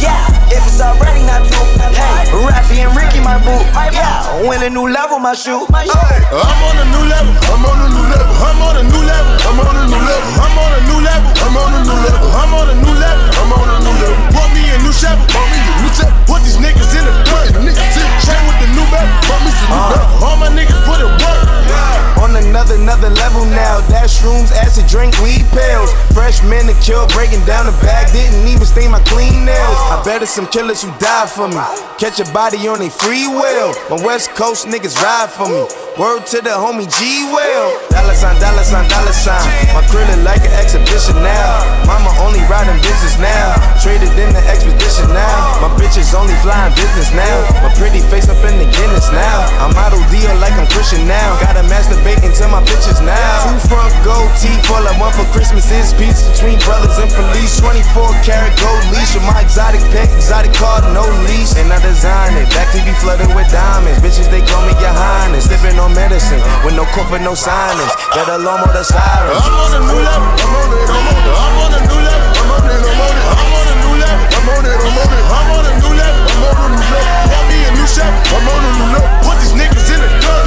Yeah, 0.00 0.24
if 0.48 0.64
it's 0.64 0.80
already 0.80 1.24
not 1.28 1.44
true. 1.44 1.66
Hey, 1.92 2.32
Raffy 2.32 2.80
and 2.80 2.96
Ricky 2.96 3.20
my 3.20 3.36
boot. 3.44 3.64
Yeah, 3.92 4.48
win 4.48 4.64
a 4.64 4.70
new 4.72 4.88
level, 4.88 5.20
my 5.20 5.36
shoe. 5.36 5.68
Hey, 5.68 5.88
I'm 6.32 6.60
on 6.64 6.76
a 6.80 6.86
new 6.88 7.04
level. 7.04 7.32
I'm 7.52 7.64
on 7.68 7.76
a 7.84 7.88
new 7.92 8.06
level. 8.08 8.32
I'm 8.40 8.60
on 8.64 8.76
a 8.80 8.84
new 8.84 9.02
level. 9.04 9.32
I'm 9.44 9.60
on 9.60 9.76
a 9.76 9.84
new 9.84 10.00
level. 10.00 10.30
I'm 10.40 10.56
on 10.56 10.72
a 10.72 10.80
new 10.88 11.00
level. 11.04 11.32
I'm 11.36 11.56
on 11.56 11.72
a 11.76 11.84
new 11.84 12.00
level. 12.00 12.24
I'm 12.32 12.52
on 12.52 12.68
a 12.70 12.74
new 12.80 12.94
level. 12.96 13.28
I'm 13.36 13.52
on 13.52 13.68
a 13.68 13.78
new 13.84 13.94
level. 14.00 14.16
Want 14.32 14.50
me 14.56 14.64
a 14.72 14.78
new 14.80 14.92
shovel. 14.92 15.24
Want 15.36 15.48
me 15.52 15.60
a 15.60 15.72
new 15.84 15.92
shovel. 15.92 16.16
Put 16.24 16.40
these 16.44 16.56
niggas 16.56 16.92
in 16.96 17.04
the 17.04 17.12
dirt. 17.24 17.56
Niggas 17.60 17.96
in 18.00 18.05
back, 18.90 19.06
brought 19.26 19.42
me 19.44 19.50
some 19.50 19.70
new. 19.70 20.26
All 20.26 20.36
my 20.36 20.48
niggas 20.48 20.84
put 20.84 21.00
it 21.00 21.10
work. 21.22 22.05
On 22.22 22.34
another, 22.34 22.76
another 22.76 23.10
level 23.10 23.44
now. 23.46 23.80
Dash 23.88 24.22
rooms, 24.22 24.50
acid 24.52 24.86
drink, 24.86 25.16
weed 25.20 25.44
pills. 25.52 25.92
Fresh 26.12 26.42
manicure, 26.42 27.06
breaking 27.12 27.44
down 27.44 27.66
the 27.66 27.76
bag. 27.84 28.12
Didn't 28.12 28.46
even 28.48 28.66
stain 28.66 28.90
my 28.90 29.00
clean 29.04 29.44
nails. 29.44 29.78
I 29.92 30.02
bet 30.04 30.22
it's 30.22 30.32
some 30.32 30.46
killers 30.46 30.82
who 30.82 30.90
died 30.98 31.28
for 31.28 31.48
me. 31.48 31.60
Catch 31.98 32.20
a 32.20 32.26
body 32.32 32.68
on 32.68 32.80
a 32.80 32.90
free 32.90 33.26
will. 33.28 33.74
My 33.90 34.00
West 34.04 34.30
Coast 34.34 34.66
niggas 34.66 34.96
ride 35.02 35.30
for 35.30 35.48
me. 35.48 35.64
Word 35.96 36.28
to 36.28 36.44
the 36.44 36.52
homie 36.52 36.84
G 36.84 37.24
Will. 37.32 37.72
Dollar 37.88 38.12
sign, 38.12 38.36
dollar 38.36 38.64
sign, 38.68 38.84
dollar 38.84 39.16
sign. 39.16 39.40
My 39.72 39.80
crew 39.88 40.04
like 40.28 40.44
an 40.44 40.52
exhibition 40.60 41.16
now. 41.24 41.64
Mama 41.88 42.12
only 42.20 42.44
riding 42.52 42.76
business 42.84 43.16
now. 43.16 43.56
Traded 43.80 44.12
in 44.20 44.28
the 44.36 44.44
expedition 44.44 45.08
now. 45.16 45.56
My 45.64 45.72
bitches 45.80 46.12
only 46.12 46.36
flying 46.44 46.74
business 46.76 47.08
now. 47.16 47.48
My 47.64 47.72
pretty 47.80 48.04
face 48.12 48.28
up 48.28 48.36
in 48.44 48.60
the 48.60 48.68
Guinness 48.76 49.08
now. 49.08 49.48
I'm 49.64 49.72
model 49.72 50.02
deal 50.12 50.28
like 50.36 50.52
I'm 50.60 50.68
Christian 50.68 51.08
now. 51.08 51.40
Gotta 51.40 51.64
masturbate 52.06 52.22
into 52.22 52.46
my 52.48 52.62
bitches 52.62 53.02
now. 53.02 53.42
Two 53.42 53.58
front 53.68 53.92
gold 54.04 54.30
teeth, 54.38 54.62
all 54.70 54.86
I 54.86 54.94
want 54.98 55.14
for 55.14 55.26
Christmas 55.34 55.70
is 55.70 55.92
peace 55.94 56.22
between 56.30 56.58
brothers 56.62 56.98
and 56.98 57.10
police. 57.10 57.58
24 57.58 57.82
karat 58.22 58.54
gold 58.58 58.84
leash 58.94 59.14
with 59.14 59.26
my 59.26 59.40
exotic 59.42 59.80
pet, 59.90 60.08
exotic 60.14 60.52
car, 60.54 60.82
no 60.94 61.02
lease. 61.26 61.56
And 61.56 61.72
I 61.72 61.80
design 61.82 62.34
it. 62.38 62.48
Back 62.54 62.70
to 62.74 62.80
be 62.84 62.92
flooded 63.02 63.28
with 63.34 63.50
diamonds. 63.50 63.98
Bitches, 64.00 64.30
they 64.30 64.42
call 64.46 64.62
me 64.66 64.74
your 64.78 64.94
highness. 64.94 65.50
Sipping 65.50 65.78
on 65.78 65.94
medicine 65.94 66.40
with 66.64 66.74
no 66.74 66.84
comfort, 66.94 67.22
no 67.22 67.34
silence. 67.34 67.92
Got 68.14 68.28
alarm 68.28 68.62
or 68.62 68.72
the 68.72 68.84
sirens. 68.84 69.42
I'm 69.42 69.50
on 69.50 69.72
a 69.74 69.80
new 69.82 70.00
level. 70.00 70.30
I'm 70.36 70.54
on 70.54 70.70
it. 70.70 70.86
I'm 70.86 71.06
on 71.10 71.16
it. 71.16 71.34
I'm 71.36 71.58
on 71.58 71.72
a 71.74 71.80
new 71.86 72.00
level. 72.06 72.30
I'm 72.36 72.50
on 72.54 72.66
it. 72.66 72.82
I'm 72.86 73.00
on 73.02 73.16
it. 73.16 73.26
I'm 73.26 73.50
on 73.50 73.66
a 73.66 73.74
new 73.82 73.94
level. 73.98 74.26
I'm 74.36 74.48
on 74.52 74.64
it. 74.66 74.76
I'm 74.76 74.94
on 74.94 75.10
it. 75.10 75.24
I'm 75.26 75.50
on 75.50 75.64
a 75.66 75.74
new 75.82 75.94
level. 75.96 76.22
I'm 76.26 76.44
on 76.46 76.70
a 76.70 76.76
new 76.76 76.88
level. 76.94 77.34
Want 77.34 77.46
me 77.50 77.58
a 77.66 77.70
new. 77.74 77.86
I'm 77.96 78.46
on 78.46 78.62
a 78.62 78.70
new 78.78 78.88
level. 78.94 79.10
Put 79.26 79.36
these 79.42 79.54
niggas 79.56 79.88
in 79.90 80.00
the 80.00 80.10
dirt. 80.22 80.46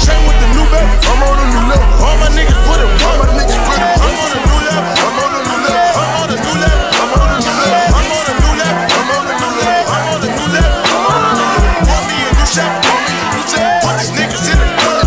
Chain 0.00 0.20
with 0.26 0.39
belt. 0.70 0.86
I'm 1.10 1.22
on 1.26 1.36
a 1.36 1.46
new 1.50 1.64
level. 1.66 2.06
All 2.06 2.16
my 2.22 2.28
niggas 2.30 2.60
put 2.66 2.78
it. 2.78 2.88
All 3.02 3.18
my 3.18 3.26
niggas 3.34 3.60
put 3.66 3.76
it. 3.76 3.90
I'm 3.90 4.14
on 4.14 4.30
a 4.30 4.40
new 4.40 4.58
level. 4.70 4.94
I'm 5.02 5.18
on 5.18 5.34
a 5.34 5.42
new 5.42 5.58
level. 5.66 5.90
I'm 5.98 6.14
on 6.14 6.30
a 6.30 6.38
new 6.38 6.54
level. 6.62 6.94
I'm 6.94 7.10
on 7.10 7.30
a 7.30 7.42
new 7.42 7.58
level. 7.60 7.90
I'm 7.90 8.10
on 8.10 8.26
a 8.26 8.34
new 8.34 8.54
level. 8.54 8.86
I'm 8.90 9.10
on 9.10 9.26
a 9.26 9.34
new 9.34 9.52
level. 9.60 9.90
I'm 9.90 10.06
on 10.10 10.22
a 10.22 10.30
new 10.30 10.46
level. 10.50 10.86
I'm 10.86 11.06
on 11.06 11.20
a 11.20 11.34
new 11.34 11.50
level. 11.50 11.90
Want 11.90 12.04
me 12.06 12.16
a 12.22 12.30
new 12.30 12.46
shovel. 12.46 12.78
Want 12.86 13.02
me 13.02 13.14
a 13.18 13.26
new 13.34 13.44
shovel. 13.50 13.82
Put 13.82 13.94
these 13.98 14.12
niggas 14.14 14.46
in. 14.50 14.58
Want. 14.58 15.00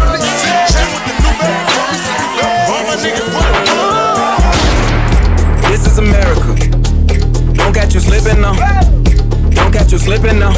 This 5.69 5.87
is 5.87 5.97
America. 5.97 6.53
Don't 7.53 7.73
catch 7.73 7.93
you 7.95 7.99
slipping 7.99 8.41
now. 8.41 8.53
Don't 9.49 9.71
catch 9.73 9.91
you 9.91 9.97
slipping 9.97 10.39
now. 10.39 10.53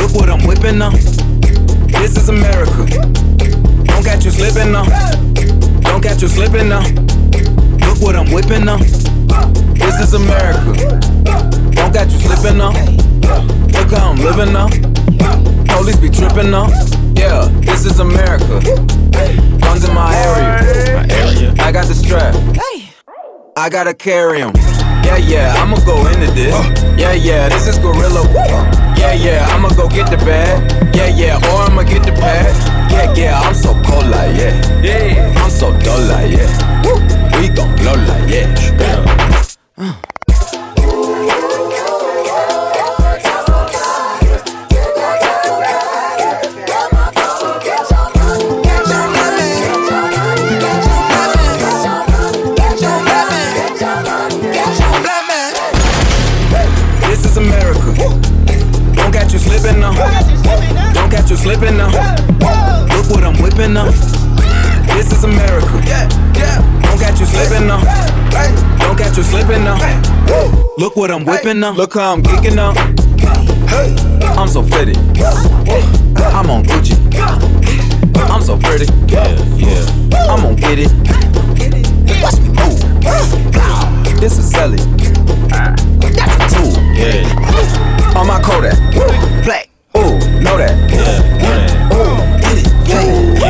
Look 0.00 0.14
what 0.14 0.30
I'm 0.30 0.46
whipping 0.46 0.78
now. 0.78 0.90
This 2.00 2.16
is 2.16 2.28
America. 2.28 3.35
Don't 3.96 4.04
catch 4.04 4.26
you 4.26 4.30
slipping 4.30 4.72
now. 4.72 4.84
Don't 5.80 6.02
catch 6.02 6.20
you 6.20 6.28
slipping 6.28 6.68
now. 6.68 6.82
Look 7.80 7.98
what 8.02 8.14
I'm 8.14 8.30
whipping 8.30 8.66
now. 8.66 8.76
This 8.76 10.00
is 10.00 10.12
America. 10.12 11.00
Don't 11.72 11.94
catch 11.94 12.12
you 12.12 12.18
slipping 12.20 12.58
now. 12.58 12.72
Look 13.72 13.90
how 13.92 14.10
I'm 14.10 14.18
living 14.18 14.52
now. 14.52 14.68
Police 15.74 15.96
be 15.96 16.10
tripping 16.10 16.50
now. 16.50 16.68
Yeah, 17.16 17.48
this 17.62 17.86
is 17.86 17.98
America. 17.98 18.60
Guns 19.60 19.88
in 19.88 19.94
my 19.94 20.14
area. 20.14 20.94
My 20.94 21.14
area. 21.14 21.54
I 21.58 21.72
got 21.72 21.86
the 21.86 21.94
strap. 21.94 22.34
I 23.56 23.70
gotta 23.70 23.94
carry 23.94 24.42
'em. 24.42 24.52
Yeah, 25.06 25.16
yeah, 25.16 25.54
I'ma 25.56 25.78
go 25.86 26.06
into 26.08 26.30
this. 26.32 26.54
Yeah, 26.98 27.12
yeah, 27.14 27.48
this 27.48 27.66
is 27.66 27.78
Gorilla. 27.78 28.28
Yeah, 28.98 29.14
yeah, 29.14 29.48
I'ma 29.52 29.70
go 29.70 29.88
get 29.88 30.10
the 30.10 30.18
bag. 30.18 30.94
Yeah, 30.94 31.06
yeah, 31.06 31.54
or 31.54 31.62
I'ma 31.62 31.82
get 31.84 32.02
the 32.02 32.12
pad. 32.12 32.75
Yeah, 32.96 33.12
yeah, 33.14 33.40
I'm 33.40 33.54
so 33.54 33.74
cold 33.84 34.06
like 34.06 34.34
yeah. 34.36 34.80
Yeah, 34.82 35.34
I'm 35.36 35.50
so 35.50 35.70
dull 35.80 36.00
like 36.08 36.32
yeah. 36.32 37.38
We 37.38 37.48
gon' 37.48 37.76
blow 37.76 37.92
like 37.92 38.30
yeah. 38.30 38.46
This 57.02 57.26
is 57.26 57.36
America. 57.36 57.94
Don't 58.94 59.12
catch 59.12 59.34
you 59.34 59.38
slipping 59.38 59.80
now. 59.80 59.92
Don't 60.94 61.10
catch 61.10 61.30
you 61.30 61.36
slipping 61.36 61.76
now. 61.76 62.65
Look 63.06 63.18
what 63.18 63.24
I'm 63.24 63.40
whipping 63.40 63.76
up. 63.76 63.94
This 64.96 65.12
is 65.12 65.22
America. 65.22 65.70
Don't 65.70 66.98
catch 66.98 67.20
you 67.20 67.26
slipping 67.26 67.68
now. 67.68 67.80
Don't 68.80 68.98
catch 68.98 69.16
you 69.16 69.22
slipping 69.22 69.62
now. 69.62 69.78
Look 70.76 70.96
what 70.96 71.12
I'm 71.12 71.24
whipping 71.24 71.62
up. 71.62 71.76
Look 71.76 71.94
how 71.94 72.14
I'm 72.14 72.22
kicking 72.24 72.56
now. 72.56 72.72
I'm 74.36 74.48
so 74.48 74.64
fitted. 74.64 74.96
I'm 76.18 76.50
on 76.50 76.64
Gucci. 76.64 76.96
I'm 78.28 78.42
so 78.42 78.58
pretty. 78.58 78.86
Yeah, 79.06 79.28
yeah. 79.54 79.86
I'm 80.28 80.42
gonna 80.42 80.56
get 80.56 80.80
it. 80.80 80.90
Watch 82.20 82.40
me 82.40 82.48
move. 82.48 82.82
This 84.20 84.36
is 84.36 84.50
Sally. 84.50 84.78
That's 86.00 86.34
a 86.34 86.56
tool. 86.56 86.82
Yeah. 86.92 88.18
On 88.18 88.26
my 88.26 88.42
Kodak. 88.42 88.76
Black. 89.44 89.68
Ooh 89.96 90.18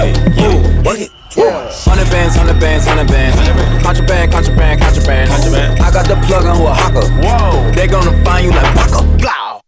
it, 0.06 0.36
get 0.36 0.50
it, 0.54 0.86
work 0.86 0.98
it. 0.98 1.10
Hundred 1.36 2.08
bands, 2.10 2.34
hundred 2.36 2.58
bands, 2.60 2.86
hundred 2.86 3.08
bands. 3.08 3.36
Contraband, 3.84 4.32
contraband, 4.32 4.80
contraband. 4.80 5.30
contraband. 5.30 5.80
I 5.80 5.90
got 5.92 6.06
the 6.08 6.16
plug 6.26 6.44
on 6.46 6.56
Oaxaca. 6.60 7.02
Whoa. 7.20 7.70
They 7.72 7.86
gonna 7.86 8.12
find 8.24 8.46
you 8.46 8.52
like 8.52 8.74
Paco. 8.74 9.04
Blow. 9.18 9.60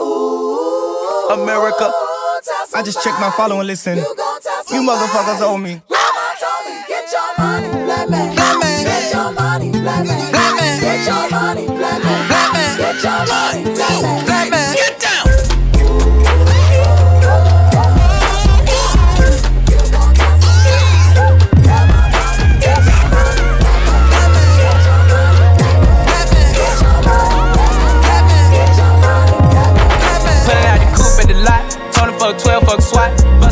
Ooh, 0.00 1.30
America. 1.30 1.92
I 2.74 2.82
just 2.82 3.02
checked 3.04 3.20
my 3.20 3.30
follow 3.30 3.60
and 3.60 3.66
listen. 3.68 3.98
You, 3.98 4.02
you 4.72 4.82
motherfuckers 4.82 5.40
owe 5.40 5.56
me. 5.56 5.80
Mama 5.88 6.34
told 6.42 6.66
me, 6.66 6.82
get 6.88 7.06
your 7.12 7.30
money, 7.38 7.68
black 7.84 8.10
man. 8.10 8.34
Get 8.84 9.12
your 9.14 9.32
money, 9.32 9.70
black 9.70 10.06
man. 10.06 10.80
Get 10.80 11.06
your 11.06 11.30
money, 11.30 11.66
black 11.66 12.02
man. 12.02 12.76
Get 12.76 13.02
your 13.02 13.26
money. 13.26 13.64
Black 14.26 14.50
man. 14.50 14.63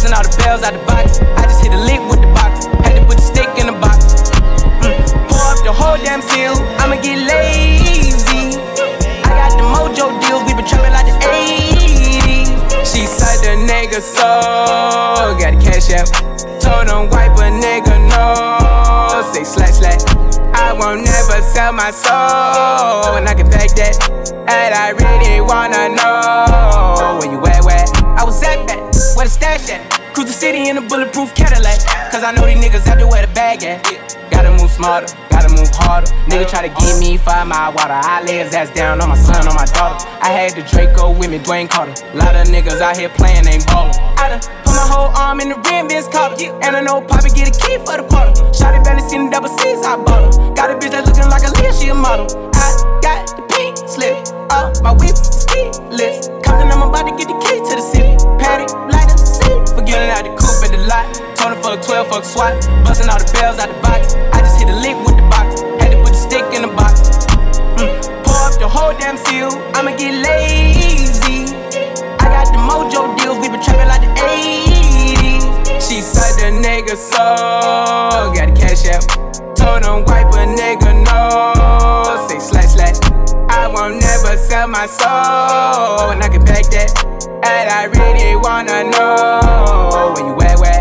Busting 0.03 0.19
all 0.19 0.27
the 0.27 0.35
bells 0.43 0.63
out 0.67 0.75
the 0.75 0.83
box. 0.83 1.23
I 1.39 1.47
just 1.47 1.63
hit 1.63 1.71
a 1.71 1.79
lick 1.79 2.03
with 2.11 2.19
the 2.19 2.27
box. 2.35 2.67
Had 2.83 2.99
to 2.99 3.07
put 3.07 3.23
the 3.23 3.23
stick 3.23 3.47
in 3.55 3.71
the 3.71 3.79
box. 3.79 4.27
Mm. 4.83 4.99
Pour 5.31 5.39
up 5.47 5.63
the 5.63 5.71
whole 5.71 5.95
damn 5.95 6.19
seal. 6.19 6.59
I'ma 6.83 6.99
get 6.99 7.23
lazy. 7.23 8.59
I 9.23 9.31
got 9.31 9.55
the 9.55 9.63
mojo 9.63 10.11
deals. 10.19 10.43
We 10.43 10.59
been 10.59 10.67
trapping 10.67 10.91
like 10.91 11.07
the 11.07 11.15
80s. 11.23 12.51
She 12.83 13.07
said 13.07 13.47
the 13.47 13.55
nigga 13.63 14.03
so. 14.03 15.39
Got 15.39 15.55
the 15.55 15.63
cash 15.63 15.95
out. 15.95 16.11
Told 16.59 16.91
him 16.91 17.07
wipe 17.07 17.39
a 17.39 17.55
nigga 17.55 17.95
no. 18.11 19.31
Say 19.31 19.47
slash 19.47 19.79
slash. 19.79 20.03
I 20.51 20.75
won't 20.75 21.07
never 21.07 21.39
sell 21.47 21.71
my 21.71 21.93
soul. 21.95 23.15
And 23.15 23.29
I 23.31 23.35
can 23.39 23.49
back 23.49 23.71
that. 23.79 23.95
And 24.51 24.75
I 24.75 24.99
really 24.99 25.41
wanna 25.41 25.95
know 25.95 27.23
where 27.23 27.31
you 27.31 27.39
at, 27.47 27.63
where 27.63 27.87
I 28.19 28.25
was 28.25 28.43
at 28.43 28.67
that, 28.67 28.82
where 29.17 29.27
the 29.27 29.31
stash 29.31 29.71
at. 29.71 29.83
Cruise 30.15 30.27
the 30.27 30.33
city 30.33 30.69
in 30.69 30.77
a 30.77 30.83
bulletproof 30.83 31.35
Cadillac. 31.35 31.79
Cause 32.13 32.23
I 32.25 32.33
know 32.33 32.45
these 32.47 32.61
niggas 32.61 32.87
out 32.87 32.99
there 32.99 33.09
where 33.09 33.27
the 33.27 33.33
bag 33.33 33.63
at. 33.65 33.83
Gotta 34.31 34.51
move 34.51 34.71
smarter, 34.71 35.09
gotta 35.31 35.49
move 35.53 35.69
harder. 35.73 36.09
Nigga 36.29 36.49
try 36.49 36.67
to 36.67 36.73
give 36.81 36.99
me 36.99 37.17
five 37.17 37.47
mile 37.47 37.73
water. 37.73 37.95
I 37.95 38.23
lay 38.25 38.39
his 38.39 38.55
ass 38.55 38.73
down 38.75 39.01
on 39.01 39.09
my 39.09 39.17
son, 39.17 39.47
on 39.49 39.55
my 39.55 39.67
daughter. 39.67 40.05
I 40.21 40.29
had 40.29 40.53
the 40.53 40.63
Draco 40.63 41.13
with 41.13 41.31
me, 41.31 41.39
Dwayne 41.39 41.69
Carter. 41.69 41.93
Lot 42.17 42.37
of 42.37 42.49
niggas 42.49 42.81
out 42.81 42.97
here 42.97 43.09
playing, 43.11 43.47
ain't 43.47 43.67
ballin'. 43.67 43.95
I 44.17 44.29
done 44.29 44.41
put 44.65 44.75
my 44.75 44.89
whole 44.89 45.13
arm 45.17 45.41
in 45.41 45.51
the 45.51 45.59
rim, 45.69 45.89
Vince 45.89 46.09
Carter. 46.09 46.37
And 46.65 46.77
I 46.77 46.81
know 46.81 47.01
Poppy 47.01 47.31
get 47.31 47.49
a 47.49 47.55
key 47.57 47.77
for 47.85 47.97
the 48.01 48.07
quarter. 48.09 48.33
Shotty 48.57 48.83
barely 48.85 49.03
seen 49.09 49.27
the 49.27 49.31
double 49.31 49.49
C's, 49.49 49.85
I 49.85 49.97
bought 49.97 50.35
her. 50.35 50.55
Got 50.55 50.71
a 50.71 50.75
bitch 50.81 50.93
that's 50.93 51.07
looking 51.09 51.29
like 51.29 51.45
a 51.45 51.53
Leah, 51.61 51.73
she 51.73 51.89
a 51.89 51.95
model. 51.95 52.27
I 52.55 53.01
got 53.01 53.37
the 53.37 53.43
pink 53.53 53.77
slip 53.89 54.17
up, 54.51 54.81
my 54.83 54.93
whip 54.93 55.17
ski 55.17 55.73
list. 55.89 56.33
Compton, 56.45 56.73
I'm 56.73 56.83
about 56.83 57.09
to 57.09 57.15
get 57.17 57.29
the 57.29 57.39
key 57.45 57.61
to 57.61 57.73
the 57.77 57.85
city. 57.85 58.17
Patty, 58.41 58.67
light 58.93 59.02
Forgetting 59.93 60.17
out 60.17 60.25
the 60.25 60.33
coupe 60.41 60.65
at 60.65 60.73
the 60.73 60.81
lot. 60.89 61.05
Told 61.37 61.53
her 61.53 61.61
fuck 61.61 61.85
12, 61.85 62.09
fuck 62.09 62.25
SWAT. 62.25 62.57
Busting 62.81 63.13
all 63.13 63.21
the 63.21 63.29
bells 63.37 63.61
out 63.61 63.69
the 63.69 63.77
box. 63.85 64.17
I 64.33 64.41
just 64.41 64.57
hit 64.57 64.73
a 64.73 64.77
lick 64.81 64.97
with 65.05 65.21
the 65.21 65.27
box. 65.29 65.61
Had 65.85 65.93
to 65.93 66.01
put 66.01 66.17
the 66.17 66.23
stick 66.25 66.49
in 66.57 66.65
the 66.65 66.73
box. 66.73 67.13
Mm. 67.77 68.01
Pour 68.25 68.41
up 68.41 68.57
the 68.57 68.65
whole 68.65 68.97
damn 68.97 69.21
seal. 69.21 69.53
I'ma 69.77 69.93
get 70.01 70.17
lazy. 70.17 71.53
I 72.17 72.25
got 72.25 72.49
the 72.49 72.61
mojo 72.65 73.13
deals. 73.21 73.37
We 73.37 73.53
been 73.53 73.61
trapping 73.61 73.85
like 73.93 74.01
the 74.01 74.09
80s. 74.17 75.45
She 75.77 76.01
said 76.01 76.41
the 76.41 76.57
nigga 76.57 76.97
so. 76.97 78.33
Got 78.33 78.49
the 78.49 78.57
cash 78.57 78.89
out. 78.89 79.05
Told 79.53 79.85
him 79.85 80.09
wipe 80.09 80.33
a 80.33 80.49
nigga 80.49 81.05
no. 81.05 82.33
Say 82.33 82.41
slash 82.41 82.81
slash. 82.81 82.97
I 83.53 83.69
won't 83.69 84.01
never 84.01 84.41
sell 84.41 84.69
my 84.69 84.87
soul. 84.87 86.17
And 86.17 86.25
I 86.25 86.31
can 86.33 86.43
back 86.47 86.65
that. 86.73 87.12
And 87.45 87.71
I 87.71 87.91
really 87.91 88.37
wanna 88.37 88.85
know 88.85 90.13
where 90.15 90.27
you 90.27 90.35
at, 90.43 90.59
where? 90.59 90.81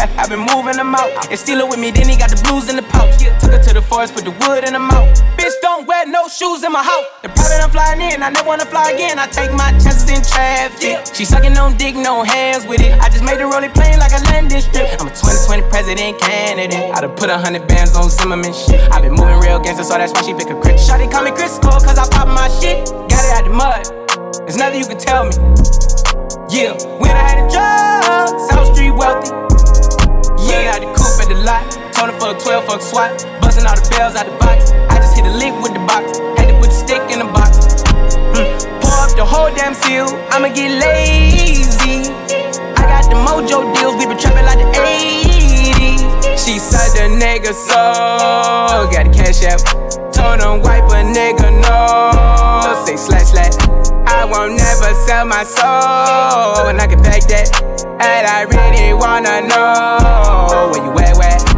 I've 0.18 0.30
been 0.30 0.40
moving 0.40 0.76
them 0.76 0.94
out. 0.94 1.10
And 1.28 1.38
steal 1.38 1.60
it 1.60 1.68
with 1.68 1.78
me, 1.78 1.90
then 1.90 2.08
he 2.08 2.16
got 2.16 2.30
the 2.30 2.40
blues 2.48 2.68
in 2.70 2.76
the 2.76 2.82
pouch. 2.82 3.20
Took 3.40 3.52
her 3.52 3.62
to 3.62 3.74
the 3.74 3.82
forest, 3.82 4.14
put 4.14 4.24
the 4.24 4.32
wood 4.44 4.64
in 4.64 4.72
the 4.72 4.78
mouth. 4.78 5.12
Bitch, 5.36 5.52
don't 5.60 5.86
wear 5.86 6.06
no 6.06 6.28
shoes 6.28 6.64
in 6.64 6.72
my 6.72 6.82
house. 6.82 7.04
The 7.22 7.28
private 7.28 7.60
I'm 7.60 7.70
flying 7.70 8.00
in, 8.00 8.22
I 8.22 8.30
never 8.30 8.48
wanna 8.48 8.64
fly 8.64 8.92
again. 8.92 9.18
I 9.18 9.26
take 9.26 9.52
my 9.52 9.72
chances 9.76 10.08
in 10.08 10.22
traffic. 10.24 11.04
She 11.14 11.24
sucking 11.24 11.56
on 11.58 11.76
dick, 11.76 11.96
no 11.96 12.22
hands 12.22 12.66
with 12.66 12.80
it. 12.80 12.98
I 13.00 13.08
just 13.10 13.24
made 13.24 13.40
her 13.40 13.46
roll 13.46 13.62
it 13.62 13.74
plain 13.74 13.98
like 13.98 14.12
a 14.12 14.24
landing 14.32 14.60
strip. 14.60 14.88
I'm 15.00 15.08
a 15.08 15.12
2020 15.12 15.68
president 15.68 16.18
candidate. 16.20 16.96
I 16.96 17.00
done 17.00 17.14
put 17.16 17.28
a 17.28 17.36
hundred 17.36 17.68
bands 17.68 17.94
on 17.94 18.08
Zimmerman 18.08 18.54
shit. 18.54 18.80
i 18.92 19.00
been 19.00 19.12
moving 19.12 19.36
real 19.40 19.60
gangster, 19.60 19.84
so 19.84 20.00
that's 20.00 20.12
why 20.12 20.22
she 20.22 20.32
pick 20.32 20.48
a 20.48 20.56
crit. 20.56 20.80
Shawty 20.80 21.10
call 21.12 21.24
me 21.24 21.32
Chris 21.32 21.58
Cole, 21.58 21.80
cause 21.80 21.98
I 21.98 22.08
pop 22.08 22.28
my 22.28 22.48
shit. 22.60 22.88
Got 23.12 23.24
it 23.24 23.32
out 23.36 23.44
the 23.44 23.52
mud. 23.52 24.03
There's 24.44 24.58
nothing 24.58 24.80
you 24.80 24.86
can 24.86 24.98
tell 24.98 25.24
me. 25.24 25.32
Yeah, 26.52 26.76
when 27.00 27.08
I 27.08 27.24
had 27.24 27.40
a 27.40 27.48
job, 27.48 28.28
South 28.44 28.76
Street 28.76 28.92
wealthy. 28.92 29.32
Yeah, 30.44 30.76
out 30.76 30.84
the 30.84 30.92
coupe 30.92 31.16
at 31.24 31.32
the 31.32 31.40
lot. 31.40 31.64
Told 31.96 32.12
her 32.12 32.20
fuck 32.20 32.44
12, 32.44 32.64
fuck 32.68 32.82
SWAT. 32.82 33.24
Busting 33.40 33.64
all 33.64 33.72
the 33.72 33.88
bells 33.88 34.16
out 34.20 34.28
the 34.28 34.36
box. 34.36 34.70
I 34.92 35.00
just 35.00 35.16
hit 35.16 35.24
a 35.24 35.32
lick 35.32 35.56
with 35.64 35.72
the 35.72 35.80
box. 35.88 36.20
Had 36.36 36.52
to 36.52 36.60
put 36.60 36.68
the 36.68 36.76
stick 36.76 37.00
in 37.08 37.24
the 37.24 37.30
box. 37.32 37.56
Mm. 38.36 38.84
Pour 38.84 38.92
up 38.92 39.16
the 39.16 39.24
whole 39.24 39.48
damn 39.48 39.72
seal. 39.72 40.12
I'ma 40.28 40.52
get 40.52 40.76
lazy. 40.76 42.12
I 42.76 42.84
got 42.84 43.08
the 43.08 43.16
mojo 43.16 43.64
deals. 43.72 43.96
We 43.96 44.04
been 44.04 44.20
trapping 44.20 44.44
like 44.44 44.60
the 44.60 44.68
80s. 44.76 46.04
She 46.36 46.60
said 46.60 46.92
the 46.92 47.08
nigga 47.16 47.56
so. 47.56 48.92
Got 48.92 49.08
the 49.08 49.12
cash 49.16 49.40
out. 49.48 49.64
Told 50.12 50.44
him 50.44 50.60
wipe 50.60 50.84
a 50.92 51.00
nigga 51.00 51.48
no. 51.64 52.84
Say 52.84 53.00
slash 53.00 53.32
slash. 53.32 53.93
I 54.06 54.24
won't 54.24 54.56
never 54.56 54.94
sell 55.06 55.24
my 55.26 55.44
soul. 55.44 56.68
And 56.68 56.80
I 56.80 56.86
can 56.86 57.02
back 57.02 57.22
that. 57.28 57.50
And 58.00 58.26
I 58.26 58.42
really 58.42 58.94
wanna 58.94 59.42
know 59.46 60.70
where 60.72 60.84
you 60.84 60.92
at, 60.98 61.16
where? 61.16 61.53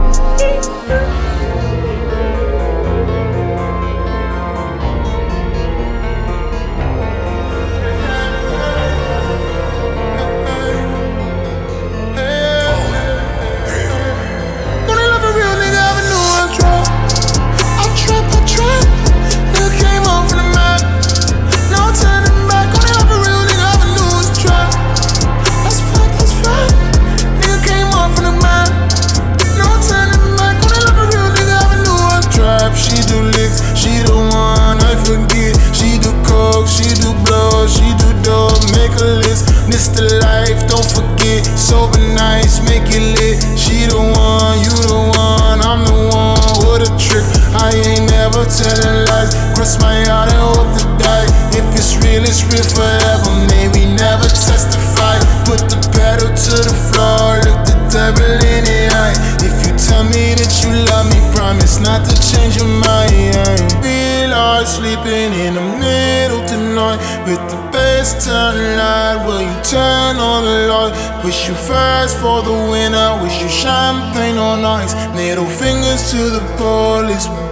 Middle 75.37 75.51
fingers 75.51 76.11
to 76.13 76.31
the 76.31 76.41
police. 76.57 77.46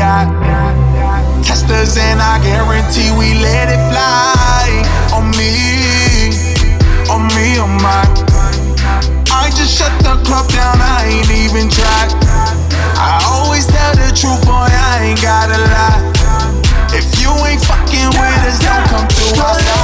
Die. 0.00 0.32
Testers, 1.44 1.96
and 1.98 2.20
I 2.24 2.40
guarantee 2.40 3.12
we 3.12 3.36
let 3.36 3.68
it 3.68 3.82
fly. 3.92 4.68
On 5.12 5.28
me, 5.36 6.32
on 7.12 7.28
me, 7.36 7.60
on 7.60 7.76
my. 7.84 8.00
I 9.28 9.52
just 9.52 9.76
shut 9.76 9.92
the 10.00 10.16
club 10.24 10.48
down, 10.48 10.80
I 10.80 11.04
ain't 11.12 11.30
even 11.44 11.68
tried. 11.68 12.10
I 12.96 13.20
always 13.28 13.66
tell 13.66 13.92
the 14.00 14.08
truth, 14.16 14.40
boy, 14.48 14.72
I 14.72 15.12
ain't 15.12 15.20
gotta 15.20 15.60
lie. 15.76 16.00
If 16.96 17.20
you 17.20 17.30
ain't 17.44 17.60
fucking 17.60 18.10
with 18.16 18.48
us, 18.48 18.58
don't 18.64 18.86
come 18.88 19.06
to 19.06 19.24
us. 19.44 19.79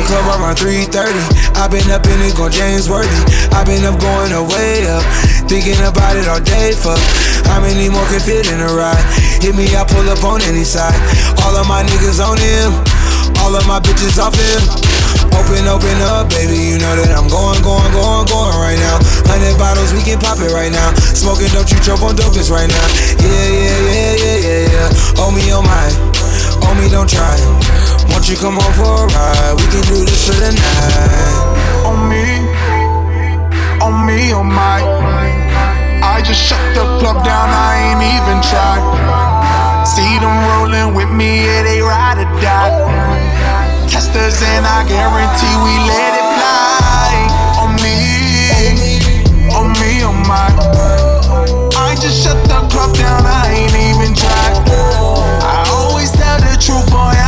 The 0.00 0.06
club 0.16 0.40
around 0.40 0.56
3:30. 0.56 1.60
i 1.60 1.68
been 1.68 1.84
up 1.92 2.00
in 2.08 2.16
it, 2.24 2.32
going 2.32 2.56
James 2.56 2.88
Worthy. 2.88 3.12
i 3.52 3.60
been 3.68 3.84
up 3.84 4.00
going 4.00 4.32
away 4.32 4.88
up, 4.88 5.04
thinking 5.44 5.76
about 5.84 6.16
it 6.16 6.24
all 6.24 6.40
day. 6.40 6.72
Fuck, 6.72 6.96
how 7.44 7.60
many 7.60 7.92
more 7.92 8.08
can 8.08 8.16
fit 8.16 8.48
in 8.48 8.64
a 8.64 8.70
ride? 8.72 8.96
Hit 9.44 9.52
me, 9.52 9.68
I 9.76 9.84
pull 9.84 10.08
up 10.08 10.24
on 10.24 10.40
any 10.48 10.64
side. 10.64 10.96
All 11.44 11.52
of 11.52 11.68
my 11.68 11.84
niggas 11.84 12.16
on 12.16 12.40
him, 12.40 12.72
all 13.44 13.52
of 13.52 13.68
my 13.68 13.76
bitches 13.76 14.16
off 14.16 14.32
him. 14.32 14.64
Open, 15.36 15.68
open 15.68 15.98
up, 16.16 16.32
baby. 16.32 16.56
You 16.56 16.80
know 16.80 16.96
that 16.96 17.12
I'm 17.12 17.28
going, 17.28 17.60
going, 17.60 17.92
going, 17.92 18.24
going 18.24 18.56
right 18.56 18.80
now. 18.80 19.04
Hundred 19.28 19.60
bottles, 19.60 19.92
we 19.92 20.00
can 20.00 20.16
pop 20.16 20.40
it 20.40 20.48
right 20.48 20.72
now. 20.72 20.96
Smoking, 21.12 21.52
don't 21.52 21.68
you 21.68 21.76
choke 21.84 22.00
on 22.00 22.16
dopest 22.16 22.48
right 22.48 22.72
now. 22.72 22.86
Yeah, 23.20 23.28
yeah, 23.28 23.78
yeah, 23.84 24.12
yeah, 24.16 24.38
yeah, 24.48 24.62
yeah. 24.64 24.88
Hold 25.20 25.36
me 25.36 25.44
on 25.52 25.60
oh 25.60 25.68
my, 25.68 25.86
hold 26.64 26.80
me, 26.80 26.88
don't 26.88 27.04
try. 27.04 27.99
Won't 28.20 28.28
you 28.28 28.36
come 28.36 28.60
home 28.60 28.76
for 28.76 28.84
a 28.84 29.06
ride? 29.16 29.54
We 29.56 29.64
can 29.72 29.80
do 29.88 30.04
this 30.04 30.28
for 30.28 30.36
the 30.36 30.52
night. 30.52 31.88
On 31.88 32.04
me, 32.04 32.20
on 33.80 34.04
me, 34.04 34.30
on 34.36 34.44
my. 34.44 34.84
I 36.04 36.20
just 36.20 36.44
shut 36.44 36.60
the 36.76 36.84
club 37.00 37.24
down, 37.24 37.48
I 37.48 37.80
ain't 37.80 38.04
even 38.04 38.44
try. 38.44 38.76
See 39.88 40.20
them 40.20 40.36
rolling 40.52 40.92
with 40.92 41.08
me, 41.08 41.48
yeah, 41.48 41.62
they 41.64 41.80
ride 41.80 42.20
or 42.20 42.28
die. 42.44 43.88
Testers, 43.88 44.36
and 44.52 44.68
I 44.68 44.84
guarantee 44.84 45.56
we 45.64 45.74
let 45.88 46.12
it 46.20 46.28
fly. 46.36 47.24
On 47.56 47.72
me, 47.80 49.00
on 49.48 49.72
me, 49.80 50.04
on 50.04 50.20
my. 50.28 50.44
I 51.72 51.96
just 51.96 52.20
shut 52.20 52.36
the 52.44 52.68
club 52.68 52.94
down, 53.00 53.24
I 53.24 53.64
ain't 53.64 53.72
even 53.72 54.12
tried. 54.12 54.60
I 55.40 55.64
always 55.72 56.12
tell 56.12 56.36
the 56.36 56.60
truth, 56.60 56.84
boy, 56.92 57.19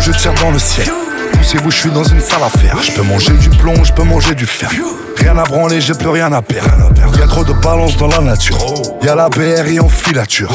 Je 0.00 0.10
tire 0.10 0.34
dans 0.34 0.50
le 0.50 0.58
ciel. 0.58 0.88
Poussez-vous, 1.32 1.70
je 1.70 1.76
suis 1.76 1.90
dans 1.90 2.02
une 2.02 2.20
salle 2.20 2.42
à 2.42 2.48
faire. 2.48 2.82
Je 2.82 2.90
peux 2.92 3.02
manger 3.02 3.34
du 3.34 3.50
plomb, 3.50 3.84
je 3.84 3.92
peux 3.92 4.02
manger 4.02 4.34
du 4.34 4.46
fer. 4.46 4.68
Rien 5.16 5.36
à 5.38 5.44
branler, 5.44 5.80
j'ai 5.80 5.94
plus 5.94 6.08
rien 6.08 6.32
à 6.32 6.42
perdre. 6.42 6.90
Y'a 7.20 7.26
trop 7.26 7.44
de 7.44 7.52
balance 7.52 7.96
dans 7.98 8.08
la 8.08 8.20
nature. 8.20 8.58
Y'a 9.02 9.14
la 9.14 9.28
BRI 9.28 9.78
en 9.78 9.88
filature. 9.88 10.50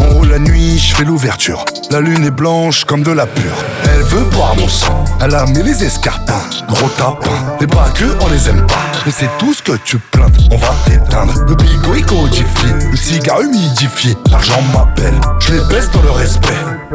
On 0.00 0.14
roule 0.14 0.30
la 0.30 0.38
nuit, 0.40 0.78
je 0.78 0.96
fais 0.96 1.04
l'ouverture. 1.04 1.64
La 1.90 2.00
lune 2.00 2.24
est 2.24 2.32
blanche 2.32 2.84
comme 2.84 3.02
de 3.02 3.12
la 3.12 3.26
pure. 3.26 3.64
Veut 4.08 4.24
boire 4.30 4.54
mon 4.56 4.68
sang. 4.68 5.04
Elle 5.20 5.34
a 5.34 5.44
mis 5.46 5.62
les 5.62 5.84
escarpins, 5.84 6.48
gros 6.68 6.88
tapin. 6.96 7.30
Les 7.60 7.66
que 7.66 8.04
on 8.20 8.28
les 8.28 8.48
aime 8.48 8.66
pas. 8.66 8.74
Mais 9.04 9.12
c'est 9.12 9.30
tout 9.38 9.52
ce 9.52 9.62
que 9.62 9.76
tu 9.84 9.98
plaintes, 9.98 10.36
on 10.50 10.56
va 10.56 10.74
t'éteindre. 10.84 11.32
Le 11.46 11.54
bigot 11.54 11.94
est 11.94 12.02
codifié, 12.02 12.68
le 12.90 12.96
cigare 12.96 13.40
humidifié. 13.42 14.16
L'argent 14.30 14.60
m'appelle, 14.72 15.14
je 15.40 15.52
les 15.52 15.60
baisse 15.68 15.90
dans 15.90 16.02
le 16.02 16.10
respect. 16.10 16.48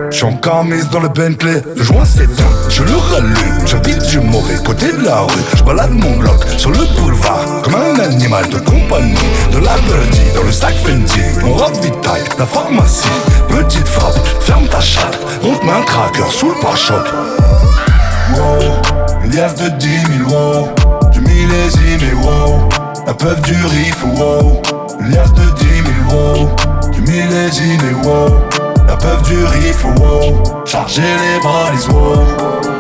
Je 0.10 0.18
suis 0.18 0.26
en 0.26 0.34
camise 0.38 0.90
dans 0.90 1.00
le 1.00 1.10
Bentley, 1.10 1.62
le 1.76 1.84
joint 1.84 2.06
s'éteint, 2.06 2.44
je 2.70 2.84
le 2.84 2.96
rallume. 2.96 3.66
J'habite 3.66 4.06
du 4.08 4.20
mauvais 4.20 4.56
côté 4.64 4.92
de 4.92 5.04
la 5.04 5.22
rue, 5.22 5.44
je 5.56 5.64
balade 5.64 5.92
mon 5.92 6.18
Glock 6.18 6.46
sur 6.58 6.72
le 6.72 6.86
boulevard. 6.98 7.62
Comme 7.64 7.76
un 7.76 8.00
animal 8.00 8.50
de 8.50 8.60
compagnie, 8.60 9.14
de 9.52 9.58
la 9.58 9.78
birdie 9.78 10.32
dans 10.36 10.44
le 10.44 10.52
sac 10.52 10.74
Fendi. 10.76 11.22
On 11.46 11.54
ravitaille 11.54 12.24
la 12.38 12.46
pharmacie, 12.46 13.08
petite 13.50 13.88
frappe, 13.88 14.20
ferme 14.40 14.68
ta 14.68 14.80
chatte. 14.80 15.20
On 15.44 15.56
te 15.56 15.66
met 15.66 15.72
un 15.72 15.84
tracker 15.84 16.30
sous 16.32 16.50
le 16.50 16.56
pare-choc. 16.62 17.03
Wow, 18.36 19.24
une 19.24 19.32
liasse 19.36 19.56
de 19.56 19.70
10 19.70 19.88
000, 20.28 20.30
wow. 20.30 20.70
Du 21.12 21.22
millésime 21.22 22.02
et 22.02 22.16
wow. 22.26 22.70
La 23.06 23.14
peuf 23.14 23.42
du 23.42 23.54
riff, 23.54 24.04
wow. 24.18 24.62
Liasse 25.10 25.34
de 25.34 25.46
10 25.60 25.66
000, 26.10 26.18
wow. 26.18 26.50
Du 26.92 27.02
millésime 27.02 27.82
et 27.82 28.08
wow. 28.08 28.40
La 28.88 28.96
peuf 28.96 29.22
du 29.24 29.44
riff, 29.46 29.86
wow. 29.98 30.44
Charger 30.66 31.02
les 31.02 31.40
valises, 31.44 31.88
wow. 31.90 32.16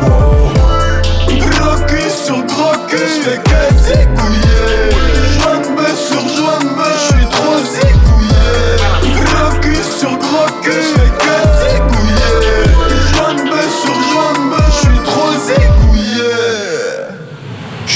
wow. 0.04 0.44
Gros 1.28 1.86
cul 1.88 2.10
sur 2.10 2.44
gros 2.46 2.78
cul, 2.88 2.98
j'fais 2.98 3.38
que 3.38 3.64
Jointe-me 3.86 4.53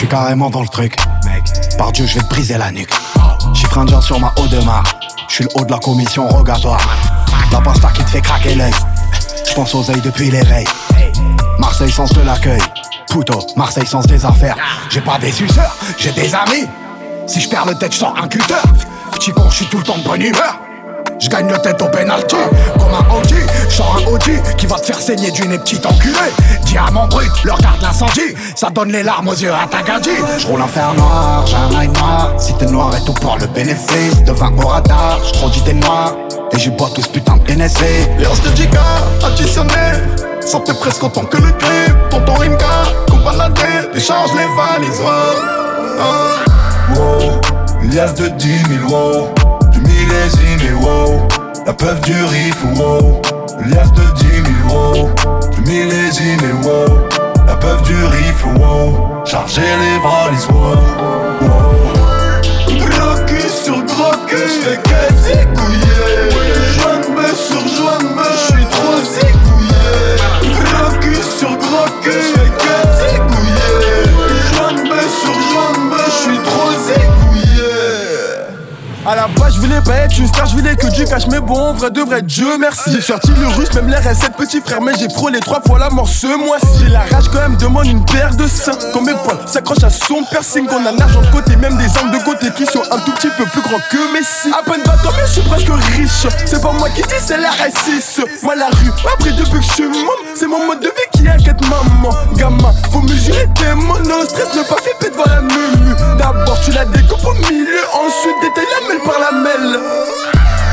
suis 0.08 0.16
carrément 0.16 0.50
dans 0.50 0.62
le 0.62 0.68
truc. 0.68 0.96
Par 1.78 1.92
Dieu, 1.92 2.06
je 2.06 2.16
vais 2.16 2.22
te 2.22 2.30
briser 2.30 2.58
la 2.58 2.72
nuque. 2.72 2.94
Chiffre 3.54 3.78
indien 3.78 4.00
sur 4.00 4.20
ma 4.20 4.34
haut 4.38 4.48
de 4.48 4.60
mar. 4.64 4.84
Je 5.28 5.36
suis 5.36 5.44
le 5.44 5.50
haut 5.56 5.66
de 5.66 5.72
la 5.72 5.80
commission 5.80 6.28
rogatoire. 6.28 6.82
La 7.52 7.60
pasta 7.60 7.90
qui 7.90 8.04
te 8.04 8.10
fait 8.10 8.22
craquer 8.22 8.56
l'œil. 8.56 8.74
Je 9.48 9.54
pense 9.54 9.76
aux 9.76 9.90
œils 9.90 10.02
depuis 10.02 10.32
l'éveil. 10.32 10.66
Marseille 11.60 11.92
sens 11.92 12.14
de 12.14 12.22
l'accueil. 12.22 12.62
Puto, 13.10 13.40
Marseille 13.56 13.88
sens 13.88 14.06
des 14.08 14.26
affaires. 14.26 14.56
J'ai 14.90 15.02
pas 15.02 15.18
des 15.18 15.32
suceurs, 15.32 15.76
j'ai 15.98 16.12
des 16.12 16.34
amis. 16.34 16.68
Si 17.26 17.42
je 17.42 17.50
perds 17.50 17.66
le 17.66 17.76
tête, 17.76 17.94
je 17.94 18.00
sors 18.00 18.16
un 18.18 18.28
cutter. 18.28 18.56
Petit 19.12 19.32
con, 19.32 19.50
je 19.50 19.56
suis 19.56 19.66
tout 19.66 19.80
le 19.80 19.84
temps 19.84 19.98
de 19.98 20.04
bonne 20.04 20.22
humeur. 20.22 20.60
Je 21.28 21.32
gagne 21.32 21.50
le 21.50 21.58
tête 21.58 21.82
au 21.82 21.88
penalty. 21.88 22.38
Comme 22.80 22.94
un 22.94 23.14
OG, 23.14 23.34
sors 23.70 23.98
un 23.98 24.14
OG 24.14 24.56
Qui 24.58 24.66
va 24.66 24.78
te 24.78 24.86
faire 24.86 24.98
saigner 24.98 25.30
du 25.30 25.46
nez 25.46 25.58
petit 25.58 25.82
enculé 25.86 26.14
Diamant 26.64 27.06
brut, 27.08 27.30
le 27.44 27.52
regard 27.52 27.78
de 27.80 27.84
l'incendie. 27.84 28.34
Ça 28.56 28.70
donne 28.70 28.94
les 28.94 29.04
larmes 29.04 29.28
aux 29.28 29.36
yeux 29.36 29.52
à 29.52 29.68
ta 29.68 29.80
Je 29.84 30.48
roule 30.48 30.62
en 30.62 30.68
fer 30.68 30.94
noir, 30.94 31.46
j'ai 31.46 31.58
un 31.58 31.82
œil 31.82 31.90
noir. 31.90 32.34
Si 32.38 32.54
t'es 32.54 32.68
noir 32.68 32.96
et 32.96 33.04
tout 33.04 33.12
pour 33.12 33.38
le 33.38 33.46
bénéfice 33.48 34.24
Devant 34.26 34.54
au 34.58 34.68
radar, 34.68 35.20
je 35.26 35.34
trop 35.34 35.50
t'es 35.50 35.74
noir 35.74 36.16
Et 36.54 36.60
j'y 36.60 36.70
bois 36.70 36.90
tout 36.96 37.02
ce 37.02 37.10
putain 37.10 37.36
de 37.36 37.54
NSC 37.54 37.82
Lance 38.24 38.42
de 38.44 38.56
Giga, 38.56 38.80
additionné 39.26 39.74
Sentais 40.46 40.76
presque 40.76 41.04
autant 41.04 41.26
que 41.26 41.38
le 41.38 41.52
clip. 41.52 42.10
Tonton 42.10 42.36
Rimka, 42.36 42.66
qu'on 43.12 43.18
baladait 43.18 43.92
Décharge 43.94 44.32
les 44.32 44.48
valises, 44.56 45.00
ouais. 45.02 46.00
Hein. 46.00 46.96
Wow, 46.96 47.84
une 47.84 47.94
liasse 47.94 48.16
de 48.16 48.30
10 48.30 48.48
000, 48.88 48.90
wow. 48.90 49.47
Du 49.78 49.84
millésime 49.84 50.60
et 50.68 50.74
wow. 50.74 51.28
La 51.68 51.74
peuf 51.74 52.02
du 52.02 52.14
riff, 52.14 52.64
wow. 52.78 53.22
Liasse 53.68 53.92
de 53.94 54.02
10 54.16 54.26
000, 54.26 54.74
wow. 54.74 55.10
Du 55.52 55.62
millésime 55.70 56.40
et 56.42 56.66
wow. 56.66 57.08
La 57.46 57.56
peuf 57.56 57.84
du 57.84 57.94
riff, 57.94 58.44
wow. 58.58 59.24
Charger 59.24 59.62
les 59.62 60.00
valises, 60.00 60.48
wow. 60.52 60.78
Cul 63.28 63.50
sur 63.50 63.84
gros 63.84 64.18
cul, 64.28 64.38
j'fais 64.48 64.78
que 64.78 65.14
zigouiller 65.22 66.32
sur 66.32 66.82
jointe-me, 66.82 67.28
Base, 79.36 79.56
je 79.56 79.60
voulais 79.62 79.82
pas 79.82 79.96
être 79.96 80.18
une 80.18 80.28
star, 80.28 80.46
je 80.46 80.56
voulais 80.56 80.76
que 80.76 80.88
Dieu 80.88 81.06
cache 81.06 81.28
mes 81.28 81.40
bons, 81.40 81.74
vrai 81.74 81.92
de 81.92 82.02
vrai, 82.02 82.22
Dieu 82.22 82.58
merci. 82.60 82.92
J'ai 82.92 83.02
sorti 83.02 83.32
le 83.32 83.48
russe, 83.48 83.74
même 83.74 83.90
l'air 83.90 84.02
S7 84.02 84.32
petit 84.38 84.62
frère, 84.62 84.82
mais 84.82 84.94
j'ai 84.98 85.10
frôlé 85.10 85.40
trois 85.40 85.62
fois 85.66 85.80
la 85.80 85.90
mort 85.90 86.08
ce 86.08 86.28
mois 86.28 86.58
J'ai 86.80 86.90
la 86.90 87.02
rage 87.02 87.30
quand 87.32 87.42
même, 87.42 87.58
demande 87.58 87.88
une 87.88 88.04
paire 88.06 88.36
de 88.36 88.48
seins. 88.48 88.78
Quand 88.94 89.02
mes 89.02 89.14
poils 89.26 89.40
s'accrochent 89.46 89.84
à 89.84 89.90
son 89.90 90.24
piercing, 90.30 90.68
on 90.72 90.86
a 90.86 90.92
l'argent 90.92 91.22
de 91.22 91.32
côté, 91.32 91.56
même 91.56 91.78
des 91.78 91.98
armes 91.98 92.12
de 92.12 92.24
côté 92.24 92.48
qui 92.56 92.66
sont 92.66 92.84
un 92.92 93.00
tout 93.00 93.12
petit 93.14 93.30
peu 93.38 93.46
plus 93.46 93.62
grands 93.62 93.82
que 93.92 94.14
Messi. 94.14 94.52
À 94.58 94.64
peine 94.64 94.82
20 94.86 94.92
ans, 94.94 95.14
mais 95.18 95.26
je 95.26 95.32
suis 95.34 95.42
presque 95.42 95.70
riche. 95.98 96.28
C'est 96.46 96.62
pas 96.62 96.72
moi 96.72 96.90
qui 96.90 97.02
dis, 97.02 97.16
c'est 97.20 97.38
la 97.38 97.50
R6. 97.50 98.24
Moi, 98.44 98.56
la 98.56 98.68
rue, 98.68 98.92
après 99.14 99.32
depuis 99.32 99.60
que 99.60 99.66
je 99.66 99.74
suis 99.74 99.84
c'est 100.36 100.48
mon 100.48 100.66
mode 100.66 100.82
de 100.82 100.88
vie 100.88 101.10
qui 101.14 101.28
inquiète 101.28 101.62
maman. 101.62 102.10
Gamin, 102.36 102.74
faut 102.92 103.02
mesurer 103.02 103.48
tes 103.56 103.74
monos, 103.74 104.28
ne 104.56 104.64
pas 104.64 104.76
flipper 104.82 105.10
devant 105.10 105.26
la 105.26 105.42
menu. 105.42 105.96
D'abord, 106.18 106.60
tu 106.62 106.72
la 106.72 106.86
découpes 106.86 107.26
au 107.26 107.34
milieu, 107.34 107.82
ensuite 107.94 108.36
détaille 108.42 108.68
la 108.82 108.88
mêle 108.88 109.02
par 109.18 109.32
la 109.32 109.38
mêle. 109.38 109.80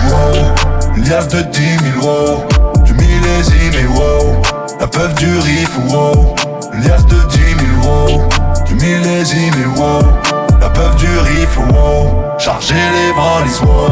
Wow, 0.08 0.96
une 0.96 1.08
liasse 1.08 1.28
de 1.28 1.40
10 1.42 1.60
000, 2.00 2.06
wow. 2.06 2.44
Du 2.84 2.94
millésime 2.94 3.74
et 3.74 3.86
wow. 3.86 4.42
La 4.80 4.86
peuf 4.86 5.14
du 5.14 5.38
riff, 5.38 5.76
wow. 5.88 6.34
Une 6.72 6.82
liasse 6.82 7.06
de 7.06 7.16
10 7.30 7.38
000, 7.38 7.48
wow. 7.84 8.28
Du 8.66 8.74
millésime 8.74 9.54
et 9.54 9.78
wow. 9.78 10.02
La 10.60 10.68
peuf 10.70 10.96
du 10.96 11.06
riff, 11.06 11.58
wow. 11.58 12.38
Charger 12.38 12.74
les 12.74 13.12
valises, 13.12 13.60
wow. 13.62 13.90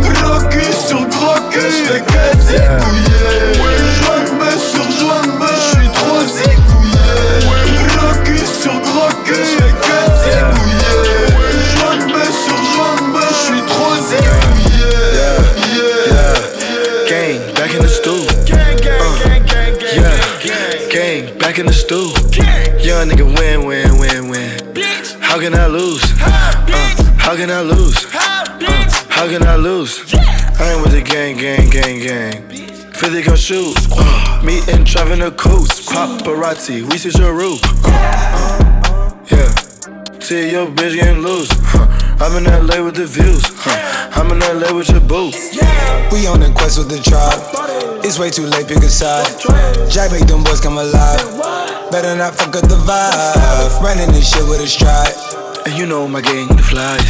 Gros 0.00 0.48
cul 0.48 0.72
sur 0.72 1.00
gros 1.08 1.40
cul, 1.50 1.60
j'fais 1.60 2.00
que 2.00 2.40
zigouiller 2.40 3.83
back 21.54 21.60
in 21.60 21.66
the 21.66 21.72
stool. 21.72 22.10
Young 22.84 23.08
nigga 23.08 23.24
win, 23.38 23.64
win, 23.64 23.98
win, 23.98 24.28
win. 24.28 24.74
How 25.20 25.38
can 25.38 25.54
I 25.54 25.66
lose? 25.68 26.02
Uh, 26.20 27.16
how 27.16 27.36
can 27.36 27.48
I 27.48 27.60
lose? 27.60 28.06
Uh, 28.06 29.08
how 29.08 29.28
can 29.28 29.46
I 29.46 29.54
lose? 29.54 30.02
I 30.14 30.72
ain't 30.72 30.82
with 30.82 30.92
the 30.92 31.02
gang, 31.02 31.36
gang, 31.36 31.70
gang, 31.70 32.00
gang. 32.00 32.92
50 32.92 33.22
gun 33.22 33.36
shoes. 33.36 33.76
Uh, 33.92 34.42
me 34.44 34.62
and 34.68 34.84
driving 34.84 35.22
a 35.22 35.30
coast. 35.30 35.88
Paparazzi, 35.90 36.82
we 36.90 36.98
see 36.98 37.16
your 37.16 37.34
roof. 37.34 37.60
Uh, 37.84 37.90
uh. 37.90 38.73
See 40.24 40.52
your 40.52 40.64
bitch 40.72 40.96
getting 40.96 41.20
loose. 41.20 41.52
Huh. 41.68 41.84
I'm 42.16 42.32
in 42.40 42.48
LA 42.48 42.80
with 42.80 42.96
the 42.96 43.04
views. 43.04 43.44
Huh. 43.60 44.08
I'm 44.16 44.32
in 44.32 44.40
LA 44.40 44.72
with 44.72 44.88
your 44.88 45.04
boo. 45.04 45.28
We 46.08 46.24
on 46.24 46.40
the 46.40 46.48
quest 46.56 46.80
with 46.80 46.88
the 46.88 46.96
tribe. 46.96 47.36
It's 48.00 48.16
way 48.18 48.32
too 48.32 48.48
late, 48.48 48.64
pick 48.64 48.80
a 48.80 48.88
side. 48.88 49.28
Jack 49.92 50.16
make 50.16 50.24
them 50.24 50.40
boys 50.40 50.64
come 50.64 50.80
alive. 50.80 51.20
Better 51.92 52.16
not 52.16 52.32
fuck 52.40 52.56
up 52.56 52.64
the 52.72 52.80
vibe. 52.88 53.84
Running 53.84 54.08
this 54.16 54.32
shit 54.32 54.48
with 54.48 54.64
a 54.64 54.66
stride. 54.66 55.12
And 55.68 55.76
you 55.76 55.84
know 55.84 56.08
my 56.08 56.24
gang, 56.24 56.48
the 56.56 56.64
flies. 56.64 57.04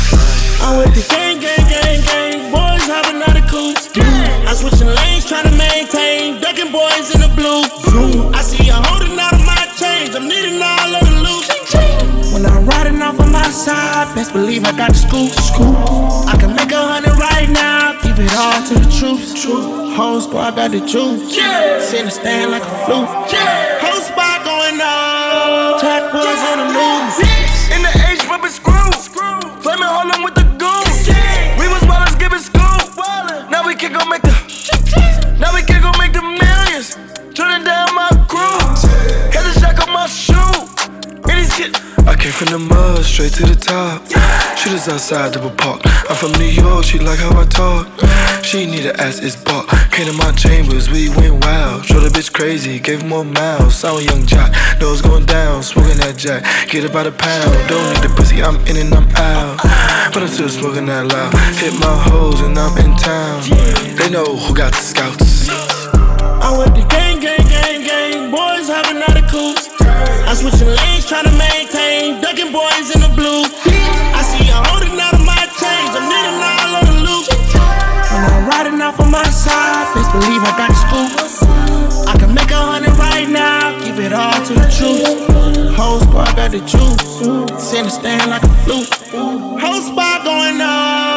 I'm 0.59 0.83
with 0.83 0.99
the 0.99 1.07
gang, 1.07 1.39
gang, 1.39 1.63
gang, 1.71 2.03
gang. 2.03 2.51
Boys 2.51 2.83
hopping 2.91 3.23
out 3.23 3.39
of 3.39 3.47
coops. 3.47 3.95
I'm 3.95 4.59
switching 4.59 4.91
lanes, 4.91 5.31
trying 5.31 5.47
to 5.47 5.55
maintain. 5.55 6.43
Ducking 6.43 6.75
boys 6.75 7.15
in 7.15 7.23
the 7.23 7.31
blue. 7.39 7.63
I 8.35 8.43
see 8.43 8.67
you 8.67 8.75
holding 8.75 9.15
out 9.23 9.39
of 9.39 9.47
my 9.47 9.71
change. 9.79 10.19
I'm 10.19 10.27
needing 10.27 10.59
all 10.59 10.99
of 10.99 10.99
the 10.99 11.07
loot. 11.07 11.14
When 12.45 12.53
I'm 12.53 12.67
riding 12.67 13.01
off 13.01 13.19
on 13.21 13.33
my 13.33 13.49
side, 13.49 14.15
best 14.15 14.35
believe 14.35 14.67
I 14.67 14.77
got 14.77 14.93
the 14.93 14.99
scoop. 14.99 15.33
scoop. 15.33 15.73
I 16.29 16.37
can 16.37 16.53
make 16.53 16.73
a 16.73 16.77
hundred 16.77 17.17
right 17.17 17.49
now. 17.49 17.97
Give 18.05 18.21
it 18.21 18.29
all 18.37 18.61
to 18.69 18.75
the 18.85 18.91
troops. 18.93 19.33
Whole 19.97 20.21
squad 20.21 20.57
got 20.57 20.73
the 20.73 20.81
juice. 20.81 21.35
Yeah. 21.35 21.81
Send 21.81 22.09
a 22.09 22.11
stand 22.11 22.51
like 22.51 22.61
a 22.61 22.75
flute. 22.85 23.09
Yeah. 23.33 23.81
Whole 23.81 23.97
spot 23.97 24.45
going 24.45 24.77
on. 24.77 25.81
Track 25.81 26.13
boys 26.13 26.43
on 26.53 26.57
the 26.61 26.69
news. 26.69 27.17
In 27.73 27.81
the 27.81 27.93
H, 28.13 28.21
rubbing 28.29 28.53
screw. 28.53 28.93
Flaming 29.65 29.89
Harlem 29.89 30.21
with 30.21 30.37
the 30.37 30.45
goons. 30.61 31.09
We 31.57 31.65
was 31.73 31.81
ballers 31.89 32.13
giving 32.21 32.45
school. 32.45 32.77
Now 33.49 33.65
we 33.65 33.75
can 33.75 33.97
go 33.97 34.05
make 34.05 34.21
the. 34.21 34.37
Now 35.41 35.55
we 35.57 35.63
can 35.65 35.81
go 35.81 35.97
make 35.97 36.13
the 36.13 36.21
millions. 36.21 36.93
Turning 37.33 37.65
down 37.65 37.89
my 37.97 38.13
crew. 38.29 38.61
Had 39.33 39.49
the 39.49 39.55
shock 39.57 39.81
on 39.81 39.95
my 39.97 40.05
shoe. 40.13 40.69
And 41.25 41.41
these 41.41 41.57
kids 41.57 41.94
I 42.07 42.15
came 42.17 42.33
from 42.33 42.49
the 42.49 42.59
mud, 42.59 43.05
straight 43.05 43.33
to 43.35 43.47
the 43.47 43.57
top. 43.57 44.05
She 44.59 44.73
was 44.73 44.89
outside 44.89 45.33
double 45.33 45.51
park. 45.51 45.81
I'm 46.09 46.17
from 46.17 46.33
New 46.33 46.53
York, 46.53 46.85
she 46.85 46.99
like 46.99 47.19
how 47.19 47.41
I 47.41 47.45
talk. 47.45 47.89
She 48.45 48.67
need 48.67 48.87
a 48.87 48.95
ass 49.01 49.21
is 49.21 49.37
bought. 49.37 49.69
Came 49.91 50.07
to 50.07 50.13
my 50.13 50.33
chambers, 50.33 50.91
we 50.91 51.09
went 51.09 51.45
wild. 51.45 51.85
Showed 51.85 52.01
the 52.01 52.11
bitch 52.11 52.33
crazy, 52.33 52.79
gave 52.79 53.03
her 53.03 53.09
more 53.09 53.25
miles. 53.25 53.83
A 53.85 54.03
young 54.03 54.27
jock, 54.27 54.53
nose 54.81 55.01
going 55.01 55.25
down, 55.25 55.63
smoking 55.63 55.97
that 55.99 56.17
jack. 56.17 56.45
Get 56.69 56.85
about 56.85 57.07
a 57.07 57.13
pound, 57.13 57.53
don't 57.69 57.85
need 57.93 58.03
the 58.03 58.13
pussy, 58.15 58.43
I'm 58.43 58.57
in 58.67 58.77
and 58.77 58.95
I'm 58.95 59.09
out. 59.17 59.59
But 60.13 60.23
I'm 60.23 60.29
still 60.29 60.49
smoking 60.49 60.87
that 60.87 61.07
loud. 61.07 61.33
Hit 61.57 61.75
my 61.81 61.97
hoes 62.09 62.41
and 62.41 62.59
I'm 62.59 62.77
in 62.79 62.97
town. 62.97 63.43
They 63.97 64.11
know 64.11 64.37
who 64.37 64.55
got 64.55 64.73
the 64.73 64.81
scouts. 64.81 65.49
I 65.49 66.57
went 66.57 66.75
to 66.77 66.83
gang, 66.89 67.21
gang, 67.21 67.47
gang, 67.49 67.83
gang. 67.83 68.31
Boys 68.31 68.69
hopping 68.69 69.03
out 69.03 69.17
of 69.17 69.31
coops. 69.31 69.74
I'm 70.27 70.37
switching 70.37 70.69
lanes, 70.69 71.07
trying 71.07 71.25
to 71.25 71.35
maintain. 71.37 72.21
Ducking 72.21 72.53
boys 72.53 72.89
in 72.95 73.01
the 73.01 73.13
blue. 73.15 73.45
I 74.17 74.21
see 74.25 74.45
you 74.49 74.57
holding 74.69 74.99
out 74.99 75.15
of 75.15 75.25
my 75.25 75.45
chains. 75.61 75.93
I'm 75.93 76.09
needing 76.09 76.39
all 76.41 76.73
of 76.81 76.85
the 76.89 76.97
loot. 77.05 77.27
When 78.11 78.23
I'm 78.25 78.49
riding 78.49 78.81
off 78.81 78.99
on 79.01 79.11
my 79.11 79.25
side, 79.25 79.87
best 79.95 80.11
believe 80.13 80.43
I 80.43 80.53
got 80.57 80.71
the 80.73 80.79
scoop. 80.85 82.09
I 82.09 82.19
can 82.19 82.35
make 82.35 82.51
a 82.51 82.57
hundred 82.57 82.97
right 82.97 83.29
now. 83.29 83.79
Keep 83.85 83.99
it 84.01 84.13
all 84.13 84.33
to 84.33 84.53
the 84.55 84.69
truth. 84.73 85.77
Whole 85.77 86.01
squad 86.01 86.35
got 86.37 86.51
the 86.51 86.61
juice. 86.61 87.63
Send 87.63 87.87
a 87.87 87.91
stand 87.91 88.31
like 88.31 88.43
a 88.43 88.53
flute. 88.65 88.89
Whole 89.61 89.81
spot 89.81 90.25
going 90.25 90.61
up. 90.61 91.14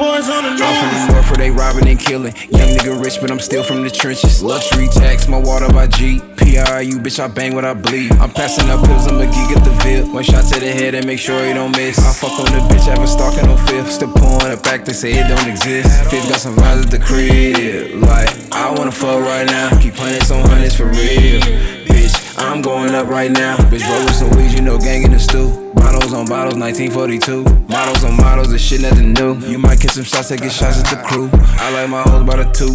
Boys 0.00 0.30
on 0.30 0.44
the 0.44 0.64
I'm 0.64 0.74
from 0.80 0.88
the 0.96 1.12
north 1.12 1.28
where 1.28 1.36
they 1.36 1.50
robbing 1.50 1.86
and 1.86 2.00
killing. 2.00 2.32
Young 2.48 2.72
nigga 2.72 3.04
rich, 3.04 3.20
but 3.20 3.30
I'm 3.30 3.38
still 3.38 3.62
from 3.62 3.82
the 3.82 3.90
trenches. 3.90 4.42
Luxury 4.42 4.88
tax, 4.88 5.28
my 5.28 5.36
water 5.36 5.68
by 5.68 5.88
G. 5.88 6.20
PRU, 6.40 6.96
bitch, 7.04 7.20
I 7.20 7.28
bang 7.28 7.54
what 7.54 7.66
I 7.66 7.74
bleed. 7.74 8.10
I'm 8.12 8.30
passing 8.30 8.70
up 8.70 8.82
pills, 8.86 9.06
I'm 9.06 9.20
a 9.20 9.26
geek 9.26 9.52
at 9.54 9.62
the 9.62 9.76
Ville. 9.84 10.10
One 10.10 10.24
shot 10.24 10.44
to 10.54 10.58
the 10.58 10.72
head 10.72 10.94
and 10.94 11.06
make 11.06 11.18
sure 11.18 11.46
you 11.46 11.52
don't 11.52 11.76
miss. 11.76 11.98
I 11.98 12.14
fuck 12.14 12.32
on 12.40 12.46
the 12.46 12.64
bitch, 12.72 12.86
have 12.88 13.02
a 13.02 13.06
stalking 13.06 13.46
on 13.46 13.58
fifth. 13.66 13.92
Still 13.92 14.10
pouring 14.10 14.50
it 14.50 14.62
back, 14.62 14.86
they 14.86 14.94
say 14.94 15.12
it 15.12 15.28
don't 15.28 15.46
exist. 15.46 16.10
Fifth 16.10 16.30
got 16.30 16.40
some 16.40 16.56
vibes 16.56 16.84
at 16.84 16.90
the 16.90 16.98
crib. 16.98 18.00
Like, 18.00 18.30
I 18.54 18.72
wanna 18.72 18.92
fuck 18.92 19.20
right 19.20 19.46
now. 19.46 19.68
Keep 19.82 19.96
playing 19.96 20.22
some 20.22 20.40
hundreds 20.48 20.76
for 20.76 20.86
real. 20.86 21.42
Bitch, 21.84 22.16
I'm 22.38 22.62
going 22.62 22.94
up 22.94 23.06
right 23.08 23.30
now. 23.30 23.58
Bitch, 23.68 23.86
roll 23.86 24.04
with 24.06 24.14
some 24.14 24.30
weeds, 24.30 24.54
you 24.54 24.62
know, 24.62 24.78
gang 24.78 25.02
in 25.02 25.10
the 25.10 25.20
stew. 25.20 25.69
Bottles 26.10 26.28
on 26.28 26.36
bottles, 26.36 26.58
1942. 26.58 27.68
Models 27.68 28.02
on 28.02 28.16
models, 28.16 28.50
this 28.50 28.60
shit 28.60 28.80
nothing 28.80 29.12
new. 29.12 29.38
You 29.46 29.58
might 29.58 29.78
get 29.78 29.92
some 29.92 30.02
shots, 30.02 30.28
take 30.28 30.42
shots 30.50 30.82
at 30.82 30.90
the 30.90 31.00
crew. 31.06 31.30
I 31.32 31.70
like 31.70 31.88
my 31.88 32.02
hoes 32.02 32.26
by 32.26 32.42
the 32.42 32.50
two. 32.50 32.74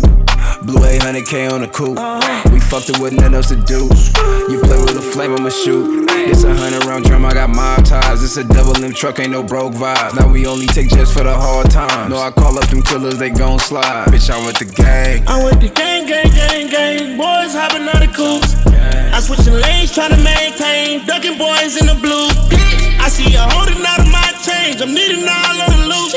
Blue 0.63 0.79
800K 0.79 1.51
on 1.51 1.59
the 1.59 1.67
coupe. 1.67 1.99
We 2.53 2.61
fucked 2.61 2.91
it 2.91 2.99
with 2.99 3.11
nothing 3.11 3.33
else 3.33 3.49
to 3.49 3.57
do. 3.57 3.91
You 4.47 4.61
play 4.63 4.79
with 4.79 4.95
a 4.95 5.01
flame, 5.01 5.35
I'ma 5.35 5.49
shoot. 5.49 6.07
It's 6.31 6.45
a 6.45 6.55
hundred 6.55 6.85
round 6.85 7.03
drum, 7.03 7.25
I 7.25 7.33
got 7.33 7.49
mob 7.49 7.83
ties. 7.83 8.23
It's 8.23 8.37
a 8.37 8.45
double 8.45 8.81
M 8.81 8.93
truck, 8.93 9.19
ain't 9.19 9.31
no 9.31 9.43
broke 9.43 9.73
vibes. 9.73 10.15
Now 10.17 10.31
we 10.31 10.47
only 10.47 10.67
take 10.67 10.87
jets 10.87 11.11
for 11.11 11.23
the 11.23 11.35
hard 11.35 11.69
times. 11.69 12.09
No, 12.09 12.17
I 12.17 12.31
call 12.31 12.57
up 12.57 12.69
them 12.69 12.83
killers, 12.83 13.17
they 13.17 13.31
gon' 13.31 13.59
slide. 13.59 14.07
Bitch, 14.07 14.33
I'm 14.33 14.45
with 14.45 14.59
the 14.59 14.65
gang. 14.65 15.27
I'm 15.27 15.43
with 15.43 15.59
the 15.59 15.67
gang, 15.67 16.07
gang, 16.07 16.31
gang, 16.31 16.69
gang. 16.69 17.17
Boys 17.17 17.51
hopping 17.51 17.83
out 17.83 18.01
of 18.01 18.15
coops. 18.15 18.74
I 19.15 19.21
switching 19.21 19.53
lanes, 19.53 19.95
trying 19.95 20.11
to 20.11 20.19
maintain. 20.19 21.05
Ducking 21.07 21.37
boys 21.37 21.79
in 21.79 21.87
the 21.87 21.95
blue. 21.95 22.27
I 22.99 23.07
see 23.07 23.31
you 23.31 23.39
holding 23.39 23.79
out 23.87 24.03
of 24.03 24.11
my 24.11 24.27
change. 24.43 24.81
I'm 24.83 24.93
needing 24.93 25.23
all 25.23 25.55
of 25.55 25.71
the 25.71 25.81
loot. 25.87 26.11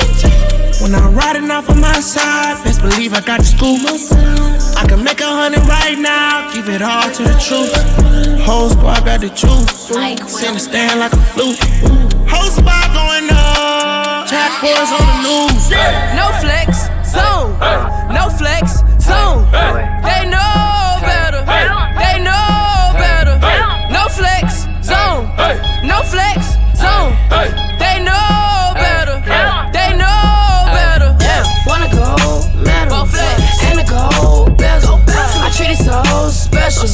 When 0.83 0.93
I'm 0.93 1.15
riding 1.15 1.49
off 1.49 1.69
on 1.69 1.79
my 1.79 2.01
side, 2.01 2.61
best 2.65 2.81
believe 2.81 3.13
I 3.13 3.21
got 3.21 3.39
the 3.39 3.47
scoop. 3.47 3.79
I 4.75 4.83
can 4.85 5.01
make 5.01 5.21
a 5.21 5.31
hundred 5.31 5.63
right 5.63 5.95
now, 5.97 6.51
keep 6.51 6.67
it 6.67 6.81
all 6.81 7.07
to 7.07 7.23
the 7.23 7.39
truth. 7.39 7.71
Whole 8.43 8.67
squad 8.67 9.05
got 9.05 9.21
the 9.21 9.29
juice. 9.31 9.87
Send 10.27 10.57
a 10.57 10.59
stand 10.59 10.99
like 10.99 11.13
a 11.13 11.23
flute. 11.31 11.55
Whole 12.27 12.51
spot 12.51 12.91
going 12.91 13.31
up. 13.31 14.27
Jack 14.27 14.59
boys 14.59 14.91
on 14.91 15.07
the 15.07 15.17
news. 15.23 15.71
No 16.19 16.27
flex, 16.43 16.91
zone. 17.07 17.55
No 18.11 18.27
flex, 18.27 18.83
zone. 18.99 19.47
They 20.03 20.27
know 20.27 20.99
better. 20.99 21.78
Flex, 24.09 24.65
zone. 24.81 25.29
No 25.85 26.01
flex, 26.03 26.57
zone. 26.75 27.13
They 27.77 28.01
know 28.01 28.73
better. 28.73 29.21
They 29.71 29.93
know 29.97 30.65
better. 30.73 31.15
Yeah, 31.19 31.43
wanna 31.65 31.89
go 31.93 32.15
metal 32.63 33.07
and 33.63 33.79
a 33.79 33.85
gold 33.85 34.57
bezel. 34.57 34.99
I 35.07 35.51
treat 35.55 35.71
it 35.71 35.77
so 35.77 36.01
special. 36.29 36.87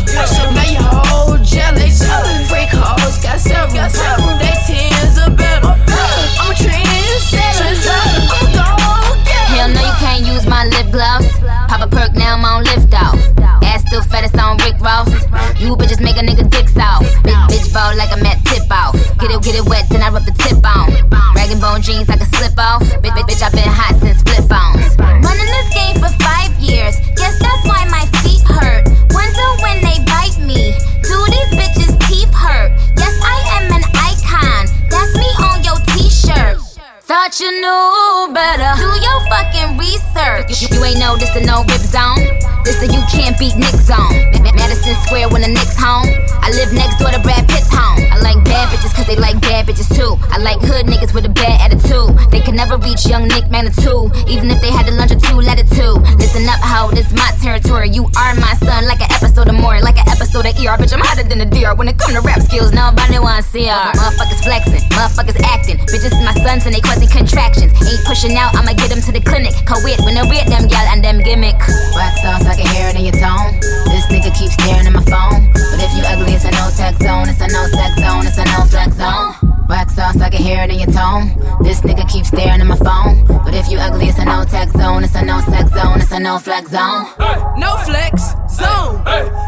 Now 0.51 0.67
you 0.67 0.79
whole 0.79 1.37
jealous. 1.39 2.03
Freak 2.49 2.69
hoes 2.69 3.17
got 3.23 3.39
several. 3.39 4.37
They 4.37 4.55
tens 4.67 5.17
are 5.17 5.31
better. 5.31 5.71
I'm 5.71 6.51
a 6.51 6.55
trendsetter. 6.55 7.75
I'm 8.33 8.47
a 8.47 8.53
go 8.53 8.67
Hell 9.55 9.69
no, 9.69 9.79
you 9.79 9.95
can't 9.99 10.25
use 10.25 10.45
my 10.45 10.65
lip 10.65 10.91
gloss. 10.91 11.25
Pop 11.69 11.81
a 11.81 11.87
perk, 11.87 12.13
now 12.13 12.35
I'm 12.35 12.43
on 12.45 12.64
You 15.65 15.75
bitches 15.75 15.99
make 15.99 16.15
a 16.15 16.19
nigga 16.19 16.47
dicks 16.47 16.77
off. 16.77 17.01
Big 17.23 17.33
bitch 17.49 17.73
ball 17.73 17.97
like 17.97 18.11
I'm 18.11 18.23
at 18.23 18.37
tip 18.45 18.69
off. 18.69 18.93
Get 19.17 19.31
it, 19.31 19.41
get 19.41 19.55
it 19.55 19.65
wet, 19.65 19.89
then 19.89 20.03
I 20.03 20.09
rub 20.09 20.23
the 20.23 20.31
tip 20.31 20.61
on. 20.61 20.93
Rag 21.33 21.49
and 21.49 21.59
bone 21.59 21.81
jeans, 21.81 22.07
I 22.07 22.17
can 22.17 22.27
slip 22.27 22.53
off. 22.59 22.83
Bitch, 23.01 23.09
bitch, 23.17 23.25
bitch, 23.25 23.41
i 23.41 23.49
been 23.49 23.65
hot 23.65 23.99
since 23.99 24.21
flip 24.21 24.45
phones. 24.45 25.14
Thought 37.35 37.43
you 37.43 37.51
knew 37.59 38.33
better. 38.33 38.79
Do 38.79 38.87
your 38.95 39.19
fucking 39.27 39.77
research. 39.77 40.61
You, 40.61 40.71
you 40.71 40.85
ain't 40.85 40.99
know 40.99 41.17
this 41.17 41.31
the 41.31 41.41
no 41.43 41.67
rip 41.67 41.83
zone. 41.83 42.23
This 42.63 42.79
the 42.79 42.87
you 42.87 43.03
can't 43.11 43.35
beat 43.35 43.59
Nick 43.59 43.75
zone. 43.75 44.31
Ma- 44.31 44.39
Ma- 44.39 44.55
Madison 44.55 44.95
Square 45.03 45.35
when 45.35 45.43
the 45.43 45.51
Knicks 45.51 45.75
home. 45.75 46.07
I 46.39 46.55
live 46.55 46.71
next 46.71 46.95
door 46.95 47.11
to 47.11 47.19
Brad 47.19 47.43
Pitt's 47.49 47.67
home. 47.67 47.99
I 48.07 48.23
like 48.23 48.39
bad 48.47 48.71
bitches 48.71 48.95
cause 48.95 49.03
they 49.07 49.19
like 49.19 49.41
bad 49.41 49.67
bitches 49.67 49.91
too. 49.91 50.15
I 50.31 50.39
like 50.39 50.63
hood 50.63 50.87
niggas 50.87 51.11
with 51.13 51.25
a 51.25 51.33
bad 51.33 51.59
attitude. 51.59 52.15
They 52.31 52.39
can 52.39 52.55
never 52.55 52.77
reach 52.77 53.03
young 53.05 53.27
Nick 53.27 53.51
Manitou. 53.51 54.07
Even 54.31 54.47
if 54.47 54.61
they 54.63 54.71
had 54.71 54.87
to 54.87 54.95
lunch 54.95 55.11
or 55.11 55.19
two 55.19 55.35
latitude. 55.35 55.99
Listen 56.15 56.47
up, 56.47 56.63
ho, 56.63 56.87
this 56.95 57.11
my 57.11 57.35
territory. 57.43 57.91
You 57.91 58.07
are 58.15 58.31
my 58.39 58.55
son, 58.63 58.87
like 58.87 59.03
an 59.03 59.11
episode 59.11 59.51
of 59.51 59.59
more, 59.59 59.81
like 59.83 59.99
an 59.99 60.07
episode 60.07 60.47
of 60.47 60.55
ER. 60.55 60.79
Bitch, 60.79 60.95
I'm 60.95 61.03
hotter 61.03 61.27
than 61.27 61.43
a 61.43 61.49
deer. 61.51 61.75
When 61.75 61.91
it 61.91 61.99
come 61.99 62.15
to 62.15 62.23
rap 62.23 62.39
skills, 62.39 62.71
nobody 62.71 63.19
wanna 63.19 63.43
see 63.43 63.67
her. 63.67 63.91
Motherfuckers 63.91 64.39
flexing, 64.39 64.87
motherfuckers 64.95 65.35
acting. 65.43 65.83
Bitches 65.91 66.15
is 66.15 66.23
my 66.23 66.33
sons 66.39 66.63
and 66.65 66.71
they 66.71 66.79
causing 66.79 67.09
contractions. 67.26 67.73
Ain't 67.81 68.06
pushing 68.06 68.38
out, 68.38 68.53
I'ma 68.53 68.73
get 68.77 68.89
them 68.93 69.02
to 69.02 69.11
the 69.11 69.19
clinic. 69.19 69.53
Co-ed 69.65 69.99
when 70.06 70.14
I 70.18 70.30
read 70.30 70.45
them, 70.45 70.69
y'all, 70.69 70.88
and 70.93 71.03
them 71.03 71.18
gimmick. 71.26 71.57
Wax 71.97 72.22
sauce, 72.22 72.45
I 72.45 72.53
can 72.53 72.69
hear 72.69 72.88
it 72.89 72.95
in 72.95 73.03
your 73.10 73.18
tone. 73.18 73.57
This 73.89 74.06
nigga 74.14 74.30
keeps 74.38 74.53
staring 74.53 74.85
at 74.85 74.93
my 74.93 75.02
phone. 75.10 75.49
But 75.53 75.81
if 75.81 75.91
you 75.97 76.06
ugly, 76.06 76.38
it's 76.38 76.45
a 76.45 76.53
no 76.53 76.69
tech 76.77 76.95
zone. 77.02 77.26
It's 77.27 77.41
a 77.41 77.49
no 77.49 77.65
sex 77.73 77.91
zone. 77.97 78.23
It's 78.30 78.38
a 78.38 78.45
no 78.45 78.61
flex 78.69 78.93
zone. 78.95 79.34
Wax 79.68 79.95
sauce, 79.95 80.22
I 80.22 80.30
can 80.30 80.43
hear 80.43 80.61
it 80.61 80.69
in 80.69 80.77
your 80.77 80.93
tone. 80.93 81.34
This 81.65 81.81
nigga 81.81 82.06
keeps 82.07 82.30
staring 82.30 82.61
at 82.61 82.68
my 82.68 82.77
phone. 82.77 83.26
But 83.26 83.56
if 83.57 83.68
you 83.69 83.80
ugly, 83.81 84.06
it's 84.06 84.19
a 84.19 84.26
no 84.26 84.45
tech 84.45 84.69
zone. 84.69 85.03
It's 85.03 85.15
a 85.15 85.26
no 85.26 85.41
sex 85.41 85.73
zone. 85.73 85.97
It's 85.99 86.11
a 86.11 86.19
no 86.19 86.38
flex 86.38 86.69
zone. 86.69 87.10
No 87.57 87.73
flex, 87.81 88.38
zone. 88.53 89.02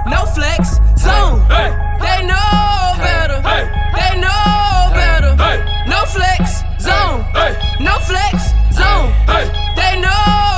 No 0.09 0.25
flex, 0.33 0.81
zone. 0.97 1.45
They 2.01 2.25
know 2.25 2.97
better. 2.97 3.37
They 3.93 4.17
know 4.17 4.89
better. 4.97 5.37
No 5.85 6.01
flex, 6.05 6.63
zone. 6.87 7.19
No 7.79 7.93
flex, 7.99 8.53
zone. 8.71 9.11
They 9.75 9.99
know 9.99 10.56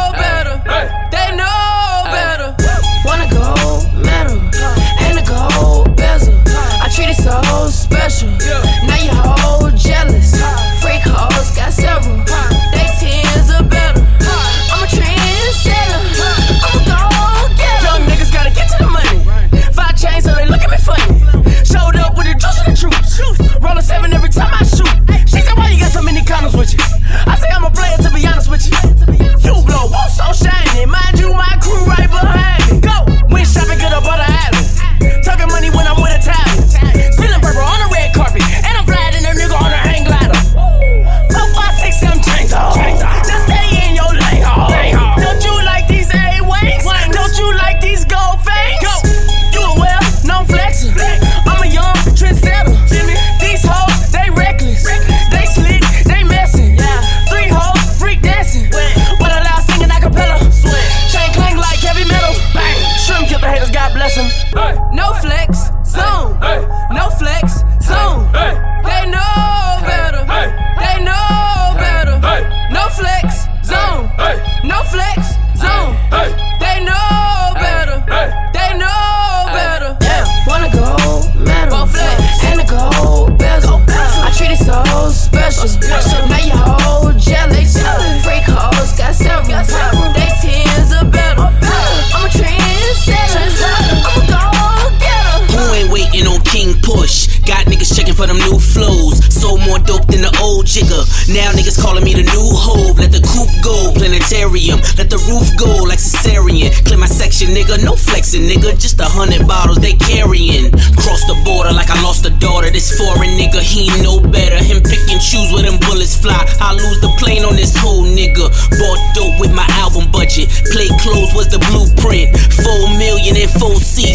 Nigga. 107.48 107.80
No 107.84 107.96
flexing, 107.96 108.44
nigga. 108.44 108.76
Just 108.76 109.00
a 109.00 109.08
hundred 109.08 109.48
bottles 109.48 109.80
they 109.80 109.94
carrying. 109.94 110.72
Cross 111.00 111.24
the 111.32 111.40
border 111.48 111.72
like 111.72 111.90
I 111.90 111.96
lost 112.04 112.26
a 112.28 112.32
daughter. 112.36 112.70
This 112.70 112.92
foreign 113.00 113.40
nigga, 113.40 113.64
he 113.64 113.88
ain't 113.88 114.04
no 114.04 114.20
better. 114.20 114.60
Him 114.60 114.84
pick 114.84 115.00
and 115.08 115.24
choose 115.24 115.48
where 115.56 115.64
them 115.64 115.80
bullets 115.88 116.20
fly. 116.20 116.36
I 116.60 116.76
lose 116.76 117.00
the 117.00 117.08
plane 117.16 117.48
on 117.48 117.56
this 117.56 117.72
whole 117.80 118.04
nigga. 118.04 118.52
Bought 118.76 119.00
dope 119.16 119.40
with 119.40 119.56
my 119.56 119.64
album 119.80 120.12
budget. 120.12 120.52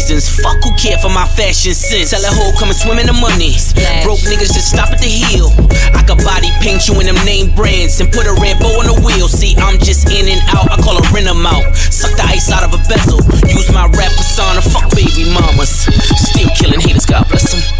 Four 0.05 0.19
seasons. 0.19 0.39
Fuck 0.43 0.63
who 0.63 0.75
care 0.75 0.97
for 0.97 1.09
my 1.09 1.27
fashion 1.27 1.73
sense. 1.73 2.11
Tell 2.11 2.23
a 2.23 2.33
hoe 2.33 2.57
come 2.57 2.69
and 2.69 2.77
swim 2.77 2.99
in 2.99 3.07
the 3.07 3.13
money. 3.13 3.57
Broke 4.03 4.21
niggas 4.25 4.53
just 4.53 4.69
stop 4.69 4.91
at 4.91 4.99
the 4.99 5.07
heel. 5.07 5.49
I 5.93 6.03
could 6.03 6.23
body 6.23 6.49
paint 6.61 6.87
you 6.87 6.99
in 6.99 7.05
them 7.05 7.19
name 7.25 7.53
brands 7.55 7.99
and 7.99 8.11
put 8.11 8.27
a 8.27 8.33
red 8.41 8.59
bow 8.59 8.79
on 8.79 8.85
the 8.85 8.97
wheel. 9.01 9.27
See, 9.27 9.55
I'm 9.57 9.79
just 9.79 10.09
in 10.09 10.27
and 10.27 10.41
out. 10.53 10.71
I 10.71 10.77
call 10.81 10.97
a 10.97 11.03
rent 11.11 11.27
'em 11.27 11.45
out. 11.45 11.75
Suck 11.75 12.15
the 12.15 12.25
ice 12.25 12.51
out 12.51 12.63
of 12.63 12.73
a 12.73 12.81
bezel. 12.89 13.21
Use 13.49 13.71
my 13.71 13.85
rap 13.97 14.11
persona. 14.13 14.61
Fuck 14.61 14.93
baby 14.95 15.25
mamas. 15.33 15.87
Still 16.29 16.49
killing 16.55 16.79
haters. 16.79 17.05
God 17.05 17.27
bless 17.29 17.51
them. 17.51 17.74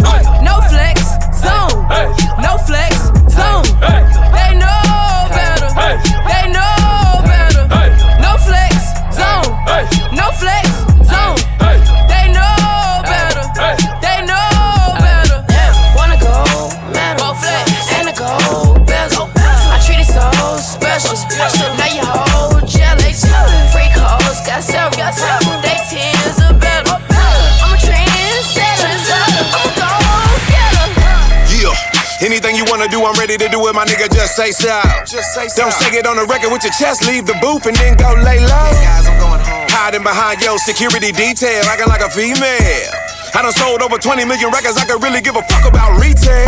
Ready 33.26 33.42
to 33.42 33.50
do 33.50 33.58
it, 33.66 33.74
my 33.74 33.86
nigga. 33.86 34.06
Just 34.14 34.38
say 34.38 34.52
so. 34.52 34.70
Just 35.02 35.34
say 35.34 35.48
so. 35.50 35.66
Don't 35.66 35.74
say 35.74 35.90
it 35.98 36.06
on 36.06 36.18
the 36.18 36.26
record 36.30 36.54
with 36.54 36.62
your 36.62 36.74
chest. 36.78 37.10
Leave 37.10 37.26
the 37.26 37.34
booth 37.42 37.66
and 37.66 37.76
then 37.78 37.98
go 37.98 38.14
lay 38.22 38.38
low. 38.38 38.70
Hiding 39.74 40.06
behind 40.06 40.42
your 40.46 40.62
security 40.62 41.12
detail, 41.12 41.66
acting 41.66 41.90
like 41.90 42.06
a 42.06 42.10
female. 42.14 42.94
I 43.34 43.42
done 43.42 43.52
sold 43.52 43.82
over 43.82 43.98
20 43.98 44.24
million 44.30 44.54
records. 44.54 44.78
I 44.78 44.86
could 44.86 45.02
really 45.02 45.20
give 45.26 45.36
a 45.36 45.42
fuck 45.50 45.66
about 45.66 45.98
retail. 45.98 46.46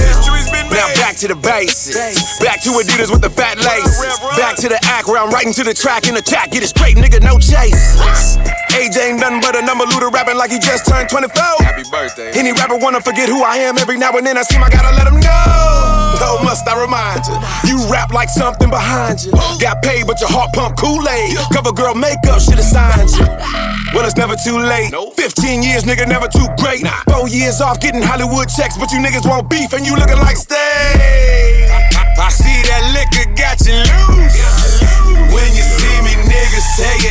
Now 0.69 0.87
back 1.01 1.17
to 1.25 1.27
the 1.27 1.35
basics. 1.35 2.37
Back 2.39 2.61
to 2.61 2.69
Adidas 2.77 3.09
with 3.09 3.25
the 3.25 3.33
fat 3.33 3.57
laces. 3.57 3.97
Back 4.37 4.55
to 4.61 4.69
the 4.69 4.79
act 4.85 5.09
where 5.09 5.17
I'm 5.17 5.33
writing 5.33 5.53
to 5.57 5.65
the 5.65 5.73
track 5.73 6.07
in 6.07 6.13
the 6.13 6.21
track. 6.21 6.53
Get 6.53 6.61
it 6.61 6.69
straight, 6.69 6.95
nigga, 6.95 7.19
no 7.25 7.41
chase. 7.41 7.97
AJ 8.77 9.17
ain't 9.17 9.19
nothing 9.19 9.41
but 9.41 9.57
a 9.57 9.65
number 9.65 9.89
looter 9.89 10.13
rapping 10.13 10.37
like 10.37 10.53
he 10.53 10.59
just 10.59 10.85
turned 10.85 11.09
24. 11.09 11.33
Happy 11.65 11.83
birthday. 11.89 12.31
Any 12.37 12.53
rapper 12.53 12.77
wanna 12.77 13.01
forget 13.01 13.27
who 13.27 13.41
I 13.41 13.65
am 13.65 13.77
every 13.79 13.97
now 13.97 14.13
and 14.13 14.25
then. 14.25 14.37
I 14.37 14.43
seem 14.43 14.61
I 14.61 14.69
gotta 14.69 14.95
let 14.95 15.07
him 15.09 15.19
know. 15.19 15.56
Must 16.43 16.67
I 16.67 16.79
remind 16.79 17.25
you? 17.27 17.37
You 17.69 17.91
rap 17.91 18.13
like 18.13 18.29
something 18.29 18.69
behind 18.69 19.23
you. 19.25 19.31
Got 19.59 19.81
paid, 19.81 20.07
but 20.07 20.19
your 20.19 20.29
heart 20.29 20.53
pump 20.53 20.77
Kool-Aid. 20.77 21.37
Cover 21.53 21.71
girl 21.71 21.95
makeup 21.95 22.39
should 22.39 22.59
have 22.59 22.67
signed 22.67 23.09
you. 23.11 23.25
Well, 23.93 24.05
it's 24.05 24.17
never 24.17 24.35
too 24.35 24.59
late. 24.59 24.91
15 24.91 25.63
years, 25.63 25.83
nigga, 25.83 26.07
never 26.07 26.27
too 26.27 26.47
great. 26.59 26.85
Four 27.09 27.27
years 27.29 27.61
off 27.61 27.79
getting 27.79 28.01
Hollywood 28.01 28.49
checks, 28.49 28.77
but 28.77 28.91
you 28.91 28.99
niggas 28.99 29.27
want 29.27 29.49
beef 29.49 29.73
and 29.73 29.85
you 29.85 29.95
looking 29.95 30.19
like 30.19 30.37
stay. 30.37 31.67
I 32.19 32.29
see 32.29 32.59
that 32.67 32.83
liquor 32.91 33.29
got 33.39 33.61
you 33.63 33.79
loose. 33.79 34.35
When 35.31 35.49
you 35.55 35.63
see 35.63 35.97
me, 36.03 36.13
niggas 36.27 36.67
say 36.75 37.06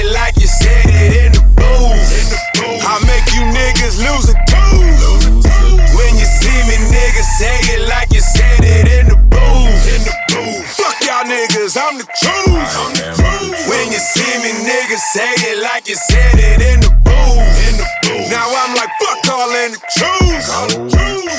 say 15.17 15.33
it 15.49 15.63
like 15.65 15.89
you 15.89 15.97
said 15.97 16.37
it 16.37 16.61
in 16.61 16.81
the 16.85 16.93
booth. 17.01 18.29
Now 18.29 18.53
I'm 18.53 18.77
like, 18.77 18.93
fuck 19.01 19.33
all 19.33 19.49
in 19.65 19.73
the 19.73 19.81
truth. 19.97 20.45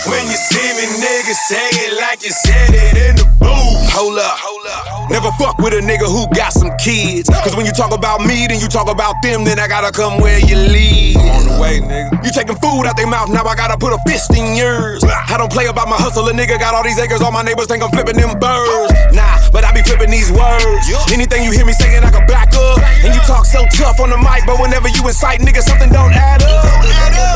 When 0.10 0.24
you 0.26 0.40
see 0.50 0.70
me, 0.74 0.86
nigga, 0.98 1.34
say 1.46 1.70
it 1.86 2.02
like 2.02 2.24
you 2.26 2.34
said 2.34 2.74
it 2.74 2.98
in 2.98 3.16
the 3.22 3.28
booth. 3.38 3.94
Hold 3.94 4.18
up, 4.18 4.34
hold 4.42 4.66
up. 4.66 5.12
Never 5.12 5.30
fuck 5.38 5.60
with 5.60 5.74
a 5.78 5.82
nigga 5.86 6.10
who 6.10 6.26
got 6.34 6.54
some 6.54 6.74
kids. 6.82 7.30
Cause 7.30 7.56
when 7.56 7.68
you 7.68 7.72
talk 7.72 7.94
about 7.94 8.22
me, 8.22 8.48
then 8.48 8.60
you 8.60 8.68
talk 8.68 8.90
about 8.90 9.14
them, 9.22 9.44
then 9.46 9.60
I 9.60 9.68
gotta 9.68 9.92
come 9.92 10.20
where 10.22 10.40
you 10.40 10.58
live. 10.58 11.18
On 11.18 11.46
the 11.46 11.58
way, 11.62 11.78
nigga. 11.78 12.26
You 12.26 12.32
taking 12.32 12.58
food 12.58 12.90
out 12.90 12.98
their 12.98 13.06
mouth, 13.06 13.30
now 13.30 13.46
I 13.46 13.56
gotta 13.56 13.78
put 13.78 13.94
a 13.94 14.00
fist 14.10 14.34
in 14.34 14.58
yours. 14.58 15.04
I 15.06 15.38
don't 15.38 15.52
play 15.52 15.68
about 15.68 15.88
my 15.88 15.98
hustle, 15.98 16.28
a 16.28 16.34
nigga 16.34 16.58
got 16.58 16.74
all 16.74 16.84
these 16.84 16.98
acres, 16.98 17.22
all 17.22 17.32
my 17.32 17.44
neighbors 17.44 17.68
think 17.68 17.84
I'm 17.84 17.92
flipping 17.92 18.18
them 18.18 18.40
birds. 18.40 18.94
Nah, 19.14 19.38
be 19.78 19.86
flipping 19.86 20.10
these 20.10 20.34
words. 20.34 20.90
Anything 21.14 21.46
you 21.46 21.52
hear 21.54 21.66
me 21.66 21.74
saying, 21.74 22.02
I 22.02 22.10
can 22.10 22.26
back 22.26 22.50
up. 22.58 22.82
And 23.06 23.14
you 23.14 23.22
talk 23.30 23.46
so 23.46 23.66
tough 23.78 24.00
on 24.02 24.10
the 24.10 24.18
mic, 24.18 24.46
but 24.50 24.58
whenever 24.58 24.90
you 24.90 25.06
incite, 25.06 25.40
nigga, 25.42 25.62
something 25.62 25.90
don't 25.94 26.14
add 26.14 26.42
up. 26.42 26.66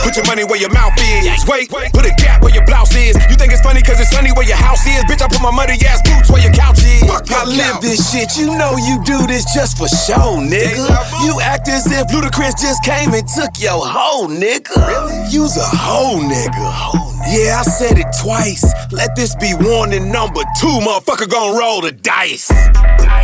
Put 0.02 0.18
your 0.18 0.26
money 0.26 0.44
where 0.44 0.58
your 0.58 0.74
mouth 0.74 0.98
is. 0.98 1.46
Wait, 1.46 1.70
put 1.70 2.06
a 2.06 2.14
gap 2.18 2.42
where 2.42 2.54
your 2.54 2.66
blouse 2.66 2.96
is. 2.96 3.14
You 3.30 3.38
think 3.38 3.54
it's 3.54 3.62
funny 3.62 3.82
cause 3.82 4.00
it's 4.00 4.10
sunny 4.10 4.32
where 4.34 4.48
your 4.48 4.58
house 4.58 4.86
is. 4.88 5.06
Bitch, 5.06 5.22
I 5.22 5.28
put 5.30 5.42
my 5.42 5.52
muddy 5.52 5.78
ass 5.86 6.02
boots 6.02 6.32
where 6.32 6.42
your 6.42 6.54
couch 6.54 6.82
is. 6.82 7.06
I 7.06 7.46
live 7.46 7.82
this 7.82 8.10
shit, 8.10 8.38
you 8.38 8.58
know 8.58 8.78
you 8.78 9.02
do 9.06 9.28
this 9.28 9.46
just 9.54 9.78
for 9.78 9.88
show, 9.88 10.42
nigga. 10.42 10.90
You 11.26 11.40
act 11.42 11.70
as 11.70 11.86
if 11.86 12.08
Ludacris 12.10 12.58
just 12.58 12.84
came 12.84 13.14
and 13.14 13.28
took 13.28 13.62
your 13.62 13.86
hoe, 13.86 14.28
nigga. 14.28 15.32
You's 15.32 15.58
a 15.58 15.66
hoe, 15.66 16.18
nigga. 16.18 17.11
Yeah, 17.28 17.60
I 17.60 17.64
said 17.64 17.98
it 17.98 18.08
twice. 18.22 18.64
Let 18.92 19.16
this 19.16 19.36
be 19.36 19.54
warning 19.54 20.12
number 20.12 20.42
two, 20.60 20.76
motherfucker 20.84 21.30
gon' 21.30 21.58
roll 21.58 21.82
the 21.82 21.92
dice. 21.92 22.52
I, 22.52 22.66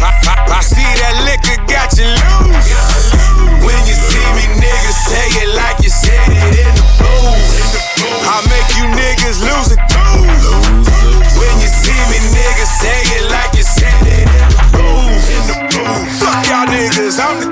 I- 0.01 0.45
I 0.47 0.61
see 0.61 0.79
that 0.81 1.15
liquor 1.27 1.59
got 1.67 1.91
you 1.99 2.07
loose. 2.07 2.71
When 3.67 3.77
you 3.85 3.93
see 3.93 4.27
me, 4.37 4.45
niggas 4.63 4.99
say 5.11 5.27
it 5.43 5.49
like 5.59 5.77
you 5.83 5.89
said 5.91 6.23
it 6.31 6.55
in 6.55 6.71
the 6.71 6.85
booth. 7.03 8.25
I 8.25 8.37
make 8.47 8.69
you 8.79 8.85
niggas 8.95 9.37
lose 9.43 9.69
a 9.75 9.77
tooth. 9.91 10.87
When 11.35 11.53
you 11.61 11.67
see 11.69 11.99
me, 12.09 12.17
niggas 12.31 12.71
say 12.79 12.99
it 13.19 13.25
like 13.29 13.51
you 13.59 13.63
said 13.67 14.01
it 14.07 14.23
in 14.23 14.47
the 14.55 14.63
booth. 14.71 16.21
Fuck 16.23 16.47
y'all 16.47 16.65
niggas, 16.71 17.19
I'm 17.19 17.37
the 17.43 17.49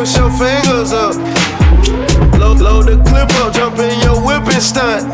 twist 0.00 0.16
your 0.16 0.30
fingers 0.30 0.92
up. 0.92 1.14
Load, 2.40 2.60
load 2.60 2.86
the 2.86 2.96
clip 3.04 3.28
up, 3.44 3.52
jump 3.52 3.78
in 3.78 4.00
your 4.00 4.18
whip 4.24 4.42
and 4.48 4.62
stunt. 4.62 5.04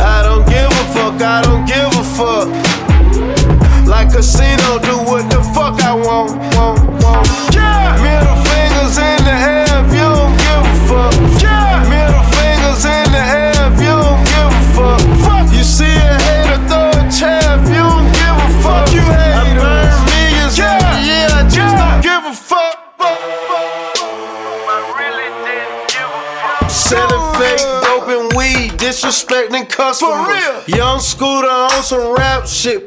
I 0.00 0.22
don't 0.26 0.44
give 0.48 0.66
a 0.66 0.84
fuck, 0.92 1.22
I 1.22 1.40
don't 1.46 1.64
give 1.64 1.86
a 1.94 2.04
fuck. 2.18 2.48
Like 3.86 4.10
casino, 4.12 4.80
do 4.80 4.96
what 5.06 5.30
the 5.30 5.40
fuck 5.54 5.80
I 5.84 5.94
want, 5.94 6.32
want, 6.56 6.80
want. 7.00 7.28
Yeah. 7.54 7.94
Middle 8.02 8.38
fingers 8.50 8.98
in 8.98 9.22
the 9.22 9.36
air 9.46 9.70
if 9.70 9.92
you 9.94 10.02
don't 10.02 10.34
give 10.42 10.64
a 10.66 10.78
fuck. 10.88 11.13
Disrespecting 29.04 29.68
customers. 29.68 30.16
For 30.16 30.32
real. 30.32 30.78
Young 30.78 31.00
scooter 31.00 31.48
on 31.48 31.82
some 31.82 32.14
rap 32.14 32.46
shit. 32.46 32.82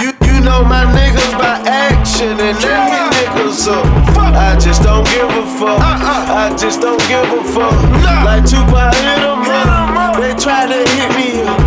You 0.00 0.12
you 0.26 0.40
know 0.40 0.64
my 0.64 0.84
niggas 0.90 1.32
by 1.38 1.62
action 1.66 2.38
and 2.40 2.56
they 2.58 2.76
hit 2.90 3.06
niggas 3.14 3.68
up. 3.68 3.86
I 4.18 4.58
just 4.58 4.82
don't 4.82 5.06
give 5.06 5.30
a 5.30 5.46
fuck. 5.58 5.80
I 5.80 6.54
just 6.56 6.80
don't 6.80 7.00
give 7.08 7.24
a 7.24 7.44
fuck. 7.44 7.72
Uh-uh. 7.72 8.24
Like 8.24 8.44
Tupac 8.44 8.94
hit 8.94 9.22
'em 9.22 9.46
up. 9.46 10.16
They 10.16 10.34
try 10.34 10.66
to 10.66 10.80
hit 10.90 11.10
me 11.16 11.42
up. 11.42 11.60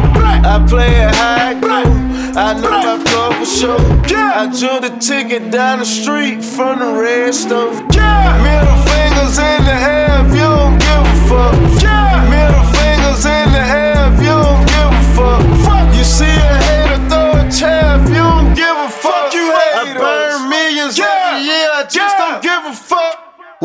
I 0.45 0.65
play 0.67 0.91
it 1.05 1.15
high 1.15 1.39
I 2.35 2.53
know 2.53 2.69
my 2.69 3.03
club 3.03 3.33
for 3.39 3.45
sure. 3.45 3.79
I 4.41 4.47
drew 4.47 4.79
the 4.79 4.95
ticket 4.99 5.51
down 5.51 5.79
the 5.79 5.85
street 5.85 6.43
from 6.43 6.79
the 6.79 7.01
red 7.01 7.33
stove. 7.33 7.73
Middle 7.73 8.79
fingers 8.87 9.37
in 9.37 9.59
the 9.65 9.75
air 9.75 10.25
if 10.25 10.31
you 10.33 10.47
don't 10.47 10.77
give 10.79 11.03
a 11.03 11.27
fuck. 11.27 11.83
Yeah. 11.83 12.29
Middle 12.29 12.53
fingers 12.53 12.68
in 13.25 13.51
the 13.51 13.59
air 13.59 14.13
if 14.13 14.21
you 14.21 14.27
don't 14.27 14.65
give 14.65 15.19
a 15.19 15.49
fuck. 15.49 15.58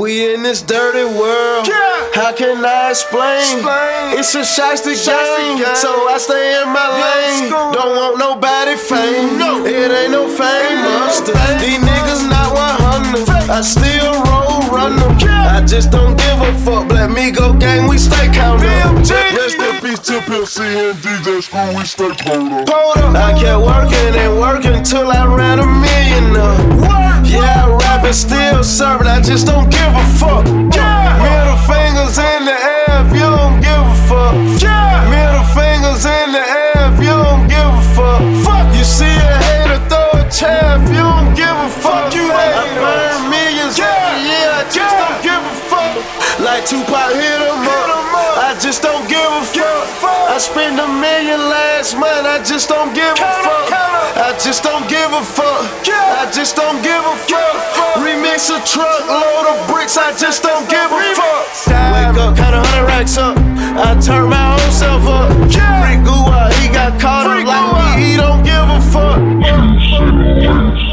We 0.05 0.35
in 0.35 0.43
this 0.43 0.61
dirty 0.61 1.07
world. 1.17 1.65
How 2.13 2.31
can 2.37 2.63
I 2.63 2.91
explain? 2.91 3.65
It's 4.13 4.35
a 4.35 4.45
shiesty 4.45 5.01
game, 5.01 5.65
so 5.75 5.89
I 6.13 6.19
stay 6.21 6.61
in 6.61 6.69
my 6.69 6.89
lane. 7.01 7.49
Don't 7.49 7.97
want 7.97 8.19
nobody 8.19 8.77
fame. 8.77 9.41
It 9.65 9.91
ain't 9.91 10.13
no 10.13 10.29
fame 10.29 10.85
monster. 10.85 11.33
These 11.57 11.81
niggas 11.81 12.29
not 12.29 12.53
100. 12.53 13.49
I 13.49 13.63
still 13.63 14.13
roll, 14.29 14.61
run 14.69 15.01
them. 15.01 15.17
I 15.25 15.65
just 15.65 15.91
don't 15.91 16.19
give 16.19 16.39
a 16.39 16.53
fuck. 16.61 16.93
Let 16.93 17.11
me 17.11 17.31
go 17.31 17.55
gang, 17.55 17.89
we 17.89 17.97
stay 17.97 18.29
counting. 18.29 18.69
Rest 19.09 19.57
in 19.57 19.81
peace 19.81 20.01
to 20.01 20.21
Pimp 20.29 20.47
C 20.47 20.61
and 20.65 20.99
DJ 20.99 21.41
Screw, 21.41 21.79
we 21.79 21.85
stay 21.87 22.13
pulled 22.29 22.53
up. 22.53 22.69
I 23.17 23.33
kept 23.41 23.65
working 23.65 24.21
and 24.21 24.37
working 24.39 24.85
till 24.85 25.11
I 25.11 25.25
ran 25.25 25.61
a 25.61 25.67
million 25.67 26.37
up. 26.37 27.14
Yeah, 27.35 27.67
I 27.67 27.77
rap 27.83 28.05
and 28.05 28.15
still 28.15 28.63
serving, 28.63 29.07
I 29.07 29.21
just 29.21 29.47
don't 29.47 29.69
give 29.71 29.93
a 29.95 30.07
fuck. 30.21 30.47
Yeah. 30.75 31.19
Middle 31.27 31.61
fingers 31.67 32.17
in 32.19 32.41
the 32.47 32.55
air 32.55 33.03
if 33.03 33.11
you 33.11 33.27
don't 33.27 33.59
give 33.59 33.85
a 33.95 33.97
fuck. 34.09 34.35
Yeah. 34.63 35.03
Middle 35.11 35.47
fingers 35.51 36.05
in 36.07 36.29
the 36.31 36.45
air 36.63 36.95
if 36.95 36.99
you 37.03 37.15
don't 37.15 37.47
give 37.51 37.71
a 37.75 37.85
fuck. 37.97 38.23
Fuck, 38.47 38.67
you 38.79 38.85
see 38.85 39.11
a 39.11 39.37
hater 39.51 39.81
throw 39.91 40.21
a 40.21 40.23
chair 40.31 40.79
if 40.79 40.87
you 40.95 41.03
don't 41.03 41.35
give 41.35 41.57
a 41.67 41.69
fuck. 41.83 42.15
You 42.15 42.31
I 42.31 42.71
burn 42.79 43.31
millions 43.35 43.77
every 43.83 44.31
year, 44.31 44.51
I 44.55 44.63
just 44.71 44.95
don't 44.95 45.21
give 45.27 45.43
a 45.43 45.55
fuck. 45.71 45.93
Like 46.39 46.63
Tupac 46.71 47.11
hit 47.19 47.41
'em 47.43 47.67
up, 47.67 48.39
I 48.47 48.57
just 48.61 48.83
don't 48.83 49.09
give 49.09 49.19
a 49.19 49.43
fuck. 49.43 49.64
I 50.45 50.47
spent 50.47 50.77
a 50.79 50.87
million 51.01 51.41
last 51.49 51.97
month, 51.97 52.29
I 52.29 52.37
just 52.45 52.69
don't 52.69 52.93
give 52.93 53.17
a 53.17 53.33
fuck. 53.41 53.73
I 53.73 54.37
just 54.37 54.63
don't 54.63 54.87
give 54.91 55.09
a 55.09 55.25
fuck. 55.25 55.65
I 55.89 56.29
just 56.37 56.55
don't 56.55 56.85
give 56.85 57.01
a 57.01 57.17
fuck. 57.25 57.57
Remix 57.97 58.53
a 58.53 58.61
truck 58.69 59.09
load 59.09 59.49
of 59.49 59.57
bricks, 59.73 59.97
I 59.97 60.13
just 60.13 60.43
don't 60.43 60.69
give 60.69 60.93
a 60.93 61.01
fuck. 61.17 61.49
Wake 61.97 62.21
up, 62.21 62.37
count 62.37 62.57
a 62.57 62.61
hundred 62.61 62.85
racks 62.85 63.17
up. 63.17 63.39
I 63.41 63.97
turn 63.99 64.29
my 64.29 64.53
own 64.53 64.71
self 64.71 65.09
up. 65.09 65.33
Free 65.81 65.97
Gua, 66.05 66.53
he 66.61 66.69
got 66.69 67.01
caught 67.01 67.25
up 67.25 67.41
like 67.49 67.97
me, 67.97 68.05
he 68.05 68.17
don't 68.19 68.45
give 68.45 68.69
a 68.69 68.81
fuck. 68.93 70.84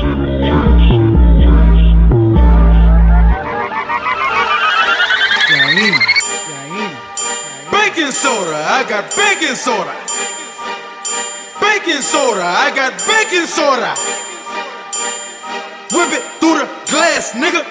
Baking 8.02 8.14
soda, 8.14 8.58
I 8.58 8.84
got 8.90 9.16
baking 9.16 9.54
soda. 9.54 9.94
Baking 11.62 12.02
soda, 12.02 12.42
I 12.42 12.74
got 12.74 12.98
baking 13.06 13.46
soda. 13.46 13.94
Whip 15.94 16.10
it 16.10 16.26
through 16.42 16.66
the 16.66 16.68
glass, 16.90 17.34
nigga. 17.38 17.62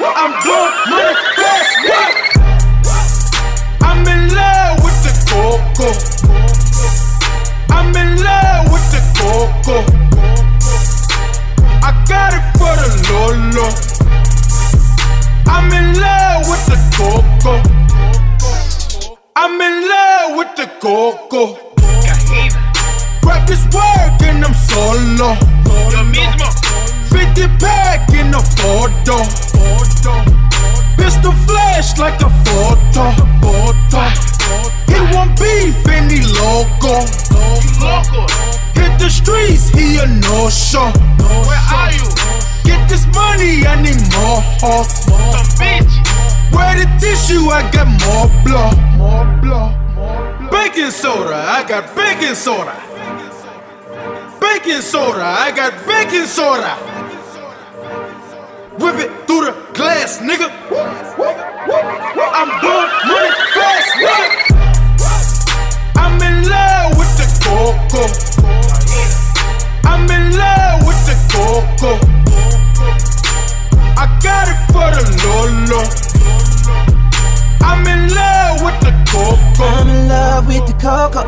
I'm 0.00 0.32
blowing 0.40 0.72
money 0.88 1.12
fast, 1.36 1.76
nigga. 1.84 2.24
I'm 3.82 4.00
in 4.08 4.32
love 4.32 4.80
with 4.80 4.96
the 5.04 5.12
coco. 5.28 5.92
I'm 7.68 7.94
in 7.94 8.16
love 8.24 8.72
with 8.72 8.88
the 8.88 9.02
coco. 9.20 9.84
I 11.84 11.92
got 12.08 12.32
it 12.32 12.44
for 12.56 12.72
the 12.80 12.88
Lolo. 13.12 13.68
I'm 15.52 15.70
in 15.70 16.00
love 16.00 16.48
with 16.48 16.64
the 16.64 16.78
coco. 16.96 17.73
I'm 19.36 19.60
in 19.60 19.88
love 19.88 20.36
with 20.38 20.54
the 20.54 20.70
coco. 20.78 21.58
Grab 23.20 23.48
this 23.48 23.64
work 23.74 24.22
and 24.22 24.44
I'm 24.44 24.54
solo. 24.54 25.34
50 27.10 27.48
pack 27.58 28.14
in 28.14 28.32
a 28.32 28.38
photo. 28.54 29.18
Pistol 30.96 31.32
flash 31.50 31.98
like 31.98 32.22
a 32.22 32.30
photo. 32.46 33.10
He 34.86 35.00
want 35.12 35.36
beef 35.36 35.82
and 35.88 36.12
he 36.12 36.22
loco. 36.38 37.02
Hit 38.78 38.98
the 39.00 39.10
streets, 39.10 39.68
he 39.70 39.98
a 39.98 40.06
no 40.06 40.48
show. 40.48 40.92
Where 41.48 41.58
are 41.74 41.90
you? 41.90 42.06
Get 42.62 42.88
this 42.88 43.04
money, 43.12 43.66
I 43.66 43.82
need 43.82 43.98
more. 44.14 44.42
Some 44.62 45.50
bitch. 45.58 46.03
Where 46.54 46.76
the 46.78 46.86
tissue, 47.00 47.50
I 47.50 47.68
got 47.70 47.88
more 48.06 48.28
blood. 48.44 48.76
More 48.96 49.26
blood. 49.42 49.72
Baking 50.50 50.90
soda, 50.90 51.34
I 51.34 51.64
got 51.66 51.94
baking 51.96 52.34
soda. 52.34 52.74
Baking 54.40 54.82
soda, 54.82 55.24
I 55.24 55.50
got 55.50 55.72
baking 55.86 56.26
soda. 56.26 56.76
Whip 58.78 58.96
it 58.96 59.10
through 59.26 59.46
the 59.46 59.54
glass, 59.74 60.18
nigga. 60.18 60.48
I'm 62.38 62.50
blowing 62.60 62.92
money 63.08 63.32
fast, 63.54 63.90
nigga. 64.02 64.54
I'm 65.96 66.20
in 66.22 66.48
love 66.48 66.96
with 66.98 67.12
the 67.18 67.26
coco. 67.44 68.04
I'm 69.88 70.10
in 70.10 70.36
love 70.36 70.86
with 70.86 71.00
the 71.06 71.16
coco. 71.32 71.92
I 73.96 74.06
got 74.22 74.48
it 74.50 74.58
for 74.72 74.88
the 74.90 75.02
Lolo. 75.22 75.82
I'm 77.62 77.86
in 77.86 78.12
love 78.14 78.62
with 78.62 78.78
the 78.80 78.92
coco. 79.10 79.64
I'm 79.64 79.88
in 79.88 80.08
love 80.08 80.46
with 80.46 80.66
the 80.66 80.74
coco. 80.74 81.22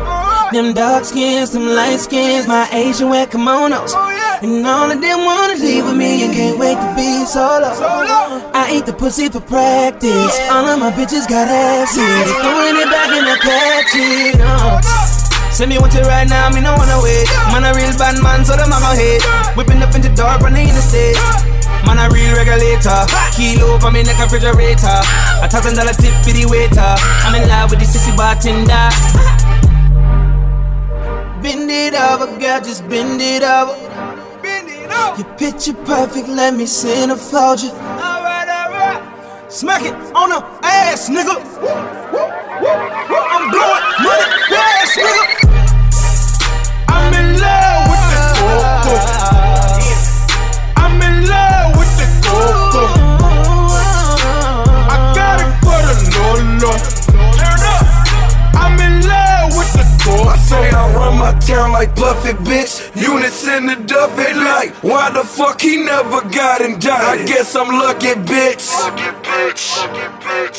Them 0.51 0.73
dark 0.73 1.03
skins, 1.03 1.51
them 1.51 1.65
light 1.65 1.99
skins, 1.99 2.47
my 2.47 2.69
Asian 2.71 3.09
wear 3.09 3.25
kimonos. 3.27 3.93
And 4.41 4.65
all 4.65 4.91
of 4.91 5.01
them 5.01 5.25
wanna 5.25 5.55
leave 5.55 5.85
with 5.85 5.95
me 5.97 6.23
and 6.23 6.33
can't 6.33 6.57
wait 6.57 6.75
to 6.75 6.95
be 6.95 7.25
solo. 7.25 7.71
I 8.53 8.71
eat 8.73 8.85
the 8.85 8.93
pussy 8.93 9.29
for 9.29 9.41
practice. 9.41 10.39
All 10.49 10.65
of 10.65 10.79
my 10.79 10.91
bitches 10.91 11.27
got 11.27 11.47
acid. 11.47 11.99
They 11.99 12.33
throwing 12.39 12.77
it 12.79 12.89
back 12.91 13.09
in 13.17 13.25
the 13.25 13.37
catch 13.41 13.95
it. 13.95 14.41
Uh. 14.41 14.79
Send 15.51 15.69
me 15.71 15.79
want 15.79 15.95
it 15.95 16.05
right 16.05 16.29
now, 16.29 16.49
me 16.49 16.61
no 16.61 16.75
wanna 16.77 17.01
wait. 17.01 17.27
Man 17.51 17.65
a 17.65 17.73
real 17.73 17.91
bad 17.97 18.21
man, 18.21 18.45
so 18.45 18.55
them 18.55 18.69
mama 18.69 18.95
hate. 18.95 19.23
Whipping 19.57 19.81
up 19.81 19.95
in 19.95 20.01
the 20.01 20.09
door, 20.09 20.37
running 20.37 20.67
in 20.67 20.75
the 20.75 20.81
state. 20.81 21.56
Man 21.87 21.97
a 21.97 22.11
real 22.13 22.35
regulator. 22.35 23.07
Kilo 23.31 23.79
for 23.79 23.91
me 23.91 24.01
a 24.01 24.13
refrigerator. 24.19 24.99
A 25.39 25.47
thousand 25.47 25.75
dollar 25.75 25.93
tip 25.93 26.13
for 26.21 26.35
the 26.35 26.45
waiter. 26.45 26.93
I'm 27.23 27.33
in 27.33 27.47
love 27.47 27.71
with 27.71 27.79
the 27.79 27.85
sissy 27.87 28.11
bartender. 28.15 28.91
Bend 31.41 31.71
it 31.71 31.93
over, 31.95 32.27
girl, 32.39 32.59
just 32.59 32.87
bend 32.89 33.21
it 33.21 33.41
over. 33.41 33.73
Bend 34.41 34.67
it 34.67 34.91
over. 34.91 35.21
Your 35.21 35.37
picture 35.37 35.73
perfect, 35.85 36.27
let 36.27 36.53
me 36.53 36.65
centerfold 36.65 37.63
you. 37.63 37.71
Alright, 37.71 38.49
alright. 38.49 39.01
Smack 39.49 39.83
it 39.83 39.93
on 40.13 40.29
the 40.29 40.43
ass, 40.63 41.09
nigga. 41.09 41.39
I'm 43.31 43.49
blowing 43.49 43.85
money 44.03 44.27
fast, 44.49 44.97
nigga. 44.97 45.46
I 60.07 60.37
say 60.37 60.69
I 60.69 60.93
run 60.93 61.17
my 61.19 61.33
town 61.39 61.71
like 61.71 61.95
Buffett, 61.95 62.37
bitch. 62.37 62.95
Units 62.95 63.47
in 63.47 63.65
the 63.67 63.75
Duffy 63.75 64.33
like, 64.33 64.71
why 64.83 65.11
the 65.11 65.23
fuck 65.23 65.61
he 65.61 65.77
never 65.83 66.21
got 66.29 66.61
indicted? 66.61 67.21
I 67.21 67.25
guess 67.25 67.55
I'm 67.55 67.67
lucky, 67.67 68.13
bitch. 68.27 68.71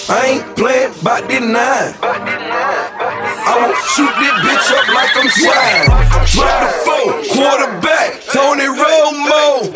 I 0.08 0.26
ain't 0.26 0.56
playing 0.56 0.92
by 1.02 1.20
the 1.22 1.40
nine. 1.40 1.94
I 2.02 3.52
won't 3.56 3.78
shoot 3.92 4.12
this 4.20 4.36
bitch 4.44 4.68
up 4.76 4.86
like 4.92 5.12
I'm 5.16 5.28
shine. 5.32 5.88
Drop 6.32 6.56
the 6.60 6.70
four, 6.84 7.08
quarterback, 7.32 8.20
Tony 8.32 8.68
Romo. 8.68 9.72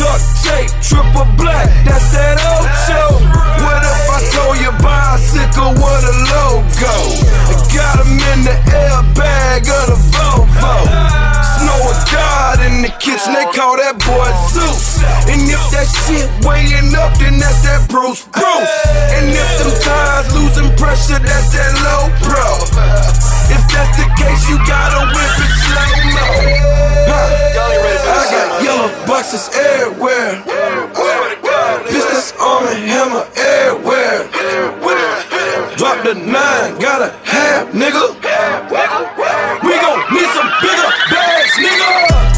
Duct 0.00 0.24
tape, 0.40 0.72
triple 0.80 1.28
black, 1.36 1.68
that's 1.84 2.08
that 2.16 2.40
old 2.40 2.68
show. 2.88 3.20
What 3.60 3.84
if 3.84 4.08
I 4.08 4.18
told 4.32 4.56
you 4.64 4.72
bicycle 4.80 5.76
with 5.76 6.08
a 6.08 6.16
logo? 6.32 6.96
I 7.52 7.54
got 7.68 8.00
him 8.00 8.09
in 8.32 8.46
the 8.46 8.56
airbag 8.70 9.66
of 9.66 9.86
the 9.90 9.98
Volvo. 10.14 10.74
Snow 11.58 11.80
a 11.82 11.94
god 12.14 12.58
in 12.62 12.82
the 12.82 12.92
kitchen, 13.02 13.34
they 13.34 13.46
call 13.50 13.76
that 13.76 13.98
boy 14.06 14.30
Zeus. 14.54 15.02
And 15.26 15.42
if 15.50 15.62
that 15.74 15.88
shit 16.06 16.30
weighing 16.46 16.94
up, 16.94 17.10
then 17.18 17.38
that's 17.42 17.60
that 17.66 17.90
Bruce 17.90 18.26
Bruce. 18.30 18.76
And 19.18 19.34
if 19.34 19.50
them 19.58 19.72
tires 19.82 20.30
losing 20.30 20.70
pressure, 20.78 21.18
that's 21.18 21.50
that 21.54 21.72
low 21.82 22.06
pro. 22.22 22.48
If 23.50 23.62
that's 23.66 23.94
the 23.98 24.06
case, 24.14 24.42
you 24.46 24.56
gotta 24.62 25.10
whip 25.10 25.34
it 25.42 25.52
slow 25.66 25.94
mo. 26.14 26.26
I 27.10 28.22
got 28.30 28.62
yellow 28.62 28.90
boxes 29.06 29.50
everywhere. 29.54 30.46
Business 31.90 32.32
on 32.38 32.64
me, 32.66 32.86
hammer 32.86 33.26
everywhere. 33.34 35.09
Drop 35.80 36.04
the 36.04 36.12
nine, 36.12 36.78
got 36.78 37.00
a 37.00 37.08
half, 37.24 37.72
nigga. 37.72 38.12
We 39.64 39.72
gon' 39.80 40.14
need 40.14 40.28
some 40.36 40.50
bigger 40.60 40.90
bags, 41.10 41.56
nigga. 41.56 42.29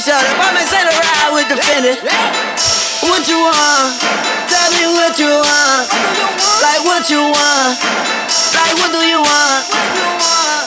Hit 0.00 0.08
your 0.08 0.16
water 0.16 0.24
shot 0.24 0.24
it. 0.24 0.36
Buy 0.40 0.48
me 0.56 0.62
Saint 0.64 0.86
Laurent 0.88 1.28
with 1.34 1.48
the 1.48 1.58
Fendi. 1.60 1.94
What 3.04 3.28
you 3.28 3.36
want? 3.36 4.00
Tell 4.48 4.70
me 4.72 4.84
what 4.96 5.18
you 5.18 5.28
want. 5.28 5.88
Like 6.62 6.84
what 6.84 7.10
you 7.10 7.20
want. 7.20 7.76
Like 8.54 8.74
what 8.80 8.92
do 8.92 9.00
you 9.04 9.20
want? 9.20 9.62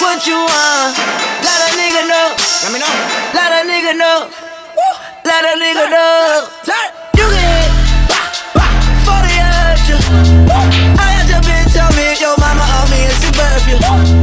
What 0.01 0.27
you 0.27 0.37
want? 0.37 0.97
Let 1.41 1.59
a 1.65 1.69
nigga 1.77 2.03
know. 2.09 2.27
Let 2.63 2.71
me 2.73 2.79
know. 2.79 2.93
Let 3.33 3.51
a 3.53 3.61
nigga 3.65 3.93
know. 3.97 4.29
Let 5.25 5.43
a 5.45 5.53
nigga 5.57 5.89
know. 5.89 6.47
You 7.17 7.27
can 7.29 7.41
hit. 7.41 7.71
For 9.05 9.19
the 9.21 9.33
urge. 9.33 9.89
I 10.99 11.07
had 11.09 11.29
your 11.29 11.41
bitch 11.41 11.75
on 11.81 11.89
me. 11.95 12.13
Your 12.19 12.37
mama 12.37 12.65
on 12.81 12.89
me 12.89 13.05
and 13.05 13.17
she 13.17 13.29
birth 13.33 13.67
you. 13.67 14.22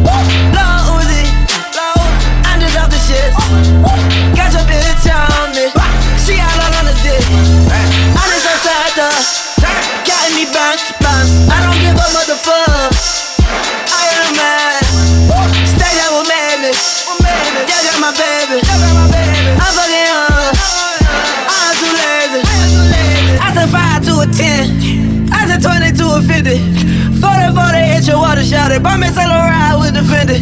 10. 24.33 25.33
I 25.33 25.47
said 25.47 25.63
20 25.63 25.97
to 25.99 26.05
a 26.17 26.21
50. 26.23 27.21
40 27.21 27.55
40 27.55 27.79
hit 27.91 28.07
your 28.07 28.19
water 28.19 28.45
shot 28.45 28.73
it. 28.73 28.83
Me 28.83 29.09
Saint 29.09 29.29
Laurent 29.31 29.81
with 29.81 29.95
the 29.95 30.05
Fendi. 30.07 30.41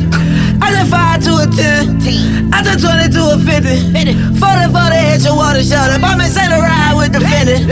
I 0.62 0.73
said 0.73 0.89
5 0.89 1.24
to 1.24 1.32
a 1.43 1.47
10. 1.47 2.52
I 2.52 2.62
said 2.62 2.81
20 2.81 3.12
to 3.15 3.23
a 3.32 3.39
50. 3.39 4.39
40 4.39 4.73
40 4.73 4.97
hit 4.97 5.23
your 5.24 5.36
water 5.36 5.62
shot 5.62 5.90
it. 5.93 6.01
Me 6.01 6.27
Saint 6.27 6.51
Laurent 6.51 6.97
with 6.97 7.12
the 7.12 7.20
Fendi. 7.20 7.65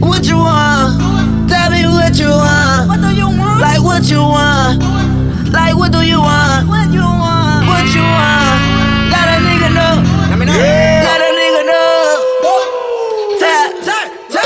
What 0.00 0.24
you 0.26 0.36
want? 0.36 1.48
Tell 1.48 1.70
me 1.70 1.86
what 1.86 2.16
you 2.18 2.28
want. 2.28 2.88
What 2.88 3.00
do 3.00 3.10
you 3.14 3.28
want? 3.28 3.60
Like 3.60 3.82
what 3.82 4.04
you 4.10 4.20
want? 4.20 4.82
Like 5.52 5.76
what 5.76 5.92
do 5.92 6.02
you 6.02 6.20
want? 6.20 6.68
What 6.68 6.92
you 6.92 7.00
want? 7.00 7.66
What 7.68 7.86
you 7.94 8.02
want? 8.02 8.73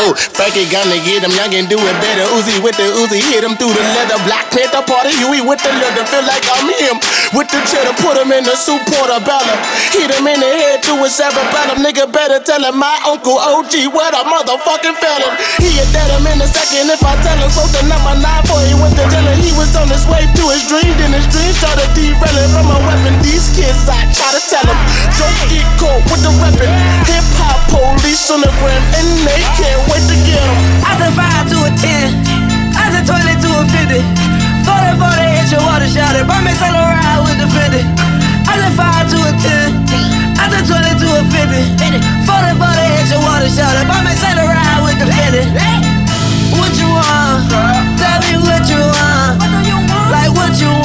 Oh, 0.08 0.16
Frankie 0.16 0.64
gonna 0.72 0.96
get 1.04 1.20
him, 1.20 1.36
young 1.36 1.52
and 1.52 1.68
do 1.68 1.76
it 1.76 1.96
better. 2.00 2.24
Uzi 2.32 2.56
with 2.64 2.80
the 2.80 2.88
Uzi, 2.96 3.20
hit 3.20 3.44
him 3.44 3.60
through 3.60 3.76
the 3.76 3.84
leather. 3.92 4.16
Black 4.24 4.48
Panther 4.48 4.80
party, 4.88 5.12
Huey 5.20 5.44
with 5.44 5.60
the 5.60 5.68
leather. 5.68 6.00
Feel 6.08 6.24
like 6.24 6.48
I'm 6.48 6.64
him. 6.80 6.96
With 7.36 7.52
the 7.52 7.60
cheddar, 7.68 7.92
put 8.00 8.16
him 8.16 8.32
in 8.32 8.40
the 8.48 8.56
soup 8.56 8.80
portobello. 8.88 9.52
Hit 9.92 10.08
him 10.08 10.24
in 10.24 10.40
the 10.40 10.48
head 10.48 10.80
to 10.88 10.96
a 11.04 11.08
cerebellum. 11.12 11.84
Nigga 11.84 12.08
better 12.08 12.40
tell 12.40 12.64
him 12.64 12.80
my 12.80 12.96
uncle 13.04 13.36
OG, 13.36 13.92
what 13.92 14.16
a 14.16 14.24
motherfucking 14.24 14.96
felon. 14.96 15.32
He 15.60 15.76
a 15.76 15.84
dead 15.92 16.08
him 16.08 16.24
in 16.24 16.40
a 16.40 16.48
second 16.48 16.88
if 16.88 17.04
I 17.04 17.12
tell 17.20 17.36
him. 17.36 17.52
So 17.52 17.68
the 17.68 17.84
number 17.84 18.16
nine 18.16 18.48
for 18.48 18.64
he 18.64 18.72
went 18.80 18.96
to 18.96 19.04
jail 19.12 19.28
he 19.36 19.52
was 19.60 19.76
on 19.76 19.92
his 19.92 20.08
way 20.08 20.24
to 20.24 20.44
his 20.56 20.64
dream. 20.72 20.88
Then 20.96 21.12
his 21.12 21.28
dream 21.28 21.52
started 21.52 21.84
derailing 21.92 22.48
from 22.56 22.64
a 22.64 22.80
weapon. 22.80 23.12
These 23.20 23.52
kids, 23.52 23.84
I 23.84 24.08
try 24.16 24.32
to 24.32 24.40
tell 24.48 24.64
them, 24.64 24.80
don't 25.20 25.42
get 25.52 25.68
caught 25.76 26.00
with 26.08 26.24
the 26.24 26.32
weapon. 26.40 26.72
Hip 27.12 27.28
hop 27.36 27.60
police 27.68 28.24
on 28.32 28.40
the 28.40 28.48
gram 28.56 28.80
and 28.96 29.08
they 29.28 29.42
can't 29.60 29.82
wait 29.92 29.97
to 30.06 30.16
get 30.22 30.38
him. 30.38 30.58
I 30.86 30.92
said 31.00 31.12
5 31.16 31.50
to 31.50 31.56
a 31.66 31.70
10. 31.74 32.14
I 32.78 32.86
said 32.94 33.04
20 33.08 33.42
to 33.42 33.48
a 33.58 33.64
50. 33.66 33.98
40 34.62 35.00
40 35.00 35.34
hit 35.34 35.48
your 35.50 35.62
water 35.66 35.88
shot 35.90 36.14
it. 36.14 36.22
Buy 36.28 36.38
me 36.44 36.52
Saint 36.54 36.74
Laurent 36.76 37.26
with 37.26 37.38
the 37.42 37.48
Fendi. 37.50 37.82
I 38.46 38.54
said 38.60 38.74
5 38.78 39.10
to 39.10 39.18
a 39.26 39.32
10. 39.34 40.38
I 40.38 40.46
said 40.52 40.64
20 40.70 41.02
to 41.02 41.08
a 41.18 41.22
50. 41.26 41.98
40 42.30 42.62
40 42.62 42.94
hit 42.94 43.08
your 43.10 43.22
water 43.26 43.50
shot 43.50 43.74
it. 43.74 43.86
Buy 43.90 43.98
me 44.06 44.14
Saint 44.14 44.38
Laurent 44.38 44.78
with 44.86 44.98
the 45.02 45.08
Fendi. 45.10 45.42
What 46.54 46.72
you 46.78 46.88
want? 46.94 47.50
Tell 47.98 48.18
me 48.22 48.34
what 48.44 48.62
you 48.70 48.78
want. 48.78 49.42
Like 50.14 50.30
what 50.36 50.54
you 50.60 50.70
want? 50.70 50.77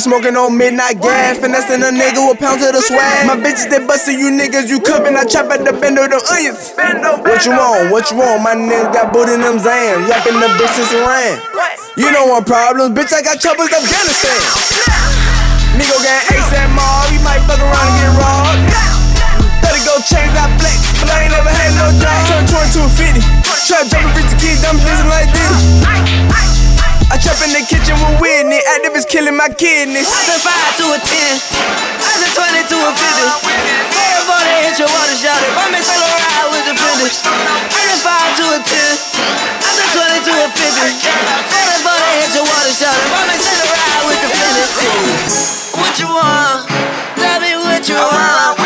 Smoking 0.00 0.32
on 0.32 0.56
midnight 0.56 0.96
gas, 0.96 1.36
finessing 1.36 1.84
a 1.84 1.92
nigga 1.92 2.24
with 2.24 2.40
pounds 2.40 2.64
of 2.64 2.72
the 2.72 2.80
swag. 2.80 3.28
My 3.28 3.36
bitches 3.36 3.68
they 3.68 3.84
bustin' 3.84 4.16
you 4.16 4.32
niggas, 4.32 4.72
you 4.72 4.80
cupping, 4.80 5.12
I 5.12 5.28
chop 5.28 5.52
at 5.52 5.60
the 5.60 5.76
bend 5.76 6.00
of 6.00 6.08
them 6.08 6.24
onions. 6.32 6.72
What 7.20 7.44
you 7.44 7.52
want? 7.52 7.92
What 7.92 8.08
you 8.08 8.16
want? 8.16 8.40
My 8.40 8.56
nigga 8.56 8.96
got 8.96 9.12
booty 9.12 9.36
in 9.36 9.44
them 9.44 9.60
Zans, 9.60 10.08
rapping 10.08 10.40
the 10.40 10.48
bitches 10.56 10.88
around. 10.96 11.44
You 12.00 12.08
don't 12.16 12.32
want 12.32 12.48
problems, 12.48 12.96
bitch. 12.96 13.12
I 13.12 13.20
got 13.20 13.44
troubles 13.44 13.68
Afghanistan. 13.68 14.40
Nigga 15.76 15.96
gang 16.00 16.24
ASAP 16.32 16.72
mob, 16.72 17.12
you 17.12 17.20
might 17.20 17.44
fuck 17.44 17.60
around 17.60 17.76
and 17.76 18.00
get 18.00 18.12
robbed. 18.16 18.56
30 19.68 19.84
go 19.84 20.00
change 20.00 20.32
that 20.32 20.48
flex, 20.56 20.80
but 20.96 21.12
I 21.12 21.28
ain't 21.28 21.32
never 21.36 21.52
had 21.52 21.76
no 21.76 21.92
job. 22.00 22.24
Turn 22.24 22.48
20 22.48 22.72
to 22.72 22.80
a 22.88 23.20
50. 23.20 23.20
Trap 23.68 23.84
jumping, 23.92 24.16
bitch, 24.16 24.32
the 24.32 24.38
kids, 24.40 24.64
I'm 24.64 24.80
dancing 24.80 25.12
like 25.12 25.28
this. 25.28 26.59
I 27.10 27.18
trap 27.18 27.42
in 27.42 27.50
the 27.50 27.58
kitchen 27.66 27.98
with 27.98 28.22
Whitney, 28.22 28.62
activists 28.78 29.10
killing 29.10 29.34
my 29.34 29.50
kidneys. 29.50 30.06
I 30.06 30.22
said 30.30 30.46
5 30.46 30.78
to 30.78 30.84
a 30.94 30.98
10. 31.02 31.10
I 31.98 32.12
said 32.22 32.30
20 32.38 32.70
to 32.70 32.76
a 32.86 32.90
50. 32.94 33.50
40 33.50 34.30
40 34.30 34.62
hit 34.62 34.78
your 34.78 34.86
water 34.94 35.18
shot 35.18 35.42
it. 35.42 35.50
Buy 35.58 35.66
me 35.74 35.82
Saint 35.82 35.98
Laurent 35.98 36.54
with 36.54 36.70
the 36.70 36.74
Fendi. 36.78 37.10
I 37.10 37.82
said 37.82 37.98
5 37.98 38.38
to 38.38 38.44
a 38.54 38.58
10. 38.62 38.94
I 39.58 39.70
said 39.74 39.90
20 39.90 40.22
to 40.22 40.32
a 40.38 40.46
50. 40.54 40.86
40 41.50 41.82
40 41.82 42.22
hit 42.22 42.30
your 42.38 42.46
water 42.46 42.74
shot 42.78 42.94
it. 42.94 43.10
Buy 43.10 43.26
me 43.26 43.36
Saint 43.42 43.58
Laurent 43.58 44.02
with 44.06 44.20
the 44.22 44.30
Fendi. 44.30 44.64
What 45.82 45.94
you 45.98 46.08
want? 46.14 46.70
Tell 47.18 47.38
me 47.42 47.52
what 47.58 47.82
you 47.90 47.98
want. 47.98 48.59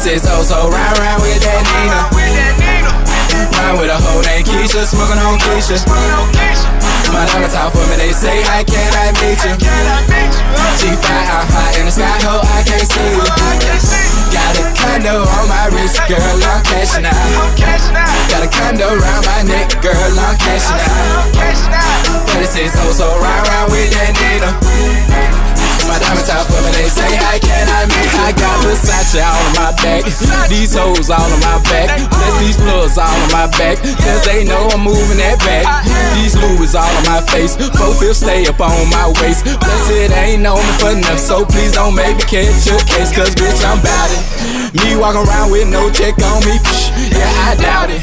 It 0.00 0.16
says 0.16 0.32
oh 0.32 0.40
so 0.40 0.56
round 0.72 0.96
round 0.96 1.20
with 1.20 1.44
that 1.44 1.60
Nina. 1.60 2.00
Ride 3.52 3.76
with 3.76 3.92
a 3.92 4.00
hoe 4.00 4.24
named 4.24 4.48
Keisha, 4.48 4.88
smoking 4.88 5.20
on 5.20 5.36
Keisha. 5.44 5.76
My 7.12 7.28
diamonds 7.28 7.52
out 7.52 7.68
for 7.76 7.84
me, 7.84 8.00
they 8.00 8.16
say 8.16 8.40
how 8.48 8.64
can 8.64 8.88
I 8.96 9.12
meet 9.20 9.36
you? 9.44 9.52
G5 10.80 11.04
out 11.04 11.44
high 11.52 11.76
in 11.76 11.84
the 11.84 11.92
sky, 11.92 12.16
ho, 12.24 12.40
oh, 12.40 12.48
I 12.48 12.64
can't 12.64 12.88
see 12.88 13.12
you. 13.12 13.28
Got 14.32 14.56
a 14.56 14.64
condo 14.72 15.20
on 15.20 15.44
my 15.52 15.68
wrist, 15.68 16.00
girl, 16.08 16.16
I'm 16.48 16.64
cashing 16.64 17.04
out. 17.04 17.60
Got 18.32 18.40
a 18.40 18.48
condo 18.48 18.96
around 18.96 19.28
my 19.28 19.44
neck, 19.52 19.84
girl, 19.84 20.16
I'm 20.16 20.32
cashing 20.40 20.80
out. 20.80 21.28
But 22.24 22.40
it 22.40 22.48
says 22.48 22.72
oh 22.72 22.88
so 22.96 23.04
round 23.20 23.44
round 23.52 23.68
with 23.68 23.92
that 23.92 24.16
Nina. 24.16 25.39
My 25.90 25.98
diamonds 25.98 26.30
out 26.30 26.46
for 26.46 26.54
me, 26.62 26.70
they 26.70 26.86
say, 26.86 27.10
how 27.18 27.34
can 27.42 27.66
I 27.66 27.82
you? 27.90 28.14
I 28.22 28.30
got 28.30 28.62
Versace 28.62 29.18
all 29.18 29.34
on 29.42 29.52
my 29.58 29.74
back, 29.82 30.06
these 30.46 30.70
hoes 30.70 31.10
all 31.10 31.18
on 31.18 31.40
my 31.42 31.58
back, 31.66 31.90
plus 32.14 32.34
these 32.38 32.54
plugs 32.54 32.94
all 32.94 33.10
on 33.10 33.30
my 33.34 33.50
back, 33.58 33.82
cause 33.98 34.22
they 34.22 34.46
know 34.46 34.70
I'm 34.70 34.86
moving 34.86 35.18
that 35.18 35.42
back. 35.42 35.66
These 36.14 36.38
Louis 36.38 36.78
all 36.78 36.86
on 36.86 37.04
my 37.10 37.18
face, 37.26 37.58
four 37.74 37.90
fifths 37.98 38.22
stay 38.22 38.46
up 38.46 38.62
on 38.62 38.86
my 38.86 39.10
waist, 39.18 39.42
plus 39.42 39.90
it 39.90 40.14
ain't 40.14 40.46
me 40.46 40.54
for 40.78 40.94
enough, 40.94 41.18
so 41.18 41.42
please 41.42 41.74
don't 41.74 41.98
make 41.98 42.14
me 42.14 42.22
catch 42.22 42.70
a 42.70 42.78
case, 42.86 43.10
cause 43.10 43.34
bitch, 43.34 43.58
I'm 43.66 43.82
bout 43.82 44.14
it. 44.14 44.22
Me 44.70 44.94
walking 44.94 45.26
around 45.26 45.50
with 45.50 45.66
no 45.66 45.90
check 45.90 46.14
on 46.22 46.38
me, 46.46 46.54
yeah, 47.10 47.50
I 47.50 47.58
doubt 47.58 47.90
it. 47.90 47.98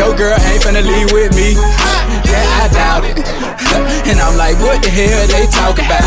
Yo, 0.00 0.16
girl 0.16 0.32
ain't 0.32 0.64
finna 0.64 0.80
leave 0.80 1.12
with 1.12 1.36
me, 1.36 1.60
yeah, 2.24 2.64
I 2.64 2.72
doubt 2.72 3.04
it. 3.04 3.47
And 4.08 4.16
I'm 4.20 4.36
like, 4.36 4.56
what 4.60 4.80
the 4.80 4.88
hell 4.88 5.26
they 5.28 5.46
talk 5.52 5.76
about? 5.76 6.00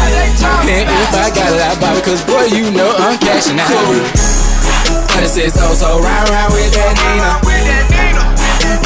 And 0.65 0.85
if 0.89 1.11
I 1.13 1.29
got 1.29 1.53
it, 1.53 1.61
I 1.61 1.73
buy 1.77 1.93
it, 1.97 2.03
cause 2.03 2.21
boy, 2.25 2.49
you 2.49 2.71
know 2.71 2.89
I'm 2.97 3.17
cashing 3.19 3.59
out. 3.59 3.69
It 5.21 5.29
says 5.29 5.53
oh 5.61 5.73
so 5.77 5.99
round 6.01 6.29
round 6.29 6.53
with 6.53 6.73
that 6.73 6.93
Nina. 6.97 7.37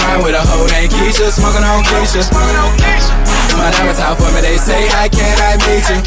Ride 0.03 0.23
with 0.23 0.35
a 0.35 0.43
hoe 0.43 0.67
named 0.67 0.91
Keisha, 0.91 1.31
smoking 1.31 1.63
on 1.63 1.83
Keisha. 1.87 3.24
My 3.55 3.71
diamonds 3.71 3.99
out 3.99 4.17
for 4.19 4.29
me, 4.35 4.41
they 4.41 4.57
say, 4.57 4.87
I 4.91 5.07
meet 5.65 5.87
you? 5.87 5.97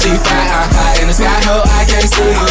G5 0.00 0.26
out 0.26 0.68
high 0.72 1.00
in 1.00 1.06
the 1.06 1.14
sky, 1.14 1.28
ho, 1.46 1.62
I 1.62 1.84
can't 1.84 2.08
see 2.08 2.24
you. 2.24 2.48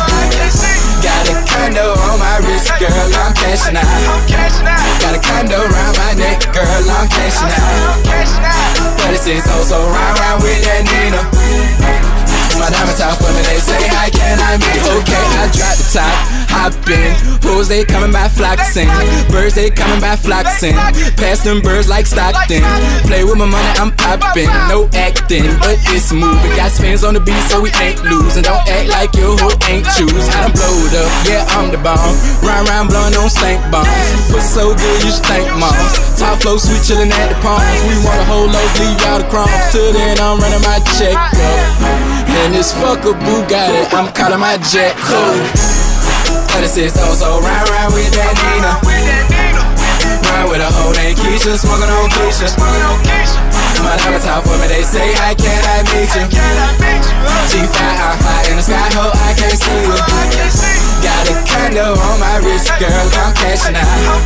Got 1.01 1.25
a 1.27 1.35
condo 1.49 1.97
on 2.07 2.19
my 2.21 2.37
wrist, 2.45 2.69
girl, 2.77 2.93
I'm 2.93 3.33
cashing 3.33 3.75
out. 3.75 3.85
Got 5.01 5.17
a 5.17 5.19
condo 5.19 5.57
around 5.57 5.97
my 5.97 6.13
neck, 6.13 6.45
girl, 6.53 6.85
I'm 6.93 7.09
cashing 7.09 7.49
out. 7.49 7.97
But 9.01 9.13
it 9.15 9.19
says 9.19 9.43
oh 9.49 9.63
so 9.65 9.81
round 9.81 10.19
round 10.19 10.43
with 10.43 10.61
that 10.63 10.85
Nina. 10.85 12.20
My 12.61 12.69
diamonds 12.69 13.01
out 13.01 13.17
for 13.17 13.25
me, 13.33 13.41
they 13.41 13.57
say, 13.57 13.81
How 13.89 14.05
can 14.05 14.38
I 14.38 14.53
you? 14.53 15.01
Okay, 15.01 15.25
I 15.41 15.49
drop 15.49 15.75
the 15.81 15.89
top, 15.97 16.13
hop 16.53 16.89
in. 16.93 17.31
They 17.71 17.85
coming 17.85 18.11
by 18.11 18.27
flocking. 18.27 18.91
Birds, 19.31 19.55
they 19.55 19.69
coming 19.71 20.01
by 20.03 20.19
flocking. 20.19 20.75
Pass 21.15 21.39
them 21.39 21.61
birds 21.61 21.88
like 21.88 22.05
Stockton. 22.05 22.59
Play 23.07 23.23
with 23.23 23.39
my 23.39 23.47
money, 23.47 23.71
I'm 23.79 23.95
popping. 23.95 24.51
No 24.67 24.91
acting, 24.91 25.47
but 25.63 25.79
it's 25.88 26.11
moving. 26.11 26.51
Got 26.59 26.75
spins 26.75 27.05
on 27.05 27.13
the 27.13 27.21
beat, 27.21 27.39
so 27.47 27.61
we 27.63 27.71
ain't 27.79 28.03
losing. 28.03 28.43
Don't 28.43 28.59
act 28.67 28.89
like 28.91 29.15
your 29.15 29.39
hoe 29.39 29.55
ain't 29.71 29.88
choose. 29.95 30.11
I 30.35 30.43
done 30.43 30.51
blowed 30.51 30.99
up, 30.99 31.07
yeah, 31.23 31.47
I'm 31.55 31.71
the 31.71 31.79
bomb. 31.79 32.11
Rhyme, 32.43 32.67
rhyme, 32.67 32.91
blowing 32.91 33.15
on 33.15 33.29
stank 33.31 33.63
bombs. 33.71 33.88
Put 34.27 34.43
so 34.43 34.75
good, 34.75 34.99
you 35.07 35.15
stank 35.15 35.47
moms. 35.55 36.19
Top 36.19 36.43
flow, 36.43 36.59
sweet 36.59 36.83
chillin' 36.83 37.07
at 37.07 37.31
the 37.31 37.39
palms. 37.39 37.63
We 37.88 37.95
want 38.03 38.19
a 38.19 38.25
whole 38.27 38.51
loaf, 38.51 38.71
leave 38.83 38.99
y'all 38.99 39.23
the 39.23 39.29
crumbs. 39.31 39.53
Till 39.71 39.95
then, 39.95 40.19
I'm 40.19 40.43
running 40.43 40.59
my 40.67 40.83
check 40.99 41.15
up. 41.15 42.20
And 42.41 42.53
this 42.57 42.73
fucker 42.73 43.13
Bugatti, 43.22 43.85
I'm 43.93 44.09
calling 44.18 44.41
my 44.41 44.57
jet 44.73 44.97
code. 45.05 45.45
36 46.57 46.97
also 46.97 47.38
ride, 47.38 47.69
ride 47.69 47.93
with 47.93 48.09
that 48.18 48.34
Nina. 48.34 48.81
Ride 50.26 50.49
with 50.49 50.65
a 50.65 50.69
hoe 50.73 50.89
named 50.97 51.22
Keisha, 51.22 51.53
smoking 51.53 51.85
on 51.93 52.09
Keisha. 52.09 52.49
My 53.85 53.93
diamonds 53.97 54.26
out 54.26 54.41
for 54.41 54.57
me, 54.57 54.65
they 54.73 54.81
say, 54.81 55.13
How 55.22 55.38
can 55.38 55.61
I 55.69 55.85
meet 55.93 56.09
you? 56.18 56.26
G5, 57.49 57.77
I'm 57.77 58.18
high 58.26 58.49
in 58.49 58.57
the 58.57 58.65
sky, 58.65 58.89
ho, 58.97 59.13
I 59.13 59.38
can't 59.38 59.57
see 59.57 59.77
you. 59.85 59.93
Got 61.05 61.30
a 61.30 61.34
condo 61.45 61.93
on 61.93 62.18
my 62.18 62.41
wrist, 62.41 62.73
girl, 62.81 63.05
I'm 63.22 63.34
cashing 63.38 63.77
out. 63.77 64.18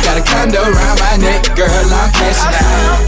Got 0.00 0.16
a 0.16 0.24
condo 0.24 0.64
around 0.64 0.96
my 0.96 1.16
neck, 1.20 1.44
girl, 1.52 1.68
I'm 1.68 2.08
cashing 2.08 2.56
out. 2.56 3.04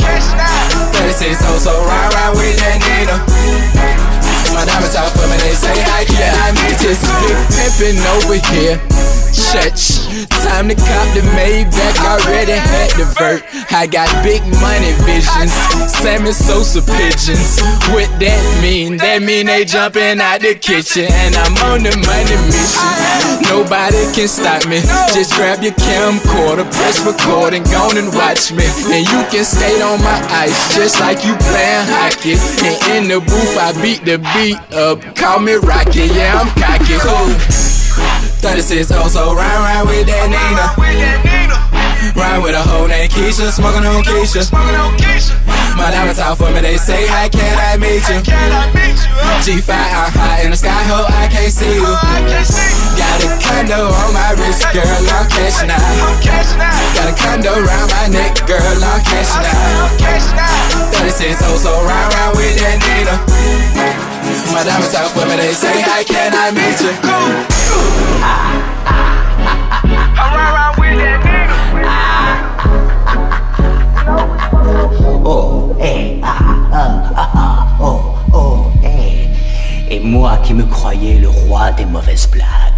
36 0.93 1.41
also 1.45 1.73
ride, 1.89 2.13
ride 2.13 2.37
with 2.37 2.57
that 2.61 2.85
Nina. 2.85 4.26
My 4.57 4.65
diamonds 4.65 4.97
out 4.97 5.13
for 5.13 5.29
me, 5.29 5.37
they 5.37 5.53
say, 5.53 5.77
How 5.85 6.03
can 6.03 6.33
I 6.33 6.51
meet 6.57 6.81
you? 6.81 6.97
Big 6.97 7.37
pimpin' 7.53 8.01
over 8.17 8.41
here. 8.49 8.81
Church. 9.53 10.36
Time 10.57 10.69
to 10.69 10.75
cop 10.75 11.13
the 11.13 11.21
Maybach, 11.37 12.01
already 12.01 12.57
had 12.57 12.89
the 12.97 13.05
vert. 13.21 13.45
I 13.77 13.85
got 13.87 14.09
big 14.25 14.41
money 14.57 14.97
visions, 15.05 15.53
Sammy 15.85 16.33
Sosa 16.33 16.81
pigeons. 16.81 17.61
What 17.93 18.09
that 18.25 18.41
mean? 18.65 18.97
That 18.97 19.21
mean 19.21 19.53
they 19.53 19.67
jumping 19.67 20.17
out 20.17 20.41
the 20.41 20.57
kitchen, 20.57 21.13
and 21.13 21.37
I'm 21.37 21.53
on 21.69 21.85
the 21.85 21.93
money 21.93 22.41
mission. 22.49 22.89
Nobody 23.53 24.01
can 24.17 24.33
stop 24.33 24.65
me. 24.65 24.81
Just 25.13 25.37
grab 25.37 25.61
your 25.61 25.77
camcorder, 25.77 26.65
press 26.73 27.05
record, 27.05 27.53
and 27.53 27.61
go 27.69 27.93
on 27.93 28.01
and 28.01 28.09
watch 28.17 28.49
me. 28.49 28.65
And 28.89 29.05
you 29.05 29.21
can 29.29 29.45
skate 29.45 29.85
on 29.85 30.01
my 30.01 30.25
ice, 30.33 30.57
just 30.73 30.97
like 31.05 31.21
you 31.21 31.37
playing 31.53 31.85
hockey. 31.85 32.41
And 32.65 32.81
in 32.97 33.03
the 33.13 33.21
booth, 33.21 33.61
I 33.61 33.77
beat 33.85 34.09
the 34.09 34.25
beat 34.33 34.57
up. 34.73 35.05
Call 35.21 35.37
me 35.37 35.61
Rocky, 35.61 36.09
yeah, 36.17 36.41
I'm 36.41 36.49
cocky. 36.57 36.97
Cool. 37.05 38.26
36 38.47 38.87
so 39.11 39.35
ride, 39.35 39.43
ride 39.43 39.83
with 39.91 40.07
that 40.07 40.31
Nina. 40.31 40.71
Ride 42.15 42.39
with 42.39 42.55
a 42.55 42.63
hoe 42.63 42.87
named 42.87 43.11
Keisha, 43.11 43.51
smoking 43.51 43.83
on 43.83 44.07
Keisha. 44.07 44.47
My 45.75 45.91
diamonds 45.91 46.23
out 46.23 46.39
for 46.39 46.49
me, 46.55 46.63
they 46.63 46.79
say, 46.79 47.11
How 47.11 47.27
can 47.27 47.43
I 47.43 47.75
meet 47.75 48.07
you? 48.07 48.23
G5, 49.43 49.67
I'm 49.75 50.15
high 50.15 50.47
in 50.47 50.55
the 50.55 50.57
sky, 50.57 50.79
ho, 50.87 51.03
oh, 51.03 51.11
I 51.11 51.27
can't 51.27 51.51
see 51.51 51.75
you. 51.75 51.91
Got 52.95 53.19
a 53.19 53.29
condo 53.43 53.91
on 53.91 54.15
my 54.15 54.31
wrist, 54.39 54.63
girl, 54.71 54.87
I'm 54.87 55.27
cashing 55.27 55.69
out. 55.69 55.83
Got 56.95 57.11
a 57.11 57.15
condo 57.19 57.51
around 57.51 57.91
my 57.99 58.07
neck, 58.15 58.47
girl, 58.47 58.63
I'm 58.63 59.03
cashing 59.03 59.43
out. 59.43 59.91
36 61.03 61.43
so 61.43 61.83
ride, 61.83 62.15
ride 62.15 62.33
with 62.39 62.55
that 62.63 62.79
Nina. 62.79 63.15
My 64.55 64.63
diamonds 64.63 64.95
out 64.95 65.11
for 65.11 65.27
me, 65.27 65.35
they 65.35 65.53
say, 65.53 65.83
How 65.83 66.01
can 66.07 66.31
I 66.31 66.55
meet 66.55 66.79
you? 66.79 67.56
Oh, 75.29 75.75
eh, 75.81 76.21
ah, 76.23 76.39
ah, 76.73 77.13
ah, 77.17 77.31
ah, 77.35 77.67
oh, 77.81 78.15
oh, 78.33 78.71
eh. 78.85 79.29
Et 79.91 80.01
moi 80.01 80.39
qui 80.45 80.55
me 80.55 80.65
croyais 80.65 81.19
le 81.19 81.29
roi 81.29 81.73
des 81.73 81.85
mauvaises 81.85 82.29
blagues. 82.31 82.76